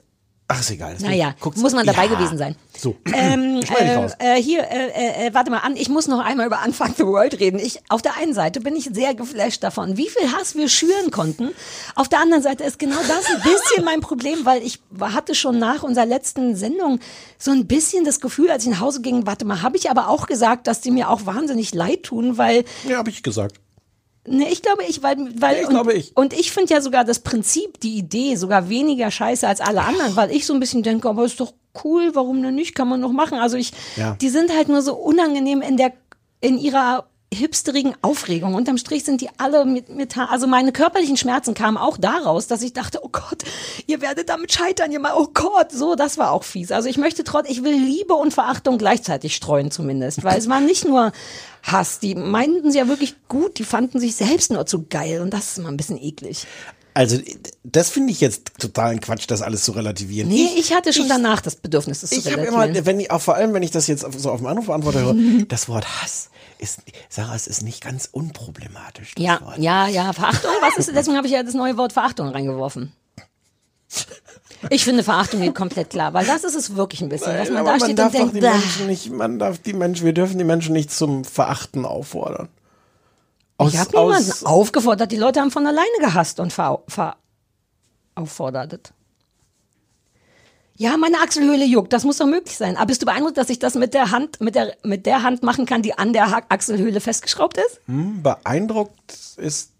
ach, 0.49 0.61
ist 0.61 0.70
egal. 0.70 0.97
Naja, 1.01 1.34
guck's- 1.40 1.59
muss 1.61 1.72
man 1.72 1.84
dabei 1.86 2.07
Ja. 2.07 2.14
gewesen 2.14 2.38
sein. 2.38 2.57
So. 2.78 2.97
Ähm, 3.12 3.61
dich 3.61 3.70
äh, 3.70 4.09
äh, 4.18 4.42
hier, 4.42 4.61
äh, 4.70 4.88
äh, 4.88 5.26
äh, 5.28 5.34
warte 5.34 5.51
mal 5.51 5.59
an, 5.59 5.76
ich 5.76 5.88
muss 5.88 6.07
noch 6.09 6.20
einmal 6.24 6.47
über 6.47 6.61
Unfuck 6.64 6.90
the 6.97 7.05
World 7.07 7.40
reden. 7.40 7.59
Ich, 7.59 7.80
auf 7.88 8.03
der 8.03 8.16
einen 8.16 8.34
Seite 8.34 8.61
bin 8.61 8.76
ich 8.76 8.84
sehr 8.92 9.14
geflasht 9.14 9.62
davon, 9.64 9.97
wie 9.97 10.09
viel 10.09 10.30
Hass 10.32 10.55
wir 10.55 10.68
schüren 10.68 11.11
konnten. 11.11 11.51
Auf 11.94 12.09
der 12.09 12.20
anderen 12.20 12.42
Seite 12.42 12.64
ist 12.64 12.78
genau 12.78 12.99
das 13.09 13.26
ein 13.26 13.42
bisschen 13.42 13.84
mein 13.84 14.01
Problem, 14.01 14.44
weil 14.44 14.62
ich 14.62 14.80
hatte 15.01 15.34
schon 15.34 15.59
nach 15.59 15.82
unserer 15.82 16.07
letzten 16.07 16.55
Sendung 16.55 17.01
so 17.38 17.51
ein 17.51 17.66
bisschen 17.66 18.05
das 18.05 18.20
Gefühl, 18.20 18.51
als 18.51 18.64
ich 18.64 18.70
nach 18.70 18.80
Hause 18.80 19.01
ging, 19.01 19.26
warte 19.26 19.44
mal, 19.44 19.62
habe 19.62 19.76
ich 19.76 19.90
aber 19.90 20.09
auch 20.09 20.26
gesagt, 20.26 20.66
dass 20.66 20.80
die 20.80 20.90
mir 20.90 21.11
auch 21.11 21.26
wahnsinnig 21.26 21.74
leid 21.74 22.03
tun, 22.05 22.38
weil 22.38 22.64
Ja, 22.88 22.99
habe 22.99 23.11
ich 23.11 23.22
gesagt. 23.22 23.57
Ne, 24.28 24.50
ich 24.50 24.62
glaube 24.62 24.82
ich, 24.84 25.02
weil, 25.02 25.16
weil 25.40 25.54
Ja, 25.56 25.60
ich 25.62 25.66
und, 25.68 25.72
glaube 25.74 25.92
ich. 25.94 26.16
und 26.16 26.32
ich 26.32 26.50
finde 26.52 26.74
ja 26.74 26.80
sogar 26.80 27.04
das 27.04 27.20
Prinzip, 27.20 27.80
die 27.80 27.96
Idee 27.96 28.36
sogar 28.36 28.68
weniger 28.68 29.10
scheiße 29.10 29.46
als 29.46 29.60
alle 29.60 29.82
anderen, 29.82 30.16
weil 30.16 30.30
ich 30.30 30.46
so 30.46 30.52
ein 30.54 30.60
bisschen 30.60 30.82
denke, 30.82 31.08
aber 31.08 31.24
ist 31.24 31.40
doch 31.40 31.52
cool, 31.84 32.10
warum 32.14 32.42
denn 32.42 32.54
nicht, 32.54 32.74
kann 32.74 32.88
man 32.88 33.00
noch 33.00 33.12
machen. 33.12 33.38
Also 33.38 33.56
ich, 33.56 33.72
Ja. 33.96 34.16
die 34.20 34.28
sind 34.28 34.50
halt 34.54 34.68
nur 34.68 34.82
so 34.82 34.94
unangenehm 34.94 35.60
in 35.62 35.76
der, 35.76 35.92
in 36.40 36.58
ihrer 36.58 37.06
hipsterigen 37.32 37.94
Aufregung. 38.02 38.54
Unterm 38.54 38.78
Strich 38.78 39.04
sind 39.04 39.20
die 39.20 39.28
alle 39.38 39.64
mit, 39.64 39.88
mit, 39.88 40.16
also 40.16 40.46
meine 40.46 40.72
körperlichen 40.72 41.16
Schmerzen 41.16 41.54
kamen 41.54 41.76
auch 41.76 41.96
daraus, 41.96 42.46
dass 42.46 42.62
ich 42.62 42.72
dachte, 42.72 43.00
oh 43.02 43.08
Gott, 43.10 43.42
ihr 43.86 44.00
werdet 44.00 44.28
damit 44.28 44.52
scheitern, 44.52 44.92
ihr 44.92 45.00
mal, 45.00 45.14
oh 45.16 45.28
Gott, 45.34 45.72
so, 45.72 45.96
das 45.96 46.18
war 46.18 46.30
auch 46.30 46.44
fies. 46.44 46.70
Also 46.70 46.88
ich 46.88 46.98
möchte 46.98 47.24
trotz, 47.24 47.48
ich 47.48 47.64
will 47.64 47.74
Liebe 47.74 48.14
und 48.14 48.32
Verachtung 48.32 48.78
gleichzeitig 48.78 49.34
streuen 49.34 49.70
zumindest, 49.70 50.22
weil 50.22 50.38
es 50.38 50.48
war 50.48 50.60
nicht 50.60 50.86
nur 50.86 51.12
Hass, 51.62 51.98
die 51.98 52.14
meinten 52.14 52.70
sie 52.70 52.78
ja 52.78 52.86
wirklich 52.86 53.16
gut, 53.28 53.58
die 53.58 53.64
fanden 53.64 53.98
sich 53.98 54.14
selbst 54.14 54.52
nur 54.52 54.66
zu 54.66 54.86
geil 54.88 55.20
und 55.20 55.30
das 55.30 55.50
ist 55.50 55.58
immer 55.58 55.68
ein 55.68 55.76
bisschen 55.76 56.00
eklig. 56.00 56.46
Also, 56.94 57.18
das 57.62 57.90
finde 57.90 58.10
ich 58.10 58.22
jetzt 58.22 58.52
totalen 58.58 59.02
Quatsch, 59.02 59.24
das 59.26 59.42
alles 59.42 59.64
zu 59.64 59.72
relativieren. 59.72 60.30
Nee, 60.30 60.48
ich, 60.56 60.72
hatte 60.72 60.94
schon 60.94 61.08
danach 61.08 61.42
das 61.42 61.56
Bedürfnis, 61.56 62.00
das 62.00 62.08
zu 62.08 62.16
Ich 62.16 62.24
habe 62.24 62.38
relativieren. 62.38 62.74
immer, 62.74 62.86
wenn 62.86 63.00
ich, 63.00 63.10
auch 63.10 63.20
vor 63.20 63.34
allem, 63.34 63.52
wenn 63.52 63.62
ich 63.62 63.70
das 63.70 63.86
jetzt 63.86 64.06
so 64.16 64.30
auf 64.30 64.38
dem 64.38 64.46
Anrufbeantworter 64.46 65.00
höre, 65.00 65.14
das 65.48 65.68
Wort 65.68 65.84
Hass 66.00 66.30
ist, 66.66 66.82
Sarah, 67.08 67.34
es 67.34 67.46
ist 67.46 67.62
nicht 67.62 67.82
ganz 67.82 68.08
unproblematisch. 68.10 69.14
das 69.14 69.24
Ja, 69.24 69.40
Wort. 69.40 69.58
ja, 69.58 69.86
ja, 69.88 70.12
Verachtung, 70.12 70.50
was 70.60 70.76
ist, 70.76 70.94
deswegen 70.94 71.16
habe 71.16 71.26
ich 71.26 71.32
ja 71.32 71.42
das 71.42 71.54
neue 71.54 71.76
Wort 71.76 71.92
Verachtung 71.92 72.28
reingeworfen. 72.28 72.92
Ich 74.70 74.84
finde, 74.84 75.04
Verachtung 75.04 75.40
geht 75.40 75.54
komplett 75.54 75.90
klar, 75.90 76.12
weil 76.12 76.26
das 76.26 76.42
ist 76.42 76.54
es 76.54 76.74
wirklich 76.76 77.00
ein 77.02 77.08
bisschen, 77.08 77.36
dass 77.36 77.50
man 77.50 77.64
da 77.64 77.78
steht 77.78 78.00
und 78.00 78.12
denkt, 78.12 78.34
die. 78.34 78.40
Menschen 78.40 78.86
nicht, 78.86 79.10
man 79.10 79.38
darf 79.38 79.58
die 79.58 79.74
Menschen, 79.74 80.04
wir 80.04 80.12
dürfen 80.12 80.38
die 80.38 80.44
Menschen 80.44 80.72
nicht 80.72 80.90
zum 80.90 81.24
Verachten 81.24 81.84
auffordern. 81.84 82.48
Aus, 83.58 83.72
ich 83.72 83.78
habe 83.78 83.96
niemanden 83.96 84.32
aufgefordert, 84.44 85.12
die 85.12 85.16
Leute 85.16 85.40
haben 85.40 85.50
von 85.50 85.66
alleine 85.66 85.86
gehasst 86.00 86.40
und 86.40 86.52
ver, 86.52 86.82
ver 86.88 87.16
auffordert. 88.14 88.92
Ja, 90.78 90.96
meine 90.96 91.18
Achselhöhle 91.18 91.64
juckt, 91.64 91.92
das 91.92 92.04
muss 92.04 92.18
doch 92.18 92.26
möglich 92.26 92.56
sein. 92.56 92.76
Aber 92.76 92.86
bist 92.86 93.00
du 93.02 93.06
beeindruckt, 93.06 93.36
dass 93.38 93.48
ich 93.48 93.58
das 93.58 93.74
mit 93.74 93.94
der 93.94 94.10
Hand, 94.10 94.40
mit 94.40 94.54
der, 94.54 94.74
mit 94.82 95.06
der 95.06 95.22
Hand 95.22 95.42
machen 95.42 95.64
kann, 95.64 95.80
die 95.82 95.96
an 95.96 96.12
der 96.12 96.30
Ha- 96.30 96.42
Achselhöhle 96.48 97.00
festgeschraubt 97.00 97.56
ist? 97.58 97.80
hm, 97.86 98.22
beeindruckt 98.22 99.12
ist 99.38 99.70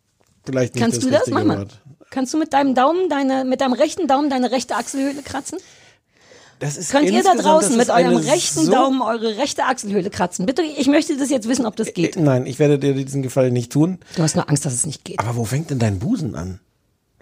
vielleicht 0.45 0.75
nicht 0.75 0.83
Kannst 0.83 0.99
das 0.99 1.05
du 1.05 1.11
das? 1.11 1.27
Mach 1.29 1.45
mal. 1.45 1.59
Wort. 1.59 1.81
Kannst 2.11 2.33
du 2.33 2.39
mit 2.39 2.53
deinem 2.53 2.75
Daumen, 2.75 3.09
deine, 3.11 3.45
mit 3.45 3.61
deinem 3.61 3.75
rechten 3.75 4.07
Daumen 4.07 4.31
deine 4.31 4.51
rechte 4.53 4.75
Achselhöhle 4.77 5.23
kratzen? 5.23 5.59
Das 6.61 6.79
ist 6.79 6.91
Könnt 6.91 7.11
ihr 7.11 7.23
da 7.23 7.35
draußen 7.35 7.77
mit 7.77 7.91
eurem 7.91 8.17
rechten 8.17 8.65
so- 8.65 8.73
Daumen 8.73 9.03
eure 9.03 9.37
rechte 9.37 9.65
Achselhöhle 9.65 10.09
kratzen? 10.09 10.47
Bitte, 10.47 10.63
ich 10.63 10.87
möchte 10.87 11.15
das 11.19 11.29
jetzt 11.29 11.47
wissen, 11.49 11.67
ob 11.67 11.77
das 11.77 11.93
geht. 11.93 12.17
Nein, 12.17 12.47
ich 12.47 12.59
werde 12.59 12.79
dir 12.79 12.95
diesen 12.95 13.23
Gefallen 13.23 13.53
nicht 13.53 13.71
tun. 13.73 13.99
Du 14.17 14.23
hast 14.23 14.37
nur 14.37 14.49
Angst, 14.49 14.65
dass 14.65 14.73
es 14.73 14.87
nicht 14.87 15.05
geht. 15.05 15.19
Aber 15.21 15.37
wo 15.37 15.45
fängt 15.45 15.69
denn 15.69 15.79
dein 15.79 15.99
Busen 15.99 16.35
an? 16.35 16.61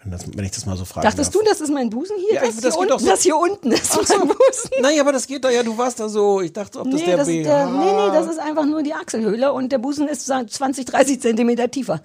Wenn, 0.05 0.11
das, 0.13 0.25
wenn 0.37 0.45
ich 0.45 0.51
das 0.51 0.67
mal 0.67 0.77
so 0.77 0.85
frage. 0.85 1.07
Dachtest 1.07 1.35
du, 1.35 1.41
das 1.43 1.61
ist 1.63 1.71
mein 1.73 1.89
Busen 1.91 2.17
hier? 2.19 2.35
Ja, 2.35 2.45
das, 2.47 2.57
das 2.61 2.75
hier 2.75 2.79
unten, 2.81 2.99
so- 2.99 3.07
das 3.11 3.23
hier 3.23 3.37
unten 3.37 3.73
ist 3.73 3.91
Ach 3.99 4.07
so. 4.07 4.19
mein 4.19 4.29
Busen. 4.29 4.71
Nein, 4.83 5.01
aber 5.01 5.13
das 5.13 5.27
geht 5.27 5.43
doch 5.45 5.51
ja, 5.51 5.63
du 5.63 5.77
warst 5.79 5.99
da 5.99 6.09
so. 6.11 6.41
Ich 6.43 6.53
dachte, 6.53 6.79
ob 6.81 6.91
das 6.91 7.01
Nee, 7.01 7.07
der 7.07 7.17
das 7.17 7.27
B. 7.27 7.41
ist 7.41 7.47
der, 7.47 7.67
nee, 7.67 7.79
nee, 7.93 8.13
das 8.13 8.27
ist 8.27 8.39
einfach 8.39 8.67
nur 8.67 8.83
die 8.83 8.93
Achselhöhle 8.95 9.53
und 9.53 9.73
der 9.73 9.79
Busen 9.79 10.07
ist 10.07 10.27
20, 10.27 10.85
30 10.85 11.21
Zentimeter 11.21 11.71
tiefer. 11.71 12.03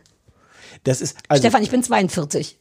das 0.86 1.02
ist 1.02 1.18
also 1.28 1.41
Stefan, 1.41 1.62
ich 1.62 1.72
bin 1.72 1.84
42. 1.84 2.58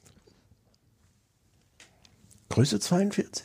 Größe 2.49 2.81
42? 2.81 3.45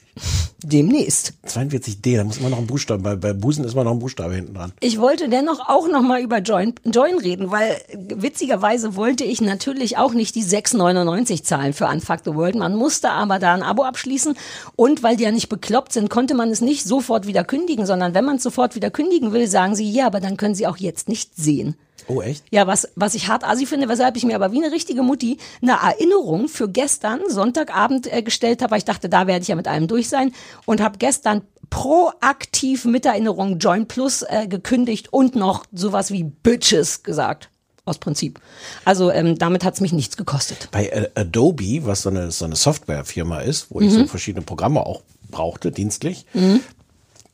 Demnächst. 0.65 1.33
42D, 1.45 2.15
da 2.15 2.23
muss 2.23 2.39
man 2.39 2.51
noch 2.51 2.57
ein 2.57 2.67
Buchstabe, 2.67 3.03
bei, 3.03 3.15
bei 3.15 3.33
Busen 3.33 3.65
ist 3.65 3.75
man 3.75 3.83
noch 3.83 3.91
ein 3.91 3.99
Buchstabe 3.99 4.35
hinten 4.35 4.53
dran. 4.53 4.71
Ich 4.79 4.99
wollte 4.99 5.27
dennoch 5.27 5.67
auch 5.67 5.89
noch 5.89 6.01
mal 6.01 6.21
über 6.21 6.37
Join, 6.37 6.73
Join 6.85 7.17
reden, 7.19 7.51
weil 7.51 7.81
witzigerweise 7.93 8.95
wollte 8.95 9.25
ich 9.25 9.41
natürlich 9.41 9.97
auch 9.97 10.13
nicht 10.13 10.35
die 10.35 10.43
6,99 10.43 11.43
zahlen 11.43 11.73
für 11.73 11.87
Unfuck 11.87 12.19
the 12.23 12.33
World. 12.33 12.55
Man 12.55 12.75
musste 12.75 13.09
aber 13.09 13.39
da 13.39 13.53
ein 13.53 13.63
Abo 13.63 13.83
abschließen 13.83 14.35
und 14.77 15.03
weil 15.03 15.17
die 15.17 15.23
ja 15.23 15.31
nicht 15.31 15.49
bekloppt 15.49 15.91
sind, 15.91 16.09
konnte 16.09 16.33
man 16.33 16.49
es 16.49 16.61
nicht 16.61 16.85
sofort 16.85 17.27
wieder 17.27 17.43
kündigen, 17.43 17.85
sondern 17.85 18.13
wenn 18.13 18.25
man 18.25 18.37
es 18.37 18.43
sofort 18.43 18.75
wieder 18.75 18.89
kündigen 18.89 19.33
will, 19.33 19.47
sagen 19.47 19.75
sie, 19.75 19.91
ja, 19.91 20.05
aber 20.07 20.21
dann 20.21 20.37
können 20.37 20.55
sie 20.55 20.67
auch 20.67 20.77
jetzt 20.77 21.09
nicht 21.09 21.35
sehen. 21.35 21.75
Oh, 22.07 22.21
echt? 22.21 22.43
Ja, 22.51 22.67
was, 22.67 22.89
was 22.95 23.15
ich 23.15 23.27
hart 23.29 23.45
assi 23.45 23.65
finde, 23.65 23.87
weshalb 23.87 24.17
ich 24.17 24.25
mir 24.25 24.35
aber 24.35 24.51
wie 24.51 24.61
eine 24.63 24.73
richtige 24.73 25.03
Mutti 25.03 25.37
eine 25.61 25.73
Erinnerung 25.81 26.49
für 26.49 26.67
gestern, 26.67 27.21
Sonntagabend, 27.29 28.11
äh, 28.11 28.21
gestellt 28.21 28.61
habe, 28.61 28.71
weil 28.71 28.79
ich 28.79 28.85
dachte, 28.85 29.07
da 29.07 29.25
werde 29.25 29.41
ich 29.43 29.47
ja 29.47 29.55
mit 29.55 29.67
allem 29.69 29.87
durch 29.87 30.09
sein 30.09 30.33
und 30.65 30.81
habe 30.81 30.97
gestern 30.97 31.43
proaktiv 31.69 32.85
mit 32.85 33.05
Erinnerung 33.05 33.57
Join 33.59 33.87
Plus 33.87 34.21
äh, 34.23 34.47
gekündigt 34.47 35.11
und 35.13 35.35
noch 35.35 35.65
sowas 35.71 36.11
wie 36.11 36.23
Bitches 36.23 37.03
gesagt. 37.03 37.49
Aus 37.85 37.97
Prinzip. 37.97 38.39
Also 38.85 39.11
ähm, 39.11 39.37
damit 39.37 39.65
hat's 39.65 39.81
mich 39.81 39.91
nichts 39.91 40.15
gekostet. 40.15 40.69
Bei 40.71 40.87
äh, 40.87 41.09
Adobe, 41.15 41.85
was 41.85 42.03
so 42.03 42.09
eine, 42.09 42.31
so 42.31 42.45
eine 42.45 42.55
Softwarefirma 42.55 43.39
ist, 43.41 43.67
wo 43.71 43.81
ich 43.81 43.87
Mhm. 43.91 43.99
so 43.99 44.05
verschiedene 44.07 44.45
Programme 44.45 44.85
auch 44.85 45.01
brauchte, 45.29 45.71
dienstlich, 45.71 46.25
Mhm. 46.33 46.61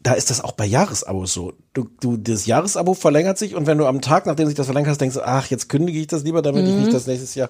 Da 0.02 0.14
ist 0.14 0.30
das 0.30 0.42
auch 0.42 0.54
bei 0.54 0.66
Jahresabos 0.66 1.34
so. 1.34 1.54
Du, 1.74 1.90
du, 2.00 2.16
das 2.16 2.46
Jahresabo 2.46 2.94
verlängert 2.94 3.38
sich 3.38 3.54
und 3.56 3.68
wenn 3.68 3.78
du 3.78 3.86
am 3.86 4.00
Tag, 4.02 4.26
nachdem 4.26 4.48
sich 4.48 4.56
das 4.56 4.68
verlängert 4.68 4.92
hast, 4.92 5.02
denkst, 5.02 5.16
du, 5.16 5.22
ach, 5.26 5.48
jetzt 5.48 5.68
kündige 5.68 6.00
ich 6.00 6.08
das 6.08 6.24
lieber, 6.24 6.42
damit 6.42 6.66
ich 6.68 6.74
Mhm. 6.74 6.80
nicht 6.82 6.94
das 6.94 7.06
nächstes 7.06 7.36
Jahr. 7.36 7.50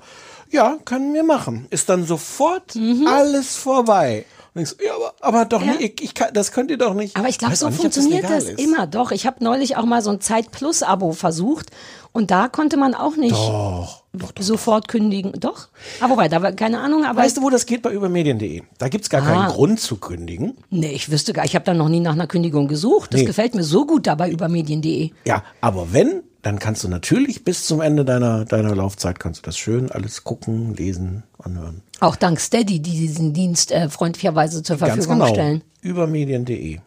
Ja, 0.50 0.78
können 0.84 1.14
wir 1.14 1.24
machen. 1.24 1.68
Ist 1.70 1.90
dann 1.90 2.06
sofort 2.06 2.74
Mhm. 2.76 3.06
alles 3.08 3.56
vorbei. 3.56 4.26
Und 4.56 4.66
denkst, 4.68 4.76
ja, 4.84 4.96
aber, 4.96 5.14
aber 5.22 5.46
doch 5.46 5.62
nicht, 5.64 5.80
ich, 5.80 6.02
ich 6.02 6.14
kann, 6.16 6.34
das 6.34 6.52
könnt 6.52 6.72
ihr 6.72 6.80
doch 6.80 6.96
nicht. 6.96 7.16
Aber 7.18 7.30
ich 7.30 7.38
glaube, 7.38 7.56
so 7.56 7.68
nicht, 7.68 7.80
funktioniert 7.80 8.24
das, 8.24 8.46
ist. 8.46 8.60
immer. 8.60 8.88
Doch, 8.88 9.12
ich 9.12 9.28
habe 9.28 9.44
neulich 9.44 9.78
auch 9.78 9.86
mal 9.86 10.02
so 10.02 10.10
ein 10.10 10.20
Zeit-Plus-Abo 10.20 11.12
versucht 11.12 11.70
und 12.12 12.32
da 12.32 12.48
konnte 12.48 12.78
man 12.78 12.94
auch 12.94 13.16
nicht 13.16 13.34
Doch, 13.36 14.04
sofort 14.40 14.88
kündigen. 14.88 15.34
Doch? 15.40 15.68
Aber 16.02 16.14
wobei, 16.14 16.28
da 16.28 16.42
war 16.42 16.52
keine 16.52 16.80
Ahnung, 16.80 17.06
aber 17.06 17.22
Weißt 17.22 17.38
du, 17.38 17.42
wo 17.42 17.50
das 17.50 17.66
geht? 17.66 17.82
Bei 17.82 17.92
übermedien.de. 17.92 18.64
Da 18.78 18.90
gibt's 18.90 19.10
gar 19.10 19.22
keinen 19.22 19.44
Ah. 19.46 19.52
Grund 19.52 19.80
zu 19.80 19.98
kündigen. 19.98 20.58
Nee, 20.70 20.92
ich 20.92 21.12
wüsste 21.12 21.34
gar, 21.34 21.46
ich 21.46 21.56
habe 21.56 21.66
da 21.66 21.74
noch 21.74 21.90
nie 21.90 22.00
nach 22.00 22.14
einer 22.14 22.28
Kündigung 22.28 22.68
gesucht. 22.68 23.14
Das 23.14 23.22
Nee. 23.22 23.28
gefällt 23.28 23.56
mir 23.56 23.64
so 23.64 23.86
gut 23.86 24.08
dabei 24.08 24.30
über 24.30 24.50
medien.de. 24.50 25.12
Ja, 25.26 25.44
aber 25.62 25.94
wenn, 25.94 26.24
dann 26.42 26.58
kannst 26.60 26.84
du 26.84 26.88
natürlich 26.88 27.44
bis 27.44 27.66
zum 27.68 27.82
Ende 27.82 28.06
deiner, 28.06 28.46
deiner 28.46 28.74
Laufzeit 28.76 29.20
kannst 29.20 29.42
du 29.42 29.46
das 29.46 29.58
schön 29.58 29.92
alles 29.92 30.24
gucken, 30.24 30.74
lesen, 30.76 31.24
anhören. 31.38 31.84
Auch 32.00 32.16
dank 32.16 32.40
Steady, 32.40 32.80
die 32.80 32.92
diesen 32.92 33.34
Dienst 33.34 33.72
äh, 33.72 33.90
freundlicherweise 33.90 34.64
zur 34.64 34.78
Ganz 34.78 34.94
Verfügung 34.94 35.20
genau. 35.20 35.34
stellen. 35.34 35.64
Über 35.82 36.08
medien.de. 36.08 36.80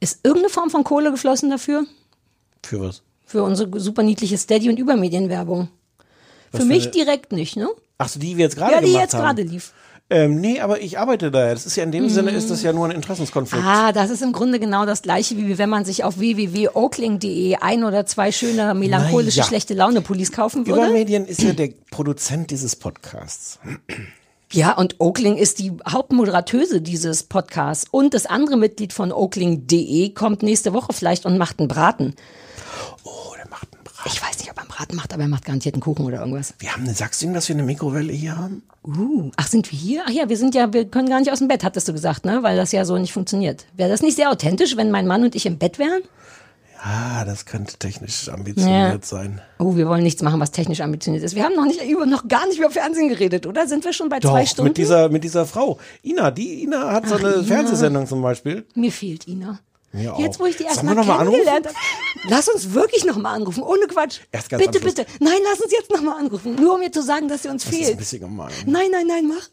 Ist 0.00 0.20
irgendeine 0.22 0.50
Form 0.50 0.70
von 0.70 0.84
Kohle 0.84 1.10
geflossen 1.10 1.50
dafür? 1.50 1.84
Für 2.64 2.80
was? 2.80 3.02
Für 3.28 3.42
unsere 3.42 3.78
super 3.78 4.02
niedliche 4.02 4.38
Steady- 4.38 4.70
und 4.70 4.78
Übermedienwerbung? 4.78 5.68
Für 6.50 6.58
für 6.62 6.64
mich 6.64 6.84
eine- 6.84 6.92
direkt 6.92 7.30
nicht, 7.32 7.56
ne? 7.56 7.68
Ach 7.98 8.08
so, 8.08 8.18
die 8.18 8.38
wir 8.38 8.44
jetzt 8.46 8.56
gerade 8.56 8.72
Ja, 8.76 8.80
die 8.80 8.92
jetzt 8.94 9.12
gerade 9.12 9.42
lief. 9.42 9.72
Ähm, 10.10 10.40
nee, 10.40 10.60
aber 10.60 10.80
ich 10.80 10.98
arbeite 10.98 11.30
da. 11.30 11.50
Das 11.52 11.66
ist 11.66 11.76
ja 11.76 11.84
in 11.84 11.92
dem 11.92 12.04
Mhm. 12.04 12.08
Sinne 12.08 12.30
ist 12.30 12.50
das 12.50 12.62
ja 12.62 12.72
nur 12.72 12.86
ein 12.86 12.92
Interessenskonflikt. 12.92 13.62
Ah, 13.62 13.92
das 13.92 14.08
ist 14.08 14.22
im 14.22 14.32
Grunde 14.32 14.58
genau 14.58 14.86
das 14.86 15.02
gleiche, 15.02 15.36
wie 15.36 15.58
wenn 15.58 15.68
man 15.68 15.84
sich 15.84 16.04
auf 16.04 16.18
www.oakling.de 16.18 17.56
ein 17.56 17.84
oder 17.84 18.06
zwei 18.06 18.32
schöne 18.32 18.72
melancholische 18.72 19.40
ja. 19.40 19.44
schlechte 19.44 19.74
Laune 19.74 20.00
Pullis 20.00 20.32
kaufen 20.32 20.66
würde. 20.66 20.80
Übermedien 20.80 21.26
ist 21.26 21.42
ja 21.42 21.52
der 21.52 21.68
Produzent 21.90 22.50
dieses 22.50 22.74
Podcasts. 22.76 23.58
Ja, 24.50 24.72
und 24.72 24.96
Oakling 24.98 25.36
ist 25.36 25.58
die 25.58 25.72
Hauptmoderatöse 25.86 26.80
dieses 26.80 27.24
Podcasts. 27.24 27.84
Und 27.90 28.14
das 28.14 28.24
andere 28.24 28.56
Mitglied 28.56 28.94
von 28.94 29.12
Oakling.de 29.12 30.08
kommt 30.14 30.42
nächste 30.42 30.72
Woche 30.72 30.94
vielleicht 30.94 31.26
und 31.26 31.36
macht 31.36 31.58
einen 31.58 31.68
Braten. 31.68 32.14
Oh, 33.04 33.34
der 33.36 33.48
macht 33.48 33.68
einen 33.74 33.84
Braten. 33.84 34.10
Ich 34.12 34.22
weiß 34.22 34.38
nicht, 34.38 34.50
ob 34.50 34.56
er 34.56 34.62
einen 34.62 34.68
Braten 34.70 34.96
macht, 34.96 35.12
aber 35.12 35.22
er 35.22 35.28
macht 35.28 35.44
garantiert 35.44 35.74
einen 35.74 35.82
Kuchen 35.82 36.04
oder 36.04 36.20
irgendwas. 36.20 36.54
Wir 36.58 36.72
haben 36.72 36.84
eine, 36.84 36.94
sagst 36.94 37.20
du 37.22 37.26
ihm, 37.26 37.34
dass 37.34 37.48
wir 37.48 37.56
eine 37.56 37.62
Mikrowelle 37.62 38.12
hier 38.12 38.36
haben? 38.36 38.62
Uh, 38.86 39.30
ach, 39.36 39.46
sind 39.48 39.70
wir 39.70 39.78
hier? 39.78 40.02
Ach 40.06 40.10
ja, 40.10 40.28
wir 40.28 40.36
sind 40.36 40.54
ja, 40.54 40.72
wir 40.72 40.84
können 40.86 41.08
gar 41.08 41.20
nicht 41.20 41.30
aus 41.32 41.38
dem 41.38 41.48
Bett, 41.48 41.64
hattest 41.64 41.88
du 41.88 41.92
gesagt, 41.92 42.24
ne? 42.24 42.42
Weil 42.42 42.56
das 42.56 42.72
ja 42.72 42.84
so 42.84 42.96
nicht 42.98 43.12
funktioniert. 43.12 43.66
Wäre 43.76 43.90
das 43.90 44.02
nicht 44.02 44.16
sehr 44.16 44.30
authentisch, 44.30 44.76
wenn 44.76 44.90
mein 44.90 45.06
Mann 45.06 45.24
und 45.24 45.34
ich 45.34 45.46
im 45.46 45.58
Bett 45.58 45.78
wären? 45.78 46.02
Ah, 46.80 47.24
das 47.24 47.44
könnte 47.44 47.76
technisch 47.76 48.28
ambitioniert 48.28 49.02
Ja. 49.02 49.06
sein. 49.06 49.40
Oh, 49.58 49.74
wir 49.74 49.88
wollen 49.88 50.04
nichts 50.04 50.22
machen, 50.22 50.38
was 50.38 50.52
technisch 50.52 50.80
ambitioniert 50.80 51.24
ist. 51.24 51.34
Wir 51.34 51.42
haben 51.42 51.56
noch 51.56 51.64
nicht 51.66 51.82
über, 51.82 52.06
noch 52.06 52.28
gar 52.28 52.46
nicht 52.46 52.58
über 52.60 52.70
Fernsehen 52.70 53.08
geredet, 53.08 53.46
oder? 53.48 53.66
Sind 53.66 53.84
wir 53.84 53.92
schon 53.92 54.08
bei 54.08 54.20
zwei 54.20 54.42
Doch, 54.44 54.48
Stunden? 54.48 54.68
mit 54.68 54.76
dieser, 54.78 55.08
mit 55.08 55.24
dieser 55.24 55.44
Frau. 55.44 55.78
Ina, 56.04 56.30
die 56.30 56.62
Ina 56.62 56.92
hat 56.92 57.08
so 57.08 57.16
Ach, 57.16 57.18
eine 57.24 57.34
Ina. 57.34 57.42
Fernsehsendung 57.42 58.06
zum 58.06 58.22
Beispiel. 58.22 58.64
Mir 58.76 58.92
fehlt 58.92 59.26
Ina. 59.26 59.58
Auch. 59.94 60.18
Jetzt, 60.18 60.38
wo 60.38 60.44
ich 60.46 60.56
die 60.56 60.64
erstmal 60.64 60.94
kennengelernt 60.94 61.66
habe. 61.66 61.76
Lass 62.28 62.48
uns 62.48 62.72
wirklich 62.74 63.04
noch 63.06 63.16
mal 63.16 63.34
anrufen, 63.34 63.62
ohne 63.62 63.86
Quatsch. 63.86 64.20
Erst 64.30 64.50
ganz 64.50 64.64
bitte, 64.64 64.80
bitte. 64.80 65.06
Nein, 65.18 65.38
lass 65.50 65.60
uns 65.60 65.72
jetzt 65.72 65.90
noch 65.90 66.02
mal 66.02 66.18
anrufen. 66.18 66.56
Nur 66.56 66.74
um 66.74 66.80
mir 66.80 66.92
zu 66.92 67.02
sagen, 67.02 67.26
dass 67.28 67.42
sie 67.42 67.48
uns 67.48 67.64
Das 67.64 67.72
ist 67.72 67.78
ein 67.78 67.84
fehlt. 67.84 67.98
bisschen 67.98 68.20
gemein. 68.20 68.52
Nein, 68.66 68.90
nein, 68.92 69.06
nein, 69.06 69.26
mach. 69.26 69.48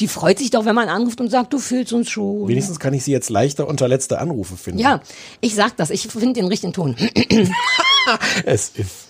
Die 0.00 0.08
freut 0.08 0.38
sich 0.38 0.50
doch, 0.50 0.64
wenn 0.64 0.74
man 0.74 0.88
anruft 0.88 1.20
und 1.20 1.30
sagt, 1.30 1.52
du 1.52 1.58
fehlst 1.58 1.92
uns 1.92 2.10
schon. 2.10 2.48
Wenigstens 2.48 2.78
kann 2.80 2.92
ich 2.94 3.04
sie 3.04 3.12
jetzt 3.12 3.30
leichter 3.30 3.66
unter 3.66 3.88
letzte 3.88 4.18
Anrufe 4.18 4.56
finden. 4.56 4.80
Ja, 4.80 5.00
ich 5.40 5.54
sag 5.54 5.76
das. 5.76 5.90
Ich 5.90 6.08
finde 6.08 6.32
den 6.34 6.46
richtigen 6.46 6.72
Ton. 6.72 6.96
Es 8.44 8.68
ist. 8.74 9.06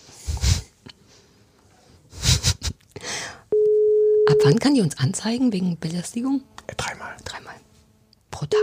Ab 4.31 4.37
wann 4.45 4.59
kann 4.61 4.75
die 4.75 4.81
uns 4.83 4.97
anzeigen 4.99 5.53
wegen 5.53 5.79
Belästigung? 5.81 6.43
Dreimal. 6.77 7.17
Dreimal. 7.25 7.55
Pro 8.31 8.47
Tag. 8.47 8.61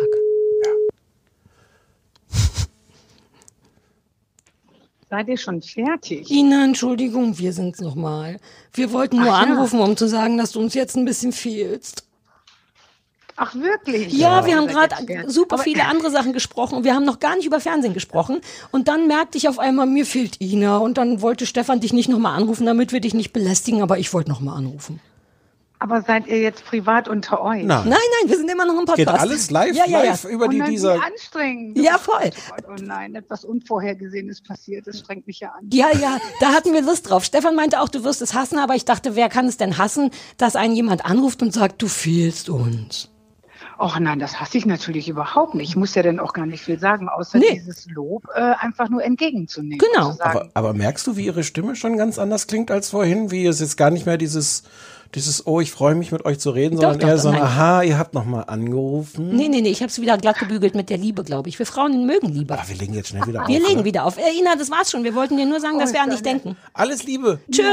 Seid 5.12 5.28
ihr 5.28 5.38
schon 5.38 5.62
fertig? 5.62 6.32
Ina, 6.32 6.64
Entschuldigung, 6.64 7.38
wir 7.38 7.52
sind's 7.52 7.82
nochmal. 7.82 8.40
Wir 8.72 8.94
wollten 8.94 9.18
nur 9.18 9.34
Ach 9.34 9.46
ja. 9.46 9.52
anrufen, 9.52 9.82
um 9.82 9.98
zu 9.98 10.08
sagen, 10.08 10.38
dass 10.38 10.54
du 10.54 10.62
uns 10.62 10.74
jetzt 10.74 10.96
ein 10.96 11.04
bisschen 11.04 11.34
fehlst. 11.34 12.06
Ach, 13.36 13.54
wirklich? 13.54 14.14
Ja, 14.14 14.46
wir 14.46 14.56
haben 14.56 14.68
gerade 14.68 14.96
super 15.30 15.56
Aber- 15.56 15.64
viele 15.64 15.84
andere 15.84 16.12
Sachen 16.12 16.32
gesprochen 16.32 16.76
und 16.76 16.86
wir 16.86 16.96
haben 16.96 17.04
noch 17.04 17.20
gar 17.20 17.36
nicht 17.36 17.46
über 17.46 17.60
Fernsehen 17.60 17.94
gesprochen. 17.94 18.40
Und 18.72 18.88
dann 18.88 19.08
merkte 19.08 19.38
ich 19.38 19.50
auf 19.50 19.60
einmal, 19.60 19.86
mir 19.86 20.06
fehlt 20.06 20.40
Ina. 20.40 20.78
Und 20.78 20.98
dann 20.98 21.22
wollte 21.22 21.46
Stefan 21.46 21.82
dich 21.82 21.92
nicht 21.92 22.08
nochmal 22.08 22.38
anrufen, 22.38 22.66
damit 22.66 22.94
wir 22.94 23.02
dich 23.02 23.14
nicht 23.14 23.34
belästigen, 23.34 23.82
aber 23.82 24.00
ich 24.00 24.14
wollte 24.14 24.30
nochmal 24.30 24.58
anrufen. 24.58 25.02
Aber 25.82 26.04
seid 26.04 26.28
ihr 26.28 26.40
jetzt 26.40 26.64
privat 26.64 27.08
unter 27.08 27.42
euch? 27.42 27.64
Nein. 27.64 27.90
Nein, 27.90 27.98
nein, 28.22 28.30
wir 28.30 28.38
sind 28.38 28.52
immer 28.52 28.68
noch 28.68 28.78
im 28.78 28.86
Podcast. 28.86 28.98
Geht 29.00 29.08
alles 29.10 29.50
live, 29.50 29.76
ja, 29.76 29.88
ja, 29.88 30.04
live 30.04 30.24
ja. 30.26 30.30
über 30.30 30.46
oh 30.46 30.48
die 30.50 30.60
nein, 30.60 30.70
dieser. 30.70 30.94
Wie 30.94 31.02
anstrengend. 31.02 31.78
Ja, 31.80 31.98
voll. 31.98 32.22
Oh, 32.22 32.54
Gott, 32.56 32.66
oh 32.70 32.84
nein, 32.84 33.16
etwas 33.16 33.44
Unvorhergesehenes 33.44 34.42
passiert. 34.44 34.86
Das 34.86 35.00
strengt 35.00 35.26
mich 35.26 35.40
ja 35.40 35.50
an. 35.50 35.68
Ja, 35.74 35.88
ja, 36.00 36.20
da 36.40 36.50
hatten 36.50 36.74
wir 36.74 36.84
Lust 36.84 37.10
drauf. 37.10 37.26
Stefan 37.26 37.56
meinte 37.56 37.82
auch, 37.82 37.90
du 37.90 38.04
wirst 38.04 38.22
es 38.22 38.36
hassen, 38.36 38.60
aber 38.60 38.76
ich 38.76 38.86
dachte, 38.86 39.16
wer 39.16 39.28
kann 39.28 39.48
es 39.48 39.58
denn 39.58 39.80
hassen, 39.80 40.12
dass 40.38 40.56
einen 40.56 40.76
jemand 40.76 41.04
anruft 41.04 41.42
und 41.42 41.52
sagt, 41.52 41.82
du 41.82 41.88
fehlst 41.88 42.50
uns. 42.50 43.10
Och 43.80 43.98
nein, 44.00 44.20
das 44.20 44.40
hasse 44.40 44.60
ich 44.60 44.68
natürlich 44.68 45.10
überhaupt 45.10 45.56
nicht. 45.56 45.70
Ich 45.70 45.76
muss 45.76 45.96
ja 45.96 46.04
dann 46.04 46.20
auch 46.20 46.34
gar 46.34 46.46
nicht 46.46 46.64
viel 46.64 46.78
sagen, 46.78 47.10
außer 47.10 47.40
Nee. 47.40 47.56
dieses 47.56 47.88
Lob 47.90 48.28
äh, 48.36 48.40
einfach 48.40 48.90
nur 48.90 49.04
entgegenzunehmen. 49.04 49.80
Genau. 49.80 50.16
Aber, 50.20 50.50
aber 50.54 50.74
merkst 50.74 51.08
du, 51.08 51.16
wie 51.16 51.26
ihre 51.26 51.44
Stimme 51.44 51.76
schon 51.76 51.98
ganz 51.98 52.20
anders 52.20 52.46
klingt 52.46 52.70
als 52.70 52.92
vorhin? 52.92 53.32
Wie 53.32 53.48
es 53.48 53.60
jetzt 53.60 53.78
gar 53.78 53.90
nicht 53.90 54.06
mehr 54.06 54.18
dieses, 54.18 54.62
dieses, 55.16 55.46
oh, 55.46 55.60
ich 55.60 55.72
freue 55.72 55.96
mich 55.96 56.12
mit 56.12 56.26
euch 56.26 56.40
zu 56.40 56.52
reden, 56.52 56.78
sondern 56.78 57.00
doch, 57.00 57.08
eher 57.08 57.16
doch, 57.16 57.22
so, 57.22 57.30
ein, 57.30 57.36
nein. 57.36 57.44
aha, 57.44 57.84
ihr 57.84 57.98
habt 57.98 58.14
nochmal 58.14 58.46
angerufen. 58.48 59.36
Nee, 59.36 59.50
nee, 59.50 59.62
nee, 59.62 59.70
ich 59.70 59.82
habe 59.82 59.90
es 59.90 60.00
wieder 60.00 60.18
glatt 60.18 60.40
gebügelt 60.40 60.74
mit 60.76 60.90
der 60.90 60.98
Liebe, 60.98 61.24
glaube 61.24 61.50
ich. 61.50 61.60
Wir 61.60 61.66
Frauen 61.66 62.06
mögen 62.06 62.30
Liebe. 62.30 62.54
Aber 62.54 62.68
wir 62.68 62.76
legen 62.76 62.94
jetzt 62.94 63.10
schnell 63.10 63.26
wieder 63.28 63.44
auf. 63.44 63.48
Wir 63.48 63.60
legen 63.60 63.80
ne? 63.80 63.86
wieder 63.86 64.06
auf. 64.06 64.18
Äh, 64.18 64.32
Ina, 64.40 64.56
das 64.56 64.72
war's 64.72 64.92
schon. 64.92 65.04
Wir 65.04 65.14
wollten 65.16 65.38
dir 65.38 65.46
nur 65.46 65.60
sagen, 65.60 65.80
dass 65.80 65.92
Oh, 65.92 65.94
wir 65.94 66.02
an 66.02 66.10
dich 66.10 66.20
ja 66.20 66.24
denken. 66.24 66.58
Alles 66.74 67.04
Liebe. 67.04 67.40
Tschö. 67.52 67.64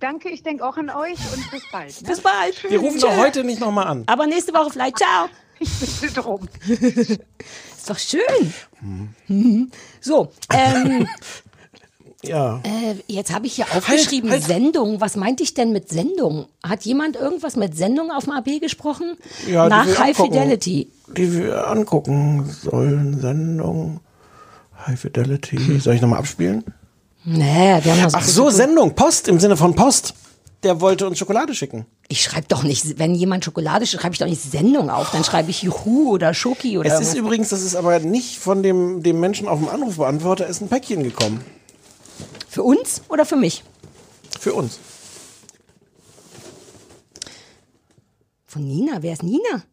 danke, 0.00 0.30
ich 0.30 0.42
denke 0.42 0.64
auch 0.66 0.76
an 0.76 0.90
euch 0.90 1.18
und 1.34 1.50
bis 1.50 1.62
bald. 1.72 2.02
Ne? 2.02 2.08
Bis 2.08 2.20
bald. 2.20 2.70
Wir 2.70 2.78
rufen 2.78 2.98
Tschö. 3.00 3.06
doch 3.06 3.16
heute 3.16 3.44
nicht 3.44 3.60
nochmal 3.60 3.86
an. 3.86 4.04
Aber 4.06 4.26
nächste 4.26 4.52
Woche 4.54 4.70
vielleicht. 4.70 4.98
Ciao. 4.98 5.26
Ich 5.60 5.70
bitte 5.78 6.20
drum. 6.20 6.48
Ist 6.68 7.88
doch 7.88 7.98
schön. 7.98 8.52
Mhm. 8.80 9.70
So, 10.00 10.30
ähm, 10.52 11.08
Ja. 12.28 12.60
äh, 12.64 12.94
jetzt 13.06 13.32
habe 13.34 13.46
ich 13.46 13.54
hier 13.54 13.66
aufgeschrieben 13.74 14.30
halt. 14.30 14.42
Sendung. 14.44 15.00
Was 15.00 15.16
meinte 15.16 15.42
ich 15.42 15.54
denn 15.54 15.72
mit 15.72 15.88
Sendung? 15.88 16.46
Hat 16.62 16.84
jemand 16.84 17.16
irgendwas 17.16 17.56
mit 17.56 17.76
Sendung 17.76 18.10
auf 18.10 18.24
dem 18.24 18.32
AB 18.32 18.60
gesprochen? 18.60 19.16
Ja, 19.50 19.68
Nach 19.68 19.86
High 19.86 20.18
angucken. 20.18 20.32
Fidelity. 20.32 20.88
Die 21.16 21.32
wir 21.38 21.68
angucken 21.68 22.48
sollen. 22.62 23.20
Sendung. 23.20 24.00
High 24.86 24.98
Fidelity. 25.00 25.78
Soll 25.80 25.94
ich 25.94 26.00
nochmal 26.00 26.18
abspielen? 26.18 26.64
Nee, 27.24 27.78
wir 27.82 27.92
haben 27.92 28.02
noch 28.02 28.10
Ach 28.14 28.22
so, 28.24 28.50
Sendung. 28.50 28.94
Post 28.94 29.28
im 29.28 29.40
Sinne 29.40 29.56
von 29.56 29.74
Post. 29.74 30.14
Der 30.62 30.80
wollte 30.80 31.06
uns 31.06 31.18
Schokolade 31.18 31.54
schicken. 31.54 31.84
Ich 32.08 32.22
schreibe 32.22 32.46
doch 32.48 32.62
nicht, 32.62 32.98
wenn 32.98 33.14
jemand 33.14 33.44
Schokolade 33.44 33.86
schreibe 33.86 34.14
ich 34.14 34.18
doch 34.18 34.26
nicht 34.26 34.40
Sendung 34.40 34.88
auf, 34.88 35.10
dann 35.10 35.22
schreibe 35.24 35.50
ich 35.50 35.62
Juhu 35.62 36.10
oder 36.10 36.32
Schoki 36.32 36.78
oder 36.78 36.86
Es 36.88 36.94
ist 36.94 37.08
irgendwas. 37.08 37.16
übrigens, 37.18 37.48
das 37.50 37.62
ist 37.62 37.76
aber 37.76 37.98
nicht 37.98 38.38
von 38.38 38.62
dem, 38.62 39.02
dem 39.02 39.20
Menschen 39.20 39.46
auf 39.46 39.58
dem 39.58 39.68
Anrufbeantworter, 39.68 40.46
ist 40.46 40.62
ein 40.62 40.68
Päckchen 40.68 41.02
gekommen. 41.02 41.40
Für 42.54 42.62
uns 42.62 43.02
oder 43.08 43.24
für 43.26 43.34
mich? 43.34 43.64
Für 44.38 44.54
uns. 44.54 44.78
Von 48.46 48.64
Nina, 48.68 48.98
wer 49.02 49.14
ist 49.14 49.24
Nina? 49.24 49.64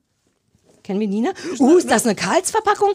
Kennen 0.83 0.99
wir 0.99 1.07
Nina? 1.07 1.29
Uh, 1.59 1.77
ist 1.77 1.91
das 1.91 2.05
eine 2.05 2.15
Karls-Verpackung? 2.15 2.93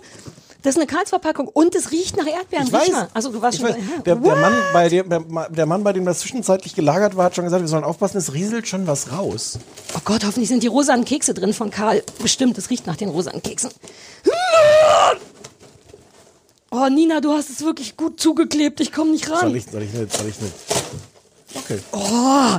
Das 0.63 0.75
ist 0.75 0.79
eine 0.81 0.89
Karls-Verpackung 0.89 1.47
und 1.47 1.77
es 1.77 1.93
riecht 1.93 2.17
nach 2.17 2.27
Erdbeeren. 2.27 2.67
Ich 2.67 2.73
weiß. 2.73 2.91
Mal. 2.91 3.09
Also 3.15 3.31
du 3.31 3.41
warst 3.41 3.59
schon 3.59 3.69
weiß. 3.69 3.77
bei- 3.77 4.03
Der, 4.03 4.17
der? 4.17 4.35
Mann, 4.35 4.55
bei 4.73 4.89
dem, 4.89 5.09
der, 5.09 5.21
der 5.51 5.67
Mann, 5.67 5.85
bei 5.85 5.93
dem 5.93 6.05
das 6.05 6.19
zwischenzeitlich 6.19 6.75
gelagert 6.75 7.17
war, 7.17 7.27
hat 7.27 7.37
schon 7.37 7.45
gesagt, 7.45 7.63
wir 7.63 7.69
sollen 7.69 7.85
aufpassen, 7.85 8.17
es 8.19 8.35
rieselt 8.35 8.67
schon 8.67 8.89
was 8.89 9.13
raus. 9.13 9.61
Oh 9.95 10.01
Gott, 10.05 10.25
hoffentlich 10.25 10.49
sind 10.49 10.65
die 10.65 10.67
rosanen 10.67 11.05
Kekse 11.05 11.33
drin 11.33 11.55
von 11.55 11.71
Karl. 11.71 12.03
Bestimmt, 12.21 12.59
es 12.59 12.71
riecht 12.71 12.89
nach 12.89 12.97
den 12.97 13.09
rosanen 13.11 13.41
Keksen. 13.41 13.71
Oh, 16.71 16.89
Nina, 16.89 17.21
du 17.21 17.33
hast 17.33 17.51
es 17.51 17.63
wirklich 17.63 17.97
gut 17.97 18.21
zugeklebt. 18.21 18.81
Ich 18.81 18.93
komme 18.93 19.13
nicht 19.13 19.31
ran. 19.31 19.41
Soll 19.41 19.57
ich, 19.57 19.67
soll 19.67 19.83
ich 19.83 19.93
nicht, 19.93 20.13
soll 20.13 20.29
ich 20.29 20.41
nicht. 20.41 20.55
Okay. 21.55 21.79
Oh. 21.93 22.59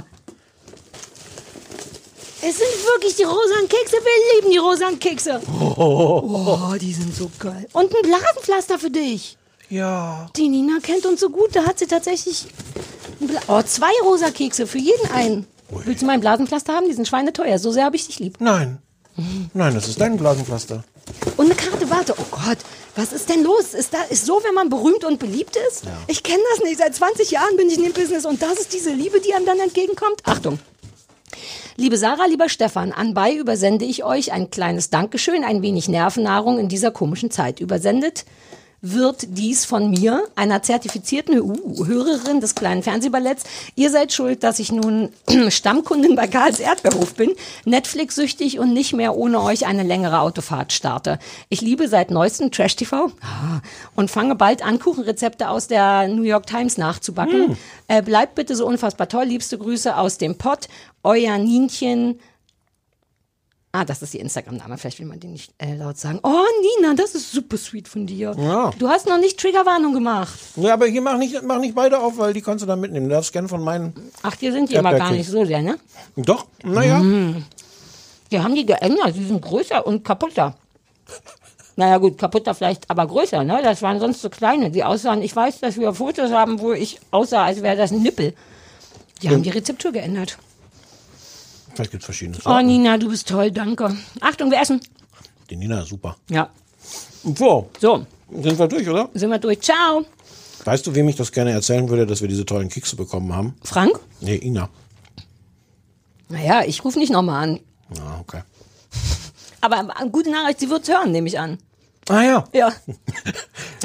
Es 2.41 2.57
sind 2.57 2.85
wirklich 2.93 3.15
die 3.15 3.23
rosanen 3.23 3.67
Kekse. 3.67 3.97
Wir 3.97 4.35
lieben 4.35 4.51
die 4.51 4.57
rosanen 4.57 4.99
Kekse. 4.99 5.41
Oh, 5.49 6.73
die 6.79 6.93
sind 6.93 7.15
so 7.15 7.29
geil. 7.39 7.67
Und 7.73 7.93
ein 7.93 8.01
Blasenpflaster 8.03 8.79
für 8.79 8.89
dich. 8.89 9.37
Ja. 9.69 10.29
Die 10.35 10.47
Nina 10.47 10.79
kennt 10.81 11.05
uns 11.05 11.19
so 11.19 11.29
gut. 11.29 11.55
Da 11.55 11.65
hat 11.65 11.79
sie 11.79 11.87
tatsächlich 11.87 12.45
oh, 13.47 13.61
zwei 13.63 13.91
rosa 14.03 14.31
Kekse 14.31 14.67
für 14.67 14.77
jeden 14.77 15.11
einen. 15.11 15.47
Willst 15.69 16.01
du 16.01 16.05
mein 16.05 16.21
Blasenpflaster 16.21 16.73
haben? 16.73 16.87
Die 16.87 16.93
sind 16.93 17.07
schweineteuer. 17.07 17.59
So 17.59 17.71
sehr 17.71 17.83
habe 17.85 17.97
ich 17.97 18.07
dich 18.07 18.19
lieb. 18.19 18.37
Nein. 18.39 18.77
Nein, 19.53 19.73
das 19.73 19.87
ist 19.87 19.99
dein 19.99 20.15
Blasenpflaster. 20.15 20.83
Und 21.37 21.45
eine 21.45 21.55
Karte, 21.55 21.89
warte, 21.89 22.13
oh 22.17 22.25
Gott, 22.29 22.59
was 22.97 23.13
ist 23.13 23.29
denn 23.29 23.43
los? 23.43 23.73
Ist 23.73 23.93
da 23.93 24.01
ist 24.09 24.25
so, 24.25 24.41
wenn 24.43 24.55
man 24.55 24.69
berühmt 24.69 25.05
und 25.05 25.19
beliebt 25.19 25.55
ist? 25.69 25.83
Ich 26.07 26.23
kenne 26.23 26.41
das 26.51 26.63
nicht. 26.63 26.79
Seit 26.79 26.95
20 26.95 27.29
Jahren 27.31 27.55
bin 27.55 27.69
ich 27.69 27.77
in 27.77 27.83
dem 27.83 27.93
Business 27.93 28.25
und 28.25 28.41
das 28.41 28.59
ist 28.59 28.73
diese 28.73 28.91
Liebe, 28.91 29.21
die 29.21 29.33
einem 29.33 29.45
dann 29.45 29.59
entgegenkommt. 29.59 30.21
Achtung. 30.25 30.59
Liebe 31.75 31.97
Sarah, 31.97 32.25
lieber 32.25 32.49
Stefan, 32.49 32.91
anbei 32.91 33.35
übersende 33.35 33.85
ich 33.85 34.03
euch 34.03 34.31
ein 34.31 34.49
kleines 34.49 34.89
Dankeschön, 34.89 35.43
ein 35.43 35.61
wenig 35.61 35.87
Nervennahrung 35.87 36.57
in 36.57 36.69
dieser 36.69 36.89
komischen 36.89 37.29
Zeit. 37.29 37.59
Übersendet 37.59 38.25
wird 38.81 39.25
dies 39.29 39.65
von 39.65 39.89
mir, 39.89 40.23
einer 40.35 40.61
zertifizierten 40.61 41.41
uh, 41.41 41.85
Hörerin 41.85 42.41
des 42.41 42.53
kleinen 42.53 42.83
Fernsehballetts. 42.83 43.43
Ihr 43.75 43.89
seid 43.89 44.13
schuld, 44.13 44.43
dass 44.43 44.59
ich 44.59 44.71
nun 44.71 45.09
Stammkundin 45.49 46.15
bei 46.15 46.27
Karls 46.27 46.59
Erdbeerhof 46.59 47.15
bin, 47.15 47.31
Netflix-süchtig 47.65 48.59
und 48.59 48.73
nicht 48.73 48.93
mehr 48.93 49.15
ohne 49.15 49.41
euch 49.41 49.65
eine 49.65 49.83
längere 49.83 50.19
Autofahrt 50.19 50.73
starte. 50.73 51.17
Ich 51.49 51.61
liebe 51.61 51.87
seit 51.87 52.11
neuestem 52.11 52.51
Trash-TV 52.51 53.11
ah, 53.21 53.61
und 53.95 54.11
fange 54.11 54.35
bald 54.35 54.63
an, 54.63 54.79
Kuchenrezepte 54.79 55.49
aus 55.49 55.67
der 55.67 56.07
New 56.07 56.23
York 56.23 56.45
Times 56.45 56.77
nachzubacken. 56.77 57.49
Hm. 57.49 57.57
Äh, 57.87 58.01
bleibt 58.03 58.35
bitte 58.35 58.55
so 58.55 58.67
unfassbar 58.67 59.09
toll. 59.09 59.25
Liebste 59.25 59.57
Grüße 59.57 59.97
aus 59.97 60.17
dem 60.17 60.37
Pott. 60.37 60.67
Euer 61.03 61.37
Nienchen. 61.37 62.19
Ah, 63.73 63.85
das 63.85 64.01
ist 64.01 64.13
ihr 64.13 64.21
Instagram-Name. 64.21 64.77
Vielleicht 64.77 64.99
will 64.99 65.05
man 65.05 65.19
den 65.19 65.33
nicht 65.33 65.53
äh, 65.57 65.75
laut 65.75 65.97
sagen. 65.97 66.19
Oh, 66.23 66.45
Nina, 66.79 66.95
das 66.95 67.15
ist 67.15 67.31
super 67.31 67.57
sweet 67.57 67.87
von 67.87 68.07
dir. 68.07 68.33
Ja. 68.37 68.71
Du 68.79 68.87
hast 68.87 69.07
noch 69.07 69.19
nicht 69.19 69.39
Triggerwarnung 69.39 69.93
gemacht. 69.93 70.39
Ja, 70.55 70.73
aber 70.73 70.87
hier 70.87 71.01
mach 71.01 71.17
nicht, 71.17 71.41
mach 71.43 71.59
nicht 71.59 71.75
beide 71.75 71.99
auf, 71.99 72.17
weil 72.17 72.33
die 72.33 72.41
kannst 72.41 72.63
du 72.63 72.67
dann 72.67 72.79
mitnehmen. 72.79 73.09
Du 73.09 73.15
darfst 73.15 73.33
gerne 73.33 73.49
von 73.49 73.61
meinen. 73.61 73.93
Ach, 74.23 74.35
die 74.35 74.51
sind 74.51 74.69
die 74.71 74.75
immer 74.75 74.93
gar 74.93 75.11
nicht 75.11 75.29
so 75.29 75.43
sehr, 75.45 75.61
ne? 75.61 75.77
Doch, 76.15 76.45
naja. 76.63 76.99
Mm. 76.99 77.45
Die 78.31 78.39
haben 78.39 78.55
die 78.55 78.65
geändert. 78.65 79.15
Die 79.15 79.25
sind 79.25 79.41
größer 79.41 79.85
und 79.85 80.03
kaputter. 80.03 80.55
Naja, 81.75 81.97
gut, 81.99 82.17
kaputter 82.17 82.55
vielleicht, 82.55 82.89
aber 82.89 83.05
größer, 83.05 83.43
ne? 83.43 83.59
Das 83.61 83.83
waren 83.83 83.99
sonst 83.99 84.21
so 84.21 84.29
kleine, 84.29 84.71
die 84.71 84.83
aussahen. 84.83 85.21
Ich 85.21 85.35
weiß, 85.35 85.59
dass 85.59 85.77
wir 85.77 85.93
Fotos 85.93 86.31
haben, 86.31 86.59
wo 86.59 86.73
ich 86.73 86.99
aussah, 87.11 87.45
als 87.45 87.61
wäre 87.61 87.75
das 87.75 87.91
ein 87.91 88.01
Nippel. 88.01 88.33
Die 89.21 89.29
haben 89.29 89.43
die 89.43 89.51
Rezeptur 89.51 89.91
geändert. 89.91 90.37
Vielleicht 91.77 91.91
gibt 91.91 92.01
es 92.01 92.05
verschiedene 92.05 92.37
Oh, 92.39 92.41
Sorten. 92.41 92.65
Nina, 92.65 92.97
du 92.97 93.07
bist 93.07 93.27
toll, 93.27 93.51
danke. 93.51 93.95
Achtung, 94.19 94.49
wir 94.49 94.59
essen. 94.59 94.81
Die 95.51 95.55
Nina 95.55 95.81
ist 95.83 95.89
super. 95.89 96.17
Ja. 96.27 96.49
So. 97.23 97.69
So. 97.79 98.07
Sind 98.31 98.57
wir 98.57 98.67
durch, 98.67 98.89
oder? 98.89 99.09
Sind 99.13 99.29
wir 99.29 99.37
durch. 99.37 99.61
Ciao. 99.61 100.03
Weißt 100.65 100.87
du, 100.87 100.95
wem 100.95 101.07
ich 101.07 101.15
das 101.17 101.31
gerne 101.31 101.51
erzählen 101.51 101.87
würde, 101.87 102.07
dass 102.07 102.21
wir 102.21 102.27
diese 102.27 102.45
tollen 102.47 102.69
Kekse 102.69 102.95
bekommen 102.95 103.31
haben? 103.31 103.53
Frank? 103.63 103.99
Nee, 104.21 104.37
Ina. 104.37 104.69
Naja, 106.29 106.63
ich 106.65 106.83
rufe 106.83 106.97
nicht 106.97 107.11
nochmal 107.11 107.43
an. 107.43 107.59
Ah, 108.01 108.21
okay. 108.21 108.41
Aber 109.61 109.87
gute 110.11 110.31
Nachricht, 110.31 110.59
sie 110.59 110.71
wird 110.71 110.87
hören, 110.87 111.11
nehme 111.11 111.27
ich 111.27 111.37
an. 111.39 111.59
Ah 112.09 112.23
ja. 112.23 112.43
Ja. 112.53 112.73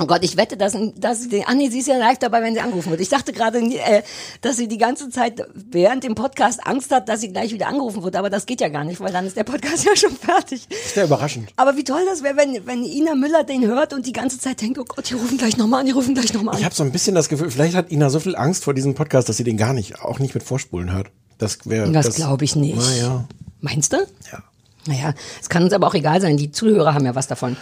Oh 0.00 0.06
Gott, 0.06 0.24
ich 0.24 0.38
wette, 0.38 0.56
dass, 0.56 0.74
dass 0.96 1.22
sie 1.22 1.28
den, 1.28 1.44
ah 1.46 1.54
nee, 1.54 1.68
sie 1.68 1.80
ist 1.80 1.86
ja 1.86 1.98
live 1.98 2.18
dabei, 2.18 2.42
wenn 2.42 2.54
sie 2.54 2.60
angerufen 2.60 2.90
wird. 2.90 3.00
Ich 3.02 3.10
dachte 3.10 3.32
gerade, 3.32 3.58
äh, 3.58 4.02
dass 4.40 4.56
sie 4.56 4.68
die 4.68 4.78
ganze 4.78 5.10
Zeit 5.10 5.46
während 5.54 6.02
dem 6.02 6.14
Podcast 6.14 6.66
Angst 6.66 6.90
hat, 6.92 7.10
dass 7.10 7.20
sie 7.20 7.30
gleich 7.30 7.52
wieder 7.52 7.68
angerufen 7.68 8.02
wird, 8.02 8.16
aber 8.16 8.30
das 8.30 8.46
geht 8.46 8.62
ja 8.62 8.68
gar 8.68 8.84
nicht, 8.84 9.00
weil 9.00 9.12
dann 9.12 9.26
ist 9.26 9.36
der 9.36 9.44
Podcast 9.44 9.84
ja 9.84 9.94
schon 9.94 10.16
fertig. 10.16 10.66
Ist 10.70 10.96
ja 10.96 11.04
überraschend. 11.04 11.50
Aber 11.56 11.76
wie 11.76 11.84
toll 11.84 12.00
das 12.08 12.22
wäre, 12.22 12.38
wenn, 12.38 12.66
wenn 12.66 12.84
Ina 12.84 13.14
Müller 13.14 13.44
den 13.44 13.66
hört 13.66 13.92
und 13.92 14.06
die 14.06 14.12
ganze 14.12 14.38
Zeit 14.38 14.62
denkt, 14.62 14.78
oh 14.78 14.84
Gott, 14.84 15.10
die 15.10 15.14
rufen 15.14 15.36
gleich 15.36 15.58
nochmal 15.58 15.80
an, 15.80 15.86
die 15.86 15.92
rufen 15.92 16.14
gleich 16.14 16.32
nochmal 16.32 16.54
an. 16.54 16.60
Ich 16.60 16.64
habe 16.64 16.74
so 16.74 16.84
ein 16.84 16.90
bisschen 16.90 17.14
das 17.14 17.28
Gefühl, 17.28 17.50
vielleicht 17.50 17.74
hat 17.74 17.92
Ina 17.92 18.08
so 18.08 18.18
viel 18.18 18.34
Angst 18.34 18.64
vor 18.64 18.72
diesem 18.72 18.94
Podcast, 18.94 19.28
dass 19.28 19.36
sie 19.36 19.44
den 19.44 19.58
gar 19.58 19.74
nicht, 19.74 20.00
auch 20.00 20.18
nicht 20.20 20.32
mit 20.32 20.42
Vorspulen 20.42 20.90
hört. 20.90 21.10
Das 21.36 21.58
wäre. 21.68 21.92
Das 21.92 22.14
glaube 22.14 22.44
ich 22.44 22.56
nicht. 22.56 22.78
Naja. 22.78 23.26
Meinst 23.60 23.92
du? 23.92 23.98
Ja. 24.32 24.42
Naja, 24.86 25.14
es 25.40 25.48
kann 25.48 25.62
uns 25.62 25.72
aber 25.74 25.86
auch 25.86 25.94
egal 25.94 26.20
sein, 26.20 26.36
die 26.36 26.50
Zuhörer 26.50 26.94
haben 26.94 27.04
ja 27.04 27.14
was 27.14 27.28
davon. 27.28 27.56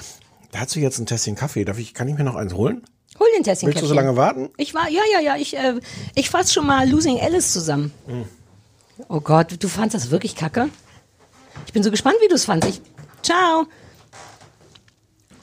Dazu 0.53 0.81
jetzt 0.81 0.99
ein 0.99 1.07
Tässchen 1.07 1.37
Kaffee. 1.37 1.65
Darf 1.65 1.79
ich, 1.79 1.95
kann 1.95 2.09
ich 2.09 2.17
mir 2.17 2.25
noch 2.25 2.35
eins 2.35 2.55
holen? 2.55 2.83
Hol 3.19 3.27
den 3.37 3.45
Tässchen 3.45 3.69
Willst 3.69 3.83
du 3.83 3.87
so 3.87 3.95
lange 3.95 4.17
warten? 4.17 4.51
Ich 4.57 4.75
war, 4.75 4.89
ja, 4.89 5.03
ja, 5.13 5.21
ja, 5.21 5.37
ich, 5.37 5.57
äh, 5.57 5.81
ich 6.15 6.31
fasse 6.31 6.53
schon 6.53 6.67
mal 6.67 6.89
Losing 6.89 7.21
Alice 7.21 7.53
zusammen. 7.53 7.93
Oh 9.09 9.21
Gott, 9.21 9.57
du 9.59 9.69
fandst 9.69 9.95
das 9.95 10.11
wirklich 10.11 10.35
kacke? 10.37 10.69
Ich 11.67 11.73
bin 11.73 11.83
so 11.83 11.91
gespannt, 11.91 12.17
wie 12.23 12.29
du 12.29 12.35
es 12.35 12.45
fandst. 12.45 12.69
Ich, 12.69 12.81
ciao. 13.23 13.67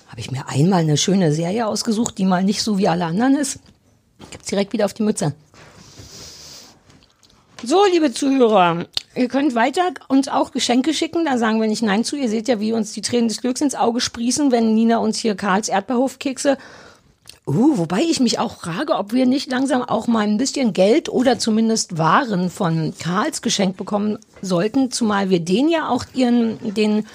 Habe 0.08 0.20
ich 0.20 0.32
mir 0.32 0.48
einmal 0.48 0.82
eine 0.82 0.98
schöne 0.98 1.32
Serie 1.32 1.68
ausgesucht, 1.68 2.18
die 2.18 2.26
mal 2.26 2.44
nicht 2.44 2.62
so 2.64 2.78
wie 2.78 2.88
alle 2.88 3.06
anderen 3.06 3.36
ist. 3.36 3.60
Gibt's 4.32 4.48
direkt 4.48 4.74
wieder 4.74 4.86
auf 4.86 4.94
die 4.94 5.04
Mütze. 5.04 5.36
So, 7.64 7.86
liebe 7.92 8.12
Zuhörer, 8.12 8.86
ihr 9.18 9.28
könnt 9.28 9.56
weiter 9.56 9.92
uns 10.08 10.28
auch 10.28 10.52
Geschenke 10.52 10.94
schicken, 10.94 11.26
da 11.26 11.38
sagen 11.38 11.60
wir 11.60 11.68
nicht 11.68 11.84
Nein 11.84 12.04
zu. 12.04 12.16
Ihr 12.16 12.30
seht 12.30 12.48
ja, 12.48 12.60
wie 12.60 12.74
uns 12.74 12.92
die 12.94 13.02
Tränen 13.02 13.28
des 13.28 13.42
Glücks 13.42 13.62
ins 13.62 13.76
Auge 13.76 14.02
sprießen, 14.02 14.52
wenn 14.52 14.74
Nina 14.74 14.98
uns 14.98 15.18
hier 15.18 15.36
Karls 15.36 15.70
Erdbeerhofkekse 15.70 16.58
Uh, 17.48 17.78
wobei 17.78 18.02
ich 18.02 18.20
mich 18.20 18.40
auch 18.40 18.58
frage, 18.58 18.94
ob 18.96 19.14
wir 19.14 19.26
nicht 19.26 19.50
langsam 19.50 19.82
auch 19.82 20.08
mal 20.08 20.28
ein 20.28 20.38
bisschen 20.38 20.74
Geld 20.74 21.08
oder 21.08 21.40
zumindest 21.40 21.98
Waren 21.98 22.50
von 22.50 22.94
Karls 23.00 23.42
geschenkt 23.42 23.78
bekommen 23.78 24.20
sollten, 24.42 24.92
zumal 24.92 25.30
wir 25.30 25.40
den 25.40 25.70
ja 25.70 25.88
auch 25.88 26.04
ihren, 26.14 26.58
den, 26.76 27.08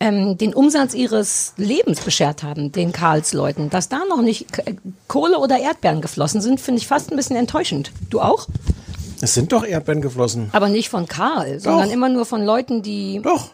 ähm, 0.00 0.38
den 0.38 0.54
Umsatz 0.54 0.94
ihres 0.94 1.52
Lebens 1.58 2.00
beschert 2.00 2.42
haben, 2.42 2.72
den 2.72 2.92
Karls-Leuten. 2.92 3.68
Dass 3.68 3.90
da 3.90 4.00
noch 4.08 4.22
nicht 4.22 4.46
Kohle 5.06 5.38
oder 5.38 5.58
Erdbeeren 5.58 6.00
geflossen 6.00 6.40
sind, 6.40 6.62
finde 6.62 6.80
ich 6.80 6.86
fast 6.86 7.12
ein 7.12 7.16
bisschen 7.16 7.36
enttäuschend. 7.36 7.92
Du 8.08 8.22
auch? 8.22 8.46
Es 9.20 9.34
sind 9.34 9.52
doch 9.52 9.64
Erdbeeren 9.64 10.00
geflossen. 10.00 10.50
Aber 10.52 10.68
nicht 10.68 10.88
von 10.88 11.06
Karl, 11.06 11.60
sondern 11.60 11.90
immer 11.90 12.08
nur 12.08 12.24
von 12.24 12.44
Leuten, 12.44 12.82
die. 12.82 13.20
Doch. 13.22 13.50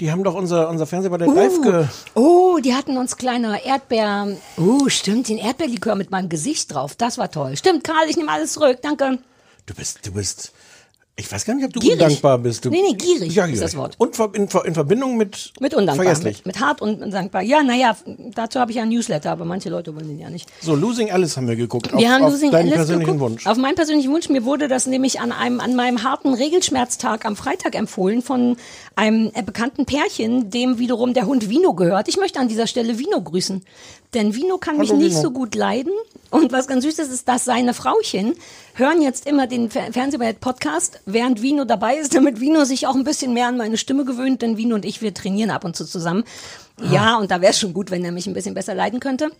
Die 0.00 0.10
haben 0.10 0.24
doch 0.24 0.34
unser, 0.34 0.68
unser 0.68 0.86
Fernsehballett 0.86 1.32
live 1.32 1.60
ge. 1.62 1.84
Oh, 2.14 2.58
die 2.58 2.74
hatten 2.74 2.96
uns 2.96 3.16
kleine 3.16 3.64
Erdbeer. 3.64 4.36
Oh, 4.56 4.88
stimmt, 4.88 5.28
den 5.28 5.38
Erdbeerlikör 5.38 5.94
mit 5.94 6.10
meinem 6.10 6.28
Gesicht 6.28 6.74
drauf. 6.74 6.94
Das 6.96 7.18
war 7.18 7.30
toll. 7.30 7.56
Stimmt, 7.56 7.84
Karl, 7.84 8.08
ich 8.08 8.16
nehme 8.16 8.30
alles 8.30 8.54
zurück. 8.54 8.78
Danke. 8.82 9.18
Du 9.66 9.74
bist, 9.74 10.04
du 10.04 10.12
bist. 10.12 10.52
Ich 11.14 11.30
weiß 11.30 11.44
gar 11.44 11.54
nicht, 11.54 11.66
ob 11.66 11.72
du 11.74 11.80
Gierig. 11.80 12.00
undankbar 12.00 12.38
bist. 12.38 12.64
Du, 12.64 12.70
Nee, 12.70 12.80
nee, 12.88 12.94
gierig 12.94 13.34
ja, 13.34 13.44
ist 13.44 13.60
das 13.60 13.76
Wort. 13.76 13.96
Und 13.98 14.18
in, 14.34 14.48
in 14.64 14.74
Verbindung 14.74 15.18
mit. 15.18 15.52
Mit 15.60 15.74
undankbar. 15.74 16.06
Vergesslich. 16.06 16.38
Mit, 16.38 16.46
mit 16.46 16.60
hart 16.60 16.80
und 16.80 17.02
undankbar. 17.02 17.42
Ja, 17.42 17.62
naja, 17.62 17.94
dazu 18.34 18.58
habe 18.58 18.70
ich 18.70 18.78
ja 18.78 18.84
ein 18.84 18.88
Newsletter, 18.88 19.30
aber 19.30 19.44
manche 19.44 19.68
Leute 19.68 19.94
wollen 19.94 20.08
den 20.08 20.18
ja 20.18 20.30
nicht. 20.30 20.48
So, 20.62 20.74
Losing 20.74 21.10
Alice 21.10 21.36
haben 21.36 21.48
wir 21.48 21.56
geguckt. 21.56 21.92
Wir 21.92 21.98
auf, 21.98 22.04
haben 22.06 22.24
auf 22.24 22.32
Losing 22.32 22.50
deinen 22.50 22.68
Alice 22.68 22.76
persönlichen 22.76 23.12
geguckt. 23.12 23.30
Wunsch. 23.30 23.46
Auf 23.46 23.58
meinen 23.58 23.74
persönlichen 23.74 24.10
Wunsch. 24.10 24.30
Mir 24.30 24.44
wurde 24.46 24.68
das 24.68 24.86
nämlich 24.86 25.20
an 25.20 25.32
einem, 25.32 25.60
an 25.60 25.76
meinem 25.76 26.02
harten 26.02 26.32
Regelschmerztag 26.32 27.26
am 27.26 27.36
Freitag 27.36 27.74
empfohlen 27.74 28.22
von 28.22 28.56
einem 28.96 29.30
äh, 29.34 29.42
bekannten 29.42 29.86
Pärchen, 29.86 30.50
dem 30.50 30.78
wiederum 30.78 31.14
der 31.14 31.26
Hund 31.26 31.48
Vino 31.48 31.74
gehört. 31.74 32.08
Ich 32.08 32.16
möchte 32.16 32.40
an 32.40 32.48
dieser 32.48 32.66
Stelle 32.66 32.98
Vino 32.98 33.20
grüßen. 33.20 33.62
Denn 34.14 34.34
Vino 34.34 34.58
kann 34.58 34.76
mich 34.76 34.90
Hallo, 34.90 35.00
nicht 35.00 35.12
Vino. 35.12 35.22
so 35.22 35.30
gut 35.30 35.54
leiden. 35.54 35.92
Und 36.30 36.52
was 36.52 36.66
ganz 36.66 36.84
süß 36.84 36.98
ist, 36.98 37.12
ist, 37.12 37.28
dass 37.28 37.44
seine 37.44 37.74
Frauchen 37.74 38.34
hören 38.74 39.02
jetzt 39.02 39.26
immer 39.26 39.46
den 39.46 39.70
Fer 39.70 39.92
Fernsehballett-Podcast, 39.92 41.00
während 41.06 41.42
Vino 41.42 41.64
dabei 41.64 41.96
ist, 41.96 42.14
damit 42.14 42.40
Vino 42.40 42.64
sich 42.64 42.86
auch 42.86 42.94
ein 42.94 43.04
bisschen 43.04 43.32
mehr 43.32 43.48
an 43.48 43.56
meine 43.56 43.78
Stimme 43.78 44.04
gewöhnt. 44.04 44.42
Denn 44.42 44.56
Vino 44.56 44.74
und 44.74 44.84
ich, 44.84 45.02
wir 45.02 45.14
trainieren 45.14 45.50
ab 45.50 45.64
und 45.64 45.76
zu 45.76 45.84
zusammen. 45.84 46.24
Ja, 46.90 47.16
und 47.18 47.30
da 47.30 47.40
wäre 47.40 47.52
es 47.52 47.58
schon 47.60 47.74
gut, 47.74 47.90
wenn 47.90 48.04
er 48.04 48.12
mich 48.12 48.26
ein 48.26 48.34
bisschen 48.34 48.54
besser 48.54 48.74
leiden 48.74 49.00
könnte. 49.00 49.30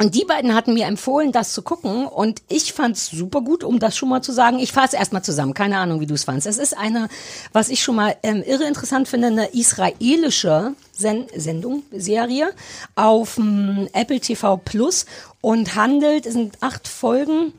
Und 0.00 0.14
die 0.14 0.24
beiden 0.24 0.54
hatten 0.54 0.72
mir 0.72 0.86
empfohlen, 0.86 1.30
das 1.30 1.52
zu 1.52 1.60
gucken. 1.60 2.06
Und 2.06 2.40
ich 2.48 2.72
fand's 2.72 3.10
super 3.10 3.42
gut, 3.42 3.62
um 3.64 3.78
das 3.78 3.98
schon 3.98 4.08
mal 4.08 4.22
zu 4.22 4.32
sagen. 4.32 4.58
Ich 4.58 4.72
fasse 4.72 4.96
erstmal 4.96 5.22
zusammen. 5.22 5.52
Keine 5.52 5.76
Ahnung, 5.76 6.00
wie 6.00 6.06
du 6.06 6.14
es 6.14 6.24
fandst. 6.24 6.46
Es 6.46 6.56
ist 6.56 6.76
eine, 6.76 7.08
was 7.52 7.68
ich 7.68 7.82
schon 7.82 7.96
mal 7.96 8.16
ähm, 8.22 8.42
irre 8.42 8.64
interessant 8.64 9.08
finde, 9.08 9.26
eine 9.26 9.52
israelische 9.52 10.74
Sen 10.92 11.26
Sendung, 11.36 11.82
Serie 11.92 12.50
auf 12.94 13.36
ähm, 13.36 13.88
Apple 13.92 14.20
TV 14.20 14.56
Plus 14.56 15.04
und 15.42 15.74
handelt, 15.74 16.24
es 16.24 16.32
sind 16.32 16.56
acht 16.60 16.88
Folgen 16.88 17.52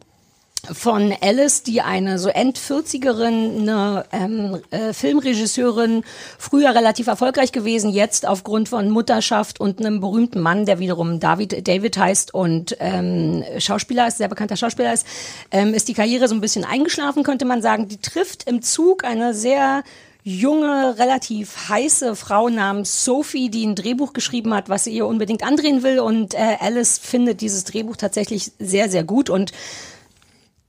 von 0.72 1.14
Alice, 1.22 1.64
die 1.64 1.82
eine 1.82 2.20
so 2.20 2.30
End-40erin, 2.30 3.62
eine 3.62 4.05
ähm, 4.12 4.62
äh, 4.70 4.93
Filmregisseurin, 4.93 6.03
früher 6.38 6.76
relativ 6.76 7.07
erfolgreich 7.07 7.51
gewesen, 7.51 7.89
jetzt 7.89 8.28
aufgrund 8.28 8.70
von 8.70 8.89
Mutterschaft 8.89 9.59
und 9.59 9.80
einem 9.80 9.99
berühmten 9.99 10.39
Mann, 10.39 10.66
der 10.66 10.80
wiederum 10.80 11.20
David, 11.20 11.68
David 11.68 11.97
heißt 11.97 12.34
und 12.34 12.78
ähm, 12.80 13.43
Schauspieler 13.57 14.07
ist, 14.07 14.18
sehr 14.18 14.28
bekannter 14.28 14.55
Schauspieler 14.55 14.93
ist, 14.93 15.07
ähm, 15.51 15.74
ist 15.74 15.88
die 15.88 15.93
Karriere 15.93 16.28
so 16.28 16.36
ein 16.36 16.41
bisschen 16.41 16.64
eingeschlafen, 16.64 17.24
könnte 17.24 17.45
man 17.45 17.62
sagen. 17.62 17.88
Die 17.88 17.97
trifft 17.97 18.47
im 18.47 18.62
Zug 18.62 19.03
eine 19.03 19.34
sehr 19.34 19.84
junge, 20.24 20.99
relativ 20.99 21.70
heiße 21.70 22.16
Frau 22.16 22.49
namens 22.49 23.03
Sophie, 23.03 23.49
die 23.49 23.66
ein 23.66 23.76
Drehbuch 23.76 24.14
geschrieben 24.14 24.53
hat, 24.53 24.70
was 24.70 24.84
sie 24.84 24.91
ihr 24.91 25.07
unbedingt 25.07 25.43
andrehen 25.43 25.82
will. 25.82 25.99
Und 25.99 26.36
äh, 26.36 26.57
Alice 26.59 26.99
findet 26.99 27.41
dieses 27.41 27.64
Drehbuch 27.64 27.95
tatsächlich 27.95 28.51
sehr, 28.59 28.89
sehr 28.89 29.03
gut 29.03 29.32
und 29.32 29.51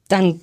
dann 0.08 0.40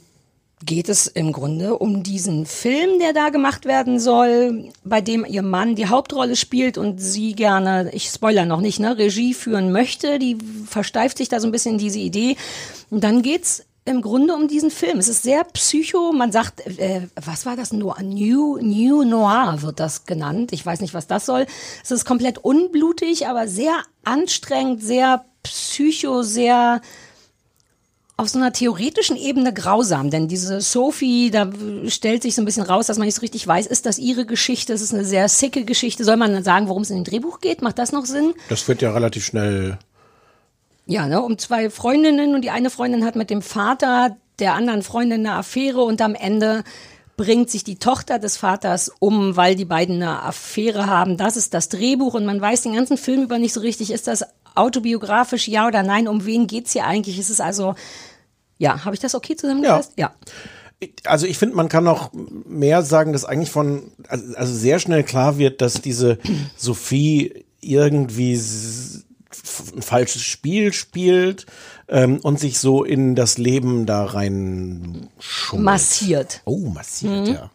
geht 0.66 0.89
es 0.89 1.07
im 1.07 1.32
Grunde 1.32 1.78
um 1.78 2.03
diesen 2.03 2.45
Film, 2.45 2.99
der 2.99 3.14
da 3.14 3.30
gemacht 3.30 3.66
werden 3.66 3.99
soll, 3.99 4.72
bei 4.84 4.99
dem 4.99 5.26
ihr 5.26 5.41
Mann 5.41 5.76
die 5.76 5.88
Hauptrolle 5.88 6.36
spielt 6.36 6.78
und 6.78 6.99
sie 6.99 7.34
gerne, 7.34 7.89
ich 7.93 8.10
spoiler 8.10 8.45
noch 8.45 8.60
nicht, 8.60 8.80
ne, 8.80 8.97
Regie 8.97 9.34
führen 9.34 9.72
möchte. 9.72 10.20
Die 10.20 10.38
versteift 10.66 11.18
sich 11.18 11.30
da 11.30 11.39
so 11.39 11.47
ein 11.47 11.51
bisschen 11.51 11.74
in 11.74 11.78
diese 11.78 11.99
Idee. 11.99 12.36
Und 12.89 13.03
dann 13.03 13.22
geht's 13.22 13.64
im 13.86 14.01
Grunde 14.01 14.36
um 14.36 14.47
diesen 14.47 14.70
Film. 14.70 14.99
Es 14.99 15.07
ist 15.07 15.24
sehr 15.24 15.43
psycho. 15.45 16.12
Man 16.12 16.32
sagt, 16.32 16.66
äh, 16.78 17.07
was 17.16 17.45
war 17.45 17.55
das? 17.55 17.72
New, 17.72 17.93
New 18.01 19.03
Noir 19.03 19.62
wird 19.62 19.80
das 19.80 20.05
genannt. 20.05 20.51
Ich 20.51 20.66
weiß 20.66 20.82
nicht, 20.82 20.93
was 20.93 21.07
das 21.07 21.26
soll. 21.26 21.45
Es 21.84 21.89
ist 21.89 22.05
komplett 22.05 22.38
unblutig, 22.38 23.28
aber 23.28 23.47
sehr 23.47 23.82
anstrengend, 24.03 24.84
sehr 24.84 25.26
psycho, 25.43 26.22
sehr 26.22 26.82
auf 28.20 28.28
so 28.28 28.38
einer 28.38 28.51
theoretischen 28.51 29.15
Ebene 29.15 29.53
grausam, 29.53 30.09
denn 30.09 30.28
diese 30.28 30.59
Sophie, 30.59 31.32
da 31.32 31.49
stellt 31.88 32.22
sich 32.22 32.36
so 32.36 32.41
ein 32.41 32.45
bisschen 32.45 32.63
raus, 32.63 32.88
dass 32.88 32.97
man 32.97 33.05
nicht 33.05 33.15
so 33.15 33.22
richtig 33.22 33.47
weiß, 33.47 33.65
ist 33.65 33.86
das 33.86 33.97
ihre 33.97 34.26
Geschichte? 34.26 34.74
Es 34.74 34.82
ist 34.82 34.93
eine 34.93 35.05
sehr 35.05 35.30
sicke 35.30 35.63
Geschichte. 35.63 36.03
Soll 36.03 36.17
man 36.17 36.34
dann 36.34 36.43
sagen, 36.43 36.67
worum 36.67 36.82
es 36.82 36.89
in 36.89 36.97
dem 36.97 37.05
Drehbuch 37.05 37.39
geht? 37.39 37.61
Macht 37.61 37.80
das 37.80 37.93
noch 37.93 38.05
Sinn? 38.05 38.34
Das 38.49 38.67
wird 38.67 38.82
ja 38.82 38.91
relativ 38.91 39.26
schnell. 39.26 39.80
Ja, 40.86 41.07
ne, 41.07 41.22
um 41.22 41.38
zwei 41.38 41.70
Freundinnen 41.70 42.36
und 42.36 42.41
die 42.41 42.49
eine 42.49 42.70
Freundin 42.70 43.05
hat 43.05 43.15
mit 43.15 43.30
dem 43.30 43.41
Vater 43.41 44.17
der 44.39 44.53
anderen 44.53 44.82
Freundin 44.82 45.26
eine 45.26 45.38
Affäre 45.38 45.82
und 45.82 46.01
am 46.01 46.13
Ende 46.13 46.63
bringt 47.15 47.49
sich 47.49 47.63
die 47.63 47.78
Tochter 47.78 48.20
des 48.20 48.38
Vaters 48.38 48.91
um, 48.99 49.36
weil 49.36 49.55
die 49.55 49.65
beiden 49.65 49.95
eine 49.95 50.24
Affäre 50.24 50.88
haben. 50.88 51.15
Das 51.15 51.38
ist 51.38 51.53
das 51.53 51.70
Drehbuch 51.70 52.15
und 52.15 52.26
man 52.26 52.41
weiß 52.41 52.63
den 52.63 52.76
ganzen 52.76 52.97
Film 52.97 53.24
über 53.24 53.39
nicht 53.39 53.53
so 53.53 53.59
richtig, 53.59 53.91
ist 53.91 54.07
das 54.07 54.26
autobiografisch, 54.55 55.47
ja 55.47 55.67
oder 55.67 55.84
nein, 55.84 56.07
um 56.07 56.26
wen 56.26 56.47
geht's 56.47 56.74
hier 56.74 56.86
eigentlich? 56.86 57.20
Ist 57.20 57.30
es 57.30 57.41
also 57.41 57.76
ja, 58.60 58.86
habe 58.86 58.93
ich 58.95 58.99
das 59.01 59.16
okay 59.16 59.36
zusammengefasst? 59.36 59.93
Ja. 59.95 60.14
ja. 60.82 60.88
Also 61.05 61.26
ich 61.26 61.38
finde, 61.38 61.55
man 61.55 61.68
kann 61.68 61.84
noch 61.84 62.12
mehr 62.14 62.84
sagen, 62.84 63.12
dass 63.12 63.26
eigentlich 63.26 63.49
von, 63.51 63.91
also, 64.07 64.36
also 64.36 64.53
sehr 64.53 64.80
schnell 64.80 65.03
klar 65.03 65.38
wird, 65.38 65.62
dass 65.62 65.82
diese 65.82 66.20
Sophie 66.55 67.45
irgendwie 67.62 68.36
ein 69.76 69.82
falsches 69.82 70.22
Spiel 70.22 70.72
spielt 70.74 71.45
ähm, 71.89 72.20
und 72.22 72.39
sich 72.39 72.60
so 72.60 72.84
in 72.84 73.16
das 73.16 73.38
Leben 73.38 73.86
da 73.86 74.05
rein 74.05 75.10
schummelt. 75.20 75.66
Massiert. 75.66 76.41
Oh, 76.45 76.70
massiert, 76.70 77.28
Mhm. 77.28 77.34
ja. 77.34 77.49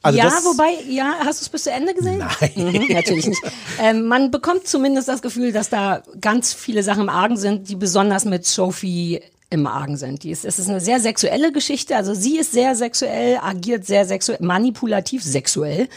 Also 0.00 0.16
ja, 0.18 0.30
wobei, 0.44 0.70
ja, 0.88 1.16
hast 1.24 1.40
du 1.40 1.44
es 1.44 1.48
bis 1.48 1.64
zu 1.64 1.72
Ende 1.72 1.92
gesehen? 1.92 2.18
Nein. 2.18 2.52
Mhm, 2.54 2.94
natürlich 2.94 3.26
nicht. 3.26 3.42
Ähm, 3.80 4.06
man 4.06 4.30
bekommt 4.30 4.66
zumindest 4.66 5.08
das 5.08 5.22
Gefühl, 5.22 5.52
dass 5.52 5.68
da 5.70 6.02
ganz 6.20 6.52
viele 6.54 6.82
Sachen 6.82 7.02
im 7.02 7.08
Argen 7.08 7.36
sind, 7.36 7.68
die 7.68 7.76
besonders 7.76 8.24
mit 8.24 8.44
Sophie 8.46 9.20
im 9.50 9.66
Argen 9.66 9.96
sind. 9.96 10.22
Die 10.22 10.30
ist, 10.30 10.44
es 10.44 10.58
ist 10.58 10.68
eine 10.68 10.80
sehr 10.80 11.00
sexuelle 11.00 11.52
Geschichte. 11.52 11.96
Also 11.96 12.14
sie 12.14 12.38
ist 12.38 12.52
sehr 12.52 12.74
sexuell, 12.74 13.38
agiert 13.38 13.86
sehr 13.86 14.04
sexuell, 14.04 14.38
manipulativ 14.40 15.22
sexuell. 15.22 15.88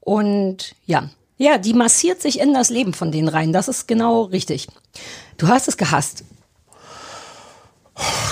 Und 0.00 0.74
ja, 0.86 1.10
ja, 1.36 1.58
die 1.58 1.74
massiert 1.74 2.22
sich 2.22 2.40
in 2.40 2.54
das 2.54 2.70
Leben 2.70 2.94
von 2.94 3.12
denen 3.12 3.28
rein. 3.28 3.52
Das 3.52 3.68
ist 3.68 3.88
genau 3.88 4.22
richtig. 4.24 4.68
Du 5.36 5.48
hast 5.48 5.68
es 5.68 5.76
gehasst. 5.76 6.24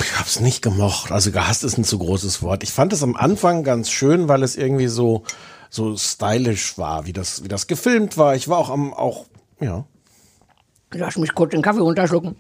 Ich 0.01 0.18
hab's 0.18 0.40
nicht 0.40 0.62
gemocht. 0.62 1.11
Also 1.11 1.32
gehasst 1.32 1.64
ist 1.64 1.76
ein 1.76 1.84
zu 1.84 1.99
großes 1.99 2.42
Wort. 2.42 2.62
Ich 2.62 2.70
fand 2.70 2.92
es 2.92 3.03
am 3.03 3.16
Anfang 3.16 3.64
ganz 3.64 3.90
schön, 3.90 4.28
weil 4.28 4.42
es 4.42 4.57
irgendwie 4.57 4.88
so 4.88 5.24
so 5.70 5.97
stylisch 5.97 6.78
war, 6.78 7.07
wie 7.07 7.12
das 7.12 7.42
wie 7.42 7.49
das 7.49 7.66
gefilmt 7.66 8.16
war. 8.16 8.36
Ich 8.36 8.49
war 8.49 8.59
auch 8.59 8.70
am 8.70 8.94
auch 8.94 9.26
ja. 9.61 9.84
Lass 10.92 11.16
mich 11.16 11.34
kurz 11.34 11.51
den 11.51 11.62
Kaffee 11.62 11.80
runterschlucken. 11.80 12.36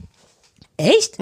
Echt? 0.76 1.18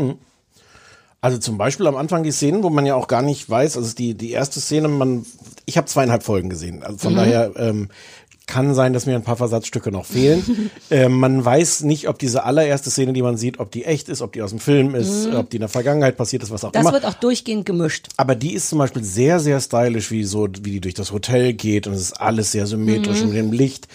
Also 1.25 1.39
zum 1.39 1.57
Beispiel 1.57 1.87
am 1.87 1.97
Anfang 1.97 2.22
die 2.22 2.33
Szenen, 2.33 2.62
wo 2.62 2.68
man 2.68 2.85
ja 2.85 2.97
auch 2.97 3.09
gar 3.09 3.22
nicht 3.22 3.49
weiß, 3.49 3.79
also 3.79 3.95
die 3.95 4.12
die 4.12 4.31
erste 4.33 4.61
Szene, 4.61 4.89
man 4.89 5.25
ich 5.64 5.79
habe 5.79 5.87
zweieinhalb 5.87 6.22
Folgen 6.22 6.51
gesehen, 6.51 6.83
also 6.83 6.99
von 6.99 7.12
Mhm. 7.12 7.16
daher 7.16 7.53
ähm, 7.57 7.89
kann 8.47 8.75
sein, 8.75 8.93
dass 8.93 9.07
mir 9.07 9.14
ein 9.14 9.22
paar 9.22 9.39
Versatzstücke 9.39 9.91
noch 9.91 10.05
fehlen. 10.05 10.70
ähm, 10.91 11.12
man 11.18 11.43
weiß 11.43 11.85
nicht, 11.85 12.11
ob 12.11 12.18
diese 12.18 12.45
allererste 12.45 12.91
Szene, 12.91 13.14
die 13.14 13.22
man 13.22 13.39
sieht, 13.39 13.59
ob 13.59 13.70
die 13.70 13.87
echt 13.87 14.11
ist, 14.11 14.20
ob 14.20 14.35
die 14.35 14.43
aus 14.43 14.51
dem 14.51 14.59
Film 14.59 14.95
ist, 14.95 15.29
Mhm. 15.29 15.37
ob 15.37 15.49
die 15.49 15.57
in 15.57 15.61
der 15.62 15.70
Vergangenheit 15.70 16.18
passiert 16.18 16.43
ist, 16.43 16.51
was 16.51 16.62
auch 16.62 16.72
Das 16.72 16.83
immer. 16.83 16.93
wird 16.93 17.07
auch 17.07 17.14
durchgehend 17.14 17.64
gemischt. 17.64 18.09
Aber 18.18 18.35
die 18.35 18.53
ist 18.53 18.68
zum 18.68 18.79
Beispiel 18.79 19.03
sehr, 19.03 19.41
sehr 19.41 19.59
stylisch, 19.61 20.11
wie 20.11 20.25
so, 20.25 20.47
wie 20.61 20.72
die 20.72 20.81
durch 20.83 20.93
das 20.93 21.11
Hotel 21.11 21.55
geht 21.55 21.87
und 21.87 21.95
es 21.95 22.03
ist 22.03 22.20
alles 22.20 22.53
sehr 22.53 22.66
symmetrisch 22.66 23.22
Mhm. 23.22 23.29
mit 23.29 23.37
dem 23.39 23.53
Licht. 23.53 23.89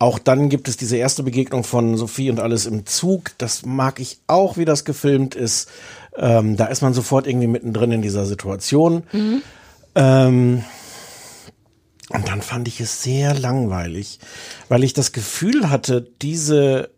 Auch 0.00 0.18
dann 0.18 0.48
gibt 0.48 0.66
es 0.66 0.76
diese 0.76 0.96
erste 0.96 1.22
Begegnung 1.22 1.62
von 1.62 1.96
Sophie 1.96 2.28
und 2.30 2.40
alles 2.40 2.66
im 2.66 2.84
Zug. 2.84 3.30
Das 3.38 3.64
mag 3.64 4.00
ich 4.00 4.18
auch, 4.26 4.56
wie 4.56 4.64
das 4.64 4.84
gefilmt 4.84 5.36
ist. 5.36 5.68
Ähm, 6.16 6.56
da 6.56 6.66
ist 6.66 6.82
man 6.82 6.94
sofort 6.94 7.26
irgendwie 7.26 7.46
mittendrin 7.48 7.92
in 7.92 8.02
dieser 8.02 8.26
Situation. 8.26 9.02
Mhm. 9.12 9.42
Ähm, 9.94 10.64
und 12.10 12.28
dann 12.28 12.42
fand 12.42 12.68
ich 12.68 12.80
es 12.80 13.02
sehr 13.02 13.34
langweilig, 13.34 14.20
weil 14.68 14.84
ich 14.84 14.92
das 14.92 15.12
Gefühl 15.12 15.70
hatte, 15.70 16.06
diese 16.22 16.90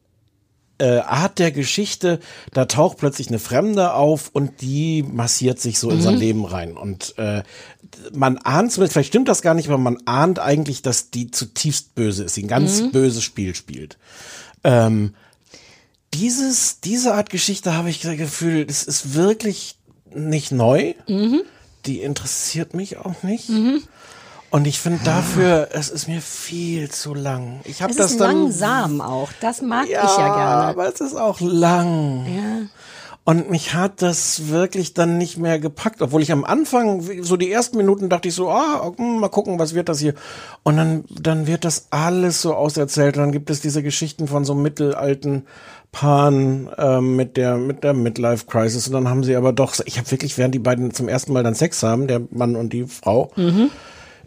äh, 0.79 0.99
Art 0.99 1.39
der 1.39 1.53
Geschichte, 1.53 2.21
da 2.53 2.67
taucht 2.67 2.99
plötzlich 2.99 3.29
eine 3.29 3.39
Fremde 3.39 3.95
auf 3.95 4.29
und 4.33 4.61
die 4.61 5.03
massiert 5.03 5.59
sich 5.59 5.79
so 5.79 5.89
in 5.89 5.97
Mhm. 5.99 6.03
sein 6.03 6.17
Leben 6.17 6.45
rein. 6.45 6.77
Und 6.77 7.15
äh, 7.17 7.43
man 8.13 8.37
ahnt 8.39 8.73
zumindest, 8.73 8.93
vielleicht 8.93 9.09
stimmt 9.09 9.29
das 9.29 9.41
gar 9.41 9.55
nicht, 9.55 9.69
aber 9.69 9.79
man 9.79 9.97
ahnt 10.05 10.39
eigentlich, 10.39 10.83
dass 10.83 11.11
die 11.11 11.31
zutiefst 11.31 11.95
böse 11.95 12.25
ist, 12.25 12.37
die 12.37 12.43
ein 12.45 12.49
ganz 12.49 12.83
Mhm. 12.83 12.91
böses 12.91 13.23
Spiel 13.23 13.55
spielt. 13.55 13.97
Ähm, 14.65 15.15
dieses, 16.17 16.81
diese 16.81 17.15
Art 17.15 17.29
Geschichte 17.31 17.75
habe 17.75 17.91
ich 17.91 18.01
das 18.01 18.17
Gefühl, 18.17 18.65
das 18.65 18.83
ist 18.85 19.15
wirklich 19.15 19.79
nicht 20.15 20.51
neu. 20.51 20.95
Mhm. 21.09 21.43
Die 21.85 22.01
interessiert 22.01 22.75
mich 22.75 22.97
auch 22.97 23.23
nicht. 23.23 23.51
Und 24.51 24.67
ich 24.67 24.81
finde 24.81 25.05
dafür, 25.05 25.69
es 25.73 25.91
ist 25.91 26.09
mir 26.09 26.23
viel 26.23 26.91
zu 26.91 27.13
lang. 27.15 27.61
Ich 27.65 27.83
habe 27.83 27.95
das 27.95 28.13
ist 28.13 28.21
dann 28.21 28.45
langsam 28.45 29.01
auch. 29.01 29.29
Das 29.41 29.61
mag 29.61 29.89
Ja, 29.89 30.05
ich 30.05 30.17
ja 30.19 30.35
gerne. 30.35 30.63
aber 30.65 30.93
es 30.93 31.01
ist 31.01 31.15
auch 31.17 31.41
lang. 31.41 32.27
Ja. 32.27 32.67
Und 33.25 33.51
mich 33.51 33.75
hat 33.75 34.03
das 34.03 34.49
wirklich 34.49 34.95
dann 34.95 35.19
nicht 35.19 35.37
mehr 35.37 35.59
gepackt, 35.59 36.01
obwohl 36.01 36.23
ich 36.23 36.31
am 36.31 36.45
Anfang, 36.45 37.03
so 37.23 37.37
die 37.37 37.51
ersten 37.51 37.77
Minuten 37.77 38.09
dachte 38.09 38.29
ich 38.29 38.35
so, 38.35 38.51
ah, 38.51 38.93
mal 38.99 39.29
gucken, 39.29 39.59
was 39.59 39.75
wird 39.75 39.89
das 39.89 39.99
hier. 39.99 40.15
Und 40.63 40.77
dann, 40.77 41.05
dann 41.11 41.47
wird 41.49 41.65
das 41.65 41.89
alles 41.91 42.41
so 42.41 42.55
auserzählt. 42.55 43.17
Und 43.17 43.25
dann 43.25 43.33
gibt 43.33 43.51
es 43.51 43.61
diese 43.61 43.83
Geschichten 43.83 44.29
von 44.29 44.45
so 44.45 44.55
mittelalten 44.55 45.45
Paaren 45.97 46.69
ähm, 46.77 47.17
mit 47.17 47.39
der, 47.39 47.57
mit 47.57 47.83
der 47.83 47.95
Midlife 47.95 48.45
Crisis. 48.45 48.87
Und 48.87 48.93
dann 48.93 49.09
haben 49.09 49.25
sie 49.25 49.35
aber 49.35 49.55
doch, 49.55 49.75
ich 49.87 49.97
habe 49.97 50.11
wirklich, 50.11 50.37
während 50.37 50.55
die 50.55 50.59
beiden 50.59 50.93
zum 50.93 51.09
ersten 51.09 51.33
Mal 51.33 51.43
dann 51.43 51.55
Sex 51.55 51.83
haben, 51.83 52.07
der 52.07 52.21
Mann 52.31 52.55
und 52.55 52.75
die 52.75 52.85
Frau, 52.85 53.33
Mhm. 53.37 53.71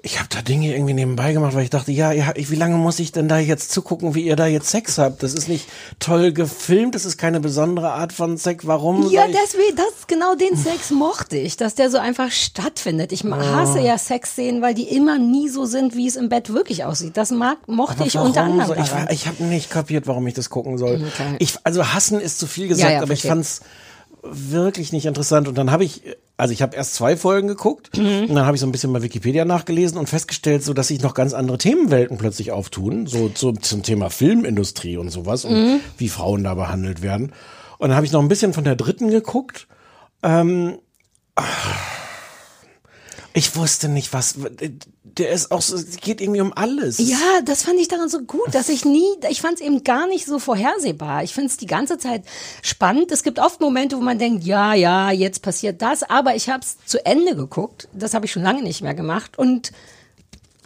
Ich 0.02 0.18
habe 0.20 0.30
da 0.34 0.42
Dinge 0.42 0.74
irgendwie 0.74 0.94
nebenbei 0.94 1.34
gemacht, 1.34 1.54
weil 1.56 1.64
ich 1.64 1.70
dachte, 1.70 1.92
ja, 1.92 2.12
ja, 2.12 2.32
ich, 2.36 2.50
wie 2.52 2.56
lange 2.56 2.76
muss 2.78 3.00
ich 3.00 3.12
denn 3.12 3.28
da 3.28 3.38
jetzt 3.38 3.72
zugucken, 3.72 4.16
wie 4.16 4.22
ihr 4.24 4.36
da 4.36 4.48
jetzt 4.48 4.70
Sex 4.70 4.98
habt? 4.98 5.24
Das 5.24 5.34
ist 5.34 5.48
nicht 5.50 5.68
toll 6.00 6.32
gefilmt, 6.32 6.96
das 6.96 7.06
ist 7.06 7.18
keine 7.18 7.40
besondere 7.40 7.92
Art 7.92 8.14
von 8.14 8.38
Sex. 8.38 8.66
Warum? 8.66 9.10
Ja, 9.12 9.26
ich- 9.26 9.36
deswegen, 9.44 9.76
das 9.76 10.08
genau 10.08 10.36
den 10.36 10.56
Sex 10.58 10.92
mochte 10.92 11.38
ich, 11.38 11.58
dass 11.58 11.76
der 11.76 11.90
so 11.92 11.98
einfach 11.98 12.32
stattfindet. 12.32 13.12
Ich 13.12 13.26
Oh. 13.26 13.32
hasse 13.34 13.80
ja 13.80 13.98
Sexszenen, 13.98 14.62
weil 14.62 14.74
die 14.74 14.88
immer 14.90 15.18
nie 15.20 15.50
so 15.50 15.66
sind, 15.66 15.96
wie 15.96 16.08
es 16.08 16.16
im 16.16 16.30
Bett 16.30 16.54
wirklich 16.54 16.86
aussieht. 16.86 17.18
Das 17.18 17.32
mag, 17.32 17.58
mochte 17.68 18.04
ich 18.06 18.18
unter 18.18 18.44
anderem 18.44 18.68
soll- 18.68 18.78
ich, 18.82 18.90
daran. 18.90 19.08
ich 19.12 19.28
habe 19.28 19.44
nicht 19.44 19.70
kapiert, 19.70 20.08
warum 20.08 20.26
ich 20.28 20.34
das 20.34 20.50
gucken 20.50 20.78
soll. 20.78 20.96
Okay. 20.96 21.36
Ich, 21.40 21.56
also 21.64 21.86
hassen 21.94 22.20
ist 22.22 22.40
zu 22.40 22.48
viel 22.48 22.68
gesagt, 22.68 22.90
Ja, 22.90 22.96
ja, 22.98 23.02
aber 23.04 23.14
ich 23.14 23.22
verstehe. 23.22 23.32
fand's 23.32 23.62
wirklich 24.24 24.92
nicht 24.92 25.06
interessant. 25.06 25.48
Und 25.48 25.58
dann 25.58 25.72
habe 25.72 25.84
ich, 25.84 26.02
also 26.38 26.54
ich 26.54 26.62
habe 26.62 26.76
erst 26.76 26.94
zwei 26.96 27.16
Folgen 27.18 27.48
geguckt 27.48 27.98
Mhm. 27.98 28.26
und 28.30 28.36
dann 28.36 28.46
habe 28.46 28.56
ich 28.56 28.62
so 28.62 28.68
ein 28.68 28.72
bisschen 28.72 28.92
bei 28.94 29.02
Wikipedia 29.02 29.46
nachgelesen 29.46 29.98
und 29.98 30.08
festgestellt, 30.10 30.64
so 30.64 30.74
dass 30.74 30.88
sich 30.90 31.02
noch 31.02 31.14
ganz 31.14 31.34
andere 31.34 31.58
Themenwelten 31.58 32.18
plötzlich 32.18 32.52
auftun, 32.52 33.08
so, 33.08 33.32
so 33.34 33.52
zum 33.54 33.84
Thema 33.84 34.10
Filmindustrie 34.10 34.98
und 34.98 35.10
sowas 35.10 35.46
und 35.46 35.54
Mhm. 35.54 35.80
wie 35.98 36.10
Frauen 36.10 36.44
da 36.44 36.54
behandelt 36.56 37.02
werden. 37.02 37.32
Und 37.78 37.90
dann 37.90 37.96
habe 37.96 38.06
ich 38.06 38.12
noch 38.12 38.22
ein 38.22 38.28
bisschen 38.28 38.54
von 38.54 38.64
der 38.66 38.76
dritten 38.76 39.10
geguckt. 39.10 39.68
Ähm, 40.22 40.80
ich 43.34 43.56
wusste 43.56 43.90
nicht, 43.90 44.14
was. 44.14 44.36
Der 45.04 45.32
ist 45.32 45.52
auch 45.52 45.62
so, 45.62 45.76
es 45.76 45.98
geht 45.98 46.22
irgendwie 46.22 46.42
um 46.42 46.54
alles. 46.54 46.98
Ja, 47.00 47.42
das 47.44 47.64
fand 47.64 47.80
ich 47.80 47.88
daran 47.88 48.10
so 48.10 48.22
gut, 48.22 48.54
dass 48.54 48.70
ich 48.70 48.86
nie, 48.86 49.08
ich 49.30 49.42
fand 49.42 49.56
es 49.56 49.62
eben 49.62 49.84
gar 49.84 50.08
nicht 50.08 50.26
so 50.26 50.40
vorhersehbar. 50.40 51.24
Ich 51.24 51.34
finde 51.34 51.50
es 51.50 51.58
die 51.58 51.66
ganze 51.66 51.98
Zeit 51.98 52.24
spannend. 52.62 53.12
Es 53.12 53.24
gibt 53.24 53.40
oft 53.40 53.60
Momente, 53.60 53.98
wo 53.98 54.02
man 54.02 54.20
denkt, 54.20 54.44
ja, 54.44 54.74
ja, 54.74 55.12
jetzt 55.12 55.42
passiert 55.42 55.82
das, 55.82 56.04
aber 56.04 56.36
ich 56.36 56.50
habe 56.50 56.64
es 56.64 56.78
zu 56.86 57.06
Ende 57.06 57.36
geguckt. 57.36 57.88
Das 57.94 58.14
habe 58.14 58.26
ich 58.26 58.32
schon 58.32 58.44
lange 58.44 58.64
nicht 58.64 58.82
mehr 58.82 58.94
gemacht 58.94 59.38
und 59.38 59.72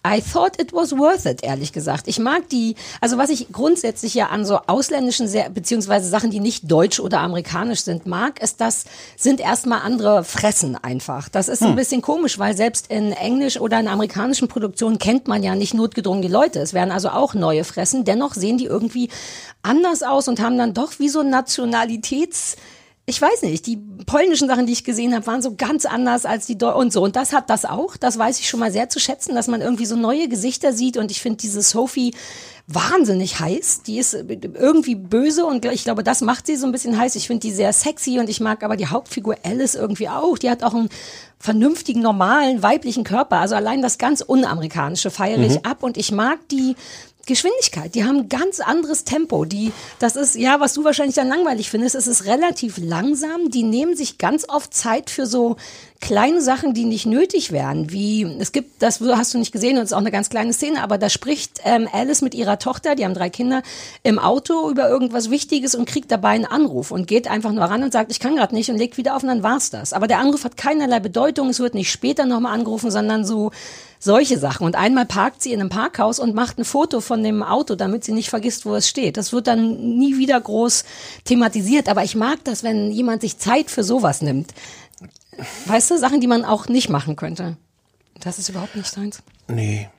I 0.05 0.21
thought 0.21 0.59
it 0.59 0.73
was 0.73 0.97
worth 0.97 1.25
it, 1.25 1.43
ehrlich 1.43 1.71
gesagt. 1.71 2.09
Ich 2.09 2.19
mag 2.19 2.49
die, 2.49 2.75
also 2.99 3.17
was 3.17 3.29
ich 3.29 3.51
grundsätzlich 3.53 4.13
ja 4.13 4.27
an 4.27 4.45
so 4.45 4.59
ausländischen, 4.67 5.29
beziehungsweise 5.53 6.09
Sachen, 6.09 6.29
die 6.29 6.41
nicht 6.41 6.69
deutsch 6.69 6.99
oder 6.99 7.21
amerikanisch 7.21 7.81
sind, 7.81 8.05
mag, 8.05 8.41
ist, 8.41 8.59
das 8.59 8.83
sind 9.15 9.39
erstmal 9.39 9.81
andere 9.81 10.25
Fressen 10.25 10.75
einfach. 10.75 11.29
Das 11.29 11.47
ist 11.47 11.61
hm. 11.61 11.69
ein 11.69 11.75
bisschen 11.77 12.01
komisch, 12.01 12.37
weil 12.37 12.55
selbst 12.57 12.87
in 12.87 13.13
Englisch 13.13 13.57
oder 13.59 13.79
in 13.79 13.87
amerikanischen 13.87 14.49
Produktionen 14.49 14.99
kennt 14.99 15.29
man 15.29 15.41
ja 15.41 15.55
nicht 15.55 15.73
notgedrungen 15.73 16.21
die 16.21 16.27
Leute. 16.27 16.59
Es 16.59 16.73
werden 16.73 16.91
also 16.91 17.09
auch 17.09 17.33
neue 17.33 17.63
Fressen. 17.63 18.03
Dennoch 18.03 18.33
sehen 18.33 18.57
die 18.57 18.65
irgendwie 18.65 19.09
anders 19.61 20.03
aus 20.03 20.27
und 20.27 20.41
haben 20.41 20.57
dann 20.57 20.73
doch 20.73 20.99
wie 20.99 21.07
so 21.07 21.21
Nationalitäts- 21.21 22.57
ich 23.05 23.21
weiß 23.21 23.41
nicht, 23.41 23.65
die 23.65 23.77
polnischen 24.05 24.47
Sachen, 24.47 24.65
die 24.65 24.71
ich 24.71 24.85
gesehen 24.85 25.13
habe, 25.13 25.27
waren 25.27 25.41
so 25.41 25.55
ganz 25.55 25.85
anders 25.85 26.25
als 26.25 26.45
die 26.45 26.57
Deu 26.57 26.73
und 26.73 26.93
so. 26.93 27.03
Und 27.03 27.17
das 27.17 27.33
hat 27.33 27.49
das 27.49 27.65
auch. 27.65 27.97
Das 27.97 28.17
weiß 28.17 28.39
ich 28.39 28.47
schon 28.47 28.61
mal 28.61 28.71
sehr 28.71 28.87
zu 28.87 28.99
schätzen, 28.99 29.35
dass 29.35 29.47
man 29.47 29.59
irgendwie 29.59 29.85
so 29.85 29.97
neue 29.97 30.29
Gesichter 30.29 30.71
sieht. 30.71 30.95
Und 30.95 31.11
ich 31.11 31.21
finde 31.21 31.37
diese 31.37 31.61
Sophie 31.61 32.13
wahnsinnig 32.67 33.41
heiß. 33.41 33.81
Die 33.83 33.97
ist 33.97 34.13
irgendwie 34.13 34.95
böse 34.95 35.45
und 35.45 35.65
ich 35.65 35.83
glaube, 35.83 36.03
das 36.03 36.21
macht 36.21 36.47
sie 36.47 36.55
so 36.55 36.65
ein 36.65 36.71
bisschen 36.71 36.97
heiß. 36.97 37.17
Ich 37.17 37.27
finde 37.27 37.41
die 37.41 37.51
sehr 37.51 37.73
sexy 37.73 38.19
und 38.19 38.29
ich 38.29 38.39
mag 38.39 38.63
aber 38.63 38.77
die 38.77 38.87
Hauptfigur 38.87 39.35
Alice 39.43 39.75
irgendwie 39.75 40.07
auch. 40.07 40.37
Die 40.37 40.49
hat 40.49 40.63
auch 40.63 40.73
einen 40.73 40.87
vernünftigen, 41.39 42.01
normalen, 42.01 42.63
weiblichen 42.63 43.03
Körper. 43.03 43.37
Also 43.39 43.55
allein 43.55 43.81
das 43.81 43.97
ganz 43.97 44.21
unamerikanische 44.21 45.11
feiere 45.11 45.39
ich 45.39 45.55
mhm. 45.55 45.65
ab 45.65 45.83
und 45.83 45.97
ich 45.97 46.13
mag 46.13 46.39
die 46.47 46.77
Geschwindigkeit. 47.25 47.95
Die 47.95 48.03
haben 48.03 48.27
ganz 48.27 48.59
anderes 48.59 49.05
Tempo. 49.05 49.45
Die, 49.45 49.71
das 49.99 50.15
ist, 50.15 50.35
ja, 50.35 50.59
was 50.59 50.73
du 50.73 50.83
wahrscheinlich 50.83 51.15
dann 51.15 51.29
langweilig 51.29 51.69
findest, 51.69 51.95
es 51.95 52.07
ist 52.07 52.25
relativ 52.25 52.77
langsam. 52.77 53.49
Die 53.49 53.63
nehmen 53.63 53.95
sich 53.95 54.17
ganz 54.17 54.47
oft 54.49 54.73
Zeit 54.73 55.09
für 55.09 55.25
so 55.25 55.55
kleine 56.03 56.41
Sachen, 56.41 56.73
die 56.73 56.83
nicht 56.83 57.05
nötig 57.05 57.53
wären. 57.53 57.89
Wie, 57.89 58.23
es 58.37 58.51
gibt, 58.51 58.81
das 58.81 58.99
hast 58.99 59.33
du 59.33 59.37
nicht 59.37 59.53
gesehen, 59.53 59.77
und 59.77 59.83
es 59.83 59.91
ist 59.91 59.93
auch 59.93 59.99
eine 59.99 60.11
ganz 60.11 60.29
kleine 60.29 60.51
Szene, 60.51 60.83
aber 60.83 60.97
da 60.97 61.09
spricht 61.09 61.61
ähm, 61.63 61.87
Alice 61.93 62.21
mit 62.21 62.35
ihrer 62.35 62.59
Tochter, 62.59 62.95
die 62.95 63.05
haben 63.05 63.13
drei 63.13 63.29
Kinder, 63.29 63.63
im 64.03 64.19
Auto 64.19 64.69
über 64.69 64.89
irgendwas 64.89 65.29
Wichtiges 65.29 65.75
und 65.75 65.85
kriegt 65.85 66.11
dabei 66.11 66.31
einen 66.31 66.45
Anruf 66.45 66.91
und 66.91 67.07
geht 67.07 67.29
einfach 67.29 67.53
nur 67.53 67.63
ran 67.63 67.83
und 67.83 67.93
sagt, 67.93 68.11
ich 68.11 68.19
kann 68.19 68.35
gerade 68.35 68.53
nicht 68.53 68.69
und 68.69 68.77
legt 68.77 68.97
wieder 68.97 69.15
auf 69.15 69.23
und 69.23 69.29
dann 69.29 69.43
war's 69.43 69.69
das. 69.69 69.93
Aber 69.93 70.07
der 70.07 70.19
Anruf 70.19 70.43
hat 70.43 70.57
keinerlei 70.57 70.99
Bedeutung, 70.99 71.47
es 71.47 71.61
wird 71.61 71.73
nicht 71.73 71.89
später 71.89 72.25
nochmal 72.25 72.53
angerufen, 72.53 72.91
sondern 72.91 73.23
so, 73.23 73.51
solche 74.03 74.37
Sachen. 74.37 74.65
Und 74.65 74.75
einmal 74.75 75.05
parkt 75.05 75.41
sie 75.41 75.53
in 75.53 75.61
einem 75.61 75.69
Parkhaus 75.69 76.19
und 76.19 76.35
macht 76.35 76.59
ein 76.59 76.65
Foto 76.65 76.99
von 76.99 77.23
dem 77.23 77.41
Auto, 77.41 77.75
damit 77.75 78.03
sie 78.03 78.11
nicht 78.11 78.29
vergisst, 78.29 78.65
wo 78.65 78.75
es 78.75 78.89
steht. 78.89 79.15
Das 79.15 79.31
wird 79.31 79.47
dann 79.47 79.97
nie 79.97 80.17
wieder 80.17 80.39
groß 80.39 80.83
thematisiert. 81.23 81.87
Aber 81.87 82.03
ich 82.03 82.15
mag 82.15 82.43
das, 82.43 82.63
wenn 82.63 82.91
jemand 82.91 83.21
sich 83.21 83.37
Zeit 83.37 83.71
für 83.71 83.83
sowas 83.83 84.21
nimmt. 84.21 84.53
Weißt 85.65 85.91
du, 85.91 85.97
Sachen, 85.97 86.21
die 86.21 86.27
man 86.27 86.45
auch 86.45 86.67
nicht 86.67 86.89
machen 86.89 87.15
könnte. 87.15 87.57
Das 88.19 88.39
ist 88.39 88.49
überhaupt 88.49 88.75
nicht 88.75 88.95
deins. 88.95 89.21
Nee. 89.47 89.89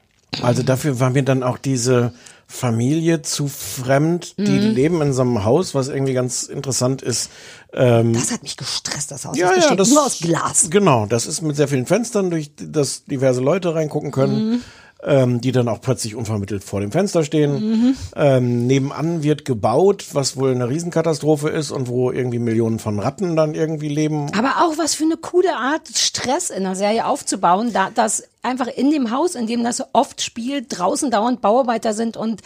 Also 0.43 0.62
dafür 0.62 0.99
war 1.01 1.11
mir 1.11 1.22
dann 1.22 1.43
auch 1.43 1.59
diese 1.59 2.12
Familie 2.47 3.22
zu 3.22 3.49
fremd. 3.49 4.37
Die 4.39 4.43
mhm. 4.43 4.74
leben 4.74 5.03
in 5.03 5.12
so 5.12 5.22
einem 5.22 5.45
Haus, 5.45 5.74
was 5.74 5.89
irgendwie 5.89 6.12
ganz 6.12 6.45
interessant 6.45 7.03
ist. 7.03 7.30
Ähm, 7.72 8.12
das 8.12 8.32
hat 8.32 8.43
mich 8.43 8.57
gestresst, 8.57 9.11
das 9.11 9.24
Haus. 9.24 9.37
Ja, 9.37 9.55
das 9.55 9.64
ja, 9.64 9.74
das 9.74 9.91
nur 9.91 10.05
aus 10.05 10.18
Glas. 10.18 10.70
Genau, 10.70 11.07
das 11.07 11.26
ist 11.26 11.43
mit 11.43 11.57
sehr 11.57 11.68
vielen 11.68 11.87
Fenstern, 11.87 12.30
durch 12.30 12.53
das 12.57 13.05
diverse 13.05 13.41
Leute 13.41 13.74
reingucken 13.74 14.11
können. 14.11 14.51
Mhm. 14.51 14.61
Ähm, 15.07 15.42
die 15.42 15.52
dann 15.52 15.68
auch 15.68 15.82
plötzlich 15.82 16.14
unvermittelt 16.14 16.64
vor 16.64 16.80
dem 16.80 16.90
Fenster 16.90 17.24
stehen. 17.24 17.52
Mhm. 17.52 17.96
Ähm, 18.16 18.66
nebenan 18.66 19.22
wird 19.22 19.44
gebaut, 19.44 20.07
was 20.14 20.38
wohl 20.38 20.52
eine 20.52 20.70
Riesenkatastrophe 20.70 21.50
ist 21.50 21.72
und 21.72 21.88
wo 21.88 22.11
irgendwie 22.11 22.38
Millionen 22.38 22.78
von 22.78 22.98
Ratten 22.98 23.36
dann 23.36 23.55
irgendwie 23.55 23.90
leben. 23.90 24.32
Aber 24.34 24.64
auch 24.64 24.78
was 24.78 24.94
für 24.94 25.05
eine 25.05 25.18
coole 25.18 25.57
Art, 25.57 25.88
Stress 25.94 26.48
in 26.48 26.62
der 26.62 26.74
Serie 26.74 27.07
aufzubauen, 27.07 27.74
da, 27.74 27.90
dass 27.94 28.22
einfach 28.42 28.66
in 28.66 28.90
dem 28.90 29.11
Haus, 29.11 29.34
in 29.34 29.46
dem 29.46 29.62
das 29.62 29.82
oft 29.92 30.22
spielt, 30.22 30.78
draußen 30.78 31.11
dauernd 31.11 31.42
Bauarbeiter 31.42 31.92
sind 31.92 32.16
und 32.16 32.40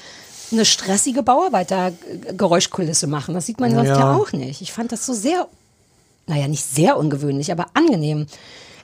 eine 0.51 0.65
stressige 0.65 1.23
Bauarbeiter-Geräuschkulisse 1.23 3.07
machen. 3.07 3.35
Das 3.35 3.47
sieht 3.47 3.61
man 3.61 3.73
sonst 3.73 3.89
ja. 3.89 3.99
ja 3.99 4.17
auch 4.17 4.33
nicht. 4.33 4.63
Ich 4.63 4.73
fand 4.73 4.91
das 4.91 5.07
so 5.07 5.13
sehr, 5.13 5.47
naja, 6.27 6.49
nicht 6.49 6.65
sehr 6.65 6.97
ungewöhnlich, 6.97 7.53
aber 7.53 7.67
angenehm. 7.75 8.27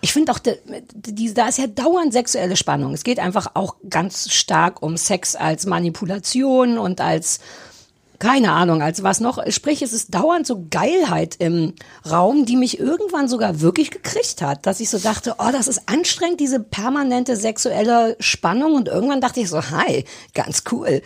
Ich 0.04 0.12
finde 0.12 0.32
auch, 0.32 0.38
die, 0.38 1.32
da 1.32 1.48
ist 1.48 1.56
ja 1.56 1.66
dauernd 1.66 2.12
sexuelle 2.12 2.56
Spannung. 2.56 2.92
Es 2.92 3.04
geht 3.04 3.18
einfach 3.18 3.52
auch 3.54 3.76
ganz 3.88 4.30
stark 4.30 4.82
um 4.82 4.98
Sex 4.98 5.34
als 5.34 5.64
Manipulation 5.64 6.76
und 6.76 7.00
als 7.00 7.40
keine 8.18 8.52
Ahnung, 8.52 8.82
als 8.82 9.02
was 9.02 9.20
noch. 9.20 9.42
Sprich, 9.50 9.80
es 9.80 9.94
ist 9.94 10.14
dauernd 10.14 10.46
so 10.46 10.66
Geilheit 10.70 11.36
im 11.38 11.72
Raum, 12.04 12.44
die 12.44 12.56
mich 12.56 12.78
irgendwann 12.78 13.28
sogar 13.28 13.62
wirklich 13.62 13.90
gekriegt 13.90 14.42
hat, 14.42 14.66
dass 14.66 14.80
ich 14.80 14.90
so 14.90 14.98
dachte, 14.98 15.36
oh, 15.38 15.50
das 15.50 15.68
ist 15.68 15.88
anstrengend, 15.88 16.38
diese 16.38 16.60
permanente 16.60 17.34
sexuelle 17.34 18.18
Spannung. 18.20 18.74
Und 18.74 18.88
irgendwann 18.88 19.22
dachte 19.22 19.40
ich 19.40 19.48
so, 19.48 19.70
hi, 19.70 20.04
ganz 20.34 20.64
cool. 20.70 21.00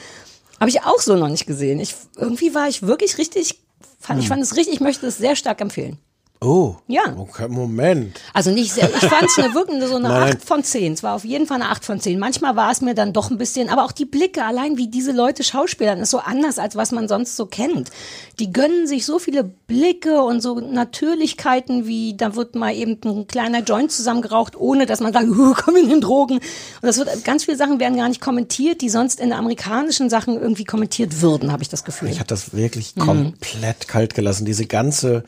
Habe 0.58 0.70
ich 0.70 0.82
auch 0.82 1.00
so 1.00 1.14
noch 1.14 1.28
nicht 1.28 1.46
gesehen. 1.46 1.78
Ich, 1.78 1.94
irgendwie 2.16 2.52
war 2.52 2.68
ich 2.68 2.82
wirklich 2.82 3.16
richtig, 3.16 3.60
fand, 4.00 4.18
hm. 4.18 4.22
ich 4.24 4.28
fand 4.28 4.42
es 4.42 4.56
richtig, 4.56 4.74
ich 4.74 4.80
möchte 4.80 5.06
es 5.06 5.18
sehr 5.18 5.36
stark 5.36 5.60
empfehlen. 5.60 5.98
Oh. 6.40 6.76
Ja. 6.86 7.16
Okay, 7.16 7.48
Moment. 7.48 8.20
Also 8.32 8.52
nicht 8.52 8.72
sehr. 8.72 8.88
Ich 8.88 9.08
fand 9.08 9.24
es 9.24 9.38
eine 9.38 9.54
wirklich 9.54 9.84
so 9.84 9.96
eine 9.96 10.08
Nein. 10.08 10.34
8 10.36 10.44
von 10.44 10.62
10. 10.62 10.92
Es 10.92 11.02
war 11.02 11.16
auf 11.16 11.24
jeden 11.24 11.46
Fall 11.46 11.60
eine 11.60 11.70
8 11.70 11.84
von 11.84 12.00
10. 12.00 12.16
Manchmal 12.16 12.54
war 12.54 12.70
es 12.70 12.80
mir 12.80 12.94
dann 12.94 13.12
doch 13.12 13.32
ein 13.32 13.38
bisschen, 13.38 13.68
aber 13.68 13.84
auch 13.84 13.90
die 13.90 14.04
Blicke, 14.04 14.44
allein 14.44 14.76
wie 14.76 14.86
diese 14.86 15.10
Leute 15.10 15.42
schauspielern, 15.42 15.98
ist 15.98 16.10
so 16.10 16.18
anders, 16.18 16.60
als 16.60 16.76
was 16.76 16.92
man 16.92 17.08
sonst 17.08 17.36
so 17.36 17.46
kennt. 17.46 17.90
Die 18.38 18.52
gönnen 18.52 18.86
sich 18.86 19.04
so 19.04 19.18
viele 19.18 19.42
Blicke 19.42 20.22
und 20.22 20.40
so 20.40 20.60
Natürlichkeiten, 20.60 21.88
wie 21.88 22.16
da 22.16 22.36
wird 22.36 22.54
mal 22.54 22.72
eben 22.72 23.00
ein 23.04 23.26
kleiner 23.26 23.62
Joint 23.64 23.90
zusammengeraucht, 23.90 24.54
ohne 24.54 24.86
dass 24.86 25.00
man 25.00 25.12
sagt, 25.12 25.26
uh, 25.28 25.54
komm 25.54 25.74
in 25.74 25.88
den 25.88 26.00
Drogen. 26.00 26.36
Und 26.36 26.42
das 26.82 26.98
wird, 26.98 27.24
ganz 27.24 27.46
viele 27.46 27.56
Sachen 27.56 27.80
werden 27.80 27.96
gar 27.96 28.08
nicht 28.08 28.20
kommentiert, 28.20 28.80
die 28.80 28.90
sonst 28.90 29.18
in 29.18 29.32
amerikanischen 29.32 30.08
Sachen 30.08 30.40
irgendwie 30.40 30.64
kommentiert 30.64 31.20
würden, 31.20 31.50
habe 31.50 31.64
ich 31.64 31.68
das 31.68 31.82
Gefühl. 31.82 32.10
Ich 32.10 32.20
habe 32.20 32.28
das 32.28 32.54
wirklich 32.54 32.94
mhm. 32.94 33.00
komplett 33.00 33.88
kalt 33.88 34.14
gelassen. 34.14 34.44
Diese 34.44 34.66
ganze 34.66 35.24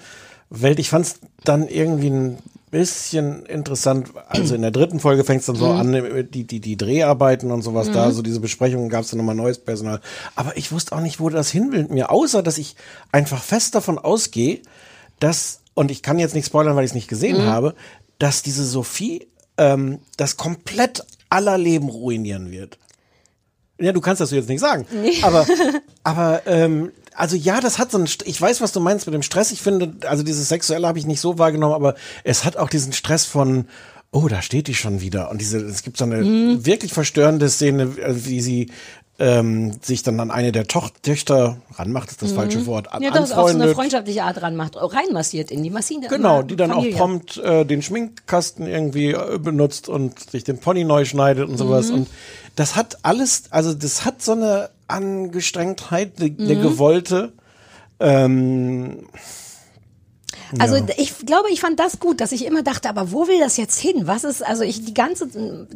Welt. 0.50 0.78
Ich 0.78 0.90
fand 0.90 1.06
es 1.06 1.20
dann 1.44 1.68
irgendwie 1.68 2.10
ein 2.10 2.38
bisschen 2.70 3.46
interessant. 3.46 4.10
Also 4.28 4.54
in 4.54 4.62
der 4.62 4.70
dritten 4.70 5.00
Folge 5.00 5.24
fängt 5.24 5.40
es 5.40 5.46
dann 5.46 5.56
so 5.56 5.66
mhm. 5.72 5.94
an, 5.94 6.28
die, 6.30 6.44
die, 6.44 6.60
die 6.60 6.76
Dreharbeiten 6.76 7.50
und 7.50 7.62
sowas 7.62 7.88
mhm. 7.88 7.92
da, 7.92 8.10
so 8.12 8.22
diese 8.22 8.40
Besprechungen 8.40 8.88
gab 8.88 9.02
es 9.02 9.10
dann 9.10 9.18
nochmal 9.18 9.34
neues 9.34 9.58
Personal. 9.58 10.00
Aber 10.36 10.56
ich 10.56 10.70
wusste 10.70 10.94
auch 10.94 11.00
nicht, 11.00 11.20
wo 11.20 11.28
das 11.28 11.50
hin 11.50 11.72
will 11.72 11.82
mit 11.82 11.90
mir, 11.90 12.10
außer 12.10 12.42
dass 12.42 12.58
ich 12.58 12.76
einfach 13.10 13.42
fest 13.42 13.74
davon 13.74 13.98
ausgehe, 13.98 14.60
dass, 15.18 15.60
und 15.74 15.90
ich 15.90 16.02
kann 16.02 16.18
jetzt 16.18 16.34
nicht 16.34 16.46
spoilern, 16.46 16.76
weil 16.76 16.84
ich 16.84 16.90
es 16.90 16.94
nicht 16.94 17.08
gesehen 17.08 17.38
mhm. 17.38 17.46
habe, 17.46 17.74
dass 18.18 18.42
diese 18.42 18.64
Sophie 18.64 19.28
ähm, 19.56 19.98
das 20.16 20.36
komplett 20.36 21.04
aller 21.28 21.58
Leben 21.58 21.88
ruinieren 21.88 22.50
wird. 22.50 22.78
Ja, 23.80 23.92
du 23.92 24.00
kannst 24.00 24.20
das 24.20 24.30
jetzt 24.30 24.48
nicht 24.48 24.60
sagen. 24.60 24.86
Nee. 24.92 25.22
Aber, 25.22 25.46
aber 26.04 26.42
ähm, 26.46 26.92
also 27.20 27.36
ja, 27.36 27.60
das 27.60 27.78
hat 27.78 27.92
so 27.92 27.98
einen, 27.98 28.08
ich 28.24 28.40
weiß, 28.40 28.60
was 28.60 28.72
du 28.72 28.80
meinst 28.80 29.06
mit 29.06 29.14
dem 29.14 29.22
Stress. 29.22 29.52
Ich 29.52 29.60
finde, 29.60 30.08
also 30.08 30.22
dieses 30.22 30.48
Sexuelle 30.48 30.88
habe 30.88 30.98
ich 30.98 31.06
nicht 31.06 31.20
so 31.20 31.38
wahrgenommen, 31.38 31.74
aber 31.74 31.94
es 32.24 32.44
hat 32.44 32.56
auch 32.56 32.70
diesen 32.70 32.92
Stress 32.92 33.26
von, 33.26 33.66
oh, 34.10 34.26
da 34.26 34.42
steht 34.42 34.66
die 34.66 34.74
schon 34.74 35.00
wieder. 35.00 35.30
Und 35.30 35.40
diese, 35.40 35.58
es 35.58 35.82
gibt 35.82 35.98
so 35.98 36.04
eine 36.04 36.16
mhm. 36.16 36.64
wirklich 36.64 36.92
verstörende 36.92 37.48
Szene, 37.48 37.82
äh, 37.82 38.24
wie 38.24 38.40
sie 38.40 38.70
ähm, 39.18 39.72
sich 39.82 40.02
dann 40.02 40.18
an 40.18 40.30
eine 40.30 40.50
der 40.50 40.66
Toch 40.66 40.90
Töchter 41.02 41.58
ranmacht, 41.74 42.10
ist 42.10 42.22
das 42.22 42.32
mhm. 42.32 42.36
falsche 42.36 42.66
Wort. 42.66 42.88
Ja, 43.00 43.10
das 43.10 43.32
auch 43.32 43.48
so 43.48 43.54
eine 43.54 43.74
freundschaftliche 43.74 44.22
Art 44.22 44.40
ranmacht, 44.40 44.76
reinmassiert 44.76 45.50
in 45.50 45.62
die 45.62 45.68
Maschine. 45.68 46.08
Genau, 46.08 46.40
die 46.40 46.56
dann 46.56 46.70
Familie. 46.70 46.94
auch 46.94 46.98
prompt 46.98 47.36
äh, 47.36 47.66
den 47.66 47.82
Schminkkasten 47.82 48.66
irgendwie 48.66 49.10
äh, 49.10 49.38
benutzt 49.38 49.90
und 49.90 50.30
sich 50.30 50.44
den 50.44 50.58
Pony 50.58 50.84
neu 50.84 51.04
schneidet 51.04 51.50
und 51.50 51.58
sowas. 51.58 51.90
Mhm. 51.90 51.94
Und 51.94 52.08
das 52.56 52.76
hat 52.76 52.98
alles, 53.02 53.44
also 53.50 53.74
das 53.74 54.04
hat 54.04 54.22
so 54.22 54.32
eine 54.32 54.70
Angestrengtheit, 54.88 56.20
eine, 56.20 56.30
mhm. 56.30 56.62
gewollte. 56.62 57.32
Ähm, 58.00 59.06
also 60.58 60.76
ja. 60.76 60.84
ich 60.96 61.18
glaube, 61.24 61.50
ich 61.50 61.60
fand 61.60 61.78
das 61.78 62.00
gut, 62.00 62.20
dass 62.20 62.32
ich 62.32 62.44
immer 62.44 62.62
dachte, 62.62 62.88
aber 62.88 63.12
wo 63.12 63.28
will 63.28 63.38
das 63.38 63.56
jetzt 63.56 63.78
hin? 63.78 64.06
Was 64.06 64.24
ist, 64.24 64.44
also 64.44 64.62
ich 64.62 64.84
die 64.84 64.94
ganze, 64.94 65.28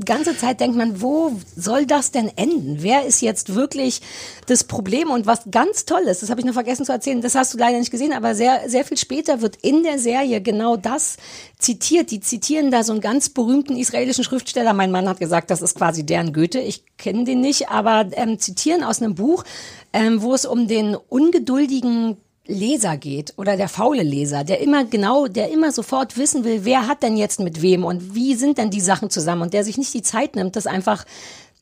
ganze 0.04 0.36
Zeit 0.36 0.60
denkt 0.60 0.76
man, 0.76 1.00
wo 1.00 1.32
soll 1.56 1.86
das 1.86 2.10
denn 2.10 2.30
enden? 2.36 2.78
Wer 2.80 3.06
ist 3.06 3.20
jetzt 3.20 3.54
wirklich 3.54 4.00
das 4.46 4.64
Problem? 4.64 5.10
Und 5.10 5.26
was 5.26 5.42
ganz 5.50 5.84
toll 5.84 6.02
ist, 6.02 6.22
das 6.22 6.30
habe 6.30 6.40
ich 6.40 6.46
noch 6.46 6.54
vergessen 6.54 6.84
zu 6.84 6.92
erzählen, 6.92 7.20
das 7.20 7.34
hast 7.34 7.54
du 7.54 7.58
leider 7.58 7.78
nicht 7.78 7.90
gesehen, 7.90 8.12
aber 8.12 8.34
sehr, 8.34 8.68
sehr 8.68 8.84
viel 8.84 8.96
später 8.96 9.40
wird 9.40 9.56
in 9.62 9.82
der 9.82 9.98
Serie 9.98 10.40
genau 10.40 10.76
das 10.76 11.16
zitiert. 11.58 12.10
Die 12.10 12.20
zitieren 12.20 12.70
da 12.70 12.82
so 12.82 12.92
einen 12.92 13.00
ganz 13.00 13.28
berühmten 13.28 13.76
israelischen 13.76 14.24
Schriftsteller. 14.24 14.72
Mein 14.72 14.90
Mann 14.90 15.08
hat 15.08 15.20
gesagt, 15.20 15.50
das 15.50 15.62
ist 15.62 15.76
quasi 15.76 16.04
deren 16.04 16.32
Goethe. 16.32 16.60
Ich 16.60 16.84
kenne 16.96 17.24
den 17.24 17.40
nicht, 17.40 17.68
aber 17.68 18.06
ähm, 18.12 18.38
zitieren 18.38 18.82
aus 18.82 19.00
einem 19.00 19.14
Buch, 19.14 19.44
ähm, 19.92 20.22
wo 20.22 20.34
es 20.34 20.46
um 20.46 20.66
den 20.66 20.96
ungeduldigen 20.96 22.16
Leser 22.46 22.98
geht 22.98 23.32
oder 23.38 23.56
der 23.56 23.68
faule 23.68 24.02
Leser, 24.02 24.44
der 24.44 24.60
immer 24.60 24.84
genau, 24.84 25.28
der 25.28 25.50
immer 25.50 25.72
sofort 25.72 26.18
wissen 26.18 26.44
will, 26.44 26.64
wer 26.64 26.86
hat 26.86 27.02
denn 27.02 27.16
jetzt 27.16 27.40
mit 27.40 27.62
wem 27.62 27.84
und 27.84 28.14
wie 28.14 28.34
sind 28.34 28.58
denn 28.58 28.70
die 28.70 28.82
Sachen 28.82 29.08
zusammen 29.08 29.42
und 29.42 29.54
der 29.54 29.64
sich 29.64 29.78
nicht 29.78 29.94
die 29.94 30.02
Zeit 30.02 30.36
nimmt, 30.36 30.54
das 30.54 30.66
einfach 30.66 31.06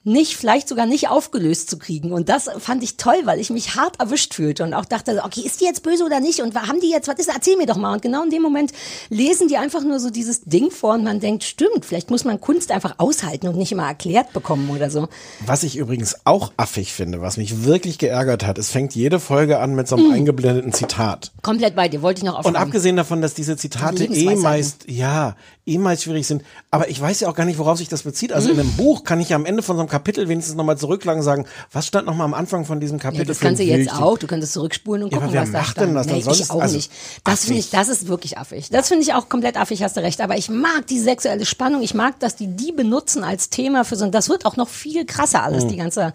nicht, 0.05 0.37
vielleicht 0.37 0.69
sogar 0.69 0.87
nicht 0.87 1.09
aufgelöst 1.09 1.71
zu 1.71 1.79
kriegen. 1.79 2.13
Und 2.13 2.29
das 2.29 2.49
fand 2.59 2.83
ich 2.83 2.97
toll, 2.97 3.15
weil 3.25 3.39
ich 3.41 3.51
mich 3.51 3.77
hart 3.77 4.01
erwischt 4.01 4.35
fühlte 4.35 4.65
und 4.65 4.75
auch 4.75 4.85
dachte, 4.85 5.23
okay, 5.25 5.43
ist 5.43 5.61
die 5.61 5.65
jetzt 5.65 5.83
böse 5.83 6.05
oder 6.05 6.21
nicht? 6.21 6.41
Und 6.43 6.55
haben 6.55 6.81
die 6.81 6.91
jetzt, 6.91 7.09
was 7.09 7.19
ist, 7.19 7.29
erzähl 7.33 7.57
mir 7.57 7.67
doch 7.67 7.77
mal. 7.77 7.93
Und 7.95 8.03
genau 8.03 8.25
in 8.25 8.31
dem 8.31 8.43
Moment 8.43 8.73
lesen 9.11 9.49
die 9.49 9.57
einfach 9.57 9.83
nur 9.83 10.01
so 10.01 10.11
dieses 10.11 10.43
Ding 10.43 10.71
vor 10.71 10.95
und 10.95 11.05
man 11.05 11.21
denkt, 11.21 11.45
stimmt, 11.45 11.85
vielleicht 11.85 12.11
muss 12.11 12.25
man 12.25 12.41
Kunst 12.41 12.71
einfach 12.73 12.95
aushalten 12.99 13.49
und 13.49 13.57
nicht 13.57 13.73
immer 13.73 13.87
erklärt 13.87 14.33
bekommen 14.33 14.71
oder 14.71 14.91
so. 14.91 15.09
Was 15.47 15.63
ich 15.63 15.77
übrigens 15.77 16.17
auch 16.25 16.53
affig 16.57 16.93
finde, 16.93 17.21
was 17.21 17.37
mich 17.37 17.65
wirklich 17.65 17.99
geärgert 17.99 18.45
hat, 18.47 18.59
es 18.59 18.71
fängt 18.71 18.95
jede 18.95 19.21
Folge 19.21 19.59
an 19.59 19.75
mit 19.75 19.89
so 19.89 19.97
einem 19.97 20.09
Mm. 20.09 20.13
eingeblendeten 20.13 20.73
Zitat. 20.73 21.33
Komplett 21.43 21.77
bei 21.77 21.89
dir, 21.89 22.03
wollte 22.03 22.19
ich 22.19 22.25
noch 22.25 22.33
Und 22.35 22.39
aufschreiben. 22.41 22.57
abgesehen 22.61 22.97
davon, 22.97 23.23
dass 23.23 23.35
diese 23.35 23.57
Zitate 23.57 24.05
eh 24.05 24.35
meist, 24.37 24.85
ja, 24.89 25.37
eh 25.67 25.79
meist 25.79 26.03
schwierig 26.03 26.27
sind, 26.27 26.43
aber 26.71 26.89
ich 26.89 27.01
weiß 27.01 27.21
ja 27.21 27.29
auch 27.29 27.35
gar 27.37 27.45
nicht, 27.45 27.59
worauf 27.59 27.79
sich 27.79 27.89
das 27.89 28.03
bezieht. 28.03 28.33
Also 28.33 28.51
in 28.51 28.59
einem 28.59 28.73
Buch 28.73 29.05
kann 29.05 29.21
ich 29.21 29.29
ja 29.29 29.37
am 29.37 29.45
Ende 29.47 29.63
von 29.63 29.77
so 29.77 29.81
einem 29.83 29.89
Kapitel 29.93 30.27
wenigstens 30.29 30.57
nochmal 30.57 30.79
zurücklangen 30.79 31.21
und 31.21 31.25
sagen, 31.25 31.45
was 31.71 31.87
stand 31.87 32.07
nochmal 32.07 32.25
am 32.25 32.35
Anfang 32.35 32.65
von 32.65 32.81
diesem 32.81 32.99
Kapitel? 32.99 33.23
Ja, 33.25 33.29
das 33.29 33.39
für 33.39 33.45
kannst 33.47 33.61
du 33.61 33.65
jetzt 33.65 33.93
auch. 33.93 34.17
Du 34.19 34.27
könntest 34.27 34.55
zurückspulen 34.55 35.03
und 35.05 35.13
Ja, 35.13 35.19
gucken, 35.19 35.29
aber 35.29 35.35
wer 35.35 35.43
was 35.43 35.53
da 35.53 35.71
stand. 35.71 35.89
denn 35.89 35.95
das 35.95 36.07
nee, 36.07 36.21
sonst? 36.23 36.41
Ich 36.41 36.51
auch 36.51 36.61
Also, 36.63 36.77
nicht. 36.77 36.91
Das 37.25 37.45
finde 37.45 37.61
ich, 37.61 37.71
das 37.71 37.89
ist 37.89 38.09
wirklich 38.09 38.39
affig. 38.39 38.71
Das 38.71 38.89
finde 38.89 39.03
ich 39.05 39.13
auch 39.15 39.29
komplett 39.29 39.57
affig, 39.57 39.83
hast 39.83 39.97
du 39.97 40.01
recht. 40.01 40.21
Aber 40.21 40.37
ich 40.37 40.49
mag 40.49 40.87
die 40.89 40.99
sexuelle 40.99 41.45
Spannung. 41.45 41.83
Ich 41.83 41.95
mag, 41.95 42.19
dass 42.21 42.35
die 42.37 42.47
die 42.49 42.73
benutzen 42.73 43.23
als 43.23 43.51
Thema 43.51 43.85
für 43.85 43.97
so. 43.97 44.05
Und 44.07 44.15
das 44.15 44.29
wird 44.29 44.47
auch 44.47 44.57
noch 44.57 44.69
viel 44.69 45.05
krasser 45.05 45.43
alles, 45.43 45.65
Mhm. 45.65 45.69
die 45.69 45.77
ganze. 45.77 46.13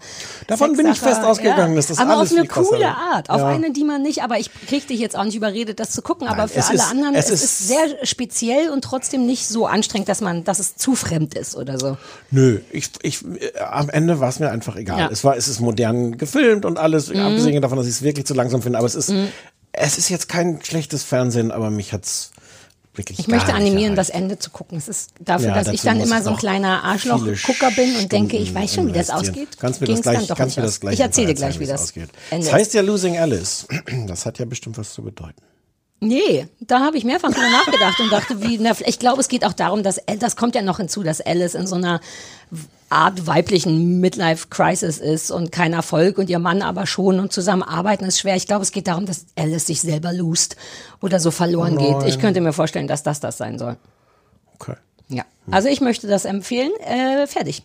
Davon 0.48 0.76
bin 0.76 0.88
ich 0.88 0.98
fest 0.98 1.22
ausgegangen, 1.22 1.76
dass 1.76 1.86
das 1.86 1.98
aber 1.98 2.16
alles 2.18 2.32
auf 2.32 2.38
eine 2.38 2.48
coole. 2.48 2.88
Art, 2.88 3.30
auf 3.30 3.40
Ja. 3.40 3.46
eine, 3.48 3.70
die 3.72 3.84
man 3.84 4.02
nicht. 4.02 4.22
Aber 4.22 4.38
ich 4.38 4.50
krieg 4.66 4.86
dich 4.88 4.98
jetzt 4.98 5.16
auch 5.16 5.24
nicht 5.24 5.36
überredet, 5.36 5.78
das 5.80 5.90
zu 5.92 6.02
gucken. 6.02 6.26
aber 6.26 6.38
Nein, 6.38 6.48
für 6.48 6.58
es 6.58 6.66
alle 6.66 6.76
ist- 6.78 6.90
anderen, 6.90 7.14
es 7.14 7.26
es, 7.26 7.42
ist- 7.42 7.42
ist 7.44 7.68
sehr 7.68 8.06
speziell 8.06 8.70
und 8.70 8.82
trotzdem 8.82 9.24
nicht 9.24 9.46
so 9.46 9.66
anstrengend, 9.66 10.08
dass 10.08 10.20
man, 10.20 10.42
dass 10.42 10.58
es 10.58 10.74
zu 10.74 10.94
fremd 10.96 11.34
ist 11.34 11.54
oder 11.56 11.78
so. 11.78 11.96
Nö, 12.30 12.60
ich, 12.72 12.90
ich, 13.02 13.24
äh, 13.24 13.52
am 13.72 13.88
Ende 13.90 14.20
war 14.20 14.28
es 14.28 14.38
mir 14.38 14.50
einfach 14.50 14.76
egal. 14.76 14.98
Ja. 14.98 15.08
Es 15.10 15.24
war, 15.24 15.36
es 15.36 15.48
ist 15.48 15.60
modern 15.60 16.16
gefilmt 16.18 16.64
und 16.64 16.78
alles, 16.78 17.08
Mhm. 17.12 17.20
abgesehen 17.20 17.60
davon, 17.62 17.78
dass 17.78 17.86
ich 17.86 17.94
es 17.94 18.02
wirklich 18.02 18.26
zu 18.26 18.34
langsam 18.34 18.62
finde, 18.62 18.78
aber 18.78 18.86
es 18.86 18.94
ist, 18.94 19.10
Mhm. 19.10 19.28
es 19.72 19.98
ist 19.98 20.08
jetzt 20.08 20.28
kein 20.28 20.60
schlechtes 20.62 21.02
Fernsehen, 21.04 21.50
aber 21.52 21.70
mich 21.70 21.92
hat's 21.92 22.30
wirklich 22.94 23.20
Ich 23.20 23.28
möchte 23.28 23.54
animieren, 23.54 23.92
erreicht. 23.94 23.98
das 23.98 24.10
Ende 24.10 24.38
zu 24.40 24.50
gucken. 24.50 24.76
Es 24.76 24.88
ist 24.88 25.10
dafür, 25.20 25.48
Ja, 25.50 25.54
dass 25.54 25.68
ich 25.68 25.82
dann 25.82 26.00
immer 26.00 26.20
so 26.20 26.30
ein 26.30 26.36
kleiner 26.36 26.82
Arschloch-Gucker 26.82 27.70
bin 27.76 27.94
und 27.96 28.10
denke, 28.10 28.36
ich 28.36 28.52
weiß 28.52 28.74
schon, 28.74 28.88
wie 28.88 28.92
das 28.92 29.10
ausgeht. 29.10 29.50
Kannst 29.60 29.80
mir 29.80 29.86
das 29.86 30.02
gleich, 30.02 30.26
kannst 30.28 30.56
mir 30.56 30.64
das 30.64 30.80
gleich 30.80 30.94
Ich 30.94 31.00
erzähle 31.00 31.28
dir 31.28 31.34
gleich, 31.34 31.60
wie 31.60 31.66
das 31.66 31.82
ausgeht. 31.82 32.08
Ende 32.30 32.44
Das 32.46 32.52
heißt 32.52 32.74
ja 32.74 32.82
Losing 32.82 33.16
Alice. 33.16 33.66
Das 34.08 34.26
hat 34.26 34.38
ja 34.40 34.46
bestimmt 34.46 34.78
was 34.78 34.92
zu 34.94 35.02
bedeuten. 35.02 35.40
Nee, 36.00 36.46
da 36.60 36.80
habe 36.80 36.96
ich 36.96 37.04
mehrfach 37.04 37.30
drüber 37.32 37.50
nachgedacht 37.50 37.98
und 37.98 38.12
dachte, 38.12 38.40
wie, 38.42 38.58
na, 38.58 38.72
ich 38.86 38.98
glaube, 39.00 39.20
es 39.20 39.28
geht 39.28 39.44
auch 39.44 39.52
darum, 39.52 39.82
dass, 39.82 40.00
das 40.20 40.36
kommt 40.36 40.54
ja 40.54 40.62
noch 40.62 40.76
hinzu, 40.76 41.02
dass 41.02 41.20
Alice 41.20 41.54
in 41.54 41.66
so 41.66 41.74
einer 41.74 42.00
Art 42.88 43.26
weiblichen 43.26 44.00
Midlife-Crisis 44.00 44.98
ist 44.98 45.30
und 45.30 45.50
kein 45.52 45.72
Erfolg 45.72 46.16
und 46.16 46.30
ihr 46.30 46.38
Mann 46.38 46.62
aber 46.62 46.86
schon 46.86 47.18
und 47.20 47.32
zusammenarbeiten 47.32 48.04
ist 48.04 48.20
schwer. 48.20 48.36
Ich 48.36 48.46
glaube, 48.46 48.62
es 48.62 48.70
geht 48.70 48.86
darum, 48.86 49.06
dass 49.06 49.26
Alice 49.36 49.66
sich 49.66 49.80
selber 49.80 50.12
lust 50.12 50.56
oder 51.02 51.20
so 51.20 51.30
verloren 51.30 51.76
Oh 51.76 51.80
geht. 51.80 51.98
nein. 51.98 52.08
Ich 52.08 52.18
könnte 52.20 52.40
mir 52.40 52.52
vorstellen, 52.52 52.86
dass 52.86 53.02
das 53.02 53.20
das 53.20 53.36
sein 53.36 53.58
soll. 53.58 53.76
Okay. 54.54 54.74
Ja, 55.08 55.24
also 55.50 55.68
ich 55.68 55.80
möchte 55.80 56.06
das 56.06 56.24
empfehlen. 56.24 56.70
Äh, 56.80 57.26
fertig. 57.26 57.62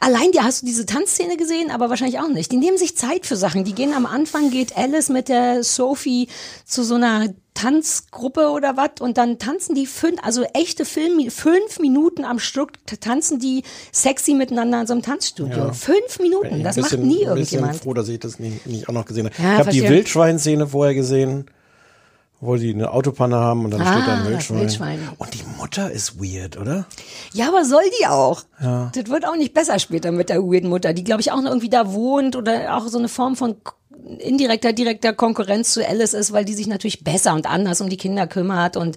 Allein, 0.00 0.30
ja, 0.32 0.44
hast 0.44 0.62
du 0.62 0.66
diese 0.66 0.86
Tanzszene 0.86 1.36
gesehen, 1.36 1.70
aber 1.70 1.90
wahrscheinlich 1.90 2.18
auch 2.20 2.28
nicht. 2.28 2.50
Die 2.52 2.56
nehmen 2.56 2.78
sich 2.78 2.96
Zeit 2.96 3.26
für 3.26 3.36
Sachen. 3.36 3.64
Die 3.64 3.74
gehen 3.74 3.94
am 3.94 4.06
Anfang, 4.06 4.50
geht 4.50 4.76
Alice 4.76 5.08
mit 5.10 5.28
der 5.28 5.62
Sophie 5.62 6.28
zu 6.64 6.82
so 6.82 6.94
einer 6.96 7.28
Tanzgruppe 7.54 8.48
oder 8.48 8.76
was 8.76 8.92
und 9.00 9.18
dann 9.18 9.38
tanzen 9.38 9.74
die 9.74 9.86
fünf, 9.86 10.18
also 10.24 10.42
echte 10.54 10.84
Film, 10.84 11.30
fünf 11.30 11.78
Minuten 11.80 12.24
am 12.24 12.38
Stück 12.38 12.72
tanzen 13.00 13.38
die 13.38 13.62
sexy 13.92 14.34
miteinander 14.34 14.80
in 14.80 14.86
so 14.86 14.94
einem 14.94 15.02
Tanzstudio. 15.02 15.56
Ja. 15.66 15.72
Fünf 15.72 16.18
Bin 16.18 16.28
Minuten, 16.30 16.56
ich 16.56 16.62
das 16.64 16.76
ein 16.76 16.80
macht 16.82 16.90
bisschen- 16.92 17.06
nie 17.08 17.26
ein 17.26 17.34
bisschen 17.34 17.58
irgendjemand. 17.58 17.76
froh, 17.76 17.94
dass 17.94 18.08
ich 18.08 18.18
das 18.20 18.38
nicht, 18.38 18.66
nicht 18.66 18.88
auch 18.88 18.92
noch 18.94 19.04
gesehen 19.04 19.26
habe. 19.26 19.34
Ja, 19.42 19.52
ich 19.54 19.58
habe 19.58 19.70
die. 19.70 19.88
Wildschweinszene 19.88 20.66
vorher 20.66 20.94
gesehen, 20.94 21.46
wo 22.44 22.56
die 22.56 22.74
eine 22.74 22.90
Autopanne 22.90 23.36
haben 23.36 23.64
und 23.64 23.70
dann 23.70 23.82
Ah, 23.82 23.92
steht 23.94 24.06
da 24.08 24.12
ein 24.14 24.18
das 24.24 24.28
Wildschwein. 24.30 24.58
Wildschwein. 24.60 25.08
Und 25.16 25.32
die 25.34 25.44
Mutter 25.58 25.90
ist 25.92 26.20
weird, 26.20 26.58
oder? 26.58 26.86
Ja, 27.32 27.48
aber 27.48 27.64
soll 27.64 27.84
die 28.00 28.06
auch? 28.08 28.42
Ja. 28.60 28.90
Das 28.94 29.06
wird 29.08 29.24
auch 29.26 29.36
nicht 29.36 29.54
besser 29.54 29.78
später 29.78 30.10
mit 30.10 30.28
der 30.28 30.42
weirden 30.42 30.68
Mutter, 30.68 30.92
die, 30.92 31.04
glaube 31.04 31.20
ich, 31.20 31.30
auch 31.30 31.40
noch 31.40 31.50
irgendwie 31.50 31.70
da 31.70 31.92
wohnt 31.92 32.34
oder 32.34 32.76
auch 32.76 32.88
so 32.88 32.98
eine 32.98 33.08
Form 33.08 33.36
von 33.36 33.56
indirekter, 34.18 34.72
direkter 34.72 35.12
Konkurrenz 35.12 35.72
zu 35.72 35.86
Alice 35.88 36.14
ist, 36.14 36.32
weil 36.32 36.44
die 36.44 36.54
sich 36.54 36.66
natürlich 36.66 37.04
besser 37.04 37.32
und 37.34 37.46
anders 37.48 37.80
um 37.80 37.88
die 37.88 37.96
Kinder 37.96 38.26
kümmert 38.26 38.76
und 38.76 38.96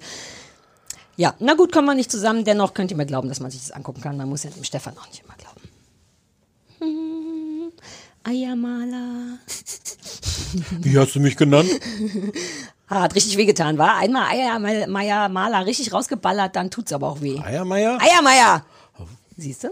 ja, 1.16 1.34
na 1.40 1.54
gut, 1.54 1.72
kommen 1.72 1.88
wir 1.88 1.94
nicht 1.96 2.12
zusammen. 2.12 2.44
Dennoch 2.44 2.74
könnt 2.74 2.92
ihr 2.92 2.98
mir 2.98 3.06
glauben, 3.06 3.30
dass 3.30 3.40
man 3.40 3.50
sich 3.52 3.62
das 3.62 3.72
angucken 3.72 4.02
kann. 4.02 4.18
Man 4.18 4.28
muss 4.28 4.44
ja 4.44 4.50
dem 4.50 4.66
Stefan 4.66 4.98
auch 4.98 5.08
nicht 5.08 5.24
immer 5.24 5.36
glauben. 5.38 5.62
Hm, 6.80 7.72
Eiermaler. 8.24 9.38
Wie 10.82 10.98
hast 10.98 11.16
du 11.16 11.20
mich 11.22 11.38
genannt? 11.38 11.70
Hat 12.88 13.16
richtig 13.16 13.38
wehgetan, 13.38 13.78
war. 13.78 13.96
Einmal 13.98 14.26
Eiermeier 14.28 15.28
Maler 15.30 15.66
richtig 15.66 15.92
rausgeballert, 15.92 16.56
dann 16.56 16.70
tut's 16.70 16.94
aber 16.94 17.10
auch 17.10 17.22
weh. 17.22 17.40
Eiermeier? 17.40 17.98
Eiermeier. 18.00 18.64
Siehst 19.38 19.64
du? 19.64 19.70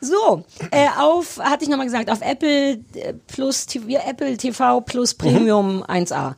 So, 0.00 0.44
äh, 0.70 0.86
auf, 0.98 1.38
hatte 1.38 1.64
ich 1.64 1.70
nochmal 1.70 1.86
gesagt, 1.86 2.10
auf 2.10 2.20
Apple 2.20 2.72
äh, 2.94 3.14
Plus, 3.26 3.66
TV, 3.66 3.98
Apple 4.06 4.36
TV 4.36 4.80
Plus 4.82 5.14
Premium 5.14 5.82
1A. 5.82 6.34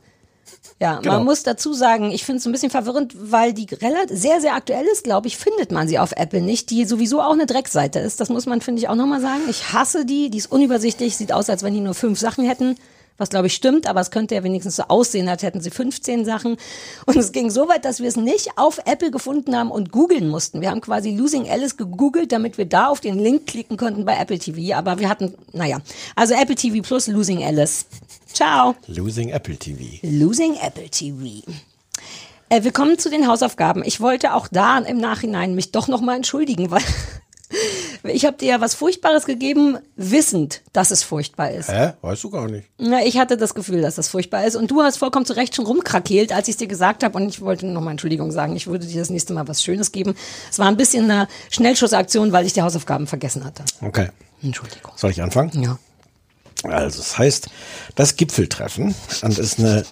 Ja, 0.81 0.99
Genau. 0.99 1.15
man 1.15 1.25
muss 1.25 1.43
dazu 1.43 1.73
sagen, 1.73 2.11
ich 2.11 2.23
finde 2.23 2.39
es 2.39 2.45
ein 2.45 2.51
bisschen 2.53 2.71
verwirrend, 2.71 3.13
weil 3.19 3.53
die 3.53 3.67
relativ 3.71 4.17
sehr, 4.17 4.39
sehr 4.41 4.55
aktuell 4.55 4.85
ist, 4.85 5.03
glaube 5.03 5.27
ich, 5.27 5.37
findet 5.37 5.71
man 5.71 5.87
sie 5.87 5.99
auf 5.99 6.13
Apple 6.13 6.41
nicht, 6.41 6.69
die 6.69 6.85
sowieso 6.85 7.21
auch 7.21 7.33
eine 7.33 7.45
Dreckseite 7.45 7.99
ist. 7.99 8.19
Das 8.21 8.29
muss 8.29 8.45
man, 8.45 8.61
finde 8.61 8.81
ich, 8.81 8.87
auch 8.87 8.95
nochmal 8.95 9.21
sagen. 9.21 9.41
Ich 9.49 9.73
hasse 9.73 10.05
die, 10.05 10.29
die 10.29 10.37
ist 10.37 10.51
unübersichtlich, 10.51 11.17
sieht 11.17 11.33
aus, 11.33 11.49
als 11.49 11.61
wenn 11.63 11.73
die 11.73 11.81
nur 11.81 11.93
fünf 11.93 12.17
Sachen 12.17 12.45
hätten. 12.45 12.77
Was 13.19 13.29
glaube 13.29 13.47
ich 13.47 13.53
stimmt, 13.53 13.85
aber 13.85 13.99
es 13.99 14.09
könnte 14.09 14.33
ja 14.33 14.43
wenigstens 14.43 14.77
so 14.77 14.83
aussehen, 14.83 15.29
als 15.29 15.43
hätten 15.43 15.61
sie 15.61 15.69
15 15.69 16.25
Sachen. 16.25 16.57
Und 17.05 17.17
es 17.17 17.31
ging 17.31 17.51
so 17.51 17.67
weit, 17.67 17.85
dass 17.85 17.99
wir 17.99 18.07
es 18.07 18.15
nicht 18.15 18.57
auf 18.57 18.79
Apple 18.85 19.11
gefunden 19.11 19.55
haben 19.55 19.71
und 19.71 19.91
googeln 19.91 20.29
mussten. 20.29 20.61
Wir 20.61 20.71
haben 20.71 20.81
quasi 20.81 21.15
Losing 21.15 21.49
Alice 21.49 21.77
gegoogelt, 21.77 22.31
damit 22.31 22.57
wir 22.57 22.65
da 22.65 22.87
auf 22.87 23.01
den 23.01 23.19
Link 23.19 23.45
klicken 23.45 23.77
konnten 23.77 24.05
bei 24.05 24.17
Apple 24.17 24.39
TV. 24.39 24.75
Aber 24.75 24.99
wir 24.99 25.09
hatten, 25.09 25.35
naja, 25.53 25.79
also 26.15 26.33
Apple 26.33 26.55
TV 26.55 26.81
plus 26.81 27.07
Losing 27.07 27.43
Alice. 27.43 27.85
Ciao. 28.33 28.75
Losing 28.87 29.29
Apple 29.29 29.57
TV. 29.57 29.99
Losing 30.01 30.55
Apple 30.61 30.89
TV. 30.89 31.43
Äh, 32.49 32.63
willkommen 32.63 32.97
zu 32.97 33.09
den 33.09 33.27
Hausaufgaben. 33.27 33.83
Ich 33.85 33.99
wollte 33.99 34.33
auch 34.33 34.47
da 34.47 34.77
im 34.79 34.97
Nachhinein 34.97 35.55
mich 35.55 35.71
doch 35.71 35.87
noch 35.87 36.01
mal 36.01 36.15
entschuldigen, 36.15 36.71
weil 36.71 36.81
ich 38.03 38.25
habe 38.25 38.37
dir 38.37 38.47
ja 38.47 38.61
was 38.61 38.75
Furchtbares 38.75 39.25
gegeben, 39.25 39.77
wissend, 39.95 40.61
dass 40.73 40.91
es 40.91 41.03
furchtbar 41.03 41.51
ist. 41.51 41.69
Hä? 41.69 41.93
Weißt 42.01 42.23
du 42.23 42.29
gar 42.29 42.47
nicht. 42.47 42.67
Na, 42.77 43.03
ich 43.05 43.17
hatte 43.17 43.37
das 43.37 43.53
Gefühl, 43.53 43.81
dass 43.81 43.95
das 43.95 44.07
furchtbar 44.07 44.45
ist. 44.45 44.55
Und 44.55 44.71
du 44.71 44.81
hast 44.81 44.97
vollkommen 44.97 45.25
zu 45.25 45.33
Recht 45.33 45.55
schon 45.55 45.65
rumkrakeelt, 45.65 46.31
als 46.31 46.47
ich 46.47 46.53
es 46.53 46.57
dir 46.57 46.67
gesagt 46.67 47.03
habe. 47.03 47.17
Und 47.17 47.29
ich 47.29 47.41
wollte 47.41 47.67
nochmal 47.67 47.91
Entschuldigung 47.91 48.31
sagen. 48.31 48.55
Ich 48.55 48.67
würde 48.67 48.85
dir 48.85 48.99
das 48.99 49.09
nächste 49.09 49.33
Mal 49.33 49.47
was 49.47 49.63
Schönes 49.63 49.91
geben. 49.91 50.15
Es 50.49 50.59
war 50.59 50.67
ein 50.67 50.77
bisschen 50.77 51.09
eine 51.09 51.27
Schnellschussaktion, 51.49 52.31
weil 52.31 52.45
ich 52.45 52.53
die 52.53 52.61
Hausaufgaben 52.61 53.07
vergessen 53.07 53.43
hatte. 53.43 53.63
Okay. 53.81 54.09
Entschuldigung. 54.41 54.93
Soll 54.95 55.11
ich 55.11 55.21
anfangen? 55.21 55.51
Ja. 55.61 55.77
Also, 56.63 57.01
es 57.01 57.17
heißt 57.17 57.49
das 57.95 58.15
Gipfeltreffen 58.15 58.95
und 59.21 59.39
ist 59.39 59.59
eine 59.59 59.85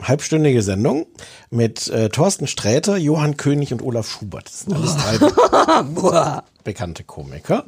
halbstündige 0.00 0.62
Sendung 0.62 1.06
mit 1.50 1.88
äh, 1.88 2.08
Thorsten 2.08 2.46
Sträter, 2.46 2.96
Johann 2.96 3.36
König 3.36 3.72
und 3.72 3.82
Olaf 3.82 4.08
Schubert. 4.08 4.46
Das 4.48 4.60
sind 4.60 4.74
alles 4.74 4.96
drei 4.96 5.82
Boah. 5.94 6.44
bekannte 6.64 7.04
Komiker. 7.04 7.64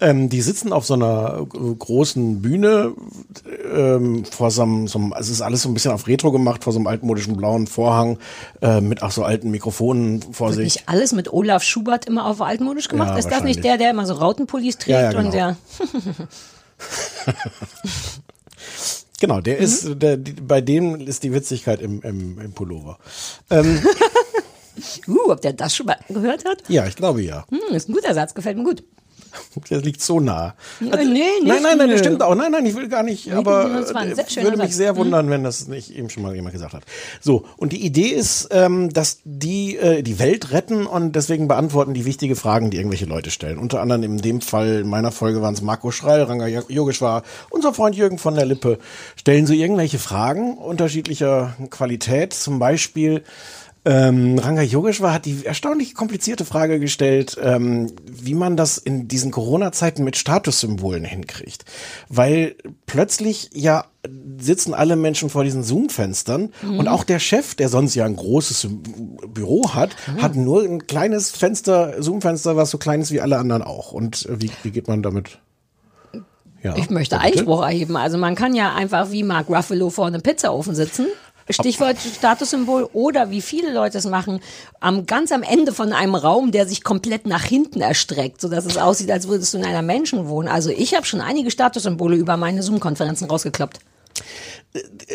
Ähm, 0.00 0.28
die 0.28 0.42
sitzen 0.42 0.70
auf 0.70 0.84
so 0.84 0.92
einer 0.92 1.46
großen 1.46 2.42
Bühne 2.42 2.92
ähm, 3.74 4.24
vor 4.26 4.50
so 4.50 4.62
einem, 4.62 4.86
so 4.86 4.98
einem, 4.98 5.14
also 5.14 5.28
es 5.28 5.36
ist 5.36 5.40
alles 5.40 5.62
so 5.62 5.70
ein 5.70 5.74
bisschen 5.74 5.92
auf 5.92 6.06
Retro 6.06 6.30
gemacht, 6.30 6.62
vor 6.64 6.74
so 6.74 6.78
einem 6.78 6.86
altmodischen 6.86 7.38
blauen 7.38 7.66
Vorhang 7.66 8.18
äh, 8.60 8.82
mit 8.82 9.02
auch 9.02 9.12
so 9.12 9.24
alten 9.24 9.50
Mikrofonen 9.50 10.20
vor 10.32 10.48
Wird 10.48 10.56
sich. 10.56 10.64
nicht 10.74 10.88
alles 10.90 11.12
mit 11.12 11.32
Olaf 11.32 11.62
Schubert 11.62 12.04
immer 12.04 12.26
auf 12.26 12.42
altmodisch 12.42 12.88
gemacht? 12.88 13.10
Ja, 13.12 13.16
ist 13.16 13.30
das 13.30 13.44
nicht 13.44 13.64
der, 13.64 13.78
der 13.78 13.90
immer 13.90 14.04
so 14.04 14.12
Rautenpullis 14.12 14.76
trägt 14.76 14.88
Ja, 14.88 15.10
ja, 15.12 15.18
und 15.18 15.30
genau. 15.30 15.32
der 15.32 15.56
Genau, 19.22 19.40
der 19.40 19.58
ist, 19.58 20.02
der, 20.02 20.16
die, 20.16 20.32
bei 20.32 20.60
dem 20.60 20.96
ist 20.96 21.22
die 21.22 21.32
Witzigkeit 21.32 21.80
im, 21.80 22.02
im, 22.02 22.40
im 22.40 22.52
Pullover. 22.54 22.98
Ähm, 23.50 23.80
Uh, 25.06 25.30
ob 25.30 25.40
der 25.42 25.52
das 25.52 25.76
schon 25.76 25.86
mal 25.86 25.98
gehört 26.08 26.44
hat? 26.44 26.62
ja, 26.68 26.86
ich 26.86 26.96
glaube 26.96 27.22
ja. 27.22 27.44
Hm, 27.50 27.76
ist 27.76 27.88
ein 27.88 27.92
guter 27.92 28.14
Satz, 28.14 28.34
gefällt 28.34 28.56
mir 28.56 28.64
gut. 28.64 28.82
Das 29.70 29.82
liegt 29.84 30.00
so 30.00 30.20
nah. 30.20 30.54
Nee, 30.80 30.90
Also, 30.92 31.04
nee, 31.04 31.12
nicht, 31.12 31.46
nein, 31.46 31.62
nein, 31.62 31.78
nein, 31.78 31.90
das 31.90 32.00
stimmt 32.00 32.22
auch. 32.22 32.34
Nein, 32.34 32.52
nein, 32.52 32.66
ich 32.66 32.74
will 32.74 32.88
gar 32.88 33.02
nicht, 33.02 33.26
Nee, 33.26 33.32
aber 33.34 33.64
ein 33.94 34.12
äh, 34.12 34.42
würde 34.42 34.56
mich 34.58 34.76
sehr 34.76 34.92
Mhm. 34.92 34.96
wundern, 34.98 35.30
wenn 35.30 35.44
das 35.44 35.68
nicht 35.68 35.94
eben 35.96 36.10
schon 36.10 36.22
mal 36.22 36.34
jemand 36.34 36.52
gesagt 36.52 36.74
hat. 36.74 36.82
So, 37.20 37.44
und 37.56 37.72
die 37.72 37.84
Idee 37.84 38.08
ist, 38.08 38.48
ähm, 38.50 38.92
dass 38.92 39.18
die 39.24 39.76
äh, 39.76 40.02
die 40.02 40.18
Welt 40.18 40.52
retten 40.52 40.86
und 40.86 41.16
deswegen 41.16 41.48
beantworten 41.48 41.94
die 41.94 42.04
wichtige 42.04 42.36
Fragen, 42.36 42.70
die 42.70 42.76
irgendwelche 42.76 43.06
Leute 43.06 43.30
stellen. 43.30 43.58
Unter 43.58 43.80
anderem 43.80 44.02
in 44.04 44.18
dem 44.18 44.40
Fall 44.40 44.80
in 44.80 44.88
meiner 44.88 45.12
Folge 45.12 45.42
waren 45.42 45.54
es 45.54 45.62
Marco 45.62 45.90
Schreil, 45.90 46.22
Ranga 46.22 46.46
Yogeshwar, 46.46 47.22
unser 47.50 47.72
Freund 47.74 47.96
Jürgen 47.96 48.18
von 48.18 48.34
der 48.34 48.46
Lippe, 48.46 48.78
stellen 49.16 49.46
so 49.46 49.52
irgendwelche 49.52 49.98
Fragen 49.98 50.56
unterschiedlicher 50.58 51.54
Qualität, 51.70 52.32
zum 52.34 52.58
Beispiel 52.58 53.22
ähm, 53.84 54.38
Ranga 54.38 54.62
Yogeshwar 54.62 55.12
hat 55.12 55.24
die 55.24 55.44
erstaunlich 55.44 55.94
komplizierte 55.94 56.44
Frage 56.44 56.78
gestellt, 56.78 57.36
ähm, 57.42 57.90
wie 58.06 58.34
man 58.34 58.56
das 58.56 58.78
in 58.78 59.08
diesen 59.08 59.30
Corona-Zeiten 59.32 60.04
mit 60.04 60.16
Statussymbolen 60.16 61.04
hinkriegt. 61.04 61.64
Weil 62.08 62.54
plötzlich 62.86 63.50
ja 63.54 63.84
sitzen 64.38 64.74
alle 64.74 64.94
Menschen 64.96 65.30
vor 65.30 65.42
diesen 65.44 65.62
Zoom-Fenstern 65.64 66.50
Mhm. 66.62 66.78
und 66.78 66.88
auch 66.88 67.02
der 67.04 67.18
Chef, 67.18 67.54
der 67.56 67.68
sonst 67.68 67.94
ja 67.94 68.04
ein 68.04 68.16
großes 68.16 68.68
Büro 69.28 69.70
hat, 69.74 69.90
hat 70.20 70.34
nur 70.36 70.62
ein 70.62 70.86
kleines 70.86 71.30
Fenster, 71.30 72.00
Zoom-Fenster, 72.02 72.56
was 72.56 72.70
so 72.70 72.78
klein 72.78 73.00
ist 73.00 73.10
wie 73.12 73.20
alle 73.20 73.38
anderen 73.38 73.62
auch. 73.62 73.92
Und 73.92 74.26
äh, 74.26 74.40
wie, 74.40 74.50
wie 74.62 74.70
geht 74.70 74.86
man 74.88 75.02
damit? 75.02 75.38
Ja, 76.62 76.76
Ich 76.76 76.90
möchte? 76.90 77.18
Einspruch 77.18 77.62
erheben. 77.62 77.96
Also 77.96 78.18
man 78.18 78.36
kann 78.36 78.54
ja 78.54 78.72
einfach 78.74 79.10
wie 79.10 79.24
Mark 79.24 79.48
Ruffalo 79.48 79.90
vor 79.90 80.06
einem 80.06 80.22
Pizzaofen 80.22 80.76
sitzen. 80.76 81.06
Stichwort 81.48 81.96
Statussymbol 81.98 82.88
oder 82.92 83.30
wie 83.30 83.40
viele 83.40 83.72
Leute 83.72 83.98
es 83.98 84.06
machen, 84.06 84.40
am 84.80 85.06
ganz 85.06 85.32
am 85.32 85.42
Ende 85.42 85.72
von 85.72 85.92
einem 85.92 86.14
Raum, 86.14 86.52
der 86.52 86.66
sich 86.66 86.84
komplett 86.84 87.26
nach 87.26 87.44
hinten 87.44 87.80
erstreckt, 87.80 88.40
sodass 88.40 88.64
es 88.64 88.78
aussieht, 88.78 89.10
als 89.10 89.28
würdest 89.28 89.54
du 89.54 89.58
in 89.58 89.64
einer 89.64 89.82
Menschen 89.82 90.28
wohnen. 90.28 90.48
Also 90.48 90.70
ich 90.70 90.94
habe 90.94 91.06
schon 91.06 91.20
einige 91.20 91.50
Statussymbole 91.50 92.16
über 92.16 92.36
meine 92.36 92.62
Zoom-Konferenzen 92.62 93.28
rausgekloppt. 93.28 93.80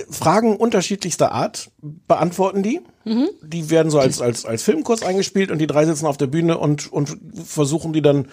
Fragen 0.09 0.55
unterschiedlichster 0.55 1.31
Art 1.31 1.71
beantworten 1.81 2.61
die. 2.61 2.81
Mhm. 3.05 3.29
Die 3.41 3.69
werden 3.69 3.89
so 3.89 3.99
als, 3.99 4.21
als, 4.21 4.45
als 4.45 4.63
Filmkurs 4.63 5.01
eingespielt 5.01 5.49
und 5.49 5.57
die 5.57 5.67
drei 5.67 5.85
sitzen 5.85 6.05
auf 6.05 6.17
der 6.17 6.27
Bühne 6.27 6.57
und, 6.57 6.91
und 6.91 7.17
versuchen 7.43 7.93
die 7.93 8.01
dann 8.01 8.27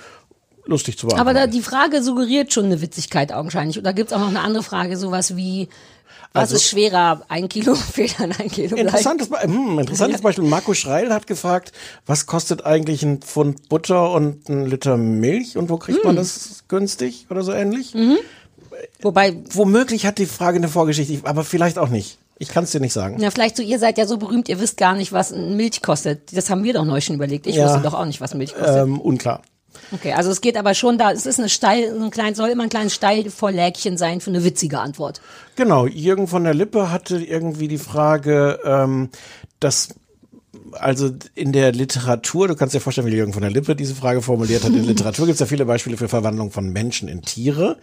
lustig 0.66 0.98
zu 0.98 1.06
beantworten. 1.06 1.28
Aber 1.36 1.46
da, 1.46 1.46
die 1.46 1.62
Frage 1.62 2.02
suggeriert 2.02 2.52
schon 2.52 2.66
eine 2.66 2.80
Witzigkeit 2.82 3.32
augenscheinlich. 3.32 3.78
Oder 3.78 3.92
gibt 3.92 4.10
es 4.10 4.16
auch 4.16 4.20
noch 4.20 4.28
eine 4.28 4.40
andere 4.40 4.62
Frage, 4.62 4.96
sowas 4.96 5.36
wie, 5.36 5.68
was 6.34 6.42
Also- 6.42 6.56
ist 6.56 6.64
schwerer, 6.68 7.22
ein 7.28 7.48
Kilo 7.48 7.74
Federn, 7.92 8.32
ein 8.38 8.50
Kilo? 8.50 8.76
Interessantes, 8.76 9.28
Be 9.30 9.38
hm, 9.42 9.78
interessantes 9.78 10.20
Beispiel. 10.20 10.44
Marco 10.44 10.74
Schreil 10.74 11.10
hat 11.14 11.26
gefragt, 11.26 11.72
was 12.04 12.26
kostet 12.26 12.66
eigentlich 12.66 13.02
ein 13.02 13.22
Pfund 13.22 13.68
Butter 13.70 14.10
und 14.12 14.46
ein 14.50 14.66
Liter 14.66 14.96
Milch 14.98 15.56
und 15.56 15.70
wo 15.70 15.78
kriegt 15.78 15.98
Hm. 15.98 16.06
man 16.08 16.16
das 16.16 16.64
günstig 16.68 17.26
oder 17.30 17.42
so 17.42 17.52
ähnlich? 17.52 17.94
Wobei, 19.00 19.36
womöglich 19.52 20.04
hat 20.06 20.18
die 20.18 20.26
Frage 20.26 20.58
eine 20.58 20.68
Vorgeschichte, 20.68 21.20
aber 21.26 21.44
vielleicht 21.44 21.78
auch 21.78 21.88
nicht. 21.88 22.18
Ich 22.38 22.48
kann 22.48 22.64
es 22.64 22.72
dir 22.72 22.80
nicht 22.80 22.92
sagen. 22.92 23.20
Ja, 23.20 23.30
vielleicht 23.30 23.56
so, 23.56 23.62
ihr 23.62 23.78
seid 23.78 23.96
ja 23.96 24.06
so 24.06 24.16
berühmt, 24.16 24.48
ihr 24.48 24.58
wisst 24.58 24.76
gar 24.76 24.94
nicht, 24.96 25.12
was 25.12 25.30
Milch 25.30 25.82
kostet. 25.82 26.36
Das 26.36 26.50
haben 26.50 26.64
wir 26.64 26.72
doch 26.74 26.84
neu 26.84 27.00
schon 27.00 27.14
überlegt. 27.14 27.46
Ich 27.46 27.54
Ja. 27.56 27.66
wusste 27.66 27.80
doch 27.80 27.94
auch 27.94 28.04
nicht, 28.06 28.20
was 28.20 28.34
Milch 28.34 28.52
kostet. 28.54 28.76
Ähm, 28.76 29.00
unklar. 29.00 29.40
Okay, 29.92 30.12
also 30.12 30.30
es 30.30 30.40
geht 30.40 30.56
aber 30.56 30.74
schon 30.74 30.98
da, 30.98 31.12
es 31.12 31.26
ist 31.26 31.38
eine 31.38 31.48
steil, 31.48 31.94
ein 32.00 32.10
klein, 32.10 32.34
soll 32.34 32.50
immer 32.50 32.64
ein 32.64 32.68
kleines 32.68 32.94
Steilvorlägchen 32.94 33.96
sein 33.96 34.20
für 34.20 34.30
eine 34.30 34.44
witzige 34.44 34.80
Antwort. 34.80 35.20
Genau, 35.56 35.86
Jürgen 35.86 36.26
von 36.26 36.44
der 36.44 36.54
Lippe 36.54 36.90
hatte 36.90 37.18
irgendwie 37.18 37.68
die 37.68 37.78
Frage, 37.78 38.60
ähm, 38.64 39.10
dass 39.60 39.88
also 40.78 41.10
in 41.34 41.52
der 41.52 41.72
Literatur, 41.72 42.48
du 42.48 42.54
kannst 42.56 42.74
dir 42.74 42.80
vorstellen, 42.80 43.06
wie 43.06 43.14
Jürgen 43.14 43.32
von 43.32 43.42
der 43.42 43.50
Lippe 43.50 43.74
diese 43.76 43.94
Frage 43.94 44.22
formuliert 44.22 44.62
hat, 44.64 44.70
in 44.70 44.76
der 44.78 44.84
Literatur 44.94 45.26
gibt 45.26 45.34
es 45.34 45.40
ja 45.40 45.46
viele 45.46 45.64
Beispiele 45.64 45.96
für 45.96 46.08
Verwandlung 46.08 46.50
von 46.50 46.70
Menschen 46.70 47.08
in 47.08 47.22
Tiere, 47.22 47.76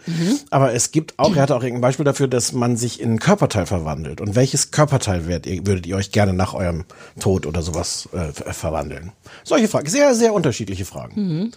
aber 0.50 0.72
es 0.74 0.90
gibt 0.92 1.18
auch, 1.18 1.34
er 1.36 1.42
hatte 1.42 1.56
auch 1.56 1.62
irgendein 1.62 1.82
Beispiel 1.82 2.04
dafür, 2.04 2.28
dass 2.28 2.52
man 2.52 2.76
sich 2.76 3.00
in 3.00 3.12
ein 3.12 3.18
Körperteil 3.18 3.66
verwandelt. 3.66 4.20
Und 4.20 4.34
welches 4.34 4.70
Körperteil 4.70 5.22
ihr, 5.46 5.66
würdet 5.66 5.86
ihr 5.86 5.96
euch 5.96 6.12
gerne 6.12 6.32
nach 6.32 6.54
eurem 6.54 6.84
Tod 7.20 7.46
oder 7.46 7.62
sowas 7.62 8.08
äh, 8.12 8.32
ver- 8.32 8.52
verwandeln? 8.52 9.12
Solche 9.44 9.68
Fragen, 9.68 9.88
sehr, 9.88 10.14
sehr 10.14 10.32
unterschiedliche 10.34 10.84
Fragen. 10.84 11.52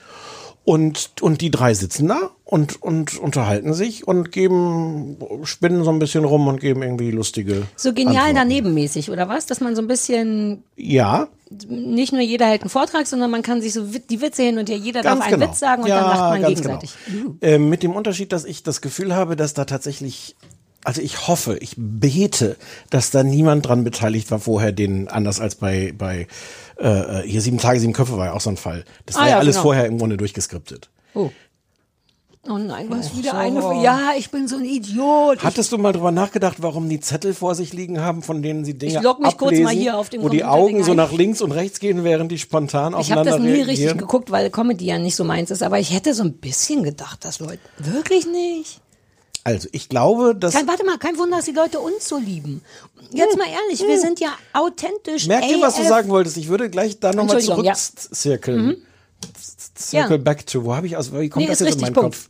Und, 0.63 1.11
und 1.21 1.41
die 1.41 1.51
drei 1.51 1.73
sitzen 1.73 2.07
da 2.07 2.31
und, 2.46 2.82
und 2.82 3.18
unterhalten 3.18 3.74
sich 3.74 4.08
und 4.08 4.32
geben, 4.32 5.18
spinnen 5.43 5.84
so 5.84 5.89
ein 5.89 5.98
bisschen 5.98 6.24
rum 6.26 6.48
und 6.48 6.62
geben 6.62 6.84
irgendwie 6.84 7.10
lustige. 7.10 7.64
So 7.76 7.91
genial 7.91 8.18
Antworten. 8.18 8.36
daneben 8.36 8.74
mäßig, 8.76 9.10
oder 9.10 9.28
was? 9.28 9.48
Dass 9.48 9.62
man 9.62 9.76
so 9.76 9.82
ein 9.82 9.88
bisschen, 9.88 10.64
Ja, 10.76 11.28
nicht 11.68 12.12
nur 12.14 12.22
jeder 12.22 12.46
hält 12.48 12.62
einen 12.62 12.70
Vortrag, 12.70 13.08
sondern 13.08 13.32
man 13.32 13.41
kann 13.41 13.62
sich 13.62 13.74
so 13.74 13.84
die 13.84 14.22
Witze 14.22 14.43
hin 14.43 14.60
und 14.60 14.70
her, 14.70 14.78
jeder 14.78 15.02
ganz 15.02 15.20
darf 15.20 15.28
einen 15.28 15.39
genau. 15.39 15.52
Witz 15.52 15.60
sagen 15.60 15.84
und 15.84 15.89
ja, 15.89 16.00
dann 16.00 16.10
lacht 16.10 16.20
man 16.20 16.41
ganz 16.41 16.48
gegenseitig. 16.62 16.93
Genau. 17.08 17.36
Äh, 17.41 17.58
mit 17.58 17.82
dem 17.82 17.91
Unterschied, 17.96 18.32
dass 18.32 18.46
ich 18.46 18.62
das 18.62 18.82
Gefühl 18.82 19.16
habe, 19.16 19.36
dass 19.36 19.56
da 19.56 19.66
tatsächlich, 19.66 20.36
also 20.84 21.02
ich 21.02 21.28
hoffe, 21.28 21.58
ich 21.58 21.74
bete, 21.78 22.58
dass 22.91 23.10
da 23.10 23.24
niemand 23.24 23.68
dran 23.68 23.84
beteiligt 23.84 24.30
war 24.30 24.39
vorher, 24.39 24.72
den 24.72 25.08
anders 25.08 25.39
als 25.39 25.56
bei, 25.56 25.93
bei 25.98 26.28
äh, 26.78 27.22
hier 27.24 27.41
sieben 27.41 27.58
Tage, 27.58 27.80
sieben 27.80 27.93
Köpfe 27.93 28.18
war 28.18 28.28
ja 28.28 28.34
auch 28.34 28.41
so 28.41 28.52
ein 28.52 28.58
Fall. 28.58 28.86
Das 29.08 29.16
Ah, 29.16 29.20
war 29.22 29.26
ja 29.26 29.32
ja, 29.32 29.39
alles 29.39 29.56
genau. 29.56 29.64
vorher 29.64 29.86
im 29.88 29.98
Grunde 29.98 30.18
durchgeskriptet. 30.18 30.89
Oh. 31.16 31.32
Oh 32.48 32.58
nein, 32.60 32.88
hast 32.91 33.18
wieder 33.18 33.32
so. 33.32 33.38
eine. 33.38 33.84
Ja, 33.84 34.12
ich 34.18 34.30
bin 34.30 34.48
so 34.48 34.58
ein 34.58 34.66
Idiot. 34.66 35.43
Hattest 35.43 35.72
du 35.72 35.78
mal 35.80 35.93
drüber 35.93 36.12
nachgedacht, 36.12 36.58
warum 36.60 36.88
die 36.89 37.00
Zettel 37.00 37.34
vor 37.34 37.56
sich 37.56 37.74
liegen 37.74 38.02
haben, 38.02 38.22
von 38.22 38.43
denen 38.43 38.64
sie 38.66 38.78
Dinge 38.78 38.93
Ich 38.98 39.02
log 39.02 39.20
mich 39.20 39.36
kurz 39.38 39.48
ablesen, 39.50 39.64
mal 39.64 39.74
hier 39.74 39.98
auf 39.98 40.10
dem 40.10 40.22
wo 40.22 40.30
die 40.30 40.43
Augen 40.43 40.84
so 40.84 40.93
nach 40.93 41.12
links 41.12 41.41
und 41.41 41.52
rechts 41.52 41.80
gehen, 41.80 42.04
während 42.04 42.32
die 42.32 42.38
spontan 42.38 42.93
Ich 43.00 43.12
habe 43.12 43.22
aufeinander 43.22 43.32
das 43.32 43.39
nie 43.39 43.48
reagieren? 43.48 43.70
richtig 43.70 43.98
geguckt, 43.98 44.30
weil 44.30 44.50
Comedy 44.52 44.86
ja 44.86 45.00
nicht 45.00 45.16
so 45.16 45.24
meins 45.24 45.50
ist, 45.50 45.64
aber 45.64 45.80
ich 45.80 45.91
hätte 45.91 46.14
so 46.14 46.24
ein 46.24 46.34
bisschen 46.34 46.84
gedacht, 46.84 47.26
dass 47.26 47.39
Leute. 47.39 47.60
Wirklich 47.80 48.28
nicht? 48.28 48.80
Also, 49.43 49.68
ich 49.72 49.89
glaube, 49.89 50.36
dass 50.36 50.54
Kein, 50.54 50.68
warte 50.68 50.84
mal, 50.86 50.98
kein 50.98 51.18
Wunder, 51.18 51.38
dass 51.38 51.46
die 51.46 51.52
Leute 51.52 51.80
uns 51.80 52.08
so 52.08 52.18
lieben. 52.18 52.62
Jetzt 53.12 53.38
mal 53.38 53.46
ehrlich, 53.48 53.80
wir 53.88 54.00
sind 54.00 54.20
ja 54.20 54.30
authentisch. 54.54 55.28
Merk 55.28 55.48
dir, 55.48 55.62
was 55.62 55.78
du 55.78 55.84
sagen 55.84 56.10
wolltest. 56.10 56.38
Ich 56.38 56.48
würde 56.48 56.70
gleich 56.70 57.00
da 57.00 57.10
nochmal 57.14 57.36
Entschuldigung, 57.38 57.64
ja. 57.66 57.74
zurückzirkeln. 57.76 58.66
Mhm. 58.66 58.76
Circle 59.78 60.18
Ja. 60.18 60.24
back 60.24 60.46
to. 60.48 60.64
Wo 60.66 60.76
habe 60.76 60.88
ich 60.88 60.98
aus? 60.98 61.12
Wie 61.14 61.30
kommt 61.30 61.46
Nee, 61.46 61.50
das 61.52 61.60
jetzt 61.60 61.76
in 61.76 61.82
meinen 61.82 61.93
Kopf? 61.96 62.28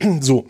So. 0.20 0.46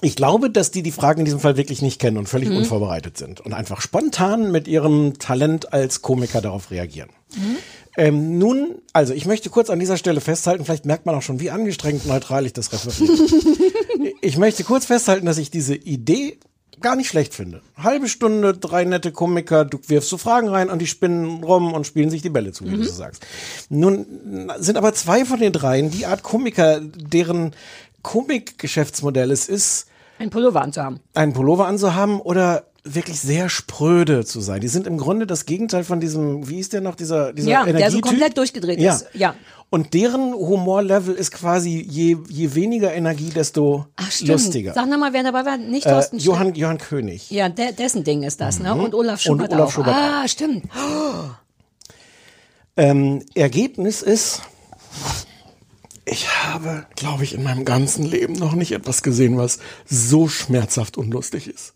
Ich 0.00 0.16
glaube, 0.16 0.50
dass 0.50 0.70
die 0.70 0.82
die 0.82 0.90
Fragen 0.92 1.20
in 1.20 1.24
diesem 1.24 1.40
Fall 1.40 1.56
wirklich 1.56 1.80
nicht 1.80 1.98
kennen 2.00 2.18
und 2.18 2.28
völlig 2.28 2.50
Mhm. 2.50 2.56
unvorbereitet 2.58 3.16
sind 3.16 3.40
und 3.40 3.54
einfach 3.54 3.80
spontan 3.80 4.52
mit 4.52 4.68
ihrem 4.68 5.18
Talent 5.18 5.72
als 5.72 6.02
Komiker 6.02 6.42
darauf 6.42 6.70
reagieren. 6.70 7.08
Mhm. 7.34 7.56
Ähm, 7.96 8.38
nun, 8.38 8.74
also 8.92 9.14
ich 9.14 9.24
möchte 9.24 9.48
kurz 9.50 9.70
an 9.70 9.78
dieser 9.78 9.96
Stelle 9.96 10.20
festhalten, 10.20 10.64
vielleicht 10.64 10.84
merkt 10.84 11.06
man 11.06 11.14
auch 11.14 11.22
schon, 11.22 11.40
wie 11.40 11.50
angestrengt 11.50 12.06
neutral 12.06 12.44
ich 12.44 12.52
das 12.52 12.72
referiere. 12.72 13.16
ich 14.20 14.36
möchte 14.36 14.64
kurz 14.64 14.84
festhalten, 14.84 15.24
dass 15.26 15.38
ich 15.38 15.50
diese 15.50 15.74
Idee 15.76 16.38
gar 16.80 16.96
nicht 16.96 17.08
schlecht 17.08 17.32
finde. 17.32 17.62
Halbe 17.76 18.08
Stunde, 18.08 18.52
drei 18.52 18.84
nette 18.84 19.12
Komiker, 19.12 19.64
du 19.64 19.78
wirfst 19.86 20.10
so 20.10 20.18
Fragen 20.18 20.48
rein 20.48 20.68
und 20.70 20.80
die 20.82 20.86
spinnen 20.88 21.42
rum 21.44 21.72
und 21.72 21.86
spielen 21.86 22.10
sich 22.10 22.20
die 22.20 22.30
Bälle 22.30 22.52
zu, 22.52 22.64
wie 22.64 22.70
du 22.72 22.76
Mhm. 22.78 22.84
so 22.84 22.92
sagst. 22.92 23.24
Nun 23.70 24.50
sind 24.58 24.76
aber 24.76 24.92
zwei 24.92 25.24
von 25.24 25.38
den 25.40 25.52
dreien 25.52 25.90
die 25.90 26.04
Art 26.04 26.22
Komiker, 26.24 26.80
deren 26.82 27.52
Komikgeschäftsmodell 28.04 29.32
es 29.32 29.48
ist, 29.48 29.86
Ein 30.20 30.30
Pullover 30.30 30.62
anzuhaben. 30.62 31.00
einen 31.14 31.32
Pullover 31.32 31.66
anzuhaben 31.66 32.20
oder 32.20 32.66
wirklich 32.84 33.18
sehr 33.18 33.48
spröde 33.48 34.24
zu 34.26 34.40
sein. 34.40 34.60
Die 34.60 34.68
sind 34.68 34.86
im 34.86 34.98
Grunde 34.98 35.26
das 35.26 35.46
Gegenteil 35.46 35.84
von 35.84 36.00
diesem, 36.00 36.48
wie 36.48 36.60
ist 36.60 36.72
der 36.74 36.82
noch, 36.82 36.94
dieser, 36.94 37.32
dieser 37.32 37.50
Ja, 37.50 37.64
der 37.64 37.72
so 37.72 37.78
Energietyp? 37.78 38.02
komplett 38.04 38.36
durchgedreht 38.38 38.78
ja. 38.78 38.94
ist. 38.94 39.06
Ja. 39.14 39.34
Und 39.70 39.94
deren 39.94 40.34
Humorlevel 40.34 41.14
ist 41.14 41.30
quasi 41.32 41.80
je, 41.88 42.18
je 42.28 42.54
weniger 42.54 42.92
Energie, 42.94 43.30
desto 43.30 43.86
Ach, 43.96 44.12
stimmt. 44.12 44.30
lustiger. 44.32 44.74
Sag 44.74 44.88
nochmal, 44.88 45.12
wer 45.14 45.22
dabei 45.24 45.46
war. 45.46 45.56
Nicht 45.56 45.86
Äh, 45.86 45.90
Thorsten. 45.92 46.18
Johann, 46.18 46.54
Johann 46.54 46.76
König. 46.78 47.30
Ja, 47.30 47.48
der, 47.48 47.72
dessen 47.72 48.04
Ding 48.04 48.22
ist 48.22 48.40
das, 48.40 48.60
ne? 48.60 48.74
Mhm. 48.74 48.80
Und 48.84 48.94
Olaf 48.94 49.14
Und 49.14 49.20
Schubert 49.20 49.52
Olaf 49.52 49.68
auch. 49.68 49.72
Schubert 49.72 49.94
ah, 49.96 50.28
stimmt. 50.28 50.64
Ähm, 52.76 53.22
Ergebnis 53.34 54.02
ist, 54.02 54.42
ich 56.04 56.28
habe, 56.44 56.86
glaube 56.96 57.24
ich, 57.24 57.34
in 57.34 57.42
meinem 57.42 57.64
ganzen 57.64 58.04
Leben 58.04 58.34
noch 58.34 58.52
nicht 58.52 58.72
etwas 58.72 59.02
gesehen, 59.02 59.38
was 59.38 59.58
so 59.86 60.28
schmerzhaft 60.28 60.96
unlustig 60.96 61.48
ist. 61.48 61.74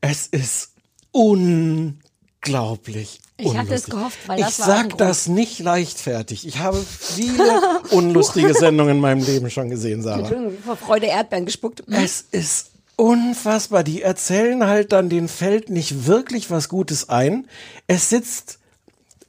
Es 0.00 0.26
ist 0.26 0.70
unglaublich. 1.10 3.20
Ich 3.36 3.56
hatte 3.56 3.74
es 3.74 3.84
gehofft, 3.84 4.18
weil 4.26 4.40
das 4.40 4.58
ich 4.58 4.60
war 4.60 4.68
auch 4.68 4.72
ein 4.72 4.90
sag 4.90 4.98
das 4.98 5.26
nicht 5.26 5.58
leichtfertig. 5.58 6.46
Ich 6.46 6.58
habe 6.58 6.78
viele 6.78 7.80
unlustige 7.90 8.54
Sendungen 8.54 8.96
in 8.96 9.00
meinem 9.00 9.24
Leben 9.24 9.50
schon 9.50 9.68
gesehen, 9.68 10.02
Sarah. 10.02 10.20
Entschuldigung, 10.20 10.58
vor 10.64 10.76
Freude 10.76 11.06
Erdbeeren 11.06 11.46
gespuckt. 11.46 11.82
Es 11.88 12.24
ist 12.30 12.70
unfassbar. 12.96 13.84
Die 13.84 14.02
erzählen 14.02 14.66
halt 14.66 14.92
dann 14.92 15.08
den 15.08 15.28
Feld 15.28 15.70
nicht 15.70 16.06
wirklich 16.06 16.50
was 16.50 16.68
Gutes 16.68 17.08
ein. 17.08 17.48
Es 17.86 18.10
sitzt 18.10 18.58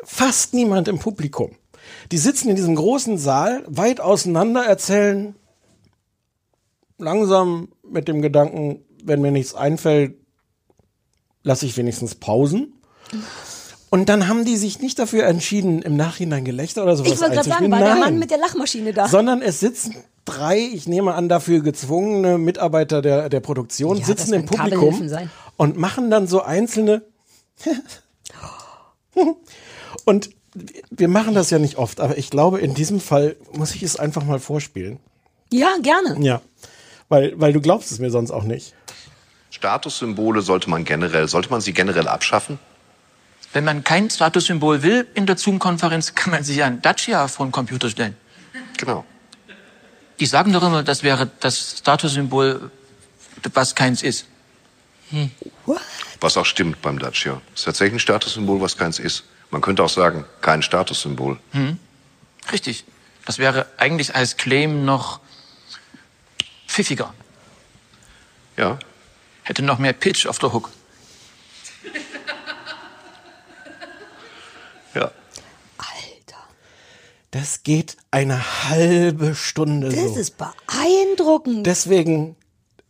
fast 0.03 0.53
niemand 0.53 0.87
im 0.87 0.99
Publikum. 0.99 1.55
Die 2.13 2.19
sitzen 2.19 2.49
in 2.49 2.55
diesem 2.55 2.75
großen 2.75 3.17
Saal, 3.17 3.63
weit 3.65 3.99
auseinander, 3.99 4.63
erzählen 4.63 5.33
langsam 6.99 7.69
mit 7.81 8.07
dem 8.07 8.21
Gedanken, 8.21 8.85
wenn 9.03 9.19
mir 9.19 9.31
nichts 9.31 9.55
einfällt, 9.55 10.13
lasse 11.41 11.65
ich 11.65 11.75
wenigstens 11.75 12.13
Pausen. 12.13 12.75
Und 13.89 14.09
dann 14.09 14.27
haben 14.27 14.45
die 14.45 14.57
sich 14.57 14.79
nicht 14.79 14.99
dafür 14.99 15.25
entschieden, 15.25 15.81
im 15.81 15.95
Nachhinein 15.95 16.45
Gelächter 16.45 16.83
oder 16.83 16.95
sowas 16.95 17.13
Ich 17.13 17.19
wollte 17.19 17.33
gerade 17.33 17.49
sagen, 17.49 17.71
war 17.71 17.79
der. 17.79 17.95
Mann 17.95 18.19
mit 18.19 18.29
der 18.29 18.37
Lachmaschine 18.37 18.93
da. 18.93 19.07
Sondern 19.07 19.41
es 19.41 19.59
sitzen 19.59 19.95
drei, 20.23 20.59
ich 20.59 20.87
nehme 20.87 21.15
an, 21.15 21.29
dafür 21.29 21.61
gezwungene 21.61 22.37
Mitarbeiter 22.37 23.01
der, 23.01 23.27
der 23.27 23.39
Produktion, 23.39 23.97
Ja, 23.97 24.05
sitzen 24.05 24.35
im 24.35 24.45
Publikum 24.45 25.09
und 25.57 25.77
machen 25.77 26.11
dann 26.11 26.27
so 26.27 26.43
einzelne. 26.43 27.01
und 30.05 30.29
wir 30.91 31.07
machen 31.07 31.33
das 31.33 31.49
ja 31.49 31.59
nicht 31.59 31.77
oft, 31.77 31.99
aber 31.99 32.17
ich 32.17 32.29
glaube, 32.29 32.59
in 32.59 32.73
diesem 32.73 32.99
Fall 32.99 33.35
muss 33.51 33.75
ich 33.75 33.83
es 33.83 33.95
einfach 33.95 34.23
mal 34.23 34.39
vorspielen. 34.39 34.99
Ja, 35.51 35.75
gerne. 35.81 36.17
Ja. 36.23 36.41
Weil, 37.09 37.39
weil 37.39 37.53
du 37.53 37.61
glaubst 37.61 37.91
es 37.91 37.99
mir 37.99 38.11
sonst 38.11 38.31
auch 38.31 38.43
nicht. 38.43 38.73
Statussymbole 39.51 40.41
sollte 40.41 40.69
man 40.69 40.83
generell, 40.83 41.27
sollte 41.27 41.49
man 41.49 41.61
sie 41.61 41.73
generell 41.73 42.07
abschaffen? 42.07 42.59
Wenn 43.53 43.63
man 43.63 43.83
kein 43.83 44.09
Statussymbol 44.09 44.81
will 44.81 45.07
in 45.13 45.27
der 45.27 45.37
Zoom-Konferenz, 45.37 46.15
kann 46.15 46.31
man 46.31 46.43
sich 46.43 46.63
ein 46.63 46.81
Dacia 46.81 47.27
vor 47.27 47.45
den 47.45 47.51
Computer 47.51 47.89
stellen. 47.89 48.17
Genau. 48.77 49.05
Die 50.19 50.25
sagen 50.25 50.53
doch 50.53 50.63
immer, 50.63 50.81
das 50.81 51.03
wäre 51.03 51.29
das 51.39 51.77
Statussymbol, 51.79 52.71
was 53.53 53.75
keins 53.75 54.01
ist. 54.01 54.25
Hm. 55.11 55.29
Was 56.19 56.37
auch 56.37 56.45
stimmt 56.45 56.81
beim 56.81 56.97
Dacia. 56.97 57.41
Es 57.53 57.61
ist 57.61 57.65
tatsächlich 57.65 57.95
ein 57.95 57.99
Statussymbol, 57.99 58.59
was 58.59 58.75
keins 58.75 58.97
ist. 58.97 59.23
Man 59.53 59.61
könnte 59.61 59.83
auch 59.83 59.89
sagen, 59.89 60.25
kein 60.41 60.63
Statussymbol. 60.63 61.39
Hm. 61.51 61.77
Richtig. 62.51 62.85
Das 63.23 63.37
wäre 63.37 63.67
eigentlich 63.77 64.15
als 64.15 64.35
Claim 64.35 64.83
noch 64.83 65.19
pfiffiger. 66.67 67.13
Ja. 68.57 68.79
Hätte 69.43 69.61
noch 69.61 69.77
mehr 69.77 69.93
Pitch 69.93 70.25
auf 70.25 70.39
der 70.39 70.53
Hook. 70.53 70.71
Ja. 74.95 75.11
Das 77.29 77.63
geht 77.63 77.97
eine 78.11 78.69
halbe 78.69 79.33
Stunde 79.33 79.89
Das 79.89 80.13
so. 80.13 80.19
ist 80.19 80.37
beeindruckend. 80.37 81.65
Deswegen 81.65 82.35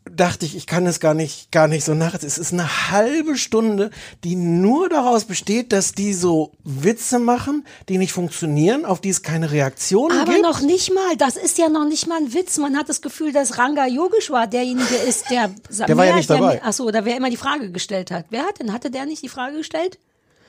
dachte 0.10 0.46
ich, 0.46 0.56
ich 0.56 0.68
kann 0.68 0.86
es 0.86 1.00
gar 1.00 1.14
nicht, 1.14 1.52
gar 1.52 1.68
nicht 1.68 1.84
so 1.86 1.94
nach. 1.94 2.14
Es 2.14 2.38
ist 2.38 2.54
eine 2.54 2.92
halbe 2.92 3.38
Stunde, 3.38 3.90
die 4.24 4.36
nur 4.36 4.90
daraus 4.90 5.26
besteht, 5.26 5.72
dass 5.72 5.94
die 5.94 6.14
so 6.14 6.52
Witze 6.64 7.20
machen, 7.20 7.66
die 7.90 7.98
nicht 7.98 8.14
funktionieren, 8.14 8.86
auf 8.86 9.02
die 9.02 9.10
es 9.10 9.22
keine 9.22 9.52
Reaktion 9.52 10.12
Aber 10.12 10.32
gibt. 10.32 10.44
noch 10.44 10.62
nicht 10.62 10.94
mal, 10.94 11.16
das 11.18 11.36
ist 11.36 11.58
ja 11.58 11.70
noch 11.70 11.88
nicht 11.88 12.08
mal 12.08 12.20
ein 12.20 12.34
Witz. 12.34 12.58
Man 12.58 12.78
hat 12.78 12.90
das 12.90 13.02
Gefühl, 13.02 13.32
dass 13.32 13.58
Ranga 13.58 13.86
Yogeshwar 13.88 14.48
derjenige 14.48 14.96
ist, 14.96 15.30
der. 15.30 15.50
Der 15.70 15.98
war 15.98 16.06
ja 16.06 16.16
nicht 16.16 16.30
dabei. 16.30 16.62
Achso, 16.64 16.90
da 16.92 17.06
wer 17.06 17.18
immer 17.18 17.30
die 17.30 17.38
Frage 17.38 17.72
gestellt 17.72 18.12
hat. 18.12 18.26
Wer 18.30 18.44
hat 18.44 18.60
denn? 18.60 18.74
Hatte 18.74 18.92
der 18.92 19.06
nicht 19.06 19.24
die 19.24 19.30
Frage 19.30 19.58
gestellt? 19.58 19.98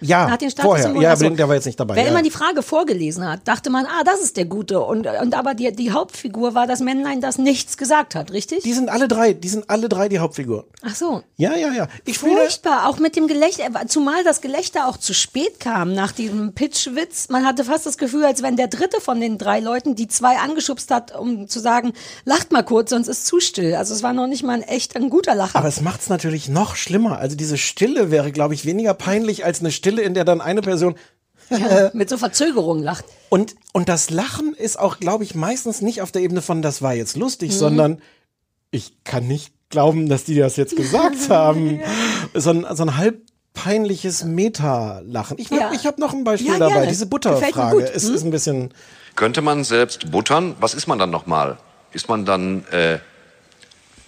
Ja, 0.00 0.26
Nach 0.28 0.36
den 0.36 0.50
vorher. 0.50 0.94
Ja, 1.00 1.12
aber 1.12 1.30
der 1.30 1.48
war 1.48 1.54
jetzt 1.54 1.66
nicht 1.66 1.78
dabei. 1.78 1.96
Wer 1.96 2.04
ja. 2.04 2.10
immer 2.10 2.22
die 2.22 2.30
Frage 2.30 2.62
vorgelesen 2.62 3.26
hat, 3.26 3.46
dachte 3.46 3.70
man, 3.70 3.86
ah, 3.86 4.04
das 4.04 4.20
ist 4.20 4.36
der 4.36 4.44
Gute. 4.44 4.80
Und, 4.80 5.06
und 5.06 5.34
aber 5.34 5.54
die, 5.54 5.72
die 5.72 5.92
Hauptfigur 5.92 6.54
war 6.54 6.66
das 6.66 6.80
Männlein, 6.80 7.20
das 7.20 7.38
nichts 7.38 7.76
gesagt 7.76 8.14
hat, 8.14 8.32
richtig? 8.32 8.62
die 8.62 8.72
sind 8.72 8.88
alle 8.88 9.08
drei, 9.08 9.32
die 9.32 9.48
sind 9.48 9.70
alle 9.70 9.88
drei 9.88 10.08
die 10.08 10.18
Hauptfiguren. 10.18 10.64
Ach 10.82 10.94
so. 10.94 11.22
Ja, 11.36 11.54
ja, 11.56 11.72
ja. 11.72 11.88
Ich 12.04 12.18
finde, 12.18 12.36
Furchtbar, 12.36 12.88
auch 12.88 12.98
mit 12.98 13.16
dem 13.16 13.28
Gelächter, 13.28 13.64
zumal 13.86 14.24
das 14.24 14.40
Gelächter 14.40 14.88
auch 14.88 14.96
zu 14.96 15.14
spät 15.14 15.60
kam 15.60 15.92
nach 15.94 16.12
diesem 16.12 16.54
Pitchwitz. 16.54 17.28
Man 17.28 17.46
hatte 17.46 17.64
fast 17.64 17.86
das 17.86 17.98
Gefühl, 17.98 18.24
als 18.24 18.42
wenn 18.42 18.56
der 18.56 18.68
dritte 18.68 19.00
von 19.00 19.20
den 19.20 19.38
drei 19.38 19.60
Leuten 19.60 19.94
die 19.94 20.08
zwei 20.08 20.38
angeschubst 20.38 20.90
hat, 20.90 21.16
um 21.16 21.48
zu 21.48 21.60
sagen, 21.60 21.92
lacht 22.24 22.52
mal 22.52 22.62
kurz, 22.62 22.90
sonst 22.90 23.08
ist 23.08 23.26
zu 23.26 23.40
still. 23.40 23.74
Also 23.74 23.94
es 23.94 24.02
war 24.02 24.12
noch 24.12 24.26
nicht 24.26 24.42
mal 24.42 24.54
ein 24.54 24.62
echt 24.62 24.96
ein 24.96 25.10
guter 25.10 25.34
Lacher. 25.34 25.58
aber 25.58 25.68
es 25.68 25.80
macht's 25.80 26.08
natürlich 26.08 26.48
noch 26.48 26.76
schlimmer. 26.76 27.18
Also 27.18 27.36
diese 27.36 27.58
Stille 27.58 28.10
wäre, 28.10 28.32
glaube 28.32 28.54
ich, 28.54 28.64
weniger 28.64 28.94
peinlich 28.94 29.44
als 29.44 29.60
eine 29.60 29.70
Stille, 29.70 29.83
in 29.86 30.14
der 30.14 30.24
dann 30.24 30.40
eine 30.40 30.60
Person 30.62 30.94
ja, 31.50 31.90
mit 31.94 32.08
so 32.08 32.16
Verzögerung 32.16 32.82
lacht. 32.82 33.04
Und, 33.28 33.54
und 33.72 33.88
das 33.88 34.10
Lachen 34.10 34.54
ist 34.54 34.78
auch, 34.78 34.98
glaube 34.98 35.24
ich, 35.24 35.34
meistens 35.34 35.80
nicht 35.82 36.00
auf 36.02 36.10
der 36.12 36.22
Ebene 36.22 36.42
von, 36.42 36.62
das 36.62 36.82
war 36.82 36.94
jetzt 36.94 37.16
lustig, 37.16 37.50
Mhm. 37.50 37.56
sondern 37.56 38.02
ich 38.70 39.04
kann 39.04 39.26
nicht 39.28 39.52
glauben, 39.70 40.08
dass 40.08 40.24
die 40.24 40.36
das 40.36 40.56
jetzt 40.56 40.76
gesagt 40.76 41.16
haben. 41.28 41.80
So 42.34 42.50
ein, 42.50 42.66
so 42.72 42.82
ein 42.84 42.96
halb 42.96 43.20
peinliches 43.52 44.24
Meta-Lachen. 44.24 45.38
Ich, 45.38 45.50
Ja. 45.50 45.70
ich 45.72 45.86
habe 45.86 46.00
noch 46.00 46.12
ein 46.12 46.24
Beispiel 46.24 46.52
Ja, 46.52 46.58
dabei. 46.58 46.72
gerne. 46.74 46.86
Diese 46.88 47.06
Butterfrage 47.06 47.82
ist, 47.82 48.06
Hm? 48.08 48.14
ist 48.14 48.24
ein 48.24 48.30
bisschen. 48.30 48.74
Könnte 49.14 49.42
man 49.42 49.62
selbst 49.64 50.10
buttern? 50.10 50.56
Was 50.60 50.74
ist 50.74 50.86
man 50.88 50.98
dann 50.98 51.10
nochmal? 51.10 51.58
Ist 51.92 52.08
man 52.08 52.24
dann 52.24 52.64
äh, 52.72 52.98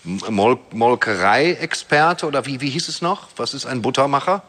Mol 0.04 0.58
Molkerei-Experte 0.72 2.26
oder 2.26 2.46
wie, 2.46 2.60
wie 2.60 2.70
hieß 2.70 2.88
es 2.88 3.02
noch? 3.02 3.28
Was 3.36 3.54
ist 3.54 3.66
ein 3.66 3.82
Buttermacher? 3.82 4.42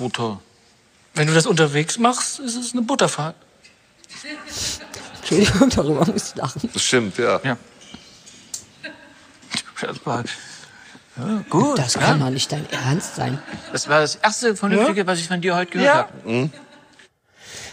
Butter. 0.00 0.40
Wenn 1.14 1.26
du 1.26 1.34
das 1.34 1.46
unterwegs 1.46 1.98
machst, 1.98 2.40
ist 2.40 2.56
es 2.56 2.72
eine 2.72 2.80
Butterfahrt. 2.80 3.36
Entschuldigung, 5.18 5.68
darüber 5.76 6.06
muss 6.06 6.30
ich 6.30 6.36
lachen. 6.36 6.70
Das 6.72 6.82
stimmt, 6.82 7.18
ja. 7.18 7.38
Ja. 7.44 7.56
Das 9.82 10.06
war, 10.06 10.24
ja, 11.16 11.44
gut. 11.50 11.78
Das 11.78 11.94
ja. 11.94 12.00
kann 12.00 12.20
doch 12.20 12.30
nicht 12.30 12.50
dein 12.50 12.68
Ernst 12.70 13.16
sein. 13.16 13.38
Das 13.72 13.88
war 13.88 14.00
das 14.00 14.16
erste 14.16 14.56
Vernünftige, 14.56 15.06
was 15.06 15.18
ich 15.18 15.28
von 15.28 15.40
dir 15.42 15.54
heute 15.54 15.70
gehört 15.70 15.86
Ja. 15.86 15.94
habe. 15.98 16.12
Hm? 16.24 16.52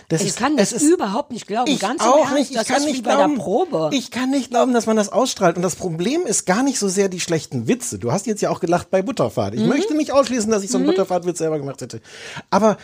Das 0.09 0.21
ich 0.21 0.27
ist- 0.29 0.37
kann 0.39 0.55
das 0.55 0.71
ist- 0.71 0.83
überhaupt 0.83 1.31
nicht 1.31 1.47
glauben. 1.47 1.69
Ich 1.69 1.79
Ganz 1.81 2.01
auch 2.01 2.19
Ernst, 2.19 2.33
nicht. 2.35 2.51
Ich 2.51 2.57
das 2.57 2.67
kann 2.67 2.83
nicht 2.85 3.03
bei 3.03 3.15
glauben. 3.15 3.35
der 3.35 3.41
Probe. 3.43 3.89
Ich 3.91 4.09
kann 4.09 4.29
nicht 4.29 4.49
glauben, 4.51 4.71
dass 4.73 4.85
man 4.85 4.95
das 4.95 5.09
ausstrahlt. 5.11 5.57
Und 5.57 5.63
das 5.63 5.75
Problem 5.75 6.21
ist 6.25 6.45
gar 6.45 6.63
nicht 6.63 6.79
so 6.79 6.87
sehr 6.87 7.09
die 7.09 7.19
schlechten 7.19 7.67
Witze. 7.67 7.99
Du 7.99 8.11
hast 8.13 8.25
jetzt 8.25 8.41
ja 8.41 8.49
auch 8.49 8.59
gelacht 8.61 8.89
bei 8.89 9.01
Butterfahrt. 9.01 9.53
Ich 9.55 9.61
Mhm. 9.61 9.67
möchte 9.67 9.95
nicht 9.95 10.11
ausschließen, 10.13 10.49
dass 10.49 10.63
ich 10.63 10.71
so 10.71 10.77
einen 10.77 10.85
Mhm. 10.85 10.91
Butterfahrtwitz 10.91 11.39
selber 11.39 11.57
gemacht 11.59 11.81
hätte. 11.81 11.99
Aber 12.49 12.77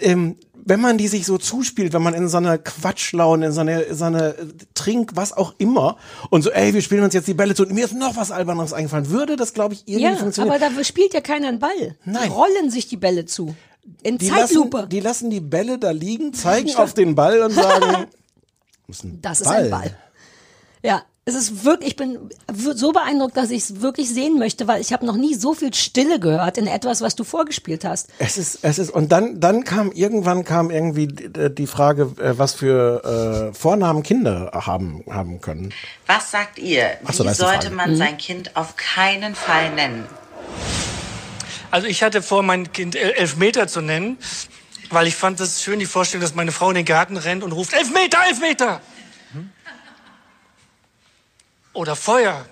ähm, 0.00 0.36
wenn 0.64 0.80
man 0.80 0.98
die 0.98 1.08
sich 1.08 1.24
so 1.26 1.38
zuspielt, 1.38 1.92
wenn 1.94 2.02
man 2.02 2.12
in 2.14 2.28
so 2.28 2.36
einer 2.36 2.58
Quatschlaune, 2.58 3.46
in 3.46 3.52
so 3.52 3.60
einer, 3.62 3.94
so 3.94 4.04
einer 4.04 4.38
äh, 4.38 4.46
Trink, 4.74 5.12
was 5.14 5.32
auch 5.32 5.54
immer, 5.58 5.96
und 6.30 6.42
so, 6.42 6.50
ey, 6.50 6.74
wir 6.74 6.82
spielen 6.82 7.02
uns 7.02 7.14
jetzt 7.14 7.26
die 7.26 7.34
Bälle 7.34 7.54
zu, 7.54 7.62
und 7.64 7.72
mir 7.72 7.84
ist 7.86 7.94
noch 7.94 8.14
was 8.16 8.30
Albernes 8.30 8.72
eingefallen, 8.74 9.08
würde 9.10 9.36
das, 9.36 9.54
glaube 9.54 9.74
ich, 9.74 9.84
irgendwie 9.86 10.02
Ja, 10.04 10.16
funktionieren. 10.16 10.54
aber 10.62 10.72
da 10.76 10.84
spielt 10.84 11.14
ja 11.14 11.20
keiner 11.22 11.48
einen 11.48 11.58
Ball. 11.58 11.96
Nein. 12.04 12.24
Die 12.26 12.28
rollen 12.30 12.70
sich 12.70 12.86
die 12.88 12.96
Bälle 12.98 13.24
zu. 13.24 13.54
In 14.02 14.18
die 14.18 14.28
Zeitlupe. 14.28 14.76
lassen, 14.78 14.88
die 14.90 15.00
lassen 15.00 15.30
die 15.30 15.40
Bälle 15.40 15.78
da 15.78 15.90
liegen, 15.90 16.32
zeigen 16.34 16.74
auf 16.76 16.94
den 16.94 17.14
Ball 17.14 17.40
und 17.42 17.52
sagen, 17.52 18.06
Das 19.22 19.40
ist 19.40 19.46
ein 19.46 19.70
Ball. 19.70 19.96
Ja, 20.82 21.02
es 21.26 21.34
ist 21.34 21.62
wirklich, 21.64 21.90
ich 21.90 21.96
bin 21.96 22.30
so 22.54 22.92
beeindruckt, 22.92 23.36
dass 23.36 23.50
ich 23.50 23.58
es 23.64 23.82
wirklich 23.82 24.08
sehen 24.08 24.38
möchte, 24.38 24.66
weil 24.66 24.80
ich 24.80 24.94
habe 24.94 25.04
noch 25.04 25.16
nie 25.16 25.34
so 25.34 25.52
viel 25.52 25.74
Stille 25.74 26.18
gehört 26.18 26.56
in 26.56 26.66
etwas, 26.66 27.02
was 27.02 27.16
du 27.16 27.24
vorgespielt 27.24 27.84
hast. 27.84 28.08
Es 28.18 28.38
ist, 28.38 28.60
es 28.62 28.78
ist, 28.78 28.88
und 28.90 29.12
dann, 29.12 29.38
dann 29.38 29.64
kam 29.64 29.92
irgendwann 29.92 30.44
kam 30.44 30.70
irgendwie 30.70 31.06
die, 31.06 31.66
Frage, 31.66 32.14
äh, 32.18 32.38
was 32.38 32.54
für 32.54 33.50
äh, 33.50 33.54
Vornamen 33.54 34.02
Kinder 34.02 34.50
haben, 34.54 35.04
haben 35.10 35.42
können. 35.42 35.74
Was 36.06 36.30
sagt 36.30 36.58
ihr? 36.58 36.92
So, 37.12 37.24
Wie 37.24 37.28
ist 37.28 37.36
sollte 37.38 37.70
man 37.72 37.90
Mhm. 37.92 37.96
sein 37.96 38.16
Kind 38.16 38.56
auf 38.56 38.76
keinen 38.76 39.34
Fall 39.34 39.74
nennen? 39.74 40.06
Also 41.70 41.86
ich 41.86 42.02
hatte 42.02 42.22
vor, 42.22 42.42
mein 42.42 42.72
Kind 42.72 42.94
El- 42.96 43.10
Elfmeter 43.12 43.68
zu 43.68 43.80
nennen, 43.80 44.18
weil 44.90 45.06
ich 45.06 45.14
fand 45.16 45.38
das 45.40 45.62
schön, 45.62 45.78
die 45.78 45.86
Vorstellung, 45.86 46.22
dass 46.22 46.34
meine 46.34 46.52
Frau 46.52 46.70
in 46.70 46.76
den 46.76 46.84
Garten 46.84 47.16
rennt 47.16 47.42
und 47.44 47.52
ruft, 47.52 47.72
Elfmeter, 47.74 48.18
Elfmeter! 48.26 48.80
Oder 51.74 51.94
Feuer. 51.94 52.44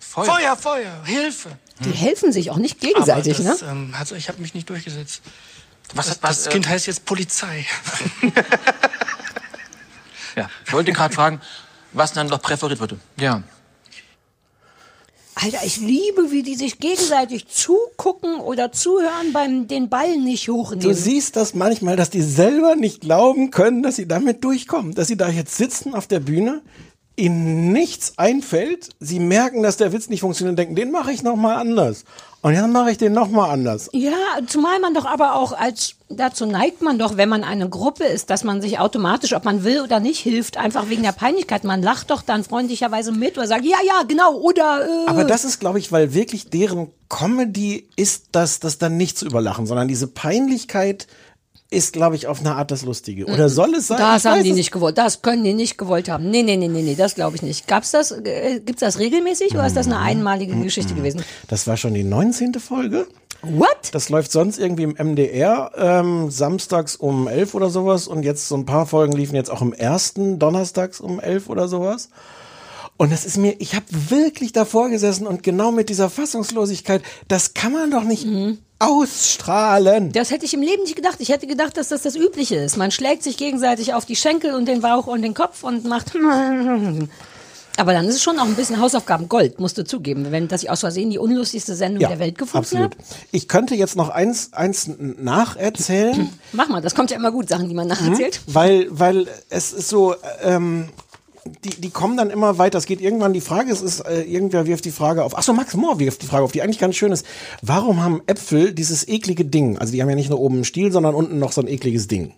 Feuer. 0.00 0.24
Feuer, 0.26 0.56
Feuer, 0.56 1.04
Hilfe. 1.04 1.56
Die 1.80 1.90
helfen 1.90 2.32
sich 2.32 2.50
auch 2.50 2.56
nicht 2.56 2.80
gegenseitig, 2.80 3.36
das, 3.36 3.62
ne? 3.62 3.68
Ähm, 3.70 3.94
also 3.98 4.14
ich 4.14 4.28
habe 4.28 4.40
mich 4.40 4.54
nicht 4.54 4.68
durchgesetzt. 4.70 5.22
Was- 5.94 6.06
das, 6.08 6.18
was, 6.22 6.36
das 6.44 6.46
äh, 6.46 6.50
Kind 6.50 6.68
heißt 6.68 6.86
jetzt 6.86 7.04
Polizei. 7.04 7.66
Ja, 10.36 10.50
ich 10.66 10.72
wollte 10.72 10.92
gerade 10.92 11.14
fragen, 11.14 11.40
was 11.92 12.12
dann 12.12 12.26
noch 12.26 12.42
präferiert 12.42 12.80
würde. 12.80 12.98
Ja. 13.16 13.44
Alter, 15.36 15.58
ich 15.64 15.78
liebe, 15.78 16.30
wie 16.30 16.42
die 16.42 16.54
sich 16.54 16.78
gegenseitig 16.78 17.48
zugucken 17.48 18.38
oder 18.40 18.70
zuhören 18.70 19.32
beim 19.32 19.66
den 19.66 19.88
Ball 19.88 20.16
nicht 20.16 20.48
hochnehmen. 20.48 20.84
Du 20.84 20.94
siehst 20.94 21.36
das 21.36 21.54
manchmal, 21.54 21.96
dass 21.96 22.10
die 22.10 22.22
selber 22.22 22.76
nicht 22.76 23.00
glauben 23.00 23.50
können, 23.50 23.82
dass 23.82 23.96
sie 23.96 24.06
damit 24.06 24.44
durchkommen. 24.44 24.94
Dass 24.94 25.08
sie 25.08 25.16
da 25.16 25.28
jetzt 25.28 25.56
sitzen 25.56 25.94
auf 25.94 26.06
der 26.06 26.20
Bühne, 26.20 26.62
ihnen 27.16 27.72
nichts 27.72 28.14
einfällt, 28.16 28.90
sie 28.98 29.20
merken, 29.20 29.62
dass 29.62 29.76
der 29.76 29.92
Witz 29.92 30.08
nicht 30.08 30.20
funktioniert 30.20 30.52
und 30.52 30.58
denken, 30.58 30.74
den 30.74 30.90
mache 30.90 31.12
ich 31.12 31.22
noch 31.22 31.36
mal 31.36 31.56
anders. 31.56 32.04
Und 32.42 32.54
dann 32.54 32.72
mache 32.72 32.90
ich 32.90 32.98
den 32.98 33.14
noch 33.14 33.28
mal 33.28 33.48
anders. 33.48 33.88
Ja, 33.94 34.12
zumal 34.46 34.78
man 34.78 34.92
doch 34.92 35.06
aber 35.06 35.36
auch 35.36 35.52
als, 35.52 35.94
dazu 36.10 36.44
neigt 36.44 36.82
man 36.82 36.98
doch, 36.98 37.16
wenn 37.16 37.30
man 37.30 37.42
eine 37.42 37.70
Gruppe 37.70 38.04
ist, 38.04 38.28
dass 38.28 38.44
man 38.44 38.60
sich 38.60 38.78
automatisch, 38.78 39.32
ob 39.32 39.46
man 39.46 39.64
will 39.64 39.80
oder 39.80 39.98
nicht, 39.98 40.18
hilft, 40.18 40.58
einfach 40.58 40.90
wegen 40.90 41.02
der 41.02 41.12
Peinlichkeit. 41.12 41.64
Man 41.64 41.82
lacht 41.82 42.10
doch 42.10 42.20
dann 42.20 42.44
freundlicherweise 42.44 43.12
mit 43.12 43.38
oder 43.38 43.46
sagt, 43.46 43.64
ja, 43.64 43.78
ja, 43.86 44.02
genau, 44.06 44.34
oder, 44.34 44.86
äh, 44.86 45.08
Aber 45.08 45.24
das 45.24 45.46
ist, 45.46 45.58
glaube 45.58 45.78
ich, 45.78 45.90
weil 45.90 46.12
wirklich 46.12 46.50
deren 46.50 46.90
Comedy 47.08 47.88
ist, 47.96 48.26
das, 48.32 48.60
das 48.60 48.76
dann 48.76 48.98
nicht 48.98 49.16
zu 49.16 49.24
überlachen, 49.24 49.66
sondern 49.66 49.88
diese 49.88 50.08
Peinlichkeit 50.08 51.06
ist, 51.74 51.92
glaube 51.92 52.16
ich, 52.16 52.26
auf 52.26 52.40
eine 52.40 52.54
Art 52.56 52.70
das 52.70 52.84
Lustige. 52.84 53.26
Oder 53.26 53.48
soll 53.48 53.74
es 53.74 53.88
sein? 53.88 53.98
Das 53.98 54.24
Ich 54.24 54.30
haben 54.30 54.42
die 54.42 54.50
es- 54.50 54.56
nicht 54.56 54.70
gewollt. 54.72 54.96
Das 54.98 55.20
können 55.22 55.44
die 55.44 55.54
nicht 55.54 55.76
gewollt 55.78 56.08
haben. 56.08 56.30
Nee, 56.30 56.42
nee, 56.42 56.56
nee, 56.56 56.68
nee, 56.68 56.82
nee, 56.82 56.94
das 56.94 57.14
glaube 57.14 57.36
ich 57.36 57.42
nicht. 57.42 57.66
Gab's 57.68 57.90
das, 57.90 58.10
äh, 58.12 58.60
gibt's 58.64 58.80
das 58.80 58.98
regelmäßig 58.98 59.52
oder 59.54 59.66
ist 59.66 59.76
das 59.76 59.86
eine 59.86 59.98
einmalige 59.98 60.54
Geschichte 60.56 60.94
gewesen? 60.94 61.22
Das 61.48 61.66
war 61.66 61.76
schon 61.76 61.94
die 61.94 62.04
19. 62.04 62.54
Folge. 62.60 63.06
What? 63.42 63.90
Das 63.92 64.08
läuft 64.08 64.32
sonst 64.32 64.58
irgendwie 64.58 64.84
im 64.84 64.94
MDR, 64.96 65.70
ähm, 65.76 66.30
samstags 66.30 66.96
um 66.96 67.28
11 67.28 67.54
oder 67.54 67.68
sowas. 67.68 68.08
Und 68.08 68.22
jetzt 68.22 68.48
so 68.48 68.54
ein 68.56 68.64
paar 68.64 68.86
Folgen 68.86 69.12
liefen 69.12 69.34
jetzt 69.34 69.50
auch 69.50 69.60
im 69.60 69.74
ersten, 69.74 70.38
donnerstags 70.38 70.98
um 71.00 71.20
11 71.20 71.50
oder 71.50 71.68
sowas. 71.68 72.08
Und 72.96 73.10
das 73.10 73.24
ist 73.24 73.38
mir, 73.38 73.56
ich 73.58 73.74
habe 73.74 73.86
wirklich 73.90 74.52
davor 74.52 74.88
gesessen 74.88 75.26
und 75.26 75.42
genau 75.42 75.72
mit 75.72 75.88
dieser 75.88 76.10
Fassungslosigkeit, 76.10 77.02
das 77.26 77.54
kann 77.54 77.72
man 77.72 77.90
doch 77.90 78.04
nicht 78.04 78.26
ausstrahlen. 78.78 80.12
Das 80.12 80.30
hätte 80.30 80.44
ich 80.44 80.54
im 80.54 80.62
Leben 80.62 80.82
nicht 80.82 80.96
gedacht. 80.96 81.16
Ich 81.18 81.30
hätte 81.30 81.46
gedacht, 81.46 81.76
dass 81.76 81.88
das 81.88 82.02
das 82.02 82.14
Übliche 82.14 82.56
ist. 82.56 82.76
Man 82.76 82.90
schlägt 82.90 83.22
sich 83.22 83.36
gegenseitig 83.36 83.94
auf 83.94 84.04
die 84.04 84.16
Schenkel 84.16 84.54
und 84.54 84.66
den 84.66 84.80
Bauch 84.80 85.06
und 85.06 85.22
den 85.22 85.34
Kopf 85.34 85.64
und 85.64 85.84
macht. 85.84 86.12
Aber 87.76 87.92
dann 87.92 88.06
ist 88.06 88.16
es 88.16 88.22
schon 88.22 88.38
auch 88.38 88.44
ein 88.44 88.54
bisschen 88.54 88.80
Hausaufgaben 88.80 89.28
Gold, 89.28 89.58
musst 89.58 89.76
du 89.76 89.84
zugeben, 89.84 90.30
wenn 90.30 90.46
dass 90.46 90.62
ich 90.62 90.70
aus 90.70 90.80
Versehen 90.80 91.10
die 91.10 91.18
unlustigste 91.18 91.74
Sendung 91.74 92.08
der 92.08 92.20
Welt 92.20 92.38
gefunden 92.38 92.64
absolut. 92.64 92.94
habe. 92.94 93.04
Ich 93.32 93.48
könnte 93.48 93.74
jetzt 93.74 93.96
noch 93.96 94.10
eins, 94.10 94.52
eins 94.52 94.88
nacherzählen. 94.98 96.30
Mach 96.52 96.68
mal, 96.68 96.80
das 96.80 96.94
kommt 96.94 97.10
ja 97.10 97.16
immer 97.16 97.32
gut, 97.32 97.48
Sachen, 97.48 97.68
die 97.68 97.74
man 97.74 97.88
nacherzählt. 97.88 98.42
Weil, 98.46 98.86
weil 98.90 99.26
es 99.50 99.72
ist 99.72 99.88
so, 99.88 100.14
ähm, 100.42 100.88
die, 101.64 101.80
die 101.80 101.90
kommen 101.90 102.16
dann 102.16 102.30
immer 102.30 102.58
weiter. 102.58 102.78
Es 102.78 102.86
geht 102.86 103.00
irgendwann 103.00 103.32
die 103.32 103.40
Frage, 103.40 103.70
es 103.70 103.82
ist, 103.82 104.00
äh, 104.00 104.22
irgendwer 104.22 104.66
wirft 104.66 104.84
die 104.84 104.90
Frage 104.90 105.24
auf. 105.24 105.36
Achso, 105.36 105.52
Max 105.52 105.74
Mohr 105.74 105.98
wirft 105.98 106.22
die 106.22 106.26
Frage 106.26 106.44
auf, 106.44 106.52
die 106.52 106.62
eigentlich 106.62 106.78
ganz 106.78 106.96
schön 106.96 107.12
ist. 107.12 107.26
Warum 107.62 108.02
haben 108.02 108.22
Äpfel 108.26 108.72
dieses 108.72 109.06
eklige 109.08 109.44
Ding? 109.44 109.78
Also 109.78 109.92
die 109.92 110.00
haben 110.02 110.08
ja 110.08 110.16
nicht 110.16 110.30
nur 110.30 110.40
oben 110.40 110.56
einen 110.56 110.64
Stiel, 110.64 110.90
sondern 110.92 111.14
unten 111.14 111.38
noch 111.38 111.52
so 111.52 111.60
ein 111.60 111.68
ekliges 111.68 112.08
Ding. 112.08 112.32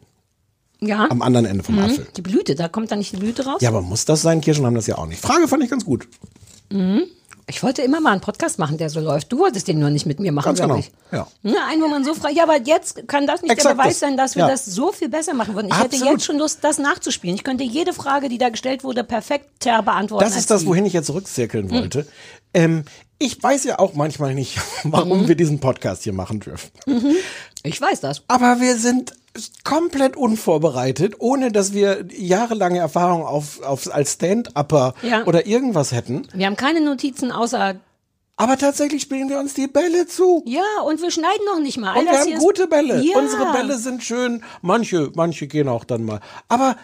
Ja. 0.80 1.08
Am 1.10 1.22
anderen 1.22 1.46
Ende 1.46 1.64
vom 1.64 1.76
Mhm. 1.76 1.82
Apfel. 1.82 2.06
Die 2.16 2.22
Blüte, 2.22 2.54
da 2.54 2.68
kommt 2.68 2.90
dann 2.90 2.98
nicht 2.98 3.12
die 3.12 3.16
Blüte 3.16 3.46
raus? 3.46 3.60
Ja, 3.60 3.70
aber 3.70 3.80
muss 3.80 4.04
das 4.04 4.22
sein? 4.22 4.40
Kirschen 4.40 4.66
haben 4.66 4.74
das 4.74 4.86
ja 4.86 4.98
auch 4.98 5.06
nicht. 5.06 5.20
Frage 5.20 5.48
fand 5.48 5.62
ich 5.64 5.70
ganz 5.70 5.84
gut. 5.84 6.08
Mhm. 6.70 7.04
Ich 7.48 7.62
wollte 7.62 7.82
immer 7.82 8.00
mal 8.00 8.10
einen 8.10 8.20
Podcast 8.20 8.58
machen, 8.58 8.76
der 8.76 8.90
so 8.90 8.98
läuft. 8.98 9.30
Du 9.30 9.38
wolltest 9.38 9.68
den 9.68 9.78
nur 9.78 9.90
nicht 9.90 10.04
mit 10.04 10.18
mir 10.18 10.32
machen, 10.32 10.46
Ganz 10.46 10.60
genau. 10.60 10.76
ich. 10.78 10.90
Ja. 11.12 11.28
Ja, 11.44 11.66
einen, 11.70 11.80
wo 11.80 11.86
man 11.86 12.02
so 12.04 12.12
fragt, 12.14 12.34
ja, 12.34 12.42
aber 12.42 12.60
jetzt 12.60 13.06
kann 13.06 13.26
das 13.28 13.40
nicht 13.42 13.52
Exakt 13.52 13.70
der 13.78 13.82
Beweis 13.82 13.94
das. 13.94 14.00
sein, 14.00 14.16
dass 14.16 14.34
wir 14.34 14.42
Ja. 14.44 14.48
das 14.50 14.64
so 14.64 14.90
viel 14.90 15.08
besser 15.08 15.32
machen 15.32 15.54
würden. 15.54 15.68
Ich 15.68 15.74
hätte 15.78 15.94
Absolut. 15.94 16.12
jetzt 16.14 16.24
schon 16.24 16.38
Lust, 16.38 16.58
das 16.62 16.78
nachzuspielen. 16.78 17.36
Ich 17.36 17.44
könnte 17.44 17.62
jede 17.62 17.92
Frage, 17.92 18.28
die 18.28 18.38
da 18.38 18.48
gestellt 18.48 18.82
wurde, 18.82 19.04
perfekt 19.04 19.60
beantworten. 19.64 20.24
Das 20.24 20.36
ist 20.36 20.50
das, 20.50 20.62
Sie. 20.62 20.66
wohin 20.66 20.86
ich 20.86 20.92
jetzt 20.92 21.06
zurückzirkeln 21.06 21.66
Mhm. 21.66 21.70
wollte. 21.70 22.06
Ähm, 22.52 22.84
ich 23.18 23.40
weiß 23.40 23.62
ja 23.64 23.78
auch 23.78 23.94
manchmal 23.94 24.34
nicht, 24.34 24.58
warum 24.82 25.22
Mhm. 25.22 25.28
wir 25.28 25.36
diesen 25.36 25.60
Podcast 25.60 26.02
hier 26.02 26.12
machen 26.12 26.40
dürfen. 26.40 26.70
Mhm. 26.86 27.14
Ich 27.62 27.80
weiß 27.80 28.00
das. 28.00 28.22
Aber 28.26 28.60
wir 28.60 28.76
sind 28.76 29.12
komplett 29.64 30.16
unvorbereitet, 30.16 31.14
ohne 31.18 31.50
dass 31.52 31.72
wir 31.72 32.06
jahrelange 32.16 32.78
Erfahrung 32.78 33.24
auf, 33.24 33.62
auf 33.62 33.92
als 33.94 34.14
Stand-Upper 34.14 34.94
Ja. 35.02 35.24
oder 35.24 35.46
irgendwas 35.46 35.92
hätten. 35.92 36.26
Wir 36.34 36.46
haben 36.46 36.56
keine 36.56 36.80
Notizen 36.80 37.32
außer. 37.32 37.76
Aber 38.38 38.58
tatsächlich 38.58 39.00
spielen 39.00 39.30
wir 39.30 39.38
uns 39.38 39.54
die 39.54 39.66
Bälle 39.66 40.06
zu. 40.06 40.42
Ja, 40.46 40.82
und 40.86 41.00
wir 41.00 41.10
schneiden 41.10 41.44
noch 41.46 41.58
nicht 41.58 41.78
mal. 41.78 41.92
All 41.94 42.00
Und 42.00 42.04
wir 42.06 42.18
haben 42.18 42.34
gute 42.38 42.66
Bälle. 42.66 43.00
Ja. 43.02 43.18
Unsere 43.18 43.50
Bälle 43.52 43.78
sind 43.78 44.02
schön. 44.02 44.42
Manche, 44.60 45.10
manche 45.14 45.46
gehen 45.46 45.68
auch 45.68 45.84
dann 45.84 46.04
mal. 46.04 46.20
Aber 46.48 46.76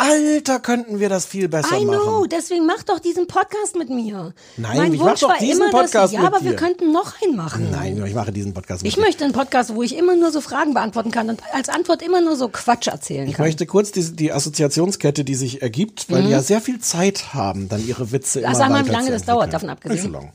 Alter, 0.00 0.60
könnten 0.60 1.00
wir 1.00 1.08
das 1.08 1.26
viel 1.26 1.48
besser 1.48 1.76
I 1.76 1.82
know, 1.84 1.92
machen. 2.20 2.28
deswegen 2.30 2.66
mach 2.66 2.84
doch 2.84 3.00
diesen 3.00 3.26
Podcast 3.26 3.74
mit 3.76 3.90
mir. 3.90 4.32
Nein, 4.56 4.76
mein 4.76 4.92
ich 4.94 5.00
mach 5.00 5.08
Wunsch 5.08 5.20
doch 5.20 5.30
war 5.30 5.38
diesen 5.38 5.60
immer, 5.62 5.72
dass, 5.72 5.80
Podcast 5.90 6.12
ja, 6.12 6.20
mit 6.20 6.28
aber 6.32 6.44
wir 6.44 6.52
dir. 6.52 6.56
könnten 6.56 6.92
noch 6.92 7.20
einen 7.20 7.34
machen. 7.34 7.68
Nein, 7.72 8.00
ich 8.06 8.14
mache 8.14 8.30
diesen 8.30 8.54
Podcast 8.54 8.84
mit 8.84 8.88
Ich 8.90 8.94
dir. 8.94 9.00
möchte 9.00 9.24
einen 9.24 9.32
Podcast, 9.32 9.74
wo 9.74 9.82
ich 9.82 9.96
immer 9.96 10.14
nur 10.14 10.30
so 10.30 10.40
Fragen 10.40 10.72
beantworten 10.72 11.10
kann 11.10 11.28
und 11.30 11.42
als 11.52 11.68
Antwort 11.68 12.00
immer 12.02 12.20
nur 12.20 12.36
so 12.36 12.48
Quatsch 12.48 12.86
erzählen 12.86 13.26
Ich 13.28 13.34
kann. 13.34 13.44
möchte 13.46 13.66
kurz 13.66 13.90
die, 13.90 14.14
die 14.14 14.30
Assoziationskette, 14.32 15.24
die 15.24 15.34
sich 15.34 15.62
ergibt, 15.62 16.08
weil 16.12 16.22
Mhm. 16.22 16.26
die 16.26 16.30
ja 16.32 16.42
sehr 16.42 16.60
viel 16.60 16.78
Zeit 16.78 17.34
haben, 17.34 17.68
dann 17.68 17.84
ihre 17.84 18.12
Witze 18.12 18.38
immer 18.40 18.54
sag 18.54 18.70
mal, 18.70 18.86
wie 18.86 18.90
lange 18.90 19.10
das 19.10 19.24
dauert, 19.24 19.52
davon 19.52 19.68
abgesehen. 19.70 19.96
Nicht 19.96 20.04
so 20.04 20.12
lang. 20.12 20.32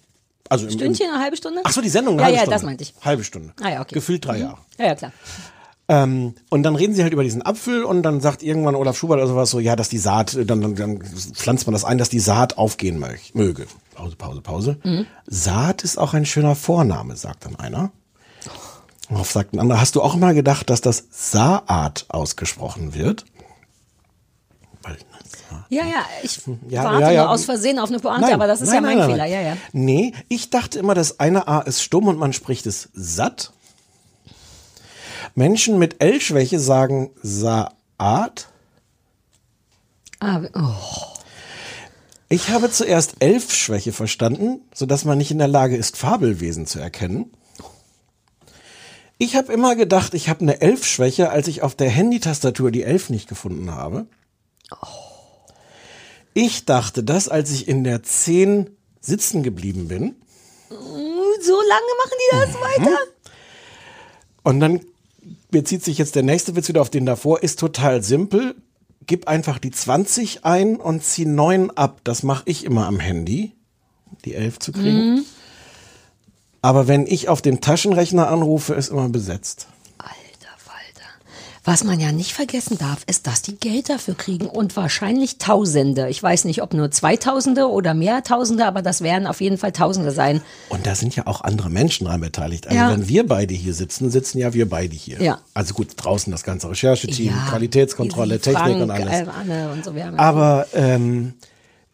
Also 0.49 0.69
Stündchen, 0.69 1.09
eine 1.09 1.23
halbe 1.23 1.37
Stunde? 1.37 1.61
Ach 1.63 1.71
so, 1.71 1.79
die 1.79 1.87
Sendung, 1.89 2.15
eine 2.15 2.21
ja, 2.21 2.25
halbe 2.25 2.35
ja, 2.35 2.41
Stunde. 2.41 2.55
das 2.55 2.63
meinte 2.63 2.83
ich. 2.83 2.93
Halbe 3.01 3.23
Stunde. 3.23 3.53
Ah 3.61 3.69
ja, 3.69 3.81
okay. 3.81 3.95
Gefühlt 3.95 4.25
drei 4.25 4.35
Mhm. 4.39 4.41
Jahre. 4.41 4.57
Ja, 4.77 4.85
ja, 4.87 4.95
klar. 4.95 5.13
Ähm, 5.89 6.35
und 6.49 6.63
dann 6.63 6.75
reden 6.75 6.93
sie 6.93 7.03
halt 7.03 7.11
über 7.11 7.23
diesen 7.23 7.45
Apfel 7.45 7.83
und 7.83 8.03
dann 8.03 8.21
sagt 8.21 8.41
irgendwann 8.41 8.75
Olaf 8.75 8.97
Schubert 8.97 9.17
oder 9.17 9.27
sowas 9.27 9.49
so, 9.49 9.59
ja, 9.59 9.75
dass 9.75 9.89
die 9.89 9.97
Saat, 9.97 10.37
dann, 10.45 10.61
dann, 10.61 10.75
dann 10.75 11.01
pflanzt 11.01 11.67
man 11.67 11.73
das 11.73 11.83
ein, 11.83 11.97
dass 11.97 12.09
die 12.09 12.21
Saat 12.21 12.57
aufgehen 12.57 13.03
möge. 13.33 13.67
Pause, 13.93 14.15
Pause, 14.15 14.41
Pause. 14.41 14.77
Mhm. 14.83 15.05
Saat 15.27 15.83
ist 15.83 15.97
auch 15.97 16.13
ein 16.13 16.25
schöner 16.25 16.55
Vorname, 16.55 17.15
sagt 17.17 17.45
dann 17.45 17.57
einer. 17.57 17.91
Darauf 19.09 19.29
sagt 19.31 19.53
ein 19.53 19.59
anderer, 19.59 19.81
hast 19.81 19.95
du 19.95 20.01
auch 20.01 20.15
mal 20.15 20.33
gedacht, 20.33 20.69
dass 20.69 20.79
das 20.81 21.03
Saat 21.11 22.05
ausgesprochen 22.07 22.93
wird? 22.93 23.25
Ja, 25.69 25.85
ja, 25.85 26.05
ich 26.23 26.39
Ja, 26.69 26.83
warte 26.83 27.01
ja, 27.01 27.11
ja. 27.11 27.21
nur 27.23 27.31
aus 27.31 27.45
Versehen 27.45 27.79
auf 27.79 27.89
eine 27.89 27.99
Pointe, 27.99 28.21
Nein, 28.21 28.33
aber 28.33 28.47
das 28.47 28.61
ist 28.61 28.67
nein, 28.69 28.75
ja 28.75 28.81
mein 28.81 28.97
nein, 28.97 29.09
Fehler. 29.09 29.23
nein. 29.23 29.31
Ja, 29.31 29.41
ja. 29.41 29.57
Nee, 29.71 30.13
ich 30.29 30.49
dachte 30.49 30.79
immer, 30.79 30.93
das 30.93 31.19
eine 31.19 31.47
A 31.47 31.59
ist 31.61 31.81
stumm 31.81 32.07
und 32.07 32.17
man 32.17 32.33
spricht 32.33 32.65
es 32.65 32.89
satt. 32.93 33.53
Menschen 35.35 35.79
mit 35.79 36.01
L-Schwäche 36.01 36.59
sagen 36.59 37.11
Saat. 37.21 38.49
Ah, 40.19 40.41
oh. 40.55 41.13
Ich 42.29 42.49
habe 42.49 42.71
zuerst 42.71 43.15
Elfschwäche 43.19 43.93
verstanden, 43.93 44.61
sodass 44.73 45.05
man 45.05 45.17
nicht 45.17 45.31
in 45.31 45.37
der 45.37 45.47
Lage 45.47 45.75
ist, 45.75 45.97
Fabelwesen 45.97 46.65
zu 46.65 46.79
erkennen. 46.79 47.31
Ich 49.17 49.35
habe 49.35 49.53
immer 49.53 49.75
gedacht, 49.75 50.13
ich 50.15 50.29
habe 50.29 50.41
eine 50.41 50.59
Elfschwäche, 50.59 51.29
als 51.29 51.47
ich 51.47 51.61
auf 51.61 51.75
der 51.75 51.89
Handytastatur 51.89 52.71
die 52.71 52.83
Elf 52.83 53.09
nicht 53.09 53.29
gefunden 53.29 53.71
habe. 53.71 54.07
Ich 56.33 56.65
dachte 56.65 57.03
das, 57.03 57.29
als 57.29 57.51
ich 57.51 57.67
in 57.67 57.83
der 57.83 58.01
10 58.01 58.69
sitzen 58.99 59.43
geblieben 59.43 59.87
bin. 59.87 60.15
So 60.69 61.61
lange 61.61 61.91
machen 61.99 62.17
die 62.17 62.35
das 62.35 62.49
Mhm. 62.49 62.85
weiter? 62.85 62.97
Und 64.43 64.59
dann 64.59 64.81
bezieht 65.53 65.85
sich 65.85 65.97
jetzt 65.97 66.15
der 66.15 66.23
nächste 66.23 66.57
Witz 66.57 66.67
wieder 66.67 66.81
auf 66.81 66.89
den 66.89 67.05
davor, 67.05 67.41
ist 67.41 67.59
total 67.59 68.03
simpel. 68.03 68.55
Gib 69.05 69.27
einfach 69.29 69.59
die 69.59 69.71
20 69.71 70.43
ein 70.43 70.75
und 70.75 71.03
zieh 71.03 71.25
9 71.25 71.71
ab. 71.71 72.01
Das 72.03 72.23
mache 72.23 72.43
ich 72.45 72.65
immer 72.65 72.87
am 72.87 72.99
Handy, 72.99 73.53
die 74.25 74.33
11 74.33 74.59
zu 74.59 74.71
kriegen. 74.73 75.15
Mhm. 75.15 75.25
Aber 76.61 76.87
wenn 76.87 77.07
ich 77.07 77.29
auf 77.29 77.41
dem 77.41 77.61
Taschenrechner 77.61 78.29
anrufe, 78.29 78.73
ist 78.73 78.89
immer 78.89 79.07
besetzt. 79.09 79.67
Was 81.65 81.85
man 81.85 81.97
ja 82.01 82.11
nicht 82.11 82.33
vergessen 82.33 82.77
darf, 82.77 83.03
ist, 83.07 83.25
dass 83.25 83.41
die 83.41 83.55
Geld 83.55 83.89
dafür 83.89 84.15
kriegen 84.15 84.47
und 84.47 84.75
wahrscheinlich 84.75 85.37
Tausende. 85.37 86.09
Ich 86.09 86.21
weiß 86.21 86.43
nicht, 86.43 86.61
ob 86.61 86.73
nur 86.73 86.91
Zweitausende 86.91 87.69
oder 87.69 87.93
mehr 87.93 88.21
Tausende, 88.21 88.65
aber 88.65 88.81
das 88.81 89.01
werden 89.01 89.27
auf 89.27 89.39
jeden 89.39 89.57
Fall 89.57 89.71
Tausende 89.71 90.11
sein. 90.11 90.41
Und 90.67 90.85
da 90.85 90.93
sind 90.95 91.15
ja 91.15 91.25
auch 91.25 91.39
andere 91.41 91.69
Menschen 91.69 92.07
dran 92.07 92.19
beteiligt. 92.19 92.67
Also 92.67 92.77
Ja. 92.77 92.91
wenn 92.91 93.07
wir 93.07 93.25
beide 93.25 93.53
hier 93.53 93.73
sitzen, 93.73 94.11
sitzen 94.11 94.39
ja 94.39 94.53
wir 94.53 94.67
beide 94.67 94.93
hier. 94.93 95.21
Ja. 95.21 95.39
Also 95.53 95.73
gut, 95.73 95.87
draußen 95.95 96.31
das 96.31 96.43
ganze 96.43 96.69
Rechercheteam, 96.69 97.27
Ja. 97.33 97.45
Qualitätskontrolle, 97.49 98.39
Technik 98.39 98.59
Frank, 98.61 98.81
und 98.81 98.91
alles. 98.91 99.13
Äh, 99.13 99.25
Anne 99.39 99.69
und 99.71 99.85
so. 99.85 99.93
Aber 100.17 100.67
ähm, 100.73 101.33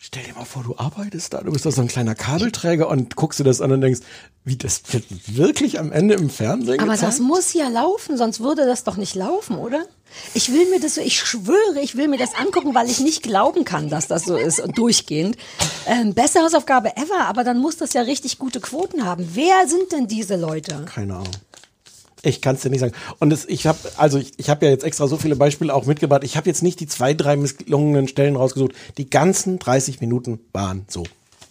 stell 0.01 0.23
dir 0.23 0.33
mal 0.33 0.45
vor, 0.45 0.63
du 0.63 0.75
arbeitest 0.77 1.33
da, 1.33 1.41
du 1.41 1.51
bist 1.51 1.65
da 1.65 1.71
so 1.71 1.81
ein 1.81 1.87
kleiner 1.89 2.15
Kabelträger 2.15 2.87
und 2.89 3.15
guckst 3.17 3.39
dir 3.39 3.43
das 3.43 3.59
an 3.61 3.71
und 3.73 3.81
denkst, 3.81 3.99
wie 4.45 4.55
das 4.55 4.81
wird 4.93 5.03
wirklich 5.27 5.77
am 5.77 5.91
Ende 5.91 6.15
im 6.15 6.29
Fernsehen 6.29 6.79
Aber 6.79 6.93
gezeigt? 6.93 7.11
das 7.13 7.19
muss 7.19 7.53
ja 7.53 7.67
laufen, 7.67 8.17
sonst 8.17 8.39
würde 8.39 8.65
das 8.65 8.83
doch 8.85 8.95
nicht 8.97 9.13
laufen, 9.15 9.57
oder? 9.57 9.85
Ich 10.33 10.51
will 10.51 10.67
mir 10.71 10.79
das, 10.79 10.95
so- 10.95 11.01
ich 11.01 11.19
schwöre, 11.19 11.79
ich 11.83 11.95
will 11.97 12.07
mir 12.07 12.17
das 12.17 12.33
angucken, 12.33 12.73
weil 12.73 12.89
ich 12.89 12.99
nicht 12.99 13.21
glauben 13.21 13.63
kann, 13.65 13.89
dass 13.89 14.07
das 14.07 14.23
so 14.25 14.37
ist 14.37 14.59
und 14.59 14.75
durchgehend. 14.77 15.37
Ähm, 15.85 16.13
beste 16.15 16.39
Hausaufgabe 16.39 16.95
ever, 16.97 17.25
aber 17.27 17.43
dann 17.43 17.59
muss 17.59 17.77
das 17.77 17.93
ja 17.93 18.01
richtig 18.01 18.39
gute 18.39 18.59
Quoten 18.61 19.05
haben. 19.05 19.29
Wer 19.33 19.67
sind 19.67 19.91
denn 19.91 20.07
diese 20.07 20.35
Leute? 20.37 20.85
Keine 20.85 21.15
Ahnung. 21.15 21.27
Ich 22.21 22.41
kann 22.41 22.55
es 22.55 22.61
dir 22.61 22.69
nicht 22.69 22.81
sagen. 22.81 22.93
Und 23.19 23.31
es, 23.31 23.45
ich 23.45 23.65
habe 23.65 23.77
also 23.97 24.17
ich, 24.17 24.33
ich 24.37 24.49
habe 24.49 24.65
ja 24.65 24.71
jetzt 24.71 24.83
extra 24.83 25.07
so 25.07 25.17
viele 25.17 25.35
Beispiele 25.35 25.73
auch 25.73 25.85
mitgebracht. 25.85 26.23
Ich 26.23 26.35
habe 26.37 26.47
jetzt 26.49 26.63
nicht 26.63 26.79
die 26.79 26.87
zwei, 26.87 27.13
drei 27.13 27.35
misslungenen 27.37 28.07
Stellen 28.07 28.35
rausgesucht. 28.35 28.73
Die 28.97 29.09
ganzen 29.09 29.59
30 29.59 30.01
Minuten 30.01 30.39
waren 30.51 30.85
so. 30.89 31.03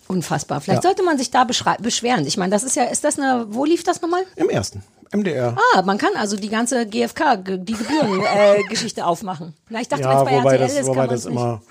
Unfassbar. 0.08 0.60
Vielleicht 0.60 0.84
Ja. 0.84 0.88
sollte 0.88 1.02
man 1.02 1.18
sich 1.18 1.30
da 1.30 1.44
beschweren. 1.44 2.26
Ich 2.26 2.36
meine, 2.36 2.50
das 2.50 2.62
ist 2.64 2.76
ja, 2.76 2.84
ist 2.84 3.04
das 3.04 3.18
eine, 3.18 3.46
wo 3.50 3.64
lief 3.64 3.82
das 3.82 4.00
nochmal? 4.02 4.22
Im 4.36 4.48
ersten. 4.48 4.82
MDR. 5.10 5.56
Ah, 5.74 5.82
man 5.82 5.96
kann 5.96 6.10
also 6.16 6.36
die 6.36 6.50
ganze 6.50 6.86
GfK, 6.86 7.36
die 7.36 7.72
Gebührengeschichte 7.72 9.00
äh, 9.02 9.04
aufmachen. 9.04 9.54
Na, 9.70 9.80
ich 9.80 9.88
dachte, 9.88 10.02
ja, 10.02 10.26
wenn 10.26 10.38
es 10.38 10.44
bei 10.44 10.50
RTL 10.50 10.58
das, 10.58 10.72
ist, 10.74 10.86
wobei 10.86 10.94
kann 10.94 11.06
man 11.06 11.08
das 11.08 11.24
nicht. 11.24 11.32
immer 11.32 11.62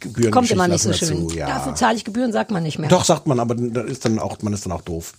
Gebühren 0.00 0.32
Kommt 0.32 0.50
immer 0.50 0.68
nicht 0.68 0.82
so 0.82 0.92
schön. 0.92 1.28
Dazu, 1.28 1.36
ja. 1.36 1.46
Dafür 1.46 1.74
zahle 1.74 1.96
ich 1.96 2.04
Gebühren, 2.04 2.32
sagt 2.32 2.50
man 2.50 2.62
nicht 2.62 2.78
mehr. 2.78 2.88
Doch 2.88 3.04
sagt 3.04 3.26
man, 3.26 3.38
aber 3.38 3.54
da 3.54 3.82
ist 3.82 4.04
dann 4.04 4.18
auch 4.18 4.40
man 4.42 4.52
ist 4.52 4.64
dann 4.64 4.72
auch 4.72 4.80
doof. 4.82 5.12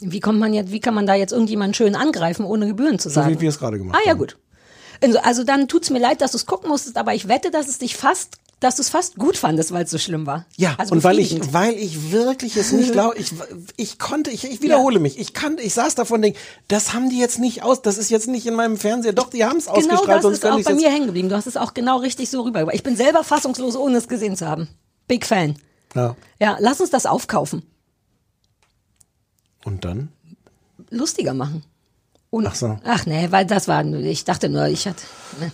Wie 0.00 0.20
kommt 0.20 0.38
man 0.38 0.52
jetzt, 0.52 0.72
wie 0.72 0.80
kann 0.80 0.94
man 0.94 1.06
da 1.06 1.14
jetzt 1.14 1.32
irgendjemanden 1.32 1.74
schön 1.74 1.94
angreifen, 1.94 2.44
ohne 2.44 2.66
Gebühren 2.66 2.98
zu 2.98 3.08
So 3.08 3.14
sagen? 3.16 3.34
wie 3.34 3.40
wir 3.40 3.48
es 3.48 3.58
gerade 3.58 3.78
gemacht 3.78 3.96
Ah 3.98 4.02
ja, 4.04 4.10
haben. 4.12 4.18
gut. 4.18 4.36
Also, 5.02 5.18
also 5.20 5.44
dann 5.44 5.68
tut's 5.68 5.90
mir 5.90 5.98
leid, 5.98 6.20
dass 6.20 6.32
du 6.32 6.36
es 6.38 6.46
gucken 6.46 6.68
musstest, 6.70 6.96
aber 6.96 7.14
ich 7.14 7.28
wette, 7.28 7.50
dass 7.50 7.68
es 7.68 7.78
dich 7.78 7.96
fast, 7.96 8.36
dass 8.60 8.76
du 8.76 8.82
es 8.82 8.88
fast 8.88 9.16
gut 9.16 9.36
fandest, 9.36 9.72
weil 9.72 9.84
es 9.84 9.90
so 9.90 9.98
schlimm 9.98 10.24
war. 10.26 10.46
Ja, 10.56 10.74
also 10.78 10.94
und 10.94 11.04
weil 11.04 11.18
ich, 11.18 11.52
weil 11.52 11.74
ich 11.74 12.10
wirklich 12.12 12.56
es 12.56 12.72
nicht 12.72 12.92
glaube, 12.92 13.16
ich, 13.18 13.32
ich 13.76 13.98
konnte, 13.98 14.30
ich, 14.30 14.44
ich 14.44 14.62
wiederhole 14.62 14.98
mich, 14.98 15.18
ich 15.18 15.34
kann, 15.34 15.58
ich 15.58 15.74
saß 15.74 15.94
davon 15.96 16.16
und 16.16 16.22
denk, 16.22 16.36
das 16.68 16.94
haben 16.94 17.10
die 17.10 17.18
jetzt 17.18 17.38
nicht 17.38 17.62
aus, 17.62 17.82
das 17.82 17.98
ist 17.98 18.08
jetzt 18.10 18.28
nicht 18.28 18.46
in 18.46 18.54
meinem 18.54 18.78
Fernseher, 18.78 19.12
doch, 19.12 19.28
die 19.28 19.44
haben 19.44 19.58
es 19.58 19.66
Genau 19.66 19.76
ausgestrahlt, 19.76 20.08
das 20.08 20.22
sonst 20.22 20.38
ist 20.38 20.44
auch 20.46 20.62
bei 20.62 20.74
mir 20.74 20.90
hängen 20.90 21.06
geblieben. 21.06 21.28
Du 21.28 21.36
hast 21.36 21.46
es 21.46 21.58
auch 21.58 21.74
genau 21.74 21.98
richtig 21.98 22.30
so 22.30 22.40
rübergebracht. 22.42 22.74
Ich 22.76 22.82
bin 22.82 22.96
selber 22.96 23.22
fassungslos, 23.24 23.76
ohne 23.76 23.98
es 23.98 24.08
gesehen 24.08 24.36
zu 24.36 24.46
haben. 24.46 24.68
Big 25.06 25.26
Fan. 25.26 25.56
Ja. 25.94 26.16
Ja, 26.40 26.56
lass 26.60 26.80
uns 26.80 26.90
das 26.90 27.04
aufkaufen. 27.06 27.62
Und 29.66 29.84
dann? 29.84 30.08
lustiger 30.90 31.34
machen. 31.34 31.62
Und, 32.30 32.46
Ach 32.46 32.54
so. 32.54 32.78
Ach 32.84 33.06
nee, 33.06 33.26
weil 33.30 33.44
das 33.46 33.66
war, 33.68 33.84
ich 33.84 34.24
dachte 34.24 34.48
nur, 34.48 34.66
ich 34.66 34.86
hatte. 34.86 35.02
Ne. 35.40 35.52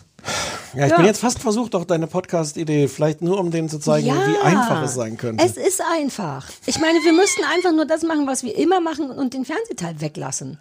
Ja, 0.75 0.85
ich 0.87 0.91
Ja. 0.91 0.97
bin 0.97 1.07
jetzt 1.07 1.21
fast 1.21 1.39
versucht, 1.39 1.75
auch 1.75 1.85
deine 1.85 2.07
Podcast-Idee, 2.07 2.89
vielleicht 2.89 3.23
nur 3.23 3.39
um 3.39 3.51
denen 3.51 3.69
zu 3.69 3.79
zeigen, 3.79 4.07
wie 4.09 4.37
einfach 4.47 4.83
es 4.83 4.95
sein 4.95 5.17
könnte. 5.17 5.45
Es 5.45 5.57
ist 5.57 5.81
einfach. 5.93 6.47
Ich 6.67 6.79
meine, 6.81 6.99
wir 7.01 7.13
müssten 7.13 7.43
einfach 7.55 7.73
nur 7.73 7.85
das 7.87 8.03
machen, 8.03 8.27
was 8.27 8.43
wir 8.43 8.57
immer 8.57 8.81
machen 8.81 9.11
und 9.11 9.35
den 9.35 9.45
Fernsehteil 9.45 10.01
weglassen. 10.01 10.59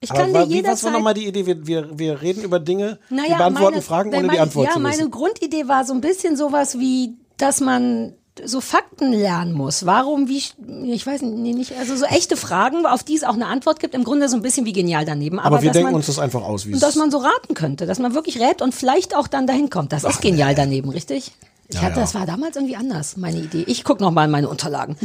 Ich 0.00 0.10
kann 0.10 0.30
Aber 0.34 0.46
dir 0.46 0.50
wie, 0.54 0.62
was 0.64 0.84
war 0.84 0.90
jederzeit. 0.90 0.92
nochmal 0.92 1.14
die 1.14 1.26
Idee? 1.26 1.44
Wir, 1.46 1.66
wir, 1.66 1.98
wir 1.98 2.22
reden 2.22 2.42
über 2.44 2.60
Dinge, 2.60 2.98
Naja, 3.10 3.30
wir 3.30 3.36
beantworten 3.38 3.74
meine- 3.74 3.82
Fragen, 3.82 4.10
ohne 4.10 4.20
die 4.22 4.26
meine, 4.28 4.40
Antwort 4.42 4.66
Ja, 4.68 4.72
zu 4.74 4.80
meine 4.80 4.98
wissen. 4.98 5.10
Grundidee 5.10 5.66
war 5.68 5.84
so 5.84 5.92
ein 5.92 6.00
bisschen 6.00 6.36
sowas 6.36 6.78
wie, 6.78 7.16
dass 7.36 7.60
man 7.60 8.14
so 8.44 8.60
Fakten 8.60 9.12
lernen 9.12 9.52
muss. 9.52 9.86
Warum, 9.86 10.28
wie, 10.28 10.42
ich 10.86 11.06
weiß 11.06 11.22
nicht, 11.22 11.72
also 11.78 11.96
so 11.96 12.04
echte 12.04 12.36
Fragen, 12.36 12.86
auf 12.86 13.02
die 13.02 13.16
es 13.16 13.24
auch 13.24 13.34
eine 13.34 13.46
Antwort 13.46 13.80
gibt. 13.80 13.94
Im 13.94 14.04
Grunde 14.04 14.28
so 14.28 14.36
ein 14.36 14.42
bisschen 14.42 14.66
wie 14.66 14.72
genial 14.72 15.04
daneben. 15.04 15.38
Aber, 15.38 15.62
wir 15.62 15.68
dass 15.68 15.74
denken 15.74 15.90
man, 15.90 15.94
uns 15.96 16.06
das 16.06 16.18
einfach 16.18 16.42
aus, 16.42 16.66
wie 16.66 16.78
dass 16.78 16.96
man 16.96 17.10
so 17.10 17.18
raten 17.18 17.54
könnte, 17.54 17.86
dass 17.86 17.98
man 17.98 18.14
wirklich 18.14 18.40
rät 18.40 18.62
und 18.62 18.74
vielleicht 18.74 19.14
auch 19.16 19.28
dann 19.28 19.46
dahin 19.46 19.70
kommt. 19.70 19.92
Das 19.92 20.04
ist 20.04 20.20
genial 20.20 20.54
daneben, 20.54 20.90
richtig? 20.90 21.32
Ich 21.68 21.76
Ja, 21.76 21.82
hatte, 21.82 21.96
ja. 21.96 22.00
das 22.00 22.14
war 22.14 22.24
damals 22.24 22.56
irgendwie 22.56 22.76
anders, 22.76 23.16
meine 23.16 23.38
Idee. 23.38 23.64
Ich 23.66 23.84
gucke 23.84 24.02
noch 24.02 24.10
mal 24.10 24.24
in 24.24 24.30
meine 24.30 24.48
Unterlagen. 24.48 24.96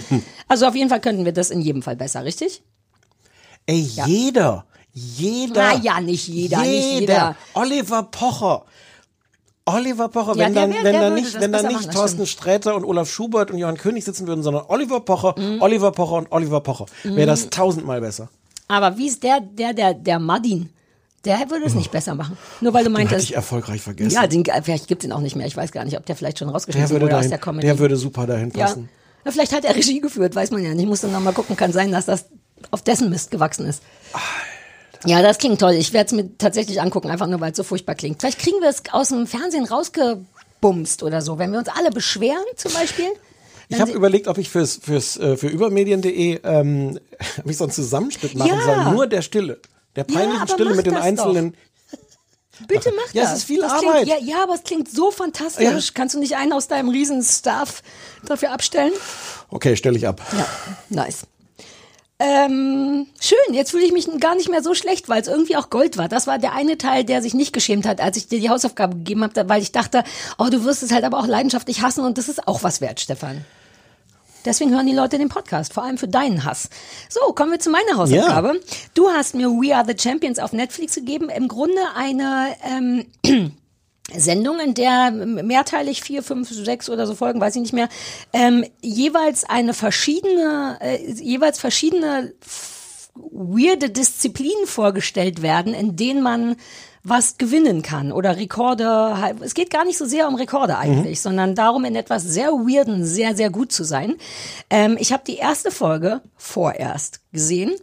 Also 0.47 0.65
auf 0.65 0.75
jeden 0.75 0.89
Fall 0.89 1.01
könnten 1.01 1.25
wir 1.25 1.33
das 1.33 1.49
in 1.49 1.59
jedem 1.59 1.81
Fall 1.81 1.95
besser, 1.97 2.23
richtig? 2.23 2.61
Ey, 3.65 3.79
jeder, 4.05 4.65
jeder. 4.93 5.73
Na 5.73 5.77
ja, 5.77 5.99
nicht 5.99 6.27
jeder, 6.27 6.61
nicht 6.61 6.99
jeder. 7.01 7.35
Oliver 7.53 8.03
Pocher. 8.03 8.63
Oliver 9.65 10.09
Pocher, 10.09 10.35
Ja, 10.35 10.45
wenn 10.47 10.53
dann, 10.55 10.69
wär- 10.71 10.77
wenn 10.77 10.83
der 10.83 10.93
da 10.93 10.99
würde 11.09 11.15
nicht, 11.21 11.39
wenn 11.39 11.51
da 11.53 11.61
nicht 11.63 11.73
machen, 11.73 11.91
Thorsten. 11.91 12.25
Sträter 12.27 12.75
und 12.75 12.83
Olaf 12.83 13.09
Schubert 13.09 13.49
und 13.51 13.57
Johann 13.57 13.77
König 13.77 14.03
sitzen 14.03 14.27
würden, 14.27 14.43
sondern 14.43 14.65
Oliver 14.67 14.99
Pocher, 14.99 15.35
Mhm. 15.37 15.61
Oliver 15.61 15.91
Pocher 15.91 16.15
und 16.17 16.31
Oliver 16.31 16.59
Pocher, 16.61 16.85
wäre 17.03 17.27
das 17.27 17.49
tausendmal 17.49 18.01
besser. 18.01 18.29
Aber 18.67 18.97
wie 18.97 19.07
ist 19.07 19.23
der, 19.23 19.39
der, 19.41 19.73
der, 19.73 19.93
der 19.93 20.19
Madin? 20.19 20.69
Der 21.25 21.37
würde 21.49 21.65
es 21.65 21.73
nicht 21.75 21.91
besser 21.91 22.15
machen. 22.15 22.37
Nur 22.59 22.73
weil 22.73 22.83
du 22.83 22.89
Den 22.89 22.97
hatte 22.97 23.05
meintest. 23.11 23.29
ich 23.29 23.35
erfolgreich 23.35 23.81
vergessen. 23.81 24.11
Ja, 24.13 24.27
den, 24.27 24.43
vielleicht 24.63 24.87
gibt 24.89 25.03
es 25.03 25.07
ihn 25.07 25.13
auch 25.13 25.21
nicht 25.21 25.37
mehr. 25.37 25.47
Ich 25.47 25.55
weiß 25.55 25.71
gar 25.71 25.85
nicht, 25.85 25.97
ob 25.97 26.05
der 26.05 26.17
vielleicht 26.17 26.39
schon 26.39 26.49
rausgeschmissen 26.49 26.89
würde, 26.91 27.05
wurde 27.05 27.15
aus 27.15 27.19
dahin, 27.19 27.29
der 27.29 27.39
Comedy. 27.39 27.67
der 27.67 27.79
würde 27.79 27.95
super 27.95 28.27
dahin 28.27 28.51
ja. 28.53 28.65
passen. 28.65 28.89
Na, 29.23 29.31
vielleicht 29.31 29.53
hat 29.53 29.63
er 29.63 29.73
Regie 29.73 30.01
geführt, 30.01 30.35
weiß 30.35 30.51
man 30.51 30.61
ja 30.61 30.71
nicht. 30.73 30.81
Ich 30.83 30.89
muss 30.89 30.99
dann 30.99 31.13
nochmal 31.13 31.31
gucken. 31.31 31.55
Kann 31.55 31.71
sein, 31.71 31.93
dass 31.93 32.07
das 32.07 32.25
auf 32.71 32.81
dessen 32.81 33.09
Mist 33.09 33.31
gewachsen 33.31 33.65
ist. 33.65 33.81
Ja, 35.05 35.21
das 35.21 35.37
klingt 35.37 35.59
toll. 35.59 35.73
Ich 35.73 35.93
werde 35.93 36.07
es 36.07 36.11
mir 36.13 36.37
tatsächlich 36.37 36.81
angucken, 36.81 37.09
einfach 37.09 37.27
nur, 37.27 37.39
weil 37.41 37.51
es 37.51 37.57
so 37.57 37.63
furchtbar 37.63 37.95
klingt. 37.95 38.21
Vielleicht 38.21 38.39
kriegen 38.39 38.61
wir 38.61 38.69
es 38.69 38.81
aus 38.91 39.09
dem 39.09 39.27
Fernsehen 39.27 39.65
rausgebumst 39.65 41.03
oder 41.03 41.21
so. 41.21 41.37
Wenn 41.39 41.51
wir 41.51 41.59
uns 41.59 41.69
alle 41.69 41.91
beschweren, 41.91 42.43
zum 42.55 42.73
Beispiel. 42.73 43.07
Ich 43.69 43.79
habe 43.81 43.91
überlegt, 43.91 44.27
ob 44.27 44.37
ich 44.37 44.49
fürs, 44.49 44.79
fürs, 44.83 45.17
äh, 45.17 45.35
für 45.37 45.47
übermedien.de 45.47 46.39
ähm, 46.43 46.99
ob 47.43 47.49
ich 47.49 47.57
so 47.57 47.63
einen 47.65 47.71
Zusammenschnitt 47.73 48.35
machen 48.35 48.49
Ja. 48.49 48.61
soll, 48.61 48.93
nur 48.93 49.07
der 49.07 49.21
Stille. 49.21 49.59
Der 49.95 50.05
Ja, 50.07 50.13
peinlichen 50.15 50.41
aber 50.41 50.53
Stille 50.53 50.75
mit 50.75 50.85
den 50.85 50.93
das 50.95 51.03
einzelnen. 51.03 51.55
Bitte 52.67 52.91
mach 52.95 53.13
Ja, 53.13 53.23
es 53.23 53.29
das. 53.29 53.37
ist 53.39 53.43
viel 53.45 53.61
das 53.61 53.71
Arbeit. 53.71 54.03
Klingt, 54.03 54.21
ja, 54.21 54.35
ja, 54.37 54.43
aber 54.43 54.53
es 54.53 54.63
klingt 54.63 54.89
so 54.91 55.09
fantastisch. 55.11 55.93
Kannst 55.95 56.13
du 56.15 56.19
nicht 56.19 56.35
einen 56.37 56.53
aus 56.53 56.67
deinem 56.67 56.89
Riesen-Staff 56.89 57.81
dafür 58.25 58.51
abstellen? 58.51 58.93
Okay, 59.49 59.75
stelle 59.75 59.97
ich 59.97 60.07
ab. 60.07 60.21
Ja, 60.37 60.45
nice. 60.89 61.21
Ähm, 62.25 63.05
schön, 63.19 63.53
jetzt 63.53 63.71
fühle 63.71 63.83
ich 63.83 63.91
mich 63.91 64.07
gar 64.21 64.35
nicht 64.35 64.49
mehr 64.49 64.63
so 64.63 64.73
schlecht, 64.73 65.09
weil 65.09 65.21
es 65.21 65.27
irgendwie 65.27 65.57
auch 65.57 65.69
Gold 65.69 65.97
war. 65.97 66.07
Das 66.07 66.25
war 66.25 66.39
der 66.39 66.53
eine 66.53 66.77
Teil, 66.77 67.03
der 67.03 67.21
sich 67.21 67.33
nicht 67.33 67.51
geschämt 67.51 67.85
hat, 67.85 67.99
als 67.99 68.15
ich 68.15 68.29
dir 68.29 68.39
die 68.39 68.49
Hausaufgabe 68.49 68.95
gegeben 68.95 69.23
habe, 69.23 69.49
weil 69.49 69.61
ich 69.61 69.73
dachte, 69.73 70.05
oh, 70.37 70.47
du 70.49 70.63
wirst 70.63 70.83
es 70.83 70.93
halt 70.93 71.03
aber 71.03 71.19
auch 71.19 71.27
leidenschaftlich 71.27 71.81
hassen 71.81 72.05
und 72.05 72.17
das 72.17 72.29
ist 72.29 72.47
auch 72.47 72.63
was 72.63 72.79
wert, 72.79 73.01
Stefan. 73.01 73.43
Deswegen 74.45 74.71
hören 74.71 74.87
die 74.87 74.95
Leute 74.95 75.17
den 75.17 75.27
Podcast, 75.27 75.73
vor 75.73 75.83
allem 75.83 75.97
für 75.97 76.07
deinen 76.07 76.45
Hass. 76.45 76.69
So, 77.09 77.33
kommen 77.33 77.51
wir 77.51 77.59
zu 77.59 77.69
meiner 77.69 77.97
Hausaufgabe. 77.97 78.59
Du 78.93 79.09
hast 79.09 79.35
mir 79.35 79.49
We 79.49 79.75
Are 79.75 79.85
the 79.85 79.95
Champions 80.01 80.39
auf 80.39 80.53
Netflix 80.53 80.95
gegeben. 80.95 81.27
Im 81.27 81.49
Grunde 81.49 81.81
eine 81.95 82.55
ähm, 82.63 83.51
Sendung, 84.15 84.59
in 84.59 84.73
der 84.73 85.11
mehrteilig 85.11 86.03
vier, 86.03 86.23
fünf, 86.23 86.49
sechs 86.49 86.89
oder 86.89 87.07
so 87.07 87.15
Folgen, 87.15 87.39
weiß 87.39 87.55
ich 87.55 87.61
nicht 87.61 87.73
mehr, 87.73 87.89
ähm, 88.33 88.65
jeweils 88.81 89.45
eine 89.45 89.73
verschiedene, 89.73 90.77
äh, 90.81 91.11
jeweils 91.13 91.57
verschiedene 91.59 92.33
weirde 93.15 93.89
Disziplinen 93.89 94.65
vorgestellt 94.65 95.41
werden, 95.41 95.73
in 95.73 95.95
denen 95.95 96.21
man 96.21 96.55
was 97.03 97.37
gewinnen 97.37 97.81
kann 97.81 98.11
oder 98.13 98.37
Rekorde. 98.37 99.35
Es 99.41 99.53
geht 99.53 99.69
gar 99.69 99.83
nicht 99.83 99.97
so 99.97 100.05
sehr 100.05 100.27
um 100.27 100.35
Rekorde 100.35 100.77
eigentlich, 100.77 101.19
sondern 101.21 101.53
darum, 101.53 101.83
in 101.83 101.95
etwas 101.95 102.23
sehr 102.23 102.51
Weirden 102.51 103.05
sehr, 103.05 103.35
sehr 103.35 103.49
gut 103.49 103.71
zu 103.73 103.83
sein. 103.83 104.15
Ähm, 104.69 104.95
ich 104.99 105.11
habe 105.11 105.23
die 105.27 105.35
erste 105.35 105.69
Folge 105.69 106.21
vorerst 106.37 107.19
gesehen. 107.33 107.73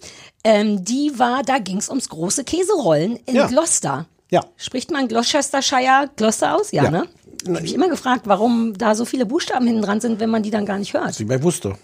Ähm, 0.42 0.84
die 0.84 1.18
war, 1.18 1.42
da 1.42 1.58
ging 1.58 1.76
es 1.76 1.90
ums 1.90 2.08
große 2.08 2.44
Käserollen 2.44 3.16
in 3.26 3.36
Ja. 3.36 3.46
Gloucester. 3.46 4.06
Ja. 4.30 4.44
Spricht 4.56 4.90
man 4.90 5.08
Gloucestershire 5.08 6.10
Gloucester 6.16 6.56
aus? 6.56 6.70
Ja, 6.72 6.84
Ja. 6.84 6.90
ne? 6.90 7.06
Ich 7.42 7.48
habe 7.48 7.62
mich 7.62 7.74
immer 7.74 7.88
gefragt, 7.88 8.22
warum 8.26 8.76
da 8.76 8.94
so 8.94 9.04
viele 9.04 9.24
Buchstaben 9.26 9.66
hinten 9.66 9.82
dran 9.82 10.00
sind, 10.00 10.20
wenn 10.20 10.28
man 10.30 10.42
die 10.42 10.50
dann 10.50 10.66
gar 10.66 10.78
nicht 10.78 10.92
hört. 10.92 11.18
Wie 11.18 11.24
bei 11.24 11.42
Wusste. 11.42 11.74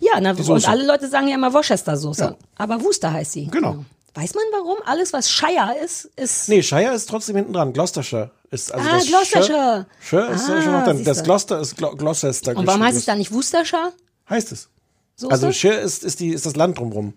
Ja, 0.00 0.20
na, 0.20 0.32
und 0.32 0.68
alle 0.68 0.86
Leute 0.86 1.08
sagen 1.08 1.28
ja 1.28 1.34
immer 1.34 1.52
Worcestersoße. 1.52 2.22
Ja. 2.22 2.36
Aber 2.56 2.82
Worcester 2.82 3.12
heißt 3.12 3.32
sie. 3.32 3.46
Genau. 3.48 3.84
Weiß 4.14 4.34
man 4.34 4.44
warum? 4.52 4.78
Alles, 4.86 5.12
was 5.12 5.30
Shire 5.30 5.74
ist, 5.84 6.06
ist. 6.16 6.48
Nee, 6.48 6.62
Shire 6.62 6.94
ist 6.94 7.06
trotzdem 7.08 7.36
hinten 7.36 7.52
dran. 7.52 7.72
Gloucestershire 7.74 8.30
ist 8.50 8.72
also 8.72 8.88
Ah, 8.88 8.94
das 8.94 9.06
Gloucestershire. 9.06 9.86
Shire 10.00 10.26
ist 10.32 10.48
Ah, 10.48 10.62
schon 10.62 10.72
noch 10.72 10.84
dran. 10.84 10.96
Das 11.04 11.16
siehste. 11.18 11.22
Gloucester 11.24 11.60
ist 11.60 11.76
Glo 11.76 11.90
Gloucester. 11.94 12.56
Und 12.56 12.66
warum 12.66 12.82
heißt 12.82 12.96
es 12.96 13.04
da? 13.04 13.12
dann 13.12 13.18
nicht 13.18 13.32
Worcestershire? 13.32 13.92
Heißt 14.30 14.52
es. 14.52 14.68
Soße? 15.16 15.30
Also 15.32 15.52
Shire 15.52 15.74
ist, 15.74 16.02
ist, 16.04 16.20
die, 16.20 16.30
ist 16.30 16.46
das 16.46 16.56
Land 16.56 16.78
drumrum. 16.78 17.12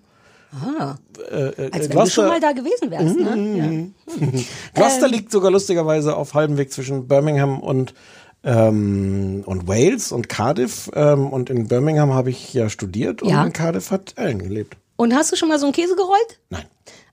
Ah, 0.51 0.95
Äh, 1.31 1.35
äh, 1.67 1.71
als 1.71 1.89
wenn 1.89 1.97
du 1.97 2.09
schon 2.09 2.27
mal 2.27 2.39
da 2.39 2.51
gewesen 2.53 2.89
wärst, 2.89 3.15
ne? 3.19 3.91
Ja. 4.07 4.30
Gloucester 4.73 5.05
Ähm. 5.05 5.11
liegt 5.11 5.31
sogar 5.31 5.51
lustigerweise 5.51 6.15
auf 6.15 6.34
halbem 6.34 6.57
Weg 6.57 6.71
zwischen 6.73 7.07
Birmingham 7.07 7.59
und 7.59 7.93
ähm, 8.43 9.43
und 9.45 9.67
Wales 9.67 10.11
und 10.11 10.30
Cardiff. 10.30 10.89
Ähm, 10.95 11.27
und 11.27 11.49
in 11.49 11.67
Birmingham 11.67 12.13
habe 12.13 12.30
ich 12.30 12.53
ja 12.53 12.69
studiert 12.69 13.21
und 13.21 13.30
Ja. 13.30 13.43
in 13.45 13.53
Cardiff 13.53 13.91
hat 13.91 14.13
Ellen 14.15 14.39
gelebt. 14.39 14.77
Und 14.95 15.13
hast 15.13 15.31
du 15.31 15.35
schon 15.35 15.49
mal 15.49 15.59
so 15.59 15.65
einen 15.65 15.73
Käse 15.73 15.95
gerollt? 15.95 16.39
Nein. 16.49 16.65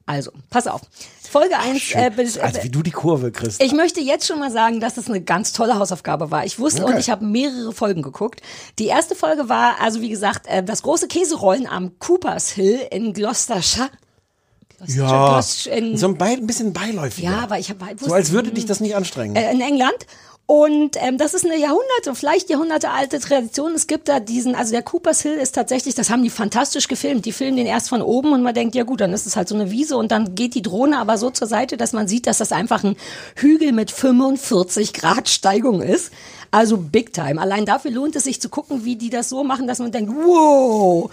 Also, 0.07 0.31
pass 0.51 0.67
auf. 0.69 0.83
Folge 1.27 1.59
1. 1.59 1.93
Äh, 1.95 2.11
bis- 2.15 2.39
Also 2.39 2.63
wie 2.63 2.71
du 2.71 2.83
die 2.83 2.91
Kurve 2.91 3.31
kriegst. 3.33 3.63
Ich 3.63 3.73
möchte 3.73 4.01
jetzt 4.01 4.27
schon 4.27 4.39
mal 4.39 4.51
sagen, 4.51 4.81
dass 4.81 4.95
das 4.95 5.09
eine 5.09 5.21
ganz 5.21 5.53
tolle 5.53 5.79
Hausaufgabe 5.79 6.31
war. 6.31 6.45
Ich 6.45 6.59
wusste 6.59 6.83
Okay. 6.85 6.93
und 6.95 6.99
ich 6.99 7.11
habe 7.11 7.25
mehrere 7.25 7.73
Folgen 7.73 8.03
geguckt. 8.03 8.41
Die 8.79 8.87
erste 8.87 9.15
Folge 9.15 9.49
war, 9.49 9.81
also 9.81 10.01
wie 10.01 10.09
gesagt, 10.09 10.47
äh, 10.47 10.63
das 10.63 10.83
große 10.83 11.09
Käserollen 11.09 11.67
am 11.67 11.99
Coopers 11.99 12.51
Hill 12.51 12.81
in 12.91 13.13
Gloucestershire. 13.13 13.91
ja, 14.87 15.41
so 15.43 15.71
ein, 15.71 16.19
Be 16.19 16.25
ein 16.25 16.47
bisschen 16.47 16.73
beiläufig. 16.73 17.25
Ja, 17.25 17.39
aber 17.41 17.59
ich 17.59 17.71
habe 17.71 17.85
So 17.99 18.13
als 18.13 18.33
würde 18.33 18.51
dich 18.53 18.67
das 18.67 18.81
nicht 18.81 18.95
anstrengen. 18.95 19.35
äh, 19.37 19.51
in 19.53 19.61
England. 19.61 20.07
Und 20.47 20.97
ähm, 21.01 21.19
das 21.19 21.35
ist 21.35 21.45
eine 21.45 21.59
Jahrhunderte, 21.59 22.15
vielleicht 22.15 22.49
Jahrhunderte 22.49 22.91
alte 22.91 23.19
Tradition. 23.19 23.73
Es 23.75 23.89
gibt 23.89 24.09
da 24.09 24.21
diesen, 24.21 24.55
also 24.55 24.71
der 24.71 24.83
Coopers 24.83 25.21
Hill 25.21 25.35
ist 25.35 25.57
tatsächlich, 25.57 25.97
das 25.97 26.09
haben 26.09 26.23
die 26.23 26.31
fantastisch 26.31 26.87
gefilmt. 26.87 27.27
Die 27.27 27.33
filmen 27.33 27.57
den 27.57 27.67
erst 27.67 27.89
von 27.89 28.01
oben 28.01 28.33
und 28.33 28.45
man 28.45 28.55
denkt, 28.55 28.77
ja 28.77 28.85
gut, 28.85 29.01
dann 29.01 29.13
ist 29.13 29.27
es 29.27 29.35
halt 29.35 29.49
so 29.49 29.57
eine 29.57 29.73
Wiese 29.73 29.97
und 29.97 30.13
dann 30.13 30.37
geht 30.37 30.55
die 30.55 30.63
Drohne 30.63 30.99
aber 30.99 31.19
so 31.19 31.31
zur 31.31 31.49
Seite, 31.49 31.77
dass 31.77 31.93
man 31.93 32.07
sieht, 32.07 32.29
dass 32.29 32.39
das 32.39 32.53
einfach 32.53 32.85
ein 32.85 32.97
Hügel 33.35 33.73
mit 33.73 33.91
45 33.91 34.93
Grad 34.93 35.29
Steigung 35.29 35.83
ist. 35.83 36.13
Also 36.53 36.77
big 36.77 37.13
time. 37.13 37.41
Allein 37.41 37.67
dafür 37.67 37.91
lohnt 37.91 38.15
es 38.15 38.23
sich 38.23 38.41
zu 38.41 38.49
gucken, 38.49 38.85
wie 38.85 38.95
die 38.95 39.11
das 39.11 39.29
so 39.29 39.43
machen, 39.43 39.67
dass 39.67 39.81
man 39.81 39.91
denkt, 39.91 40.13
wow. 40.15 41.11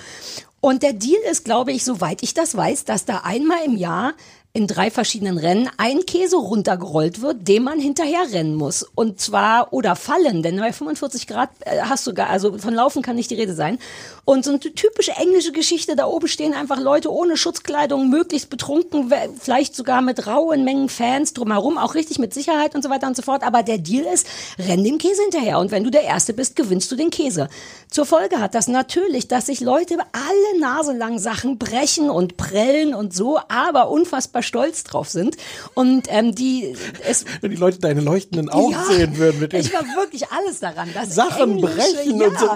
Und 0.61 0.83
der 0.83 0.93
Deal 0.93 1.19
ist, 1.29 1.43
glaube 1.43 1.71
ich, 1.71 1.83
soweit 1.83 2.21
ich 2.21 2.35
das 2.35 2.55
weiß, 2.55 2.85
dass 2.85 3.05
da 3.05 3.21
einmal 3.25 3.65
im 3.65 3.77
Jahr 3.77 4.13
in 4.55 4.67
drei 4.67 4.91
verschiedenen 4.91 5.39
Rennen 5.39 5.67
ein 5.77 6.05
Käse 6.05 6.35
runtergerollt 6.35 7.21
wird, 7.21 7.47
dem 7.47 7.63
man 7.63 7.79
hinterher 7.79 8.21
rennen 8.31 8.53
muss. 8.53 8.83
Und 8.93 9.19
zwar, 9.19 9.73
oder 9.73 9.95
fallen, 9.95 10.43
denn 10.43 10.59
bei 10.59 10.71
45 10.71 11.25
Grad 11.25 11.49
äh, 11.61 11.81
hast 11.81 12.05
du 12.05 12.13
gar, 12.13 12.29
also 12.29 12.55
von 12.59 12.75
Laufen 12.75 13.01
kann 13.01 13.15
nicht 13.15 13.31
die 13.31 13.35
Rede 13.35 13.55
sein. 13.55 13.79
Und 14.25 14.45
so 14.45 14.51
eine 14.51 14.59
typische 14.59 15.13
englische 15.13 15.53
Geschichte, 15.53 15.95
da 15.95 16.05
oben 16.05 16.27
stehen 16.27 16.53
einfach 16.53 16.79
Leute 16.79 17.11
ohne 17.11 17.35
Schutzkleidung, 17.35 18.11
möglichst 18.11 18.51
betrunken, 18.51 19.11
vielleicht 19.39 19.75
sogar 19.75 20.03
mit 20.03 20.27
rauen 20.27 20.63
Mengen 20.63 20.87
Fans 20.87 21.33
drumherum, 21.33 21.79
auch 21.79 21.95
richtig 21.95 22.19
mit 22.19 22.35
Sicherheit 22.35 22.75
und 22.75 22.83
so 22.83 22.91
weiter 22.91 23.07
und 23.07 23.15
so 23.15 23.23
fort. 23.23 23.41
Aber 23.41 23.63
der 23.63 23.79
Deal 23.79 24.05
ist, 24.05 24.27
renn 24.59 24.83
dem 24.83 24.99
Käse 24.99 25.23
hinterher. 25.23 25.57
Und 25.57 25.71
wenn 25.71 25.83
du 25.83 25.89
der 25.89 26.03
Erste 26.03 26.31
bist, 26.31 26.55
gewinnst 26.55 26.91
du 26.91 26.95
den 26.95 27.09
Käse. 27.09 27.49
Zur 27.89 28.05
Folge 28.05 28.39
hat 28.39 28.53
das 28.53 28.67
natürlich, 28.67 29.27
dass 29.27 29.47
sich 29.47 29.61
Leute 29.61 29.97
alle 30.11 30.59
Nase 30.61 30.93
lang 30.93 31.17
Sachen 31.17 31.57
brechen 31.57 32.11
und 32.11 32.37
prellen 32.37 32.93
und 32.93 33.15
so, 33.15 33.39
aber 33.49 33.89
unfassbar 33.89 34.42
stolz 34.43 34.83
drauf 34.83 35.09
sind. 35.09 35.37
Und 35.73 36.07
ähm, 36.09 36.35
die 36.35 36.75
es 37.07 37.25
Wenn 37.41 37.51
die 37.51 37.57
Leute 37.57 37.79
deine 37.79 38.01
leuchtenden 38.01 38.49
Augen 38.49 38.71
Ja, 38.73 38.83
sehen 38.85 39.17
würden 39.17 39.39
mit 39.39 39.53
ich 39.53 39.73
war 39.73 39.81
wirklich 39.95 40.29
alles 40.31 40.59
daran. 40.59 40.89
Sachen 41.07 41.57
Englische, 41.57 41.75
brechen 41.95 42.19
ja. 42.21 42.27
und 42.27 42.39
so. 42.39 42.49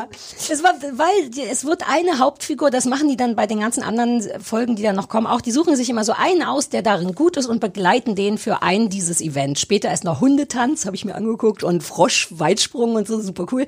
Es 0.52 0.64
war, 0.64 0.74
weil 0.94 1.30
die- 1.30 1.42
es 1.44 1.66
wird 1.66 1.84
eine 1.90 2.20
Hauptfigur, 2.20 2.70
das 2.70 2.86
machen 2.86 3.08
die 3.10 3.18
dann 3.18 3.36
bei 3.36 3.48
den 3.48 3.60
ganzen 3.60 3.84
anderen 3.84 4.22
Folgen, 4.42 4.76
die 4.76 4.84
dann 4.84 4.96
noch 4.96 5.10
kommen, 5.10 5.28
auch 5.28 5.42
die 5.42 5.52
suchen 5.52 5.76
sich 5.76 5.90
immer 5.90 6.04
so 6.04 6.14
einen 6.14 6.44
aus, 6.44 6.70
der 6.70 6.82
darin 6.82 7.16
gut 7.16 7.38
ist 7.38 7.48
und 7.48 7.60
begleiten 7.60 8.16
den 8.16 8.38
für 8.38 8.62
ein 8.62 8.90
dieses 8.90 9.22
Event. 9.22 9.60
Später 9.60 9.92
ist 9.94 10.04
noch 10.04 10.22
Hundetanz, 10.22 10.86
habe 10.86 10.96
ich 10.96 11.06
mir 11.06 11.16
angeguckt 11.16 11.64
und 11.64 11.84
Frosch-Weitsprung 11.84 12.96
und 12.96 13.08
so, 13.08 13.20
super 13.22 13.46
cool. 13.52 13.66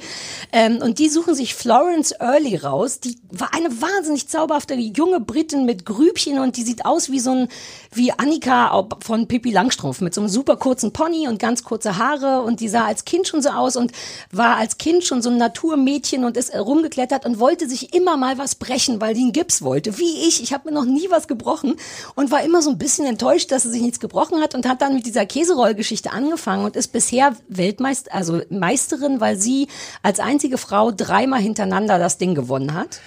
Ähm, 0.51 0.77
und 0.81 0.99
die 0.99 1.09
suchen 1.09 1.35
sich 1.35 1.55
Florence 1.55 2.11
Early 2.19 2.55
raus. 2.57 2.99
Die 2.99 3.17
war 3.31 3.53
eine 3.53 3.69
wahnsinnig 3.81 4.27
zauberhafte 4.27 4.75
junge 4.75 5.19
Britin 5.19 5.65
mit 5.65 5.85
Grübchen 5.85 6.39
und 6.39 6.57
die 6.57 6.63
sieht 6.63 6.85
aus 6.85 7.11
wie 7.11 7.19
so 7.19 7.31
ein, 7.31 7.47
wie 7.91 8.08
Annika 8.17 8.71
au- 8.71 8.89
von 9.01 9.27
Pippi 9.27 9.51
Langstrumpf 9.51 10.01
mit 10.01 10.13
so 10.13 10.21
einem 10.21 10.29
super 10.29 10.57
kurzen 10.57 10.93
Pony 10.93 11.27
und 11.27 11.39
ganz 11.39 11.63
kurze 11.63 11.97
Haare 11.97 12.41
und 12.41 12.59
die 12.59 12.69
sah 12.69 12.85
als 12.85 13.05
Kind 13.05 13.27
schon 13.27 13.41
so 13.41 13.49
aus 13.49 13.75
und 13.75 13.91
war 14.31 14.57
als 14.57 14.77
Kind 14.77 15.03
schon 15.03 15.21
so 15.21 15.29
ein 15.29 15.37
Naturmädchen 15.37 16.23
und 16.23 16.37
ist 16.37 16.55
rumgeklettert 16.55 17.25
und 17.25 17.39
wollte 17.39 17.67
sich 17.67 17.93
immer 17.93 18.17
mal 18.17 18.37
was 18.37 18.55
brechen, 18.55 19.01
weil 19.01 19.13
die 19.13 19.21
einen 19.21 19.33
Gips 19.33 19.61
wollte. 19.61 19.97
Wie 19.97 20.27
ich, 20.27 20.41
ich 20.41 20.53
habe 20.53 20.69
mir 20.69 20.75
noch 20.75 20.85
nie 20.85 21.07
was 21.09 21.27
gebrochen 21.27 21.75
und 22.15 22.31
war 22.31 22.43
immer 22.43 22.61
so 22.61 22.69
ein 22.69 22.77
bisschen 22.77 23.05
enttäuscht, 23.05 23.51
dass 23.51 23.63
sie 23.63 23.69
sich 23.71 23.81
nichts 23.81 23.99
gebrochen 23.99 24.41
hat 24.41 24.55
und 24.55 24.67
hat 24.67 24.81
dann 24.81 24.95
mit 24.95 25.05
dieser 25.05 25.25
Käserollgeschichte 25.25 26.11
angefangen 26.11 26.65
und 26.65 26.75
ist 26.75 26.89
bisher 26.89 27.35
Weltmeister, 27.47 28.13
also 28.13 28.41
Meisterin, 28.49 29.21
weil 29.21 29.37
sie 29.37 29.67
als 30.03 30.19
einzige 30.19 30.57
Frau 30.57 30.91
dreimal 30.91 31.41
hintereinander 31.41 31.99
das 31.99 32.17
Ding 32.17 32.35
gewonnen 32.35 32.73
hat. 32.73 32.99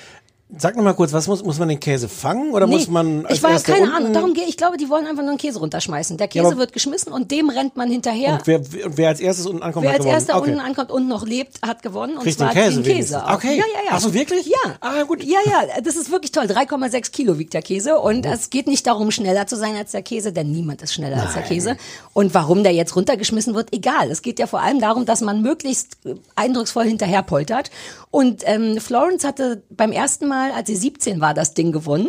Sag 0.58 0.76
noch 0.76 0.84
mal 0.84 0.92
kurz, 0.92 1.12
was 1.12 1.26
muss, 1.28 1.42
muss 1.42 1.58
man 1.58 1.68
den 1.68 1.80
Käse 1.80 2.08
fangen 2.08 2.52
oder 2.52 2.66
Nee, 2.66 2.74
muss 2.74 2.88
man 2.88 3.24
als 3.24 3.38
ich 3.38 3.44
Erster 3.44 3.72
keine 3.72 3.84
unten? 3.86 3.96
Ahnung, 3.96 4.12
darum 4.12 4.34
gehe 4.34 4.44
ich 4.44 4.56
glaube, 4.56 4.76
die 4.76 4.88
wollen 4.90 5.06
einfach 5.06 5.22
nur 5.22 5.30
einen 5.30 5.38
Käse 5.38 5.58
runterschmeißen. 5.58 6.18
Der 6.18 6.28
Käse 6.28 6.50
Ja, 6.50 6.56
wird 6.58 6.72
geschmissen 6.72 7.10
und 7.12 7.30
dem 7.30 7.48
rennt 7.48 7.76
man 7.76 7.90
hinterher. 7.90 8.34
Und 8.34 8.46
wer, 8.46 8.58
und 8.58 8.96
wer 8.98 9.08
als 9.08 9.20
erstes 9.20 9.46
unten 9.46 9.62
ankommt, 9.62 9.84
Wer 9.84 9.92
hat 9.92 9.96
als 10.00 10.04
gewonnen. 10.04 10.14
erster 10.20 10.36
okay. 10.36 10.50
unten 10.50 10.60
ankommt 10.60 10.90
und 10.90 11.08
noch 11.08 11.24
lebt, 11.26 11.60
hat 11.66 11.82
gewonnen. 11.82 12.16
Und 12.16 12.24
Kriegt 12.24 12.38
zwar 12.38 12.52
den 12.52 12.62
Käse 12.64 12.82
den 12.82 12.96
Käse. 12.96 13.14
wenigstens. 13.16 13.34
Okay. 13.34 13.56
Ja, 13.56 13.64
ja, 13.64 13.80
ja. 13.86 13.90
Ach 13.92 14.00
so, 14.00 14.12
wirklich? 14.12 14.46
Ja. 14.46 14.76
Ah, 14.80 15.02
gut. 15.04 15.24
Ja, 15.24 15.38
ja, 15.46 15.80
das 15.82 15.96
ist 15.96 16.10
wirklich 16.10 16.32
toll. 16.32 16.44
3,6 16.44 17.10
Kilo 17.12 17.38
wiegt 17.38 17.54
der 17.54 17.62
Käse 17.62 17.98
und 17.98 18.26
es 18.26 18.50
geht 18.50 18.66
nicht 18.66 18.86
darum, 18.86 19.10
schneller 19.10 19.46
zu 19.46 19.56
sein 19.56 19.74
als 19.74 19.92
der 19.92 20.02
Käse, 20.02 20.32
denn 20.32 20.52
niemand 20.52 20.82
ist 20.82 20.92
schneller 20.92 21.22
als 21.22 21.32
der 21.34 21.42
Käse. 21.44 21.76
Und 22.12 22.34
warum 22.34 22.62
der 22.62 22.72
jetzt 22.72 22.94
runtergeschmissen 22.94 23.54
wird, 23.54 23.72
egal. 23.72 24.10
Es 24.10 24.20
geht 24.20 24.38
ja 24.38 24.46
vor 24.46 24.60
allem 24.60 24.80
darum, 24.80 25.06
dass 25.06 25.22
man 25.22 25.40
möglichst 25.40 25.96
eindrucksvoll 26.36 26.84
hinterher 26.84 27.22
poltert. 27.22 27.70
Und 28.10 28.42
ähm, 28.44 28.78
Florence 28.78 29.24
hatte 29.24 29.62
beim 29.70 29.90
ersten 29.92 30.28
Mal, 30.28 30.41
als 30.50 30.66
sie 30.66 30.76
17 30.76 31.20
war, 31.20 31.34
das 31.34 31.54
Ding 31.54 31.70
gewonnen. 31.70 32.08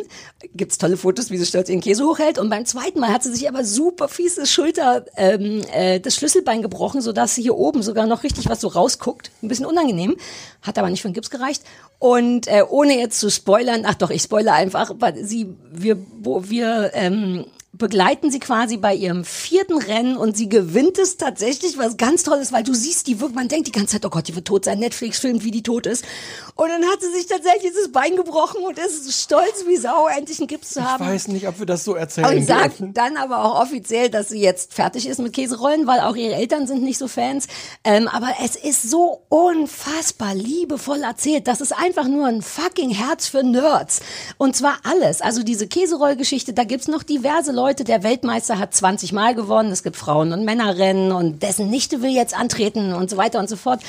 Gibt's 0.55 0.77
tolle 0.77 0.97
Fotos, 0.97 1.29
wie 1.29 1.37
sie 1.37 1.45
stolz 1.45 1.69
ihren 1.69 1.81
Käse 1.81 2.05
hochhält. 2.05 2.39
Und 2.39 2.49
beim 2.49 2.65
zweiten 2.65 2.99
Mal 2.99 3.13
hat 3.13 3.23
sie 3.23 3.33
sich 3.33 3.47
aber 3.47 3.63
super 3.63 4.07
fiese 4.07 4.45
Schulter, 4.45 5.05
ähm, 5.15 5.61
äh, 5.71 5.99
das 5.99 6.15
Schlüsselbein 6.15 6.61
gebrochen, 6.61 7.01
sodass 7.01 7.35
sie 7.35 7.43
hier 7.43 7.55
oben 7.55 7.83
sogar 7.83 8.07
noch 8.07 8.23
richtig 8.23 8.49
was 8.49 8.61
so 8.61 8.69
rausguckt. 8.69 9.31
Ein 9.41 9.47
bisschen 9.49 9.65
unangenehm. 9.65 10.15
Hat 10.61 10.77
aber 10.77 10.89
nicht 10.89 11.01
für 11.01 11.09
den 11.09 11.13
Gips 11.13 11.29
gereicht. 11.29 11.63
Und 11.99 12.47
äh, 12.47 12.63
ohne 12.67 12.97
jetzt 12.97 13.19
zu 13.19 13.29
spoilern, 13.29 13.83
ach 13.85 13.95
doch, 13.95 14.09
ich 14.09 14.23
spoilere 14.23 14.55
einfach, 14.55 14.93
weil 14.99 15.23
sie, 15.23 15.55
wir, 15.71 15.97
wo 16.21 16.49
wir, 16.49 16.91
ähm, 16.93 17.45
begleiten 17.75 18.29
sie 18.29 18.39
quasi 18.39 18.77
bei 18.77 18.93
ihrem 18.93 19.25
vierten 19.25 19.79
Rennen 19.79 20.15
und 20.15 20.37
sie 20.37 20.47
gewinnt 20.47 20.99
es 20.99 21.17
tatsächlich, 21.17 21.75
was 21.79 21.97
ganz 21.97 22.21
toll 22.21 22.37
ist, 22.37 22.51
weil 22.53 22.61
du 22.63 22.73
siehst 22.75 23.07
die 23.07 23.19
wirklich, 23.19 23.35
man 23.35 23.47
denkt 23.47 23.65
die 23.67 23.71
ganze 23.71 23.93
Zeit, 23.93 24.05
oh 24.05 24.09
Gott, 24.09 24.27
die 24.27 24.35
wird 24.35 24.45
tot 24.47 24.65
sein, 24.65 24.77
Netflix 24.77 25.17
filmt, 25.17 25.43
wie 25.43 25.49
die 25.49 25.63
tot 25.63 25.87
ist. 25.87 26.05
Und 26.53 26.69
dann 26.69 26.83
hat 26.85 27.01
sie 27.01 27.11
sich 27.11 27.25
tatsächlich 27.25 27.71
das 27.73 27.91
Bein 27.91 28.15
gebrochen 28.15 28.63
und 28.63 28.77
ist 28.77 29.11
stolz 29.19 29.65
wie 29.67 29.75
Sau, 29.77 30.07
endlich 30.07 30.37
einen 30.37 30.47
Gips 30.47 30.69
zu 30.69 30.81
Ich 30.81 30.85
haben. 30.85 31.03
weiß 31.03 31.29
nicht, 31.29 31.47
ob 31.47 31.57
wir 31.57 31.65
das 31.65 31.83
so 31.83 31.95
erzählen 31.95 32.37
Und 32.37 32.45
sagt 32.45 32.79
dürfen. 32.79 32.93
dann 32.93 33.17
aber 33.17 33.43
auch 33.43 33.59
offiziell, 33.59 34.11
dass 34.11 34.29
sie 34.29 34.39
jetzt 34.39 34.71
fertig 34.71 35.07
ist 35.07 35.17
mit 35.19 35.33
Käserollen, 35.33 35.87
weil 35.87 35.99
auch 36.01 36.15
ihre 36.15 36.35
Eltern 36.35 36.67
sind 36.67 36.83
nicht 36.83 36.99
so 36.99 37.07
Fans. 37.07 37.47
Ähm, 37.83 38.07
aber 38.07 38.29
es 38.45 38.55
ist 38.55 38.83
so 38.87 39.23
unfassbar 39.29 40.35
liebevoll 40.35 41.01
erzählt. 41.01 41.47
Das 41.47 41.59
ist 41.59 41.71
einfach 41.71 42.07
nur 42.07 42.27
ein 42.27 42.43
fucking 42.43 42.91
Herz 42.91 43.27
für 43.27 43.41
Nerds. 43.41 44.01
Und 44.37 44.55
zwar 44.55 44.77
alles. 44.83 45.21
Also 45.21 45.41
diese 45.41 45.67
Käserollgeschichte, 45.67 46.53
da 46.53 46.65
gibt's 46.65 46.87
noch 46.87 47.01
diverse 47.01 47.51
Leute. 47.51 47.62
Der 47.71 48.03
Weltmeister 48.03 48.59
hat 48.59 48.73
20 48.73 49.13
Mal 49.13 49.35
gewonnen. 49.35 49.71
Es 49.71 49.83
gibt 49.83 49.95
Frauen- 49.95 50.33
und 50.33 50.43
Männerrennen 50.43 51.11
und 51.13 51.41
dessen 51.41 51.69
Nichte 51.69 52.01
will 52.01 52.11
jetzt 52.11 52.37
antreten 52.37 52.93
und 52.93 53.09
so 53.09 53.15
weiter 53.15 53.39
und 53.39 53.49
so 53.49 53.55
fort. 53.55 53.81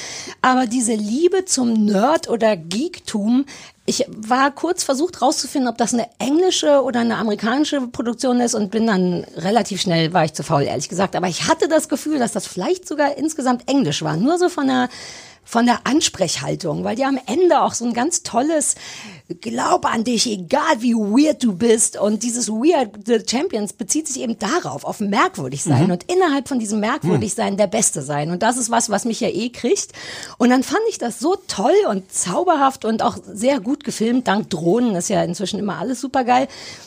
Aber 0.43 0.67
diese 0.67 0.95
Liebe 0.95 1.45
zum 1.45 1.73
Nerd 1.85 2.29
oder 2.29 2.57
Geektum, 2.57 3.45
ich 3.85 4.07
war 4.09 4.53
kurz 4.53 4.85
versucht 4.85 5.21
rauszufinden, 5.21 5.69
ob 5.69 5.77
das 5.77 5.93
eine 5.93 6.09
englische 6.19 6.83
oder 6.83 7.01
eine 7.01 7.17
amerikanische 7.17 7.81
Produktion 7.89 8.41
ist 8.41 8.55
und 8.55 8.71
bin 8.71 8.87
dann 8.87 9.27
relativ 9.37 9.81
schnell, 9.81 10.13
war 10.13 10.25
ich 10.25 10.33
zu 10.33 10.45
faul, 10.45 10.63
ehrlich 10.63 10.89
gesagt. 10.89 11.17
Aber 11.17 11.27
ich 11.27 11.49
hatte 11.49 11.69
das 11.69 11.89
Gefühl, 11.89 12.19
dass 12.19 12.33
das 12.33 12.47
vielleicht 12.47 12.87
sogar 12.87 13.19
insgesamt 13.19 13.69
Englisch 13.69 14.03
war. 14.03 14.17
Nur 14.17 14.39
so 14.39 14.49
von 14.49 14.69
der, 14.69 14.89
von 15.45 15.66
der 15.66 15.81
Ansprechhaltung, 15.85 16.85
weil 16.85 16.97
die 16.97 17.05
am 17.05 17.19
Ende 17.27 17.61
auch 17.61 17.75
so 17.75 17.85
ein 17.85 17.93
ganz 17.93 18.23
tolles 18.23 18.75
Glaub 19.41 19.87
an 19.87 20.05
dich, 20.05 20.27
egal 20.27 20.81
wie 20.81 20.95
weird 20.95 21.43
du 21.43 21.55
bist. 21.55 21.97
Und 21.99 22.23
dieses 22.23 22.49
Weird 22.51 23.07
the 23.07 23.23
Champions 23.27 23.73
bezieht 23.73 24.07
sich 24.07 24.21
eben 24.21 24.39
darauf, 24.39 24.85
auf 24.85 25.01
merkwürdig 25.01 25.62
sein 25.62 25.85
Mhm. 25.87 25.93
und 25.93 26.03
innerhalb 26.12 26.47
von 26.47 26.59
diesem 26.59 26.81
merkwürdig 26.81 27.35
sein 27.35 27.57
der 27.57 27.66
Beste 27.66 28.03
sein. 28.03 28.31
Und 28.31 28.43
das 28.43 28.59
ist 28.59 28.71
was, 28.71 28.91
was 28.91 29.07
mich 29.07 29.21
ja 29.21 29.29
eh 29.29 29.49
kriegt. 29.49 29.93
Und 30.37 30.51
dann 30.51 30.62
fand 30.62 30.83
ich 30.91 30.99
das 30.99 31.21
so 31.21 31.37
toll 31.49 31.73
und 31.89 32.12
zauberhaft 32.12 32.85
und 32.85 33.03
auch 33.03 33.16
sehr 33.27 33.61
gut 33.61 33.83
gefilmt. 33.85 34.29
Dank 34.29 34.51
Drohnen 34.51 34.95
ist 34.95 35.09
ja 35.09 35.23
inzwischen 35.25 35.59
immer 35.59 35.79
alles 35.79 36.01
super 36.03 36.25
geil, 36.25 36.47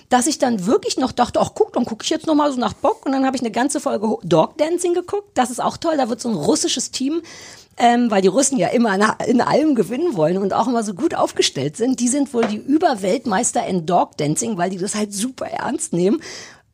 dass 0.09 0.27
ich 0.27 0.37
dann 0.37 0.67
wirklich 0.67 0.97
noch 0.97 1.11
dachte, 1.11 1.39
ach 1.41 1.51
guck, 1.55 1.73
dann 1.73 1.85
gucke 1.85 2.03
ich 2.03 2.09
jetzt 2.11 2.27
noch 2.27 2.35
mal 2.35 2.51
so 2.51 2.59
nach 2.59 2.73
Bock. 2.73 3.05
Und 3.05 3.13
dann 3.13 3.25
habe 3.25 3.35
ich 3.35 3.41
eine 3.41 3.51
ganze 3.51 3.79
Folge 3.79 4.17
Dog 4.23 4.57
Dancing 4.57 4.93
geguckt. 4.93 5.29
Das 5.33 5.49
ist 5.49 5.59
auch 5.61 5.77
toll. 5.77 5.97
Da 5.97 6.07
wird 6.09 6.21
so 6.21 6.29
ein 6.29 6.35
russisches 6.35 6.91
Team 6.91 7.21
ähm, 7.77 8.09
weil 8.09 8.21
die 8.21 8.27
Russen 8.27 8.57
ja 8.57 8.69
immer 8.69 8.95
in, 9.25 9.41
allem 9.41 9.75
gewinnen 9.75 10.15
wollen 10.15 10.37
und 10.37 10.53
auch 10.53 10.67
immer 10.67 10.83
so 10.83 10.93
gut 10.93 11.13
aufgestellt 11.13 11.77
sind. 11.77 11.99
Die 11.99 12.07
sind 12.07 12.33
wohl 12.33 12.45
die 12.45 12.57
Überweltmeister 12.57 13.65
in 13.65 13.85
Dog 13.85 14.17
Dancing, 14.17 14.57
weil 14.57 14.71
die 14.71 14.77
das 14.77 14.95
halt 14.95 15.13
super 15.13 15.45
ernst 15.47 15.93
nehmen. 15.93 16.21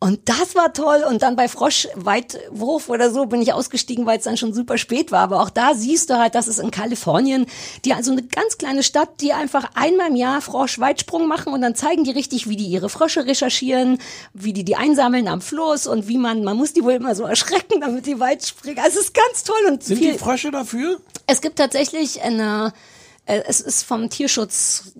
Und 0.03 0.27
das 0.27 0.53
war 0.53 0.73
toll. 0.73 1.05
Und 1.07 1.21
dann 1.21 1.37
bei 1.37 1.47
Froschweitwurf 1.47 2.89
oder 2.89 3.09
so 3.09 3.25
bin 3.25 3.41
ich 3.41 3.53
ausgestiegen, 3.53 4.05
weil 4.05 4.17
es 4.17 4.25
dann 4.25 4.35
schon 4.35 4.53
super 4.53 4.77
spät 4.77 5.13
war. 5.13 5.21
Aber 5.21 5.39
auch 5.41 5.49
da 5.49 5.75
siehst 5.75 6.09
du 6.09 6.19
halt, 6.19 6.35
dass 6.35 6.47
es 6.47 6.59
in 6.59 6.71
Kalifornien, 6.71 7.45
die 7.85 7.93
also 7.93 8.11
eine 8.11 8.21
ganz 8.21 8.57
kleine 8.57 8.83
Stadt, 8.83 9.21
die 9.21 9.31
einfach 9.31 9.69
einmal 9.75 10.09
im 10.09 10.17
Jahr 10.17 10.41
Froschweitsprung 10.41 11.25
machen 11.29 11.53
und 11.53 11.61
dann 11.61 11.73
zeigen 11.73 12.03
die 12.03 12.11
richtig, 12.11 12.49
wie 12.49 12.57
die 12.57 12.65
ihre 12.65 12.89
Frösche 12.89 13.25
recherchieren, 13.25 13.97
wie 14.33 14.51
die 14.51 14.65
die 14.65 14.75
einsammeln 14.75 15.29
am 15.29 15.39
Fluss 15.39 15.87
und 15.87 16.09
wie 16.09 16.17
man, 16.17 16.43
man 16.43 16.57
muss 16.57 16.73
die 16.73 16.83
wohl 16.83 16.91
immer 16.91 17.15
so 17.15 17.23
erschrecken, 17.23 17.79
damit 17.79 18.05
die 18.05 18.19
weit 18.19 18.45
springen. 18.45 18.79
Also 18.79 18.99
es 18.99 19.05
ist 19.05 19.13
ganz 19.13 19.45
toll 19.45 19.71
und 19.71 19.85
Sind 19.85 19.99
viel, 19.99 20.11
die 20.11 20.19
Frösche 20.19 20.51
dafür? 20.51 20.99
es 21.27 21.39
gibt 21.39 21.55
tatsächlich 21.59 22.21
eine, 22.23 22.73
es 23.25 23.61
ist 23.61 23.83
vom 23.83 24.09
Tierschutz, 24.09 24.91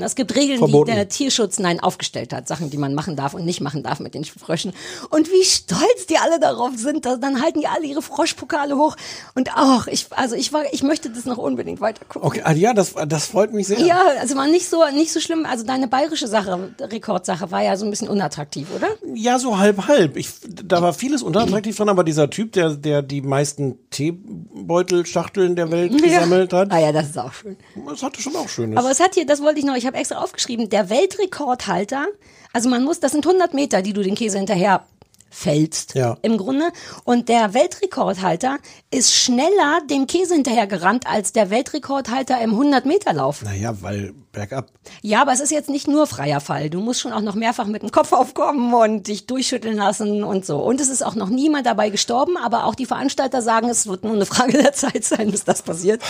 es 0.00 0.14
gibt 0.14 0.34
Regeln, 0.36 0.58
Verboten. 0.58 0.90
die 0.90 0.94
der 0.96 1.08
Tierschutz 1.08 1.58
nein 1.58 1.80
aufgestellt 1.80 2.32
hat, 2.32 2.46
Sachen, 2.46 2.70
die 2.70 2.76
man 2.76 2.94
machen 2.94 3.16
darf 3.16 3.34
und 3.34 3.44
nicht 3.44 3.60
machen 3.60 3.82
darf 3.82 3.98
mit 3.98 4.14
den 4.14 4.24
Fröschen. 4.24 4.72
Und 5.10 5.28
wie 5.28 5.44
stolz 5.44 6.06
die 6.08 6.18
alle 6.18 6.38
darauf 6.38 6.70
sind, 6.76 7.04
da- 7.04 7.16
dann 7.16 7.42
halten 7.42 7.60
die 7.60 7.66
alle 7.66 7.84
ihre 7.84 8.00
Froschpokale 8.00 8.76
hoch. 8.76 8.96
Und 9.34 9.56
auch, 9.56 9.88
ich, 9.88 10.06
also 10.10 10.36
ich 10.36 10.52
war, 10.52 10.62
ich 10.72 10.84
möchte 10.84 11.10
das 11.10 11.24
noch 11.24 11.36
unbedingt 11.38 11.80
weiter 11.80 12.04
gucken. 12.04 12.28
Okay, 12.28 12.42
ah, 12.44 12.52
ja, 12.52 12.74
das, 12.74 12.94
das 13.08 13.26
freut 13.26 13.52
mich 13.52 13.66
sehr. 13.66 13.80
Ja, 13.80 14.00
also 14.20 14.36
war 14.36 14.46
nicht 14.46 14.68
so, 14.68 14.84
nicht 14.94 15.12
so 15.12 15.18
schlimm. 15.18 15.44
Also 15.44 15.64
deine 15.66 15.88
bayerische 15.88 16.28
Sache, 16.28 16.72
Rekordsache, 16.80 17.50
war 17.50 17.62
ja 17.62 17.76
so 17.76 17.84
ein 17.84 17.90
bisschen 17.90 18.08
unattraktiv, 18.08 18.68
oder? 18.76 18.86
Ja, 19.14 19.40
so 19.40 19.58
halb 19.58 19.88
halb. 19.88 20.16
Ich, 20.16 20.30
da 20.64 20.80
war 20.80 20.92
vieles 20.92 21.22
unattraktiv 21.24 21.76
dran, 21.76 21.88
aber 21.88 22.04
dieser 22.04 22.30
Typ, 22.30 22.52
der, 22.52 22.70
der 22.76 23.02
die 23.02 23.20
meisten 23.20 23.78
Teebeutelschachteln 23.90 25.56
der 25.56 25.70
Welt 25.70 25.92
gesammelt 26.02 26.52
hat. 26.52 26.70
Ah 26.72 26.78
ja, 26.78 26.92
das 26.92 27.08
ist 27.08 27.18
auch 27.18 27.31
schön. 27.32 27.56
Das 27.86 28.02
hatte 28.02 28.20
schon 28.20 28.36
auch 28.36 28.48
Schönes. 28.48 28.78
Aber 28.78 28.90
es 28.90 29.00
hat 29.00 29.14
hier, 29.14 29.26
das 29.26 29.42
wollte 29.42 29.58
ich 29.60 29.64
noch, 29.64 29.76
ich 29.76 29.86
habe 29.86 29.96
extra 29.96 30.18
aufgeschrieben, 30.18 30.68
der 30.68 30.90
Weltrekordhalter, 30.90 32.06
also 32.52 32.68
man 32.68 32.84
muss, 32.84 33.00
das 33.00 33.12
sind 33.12 33.26
100 33.26 33.54
Meter, 33.54 33.82
die 33.82 33.92
du 33.92 34.02
den 34.02 34.14
Käse 34.14 34.38
hinterher 34.38 34.86
fällst 35.32 35.94
Ja. 35.94 36.16
im 36.22 36.36
Grunde. 36.36 36.70
Und 37.04 37.28
der 37.28 37.54
Weltrekordhalter 37.54 38.58
ist 38.90 39.14
schneller 39.14 39.80
dem 39.90 40.06
Käse 40.06 40.34
hinterher 40.34 40.66
gerannt 40.66 41.06
als 41.06 41.32
der 41.32 41.50
Weltrekordhalter 41.50 42.40
im 42.40 42.52
100-Meter-Lauf. 42.52 43.42
naja, 43.42 43.74
weil 43.80 44.12
bergab. 44.30 44.70
Ja, 45.02 45.22
aber 45.22 45.32
es 45.32 45.40
ist 45.40 45.50
jetzt 45.50 45.68
nicht 45.68 45.88
nur 45.88 46.06
freier 46.06 46.40
Fall. 46.40 46.70
Du 46.70 46.80
musst 46.80 47.00
schon 47.00 47.12
auch 47.12 47.20
noch 47.20 47.34
mehrfach 47.34 47.66
mit 47.66 47.82
dem 47.82 47.90
Kopf 47.90 48.12
aufkommen 48.12 48.72
und 48.72 49.08
dich 49.08 49.26
durchschütteln 49.26 49.76
lassen 49.76 50.22
und 50.22 50.44
so. 50.46 50.58
Und 50.58 50.80
es 50.80 50.88
ist 50.88 51.02
auch 51.04 51.14
noch 51.14 51.28
niemand 51.28 51.66
dabei 51.66 51.90
gestorben, 51.90 52.36
aber 52.36 52.64
auch 52.66 52.74
die 52.74 52.86
Veranstalter 52.86 53.42
sagen, 53.42 53.68
es 53.68 53.86
wird 53.86 54.04
nur 54.04 54.12
eine 54.14 54.26
Frage 54.26 54.52
der 54.62 54.72
Zeit 54.74 55.04
sein, 55.04 55.30
bis 55.30 55.44
das 55.44 55.62
passiert. 55.62 56.02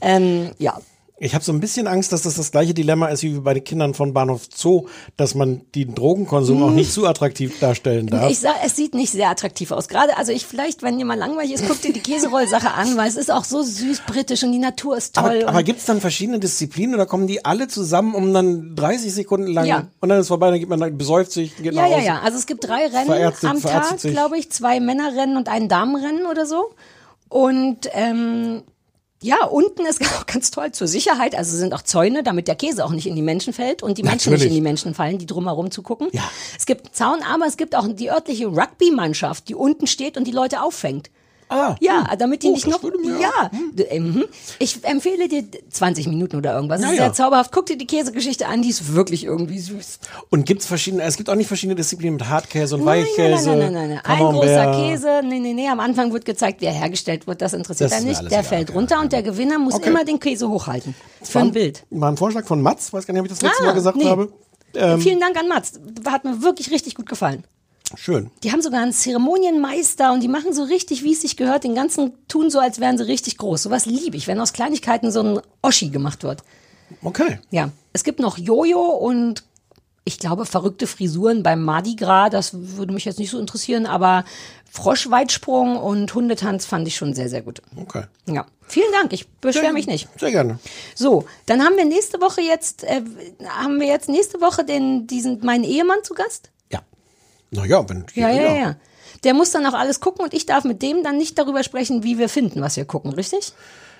Ähm, 0.00 0.52
ja. 0.58 0.78
Ich 1.22 1.34
habe 1.34 1.44
so 1.44 1.52
ein 1.52 1.60
bisschen 1.60 1.86
Angst, 1.86 2.12
dass 2.12 2.22
das 2.22 2.34
das 2.36 2.50
gleiche 2.50 2.72
Dilemma 2.72 3.08
ist 3.08 3.22
wie 3.22 3.38
bei 3.40 3.52
den 3.52 3.62
Kindern 3.62 3.92
von 3.92 4.14
Bahnhof 4.14 4.48
Zoo, 4.54 4.86
dass 5.18 5.34
man 5.34 5.60
den 5.74 5.94
Drogenkonsum 5.94 6.62
auch 6.62 6.70
nicht 6.70 6.90
zu 6.94 7.06
attraktiv 7.06 7.58
darstellen 7.60 8.06
darf. 8.06 8.30
Ich 8.30 8.38
sag, 8.38 8.54
es 8.64 8.74
sieht 8.74 8.94
nicht 8.94 9.10
sehr 9.12 9.28
attraktiv 9.28 9.70
aus. 9.70 9.88
Gerade, 9.88 10.16
also 10.16 10.32
ich 10.32 10.46
vielleicht, 10.46 10.82
wenn 10.82 10.98
jemand 10.98 11.20
langweilig 11.20 11.52
ist, 11.52 11.68
guckt 11.68 11.84
dir 11.84 11.92
die 11.92 12.00
Käserollsache 12.00 12.70
an, 12.74 12.96
weil 12.96 13.06
es 13.06 13.16
ist 13.16 13.30
auch 13.30 13.44
so 13.44 13.62
süß 13.62 14.00
britisch 14.06 14.42
und 14.44 14.52
die 14.52 14.58
Natur 14.58 14.96
ist 14.96 15.14
toll. 15.14 15.42
aber 15.42 15.48
aber 15.50 15.62
gibt 15.62 15.80
es 15.80 15.84
dann 15.84 16.00
verschiedene 16.00 16.38
Disziplinen 16.40 16.94
oder 16.94 17.04
kommen 17.04 17.26
die 17.26 17.44
alle 17.44 17.68
zusammen, 17.68 18.14
um 18.14 18.32
dann 18.32 18.74
30 18.74 19.12
Sekunden 19.12 19.48
lang 19.52 19.66
Ja. 19.66 19.88
und 20.00 20.08
dann 20.08 20.20
ist 20.20 20.28
vorbei, 20.28 20.50
dann 20.50 20.58
geht 20.58 20.70
man 20.70 20.80
dann 20.80 20.96
besäuft 20.96 21.32
sich, 21.32 21.54
geht 21.58 21.74
ja, 21.74 21.86
ja, 21.86 21.96
Hause. 21.96 22.06
ja. 22.06 22.20
Also 22.24 22.38
es 22.38 22.46
gibt 22.46 22.64
drei 22.66 22.86
Rennen 22.86 23.04
Verärztet- 23.06 23.50
am 23.50 23.58
verärztet 23.58 24.00
Tag, 24.02 24.10
glaube 24.12 24.38
ich. 24.38 24.50
Zwei 24.50 24.80
Männerrennen 24.80 25.36
und 25.36 25.50
ein 25.50 25.68
Damenrennen 25.68 26.24
oder 26.24 26.46
so. 26.46 26.70
Und 27.28 27.88
ähm, 27.92 28.62
ja, 29.22 29.44
unten 29.44 29.86
ist 29.86 30.00
auch 30.16 30.26
ganz 30.26 30.50
toll 30.50 30.72
zur 30.72 30.88
Sicherheit. 30.88 31.34
Also 31.34 31.56
sind 31.56 31.74
auch 31.74 31.82
Zäune, 31.82 32.22
damit 32.22 32.48
der 32.48 32.56
Käse 32.56 32.84
auch 32.84 32.90
nicht 32.90 33.06
in 33.06 33.16
die 33.16 33.22
Menschen 33.22 33.52
fällt 33.52 33.82
und 33.82 33.98
die 33.98 34.02
Menschen 34.02 34.30
nicht 34.30 34.40
Natürlich. 34.40 34.46
in 34.48 34.54
die 34.54 34.60
Menschen 34.60 34.94
fallen, 34.94 35.18
die 35.18 35.26
drumherum 35.26 35.70
zugucken. 35.70 36.08
Ja. 36.12 36.28
Es 36.56 36.66
gibt 36.66 36.86
einen 36.86 36.94
Zaun, 36.94 37.22
aber 37.22 37.46
es 37.46 37.56
gibt 37.56 37.74
auch 37.74 37.86
die 37.88 38.10
örtliche 38.10 38.46
Rugby-Mannschaft, 38.46 39.48
die 39.48 39.54
unten 39.54 39.86
steht 39.86 40.16
und 40.16 40.26
die 40.26 40.32
Leute 40.32 40.62
auffängt. 40.62 41.10
Ah, 41.50 41.74
ja, 41.80 42.06
damit 42.16 42.42
die 42.44 42.48
Oh, 42.48 42.52
nicht 42.52 42.66
noch. 42.68 42.80
mir- 42.82 43.18
Ja, 43.20 43.50
D- 43.72 43.98
mhm. 43.98 44.24
ich 44.60 44.84
empfehle 44.84 45.26
dir 45.28 45.44
20 45.68 46.06
Minuten 46.06 46.36
oder 46.36 46.54
irgendwas. 46.54 46.80
Das 46.80 46.86
Ja, 46.88 46.92
ist 46.92 46.98
ja. 46.98 47.04
sehr 47.06 47.12
zauberhaft. 47.12 47.50
Guck 47.52 47.66
dir 47.66 47.76
die 47.76 47.86
Käsegeschichte 47.88 48.46
an, 48.46 48.62
die 48.62 48.68
ist 48.70 48.94
wirklich 48.94 49.24
irgendwie 49.24 49.58
süß. 49.58 49.98
Und 50.30 50.46
gibt's 50.46 50.66
verschiedene, 50.66 51.02
es 51.02 51.16
gibt 51.16 51.28
auch 51.28 51.34
nicht 51.34 51.48
verschiedene 51.48 51.74
Disziplinen 51.74 52.14
mit 52.18 52.28
Hartkäse 52.28 52.76
und 52.76 52.84
Nein, 52.84 53.00
nein, 53.00 53.06
Weichkäse. 53.26 53.48
nein, 53.50 53.58
nein, 53.58 53.72
nein, 53.72 53.88
nein. 53.90 54.00
Ein 54.04 54.18
großer 54.32 54.70
Käse. 54.72 55.20
Nee, 55.24 55.40
nee, 55.40 55.52
nee. 55.52 55.68
Am 55.68 55.80
Anfang 55.80 56.12
wird 56.12 56.24
gezeigt, 56.24 56.60
wie 56.60 56.66
er 56.66 56.72
hergestellt 56.72 57.26
wird. 57.26 57.42
Das 57.42 57.52
interessiert 57.52 57.90
Das 57.90 58.02
nicht. 58.04 58.20
Der 58.20 58.28
egal, 58.28 58.44
fällt 58.44 58.72
runter 58.72 59.00
und 59.00 59.12
der 59.12 59.22
Gewinner 59.24 59.58
muss 59.58 59.74
Okay. 59.74 59.88
immer 59.90 60.04
den 60.04 60.20
Käse 60.20 60.48
hochhalten. 60.48 60.94
Für 61.22 61.34
War 61.34 61.42
ein 61.42 61.50
Bild. 61.52 61.84
War 61.90 62.10
ein 62.12 62.16
Vorschlag 62.16 62.46
von 62.46 62.62
Mats, 62.62 62.92
weiß 62.92 63.06
gar 63.06 63.12
nicht, 63.12 63.20
ob 63.20 63.26
ich 63.26 63.32
das 63.32 63.42
letzte 63.42 63.62
Ah, 63.62 63.66
Mal 63.66 63.72
gesagt 63.72 63.96
nee. 63.96 64.04
habe. 64.04 64.32
Ähm, 64.74 65.00
Vielen 65.00 65.18
Dank 65.18 65.36
an 65.36 65.48
Mats. 65.48 65.72
Hat 66.06 66.24
mir 66.24 66.42
wirklich 66.42 66.70
richtig 66.70 66.94
gut 66.94 67.08
gefallen. 67.08 67.42
Schön. 67.96 68.30
Die 68.42 68.52
haben 68.52 68.62
sogar 68.62 68.82
einen 68.82 68.92
Zeremonienmeister 68.92 70.12
und 70.12 70.20
die 70.22 70.28
machen 70.28 70.52
so 70.52 70.64
richtig, 70.64 71.02
wie 71.02 71.12
es 71.12 71.20
sich 71.20 71.36
gehört. 71.36 71.64
Den 71.64 71.74
ganzen 71.74 72.12
tun 72.28 72.50
so, 72.50 72.58
als 72.58 72.80
wären 72.80 72.98
sie 72.98 73.06
richtig 73.06 73.36
groß. 73.38 73.62
Sowas 73.62 73.86
liebe 73.86 74.16
ich, 74.16 74.26
wenn 74.26 74.40
aus 74.40 74.52
Kleinigkeiten 74.52 75.10
so 75.10 75.22
ein 75.22 75.40
Oschi 75.62 75.88
gemacht 75.88 76.22
wird. 76.22 76.42
Okay. 77.02 77.38
Ja, 77.50 77.70
es 77.92 78.04
gibt 78.04 78.20
noch 78.20 78.38
Jojo 78.38 78.80
und 78.80 79.44
ich 80.04 80.18
glaube 80.18 80.46
verrückte 80.46 80.86
Frisuren 80.86 81.42
beim 81.42 81.62
Mardi 81.62 81.94
Gras. 81.94 82.30
Das 82.30 82.50
würde 82.52 82.92
mich 82.92 83.04
jetzt 83.04 83.18
nicht 83.18 83.30
so 83.30 83.38
interessieren, 83.38 83.86
aber 83.86 84.24
Froschweitsprung 84.70 85.76
und 85.76 86.14
Hundetanz 86.14 86.66
fand 86.66 86.86
ich 86.88 86.96
schon 86.96 87.14
sehr, 87.14 87.28
sehr 87.28 87.42
gut. 87.42 87.60
Okay. 87.76 88.04
Ja, 88.26 88.46
vielen 88.66 88.90
Dank. 88.92 89.12
Ich 89.12 89.28
beschwere 89.28 89.72
mich 89.72 89.86
nicht. 89.86 90.08
Sehr 90.18 90.30
gerne. 90.30 90.58
So, 90.94 91.26
dann 91.46 91.62
haben 91.64 91.76
wir 91.76 91.84
nächste 91.84 92.20
Woche 92.20 92.40
jetzt, 92.40 92.84
äh, 92.84 93.02
haben 93.46 93.80
wir 93.80 93.88
jetzt 93.88 94.08
nächste 94.08 94.40
Woche 94.40 94.64
den, 94.64 95.06
diesen, 95.06 95.44
meinen 95.44 95.64
Ehemann 95.64 96.02
zu 96.02 96.14
Gast? 96.14 96.50
Naja, 97.50 97.88
wenn. 97.88 98.06
Ja, 98.14 98.30
ja, 98.30 98.54
ja. 98.54 98.76
Der 99.24 99.34
muss 99.34 99.50
dann 99.50 99.66
auch 99.66 99.74
alles 99.74 100.00
gucken 100.00 100.24
und 100.24 100.32
ich 100.32 100.46
darf 100.46 100.64
mit 100.64 100.82
dem 100.82 101.02
dann 101.02 101.18
nicht 101.18 101.38
darüber 101.38 101.62
sprechen, 101.62 102.02
wie 102.04 102.18
wir 102.18 102.28
finden, 102.28 102.62
was 102.62 102.76
wir 102.76 102.84
gucken, 102.84 103.12
richtig? 103.12 103.52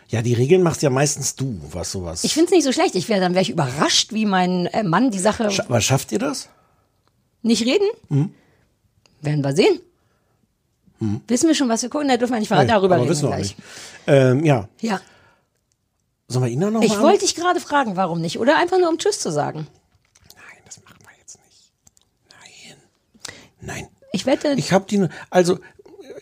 Ja, 0.09 0.23
die 0.23 0.35
Regeln 0.35 0.63
machst 0.63 0.83
ja 0.83 0.91
meistens 0.91 1.37
du, 1.37 1.61
was 1.71 1.93
sowas. 1.93 2.25
Ich 2.25 2.35
finde 2.35 2.47
es 2.47 2.51
nicht 2.53 2.65
so 2.65 2.73
schlecht. 2.73 2.95
Ich 2.95 3.09
wäre 3.09 3.21
dann 3.21 3.35
wäre 3.35 3.43
ich 3.43 3.51
überrascht, 3.51 4.13
wie 4.13 4.27
mein 4.27 4.67
äh, 4.67 4.83
Mann 4.83 5.11
die 5.11 5.19
Sache 5.19 5.51
Sch 5.51 5.61
aber 5.61 5.81
schafft 5.81 6.11
ihr 6.13 6.19
das? 6.19 6.49
nicht 7.43 7.65
reden. 7.65 7.87
Hm? 8.09 8.35
Werden 9.21 9.43
wir 9.45 9.55
sehen. 9.55 9.81
Hm. 10.99 11.21
Wissen 11.29 11.49
wir 11.49 11.55
schon, 11.55 11.69
was 11.69 11.83
wir 11.83 11.91
gucken? 11.91 12.09
Da 12.09 12.17
dürfen 12.17 12.33
wir 12.33 12.39
nicht 12.41 12.49
verraten. 12.49 12.67
Nee, 12.67 12.73
Darüber 12.73 12.97
reden 12.97 13.09
wissen 13.09 13.23
wir 13.23 13.29
gleich. 13.37 13.57
nicht. 13.57 13.69
Ähm, 14.07 14.45
ja. 14.45 14.69
Ja. 14.81 15.01
Sollen 16.29 16.45
wir 16.45 16.51
Ina 16.53 16.71
noch 16.71 16.83
Ich 16.83 16.99
wollte 16.99 17.21
dich 17.21 17.35
gerade 17.35 17.61
fragen, 17.61 17.97
warum 17.97 18.21
nicht? 18.21 18.39
Oder 18.39 18.57
einfach 18.59 18.79
nur 18.79 18.89
um 18.89 18.99
Tschüss 18.99 19.21
zu 19.21 19.31
sagen. 19.33 19.67
Nein. 23.61 23.89
Ich 24.13 24.27
wette, 24.27 24.55
Ich 24.57 24.73
hab 24.73 24.89
die, 24.89 25.07
also, 25.31 25.59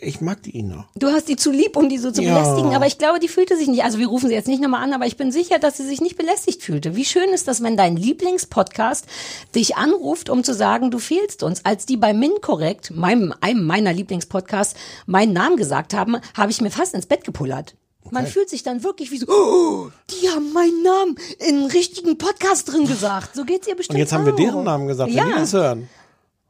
ich 0.01 0.21
mag 0.21 0.43
die 0.43 0.57
Ina. 0.59 0.87
du 0.97 1.09
hast 1.09 1.29
die 1.29 1.37
zu 1.37 1.51
lieb, 1.51 1.77
um 1.77 1.89
die 1.89 1.97
so 1.99 2.11
zu 2.11 2.23
Ja. 2.23 2.35
belästigen. 2.39 2.75
Aber 2.75 2.87
ich 2.87 2.99
glaube, 2.99 3.19
die 3.19 3.29
fühlte 3.29 3.57
sich 3.57 3.67
nicht. 3.69 3.83
Also 3.85 3.99
wir 3.99 4.07
rufen 4.09 4.29
sie 4.29 4.35
jetzt 4.35 4.47
nicht 4.47 4.61
nochmal 4.63 4.85
an, 4.85 4.93
aber 4.93 5.07
ich 5.07 5.17
bin 5.17 5.33
sicher, 5.33 5.59
dass 5.59 5.79
sie 5.79 5.87
sich 5.87 6.01
nicht 6.03 6.17
belästigt 6.17 6.63
fühlte. 6.63 6.95
Wie 6.95 7.05
schön 7.07 7.31
ist 7.31 7.49
das, 7.49 7.63
wenn 7.63 7.77
dein 7.77 7.97
Lieblingspodcast 7.97 9.07
dich 9.55 9.77
anruft, 9.77 10.29
um 10.31 10.45
zu 10.45 10.53
sagen, 10.55 10.91
du 10.91 10.99
fehlst 10.99 11.43
uns. 11.43 11.65
Als 11.65 11.87
die 11.87 11.97
bei 11.97 12.13
Minkorrekt, 12.13 12.91
meinem, 12.95 13.35
einem 13.41 13.65
meiner 13.65 13.93
Lieblingspodcasts, 13.93 14.75
meinen 15.07 15.33
Namen 15.33 15.57
gesagt 15.57 15.95
haben, 15.95 16.19
habe 16.37 16.51
ich 16.51 16.61
mir 16.61 16.71
fast 16.71 16.95
ins 16.95 17.07
Bett 17.07 17.25
gepullert. 17.25 17.75
Man 18.11 18.27
fühlt 18.27 18.49
sich 18.49 18.63
dann 18.63 18.85
wirklich 18.85 19.11
wie 19.11 19.19
so, 19.19 19.27
oh, 19.29 19.89
die 20.11 20.29
haben 20.31 20.53
meinen 20.55 20.83
Namen 20.83 21.17
in 21.47 21.67
richtigen 21.67 22.17
Podcast 22.17 22.73
drin 22.73 22.87
gesagt. 22.87 23.35
So 23.35 23.45
geht's 23.45 23.67
ihr 23.69 23.75
bestimmt 23.77 23.97
Und 23.97 24.01
jetzt 24.01 24.13
haben 24.13 24.25
wir 24.25 24.33
deren 24.35 24.65
Namen 24.65 24.87
gesagt, 24.87 25.11
Ja. 25.13 25.25
wenn 25.25 25.33
die 25.33 25.39
das 25.41 25.53
hören. 25.53 25.89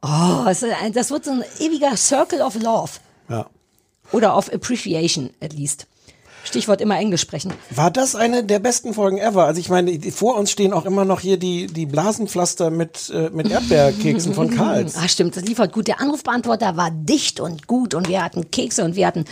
Oh, 0.01 0.45
das 0.45 0.61
wird 1.11 1.25
so 1.25 1.31
ein 1.31 1.43
ewiger 1.59 1.95
Circle 1.97 2.41
of 2.41 2.55
Love. 2.55 2.91
Ja. 3.29 3.45
Oder 4.11 4.37
of 4.37 4.51
Appreciation, 4.51 5.31
at 5.41 5.53
least. 5.53 5.87
Stichwort 6.43 6.81
immer 6.81 6.97
Englisch 6.97 7.21
sprechen. 7.21 7.53
War 7.69 7.91
das 7.91 8.15
eine 8.15 8.43
der 8.43 8.59
besten 8.59 8.93
Folgen 8.93 9.17
ever? 9.17 9.45
Also 9.45 9.59
ich 9.59 9.69
meine, 9.69 9.99
vor 10.11 10.37
uns 10.37 10.49
stehen 10.51 10.73
auch 10.73 10.85
immer 10.85 11.05
noch 11.05 11.19
hier 11.19 11.37
die, 11.37 11.67
die 11.67 11.85
Blasenpflaster 11.85 12.69
mit, 12.71 13.11
äh, 13.13 13.29
mit 13.29 13.51
Erdbeerkeksen 13.51 14.33
von 14.33 14.49
Karls. 14.55 14.95
Ah, 14.95 15.07
stimmt, 15.07 15.35
das 15.35 15.43
liefert 15.43 15.73
gut. 15.73 15.87
Der 15.87 15.99
Anrufbeantworter 16.01 16.77
war 16.77 16.91
dicht 16.91 17.39
und 17.39 17.67
gut 17.67 17.93
und 17.93 18.07
wir 18.07 18.23
hatten 18.23 18.49
Kekse 18.51 18.83
und 18.83 18.95
wir 18.95 19.05
hatten 19.05 19.25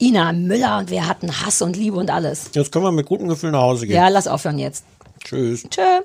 Ina 0.00 0.32
Müller 0.32 0.78
und 0.78 0.90
wir 0.90 1.06
hatten 1.06 1.44
Hass 1.44 1.62
und 1.62 1.76
Liebe 1.76 1.96
und 1.96 2.10
alles. 2.10 2.50
Jetzt 2.54 2.72
können 2.72 2.84
wir 2.84 2.92
mit 2.92 3.06
gutem 3.06 3.28
Gefühl 3.28 3.52
nach 3.52 3.60
Hause 3.60 3.86
gehen. 3.86 3.96
Ja, 3.96 4.08
lass 4.08 4.26
aufhören 4.26 4.58
jetzt. 4.58 4.84
Tschüss. 5.22 5.64
Tschö. 5.68 6.00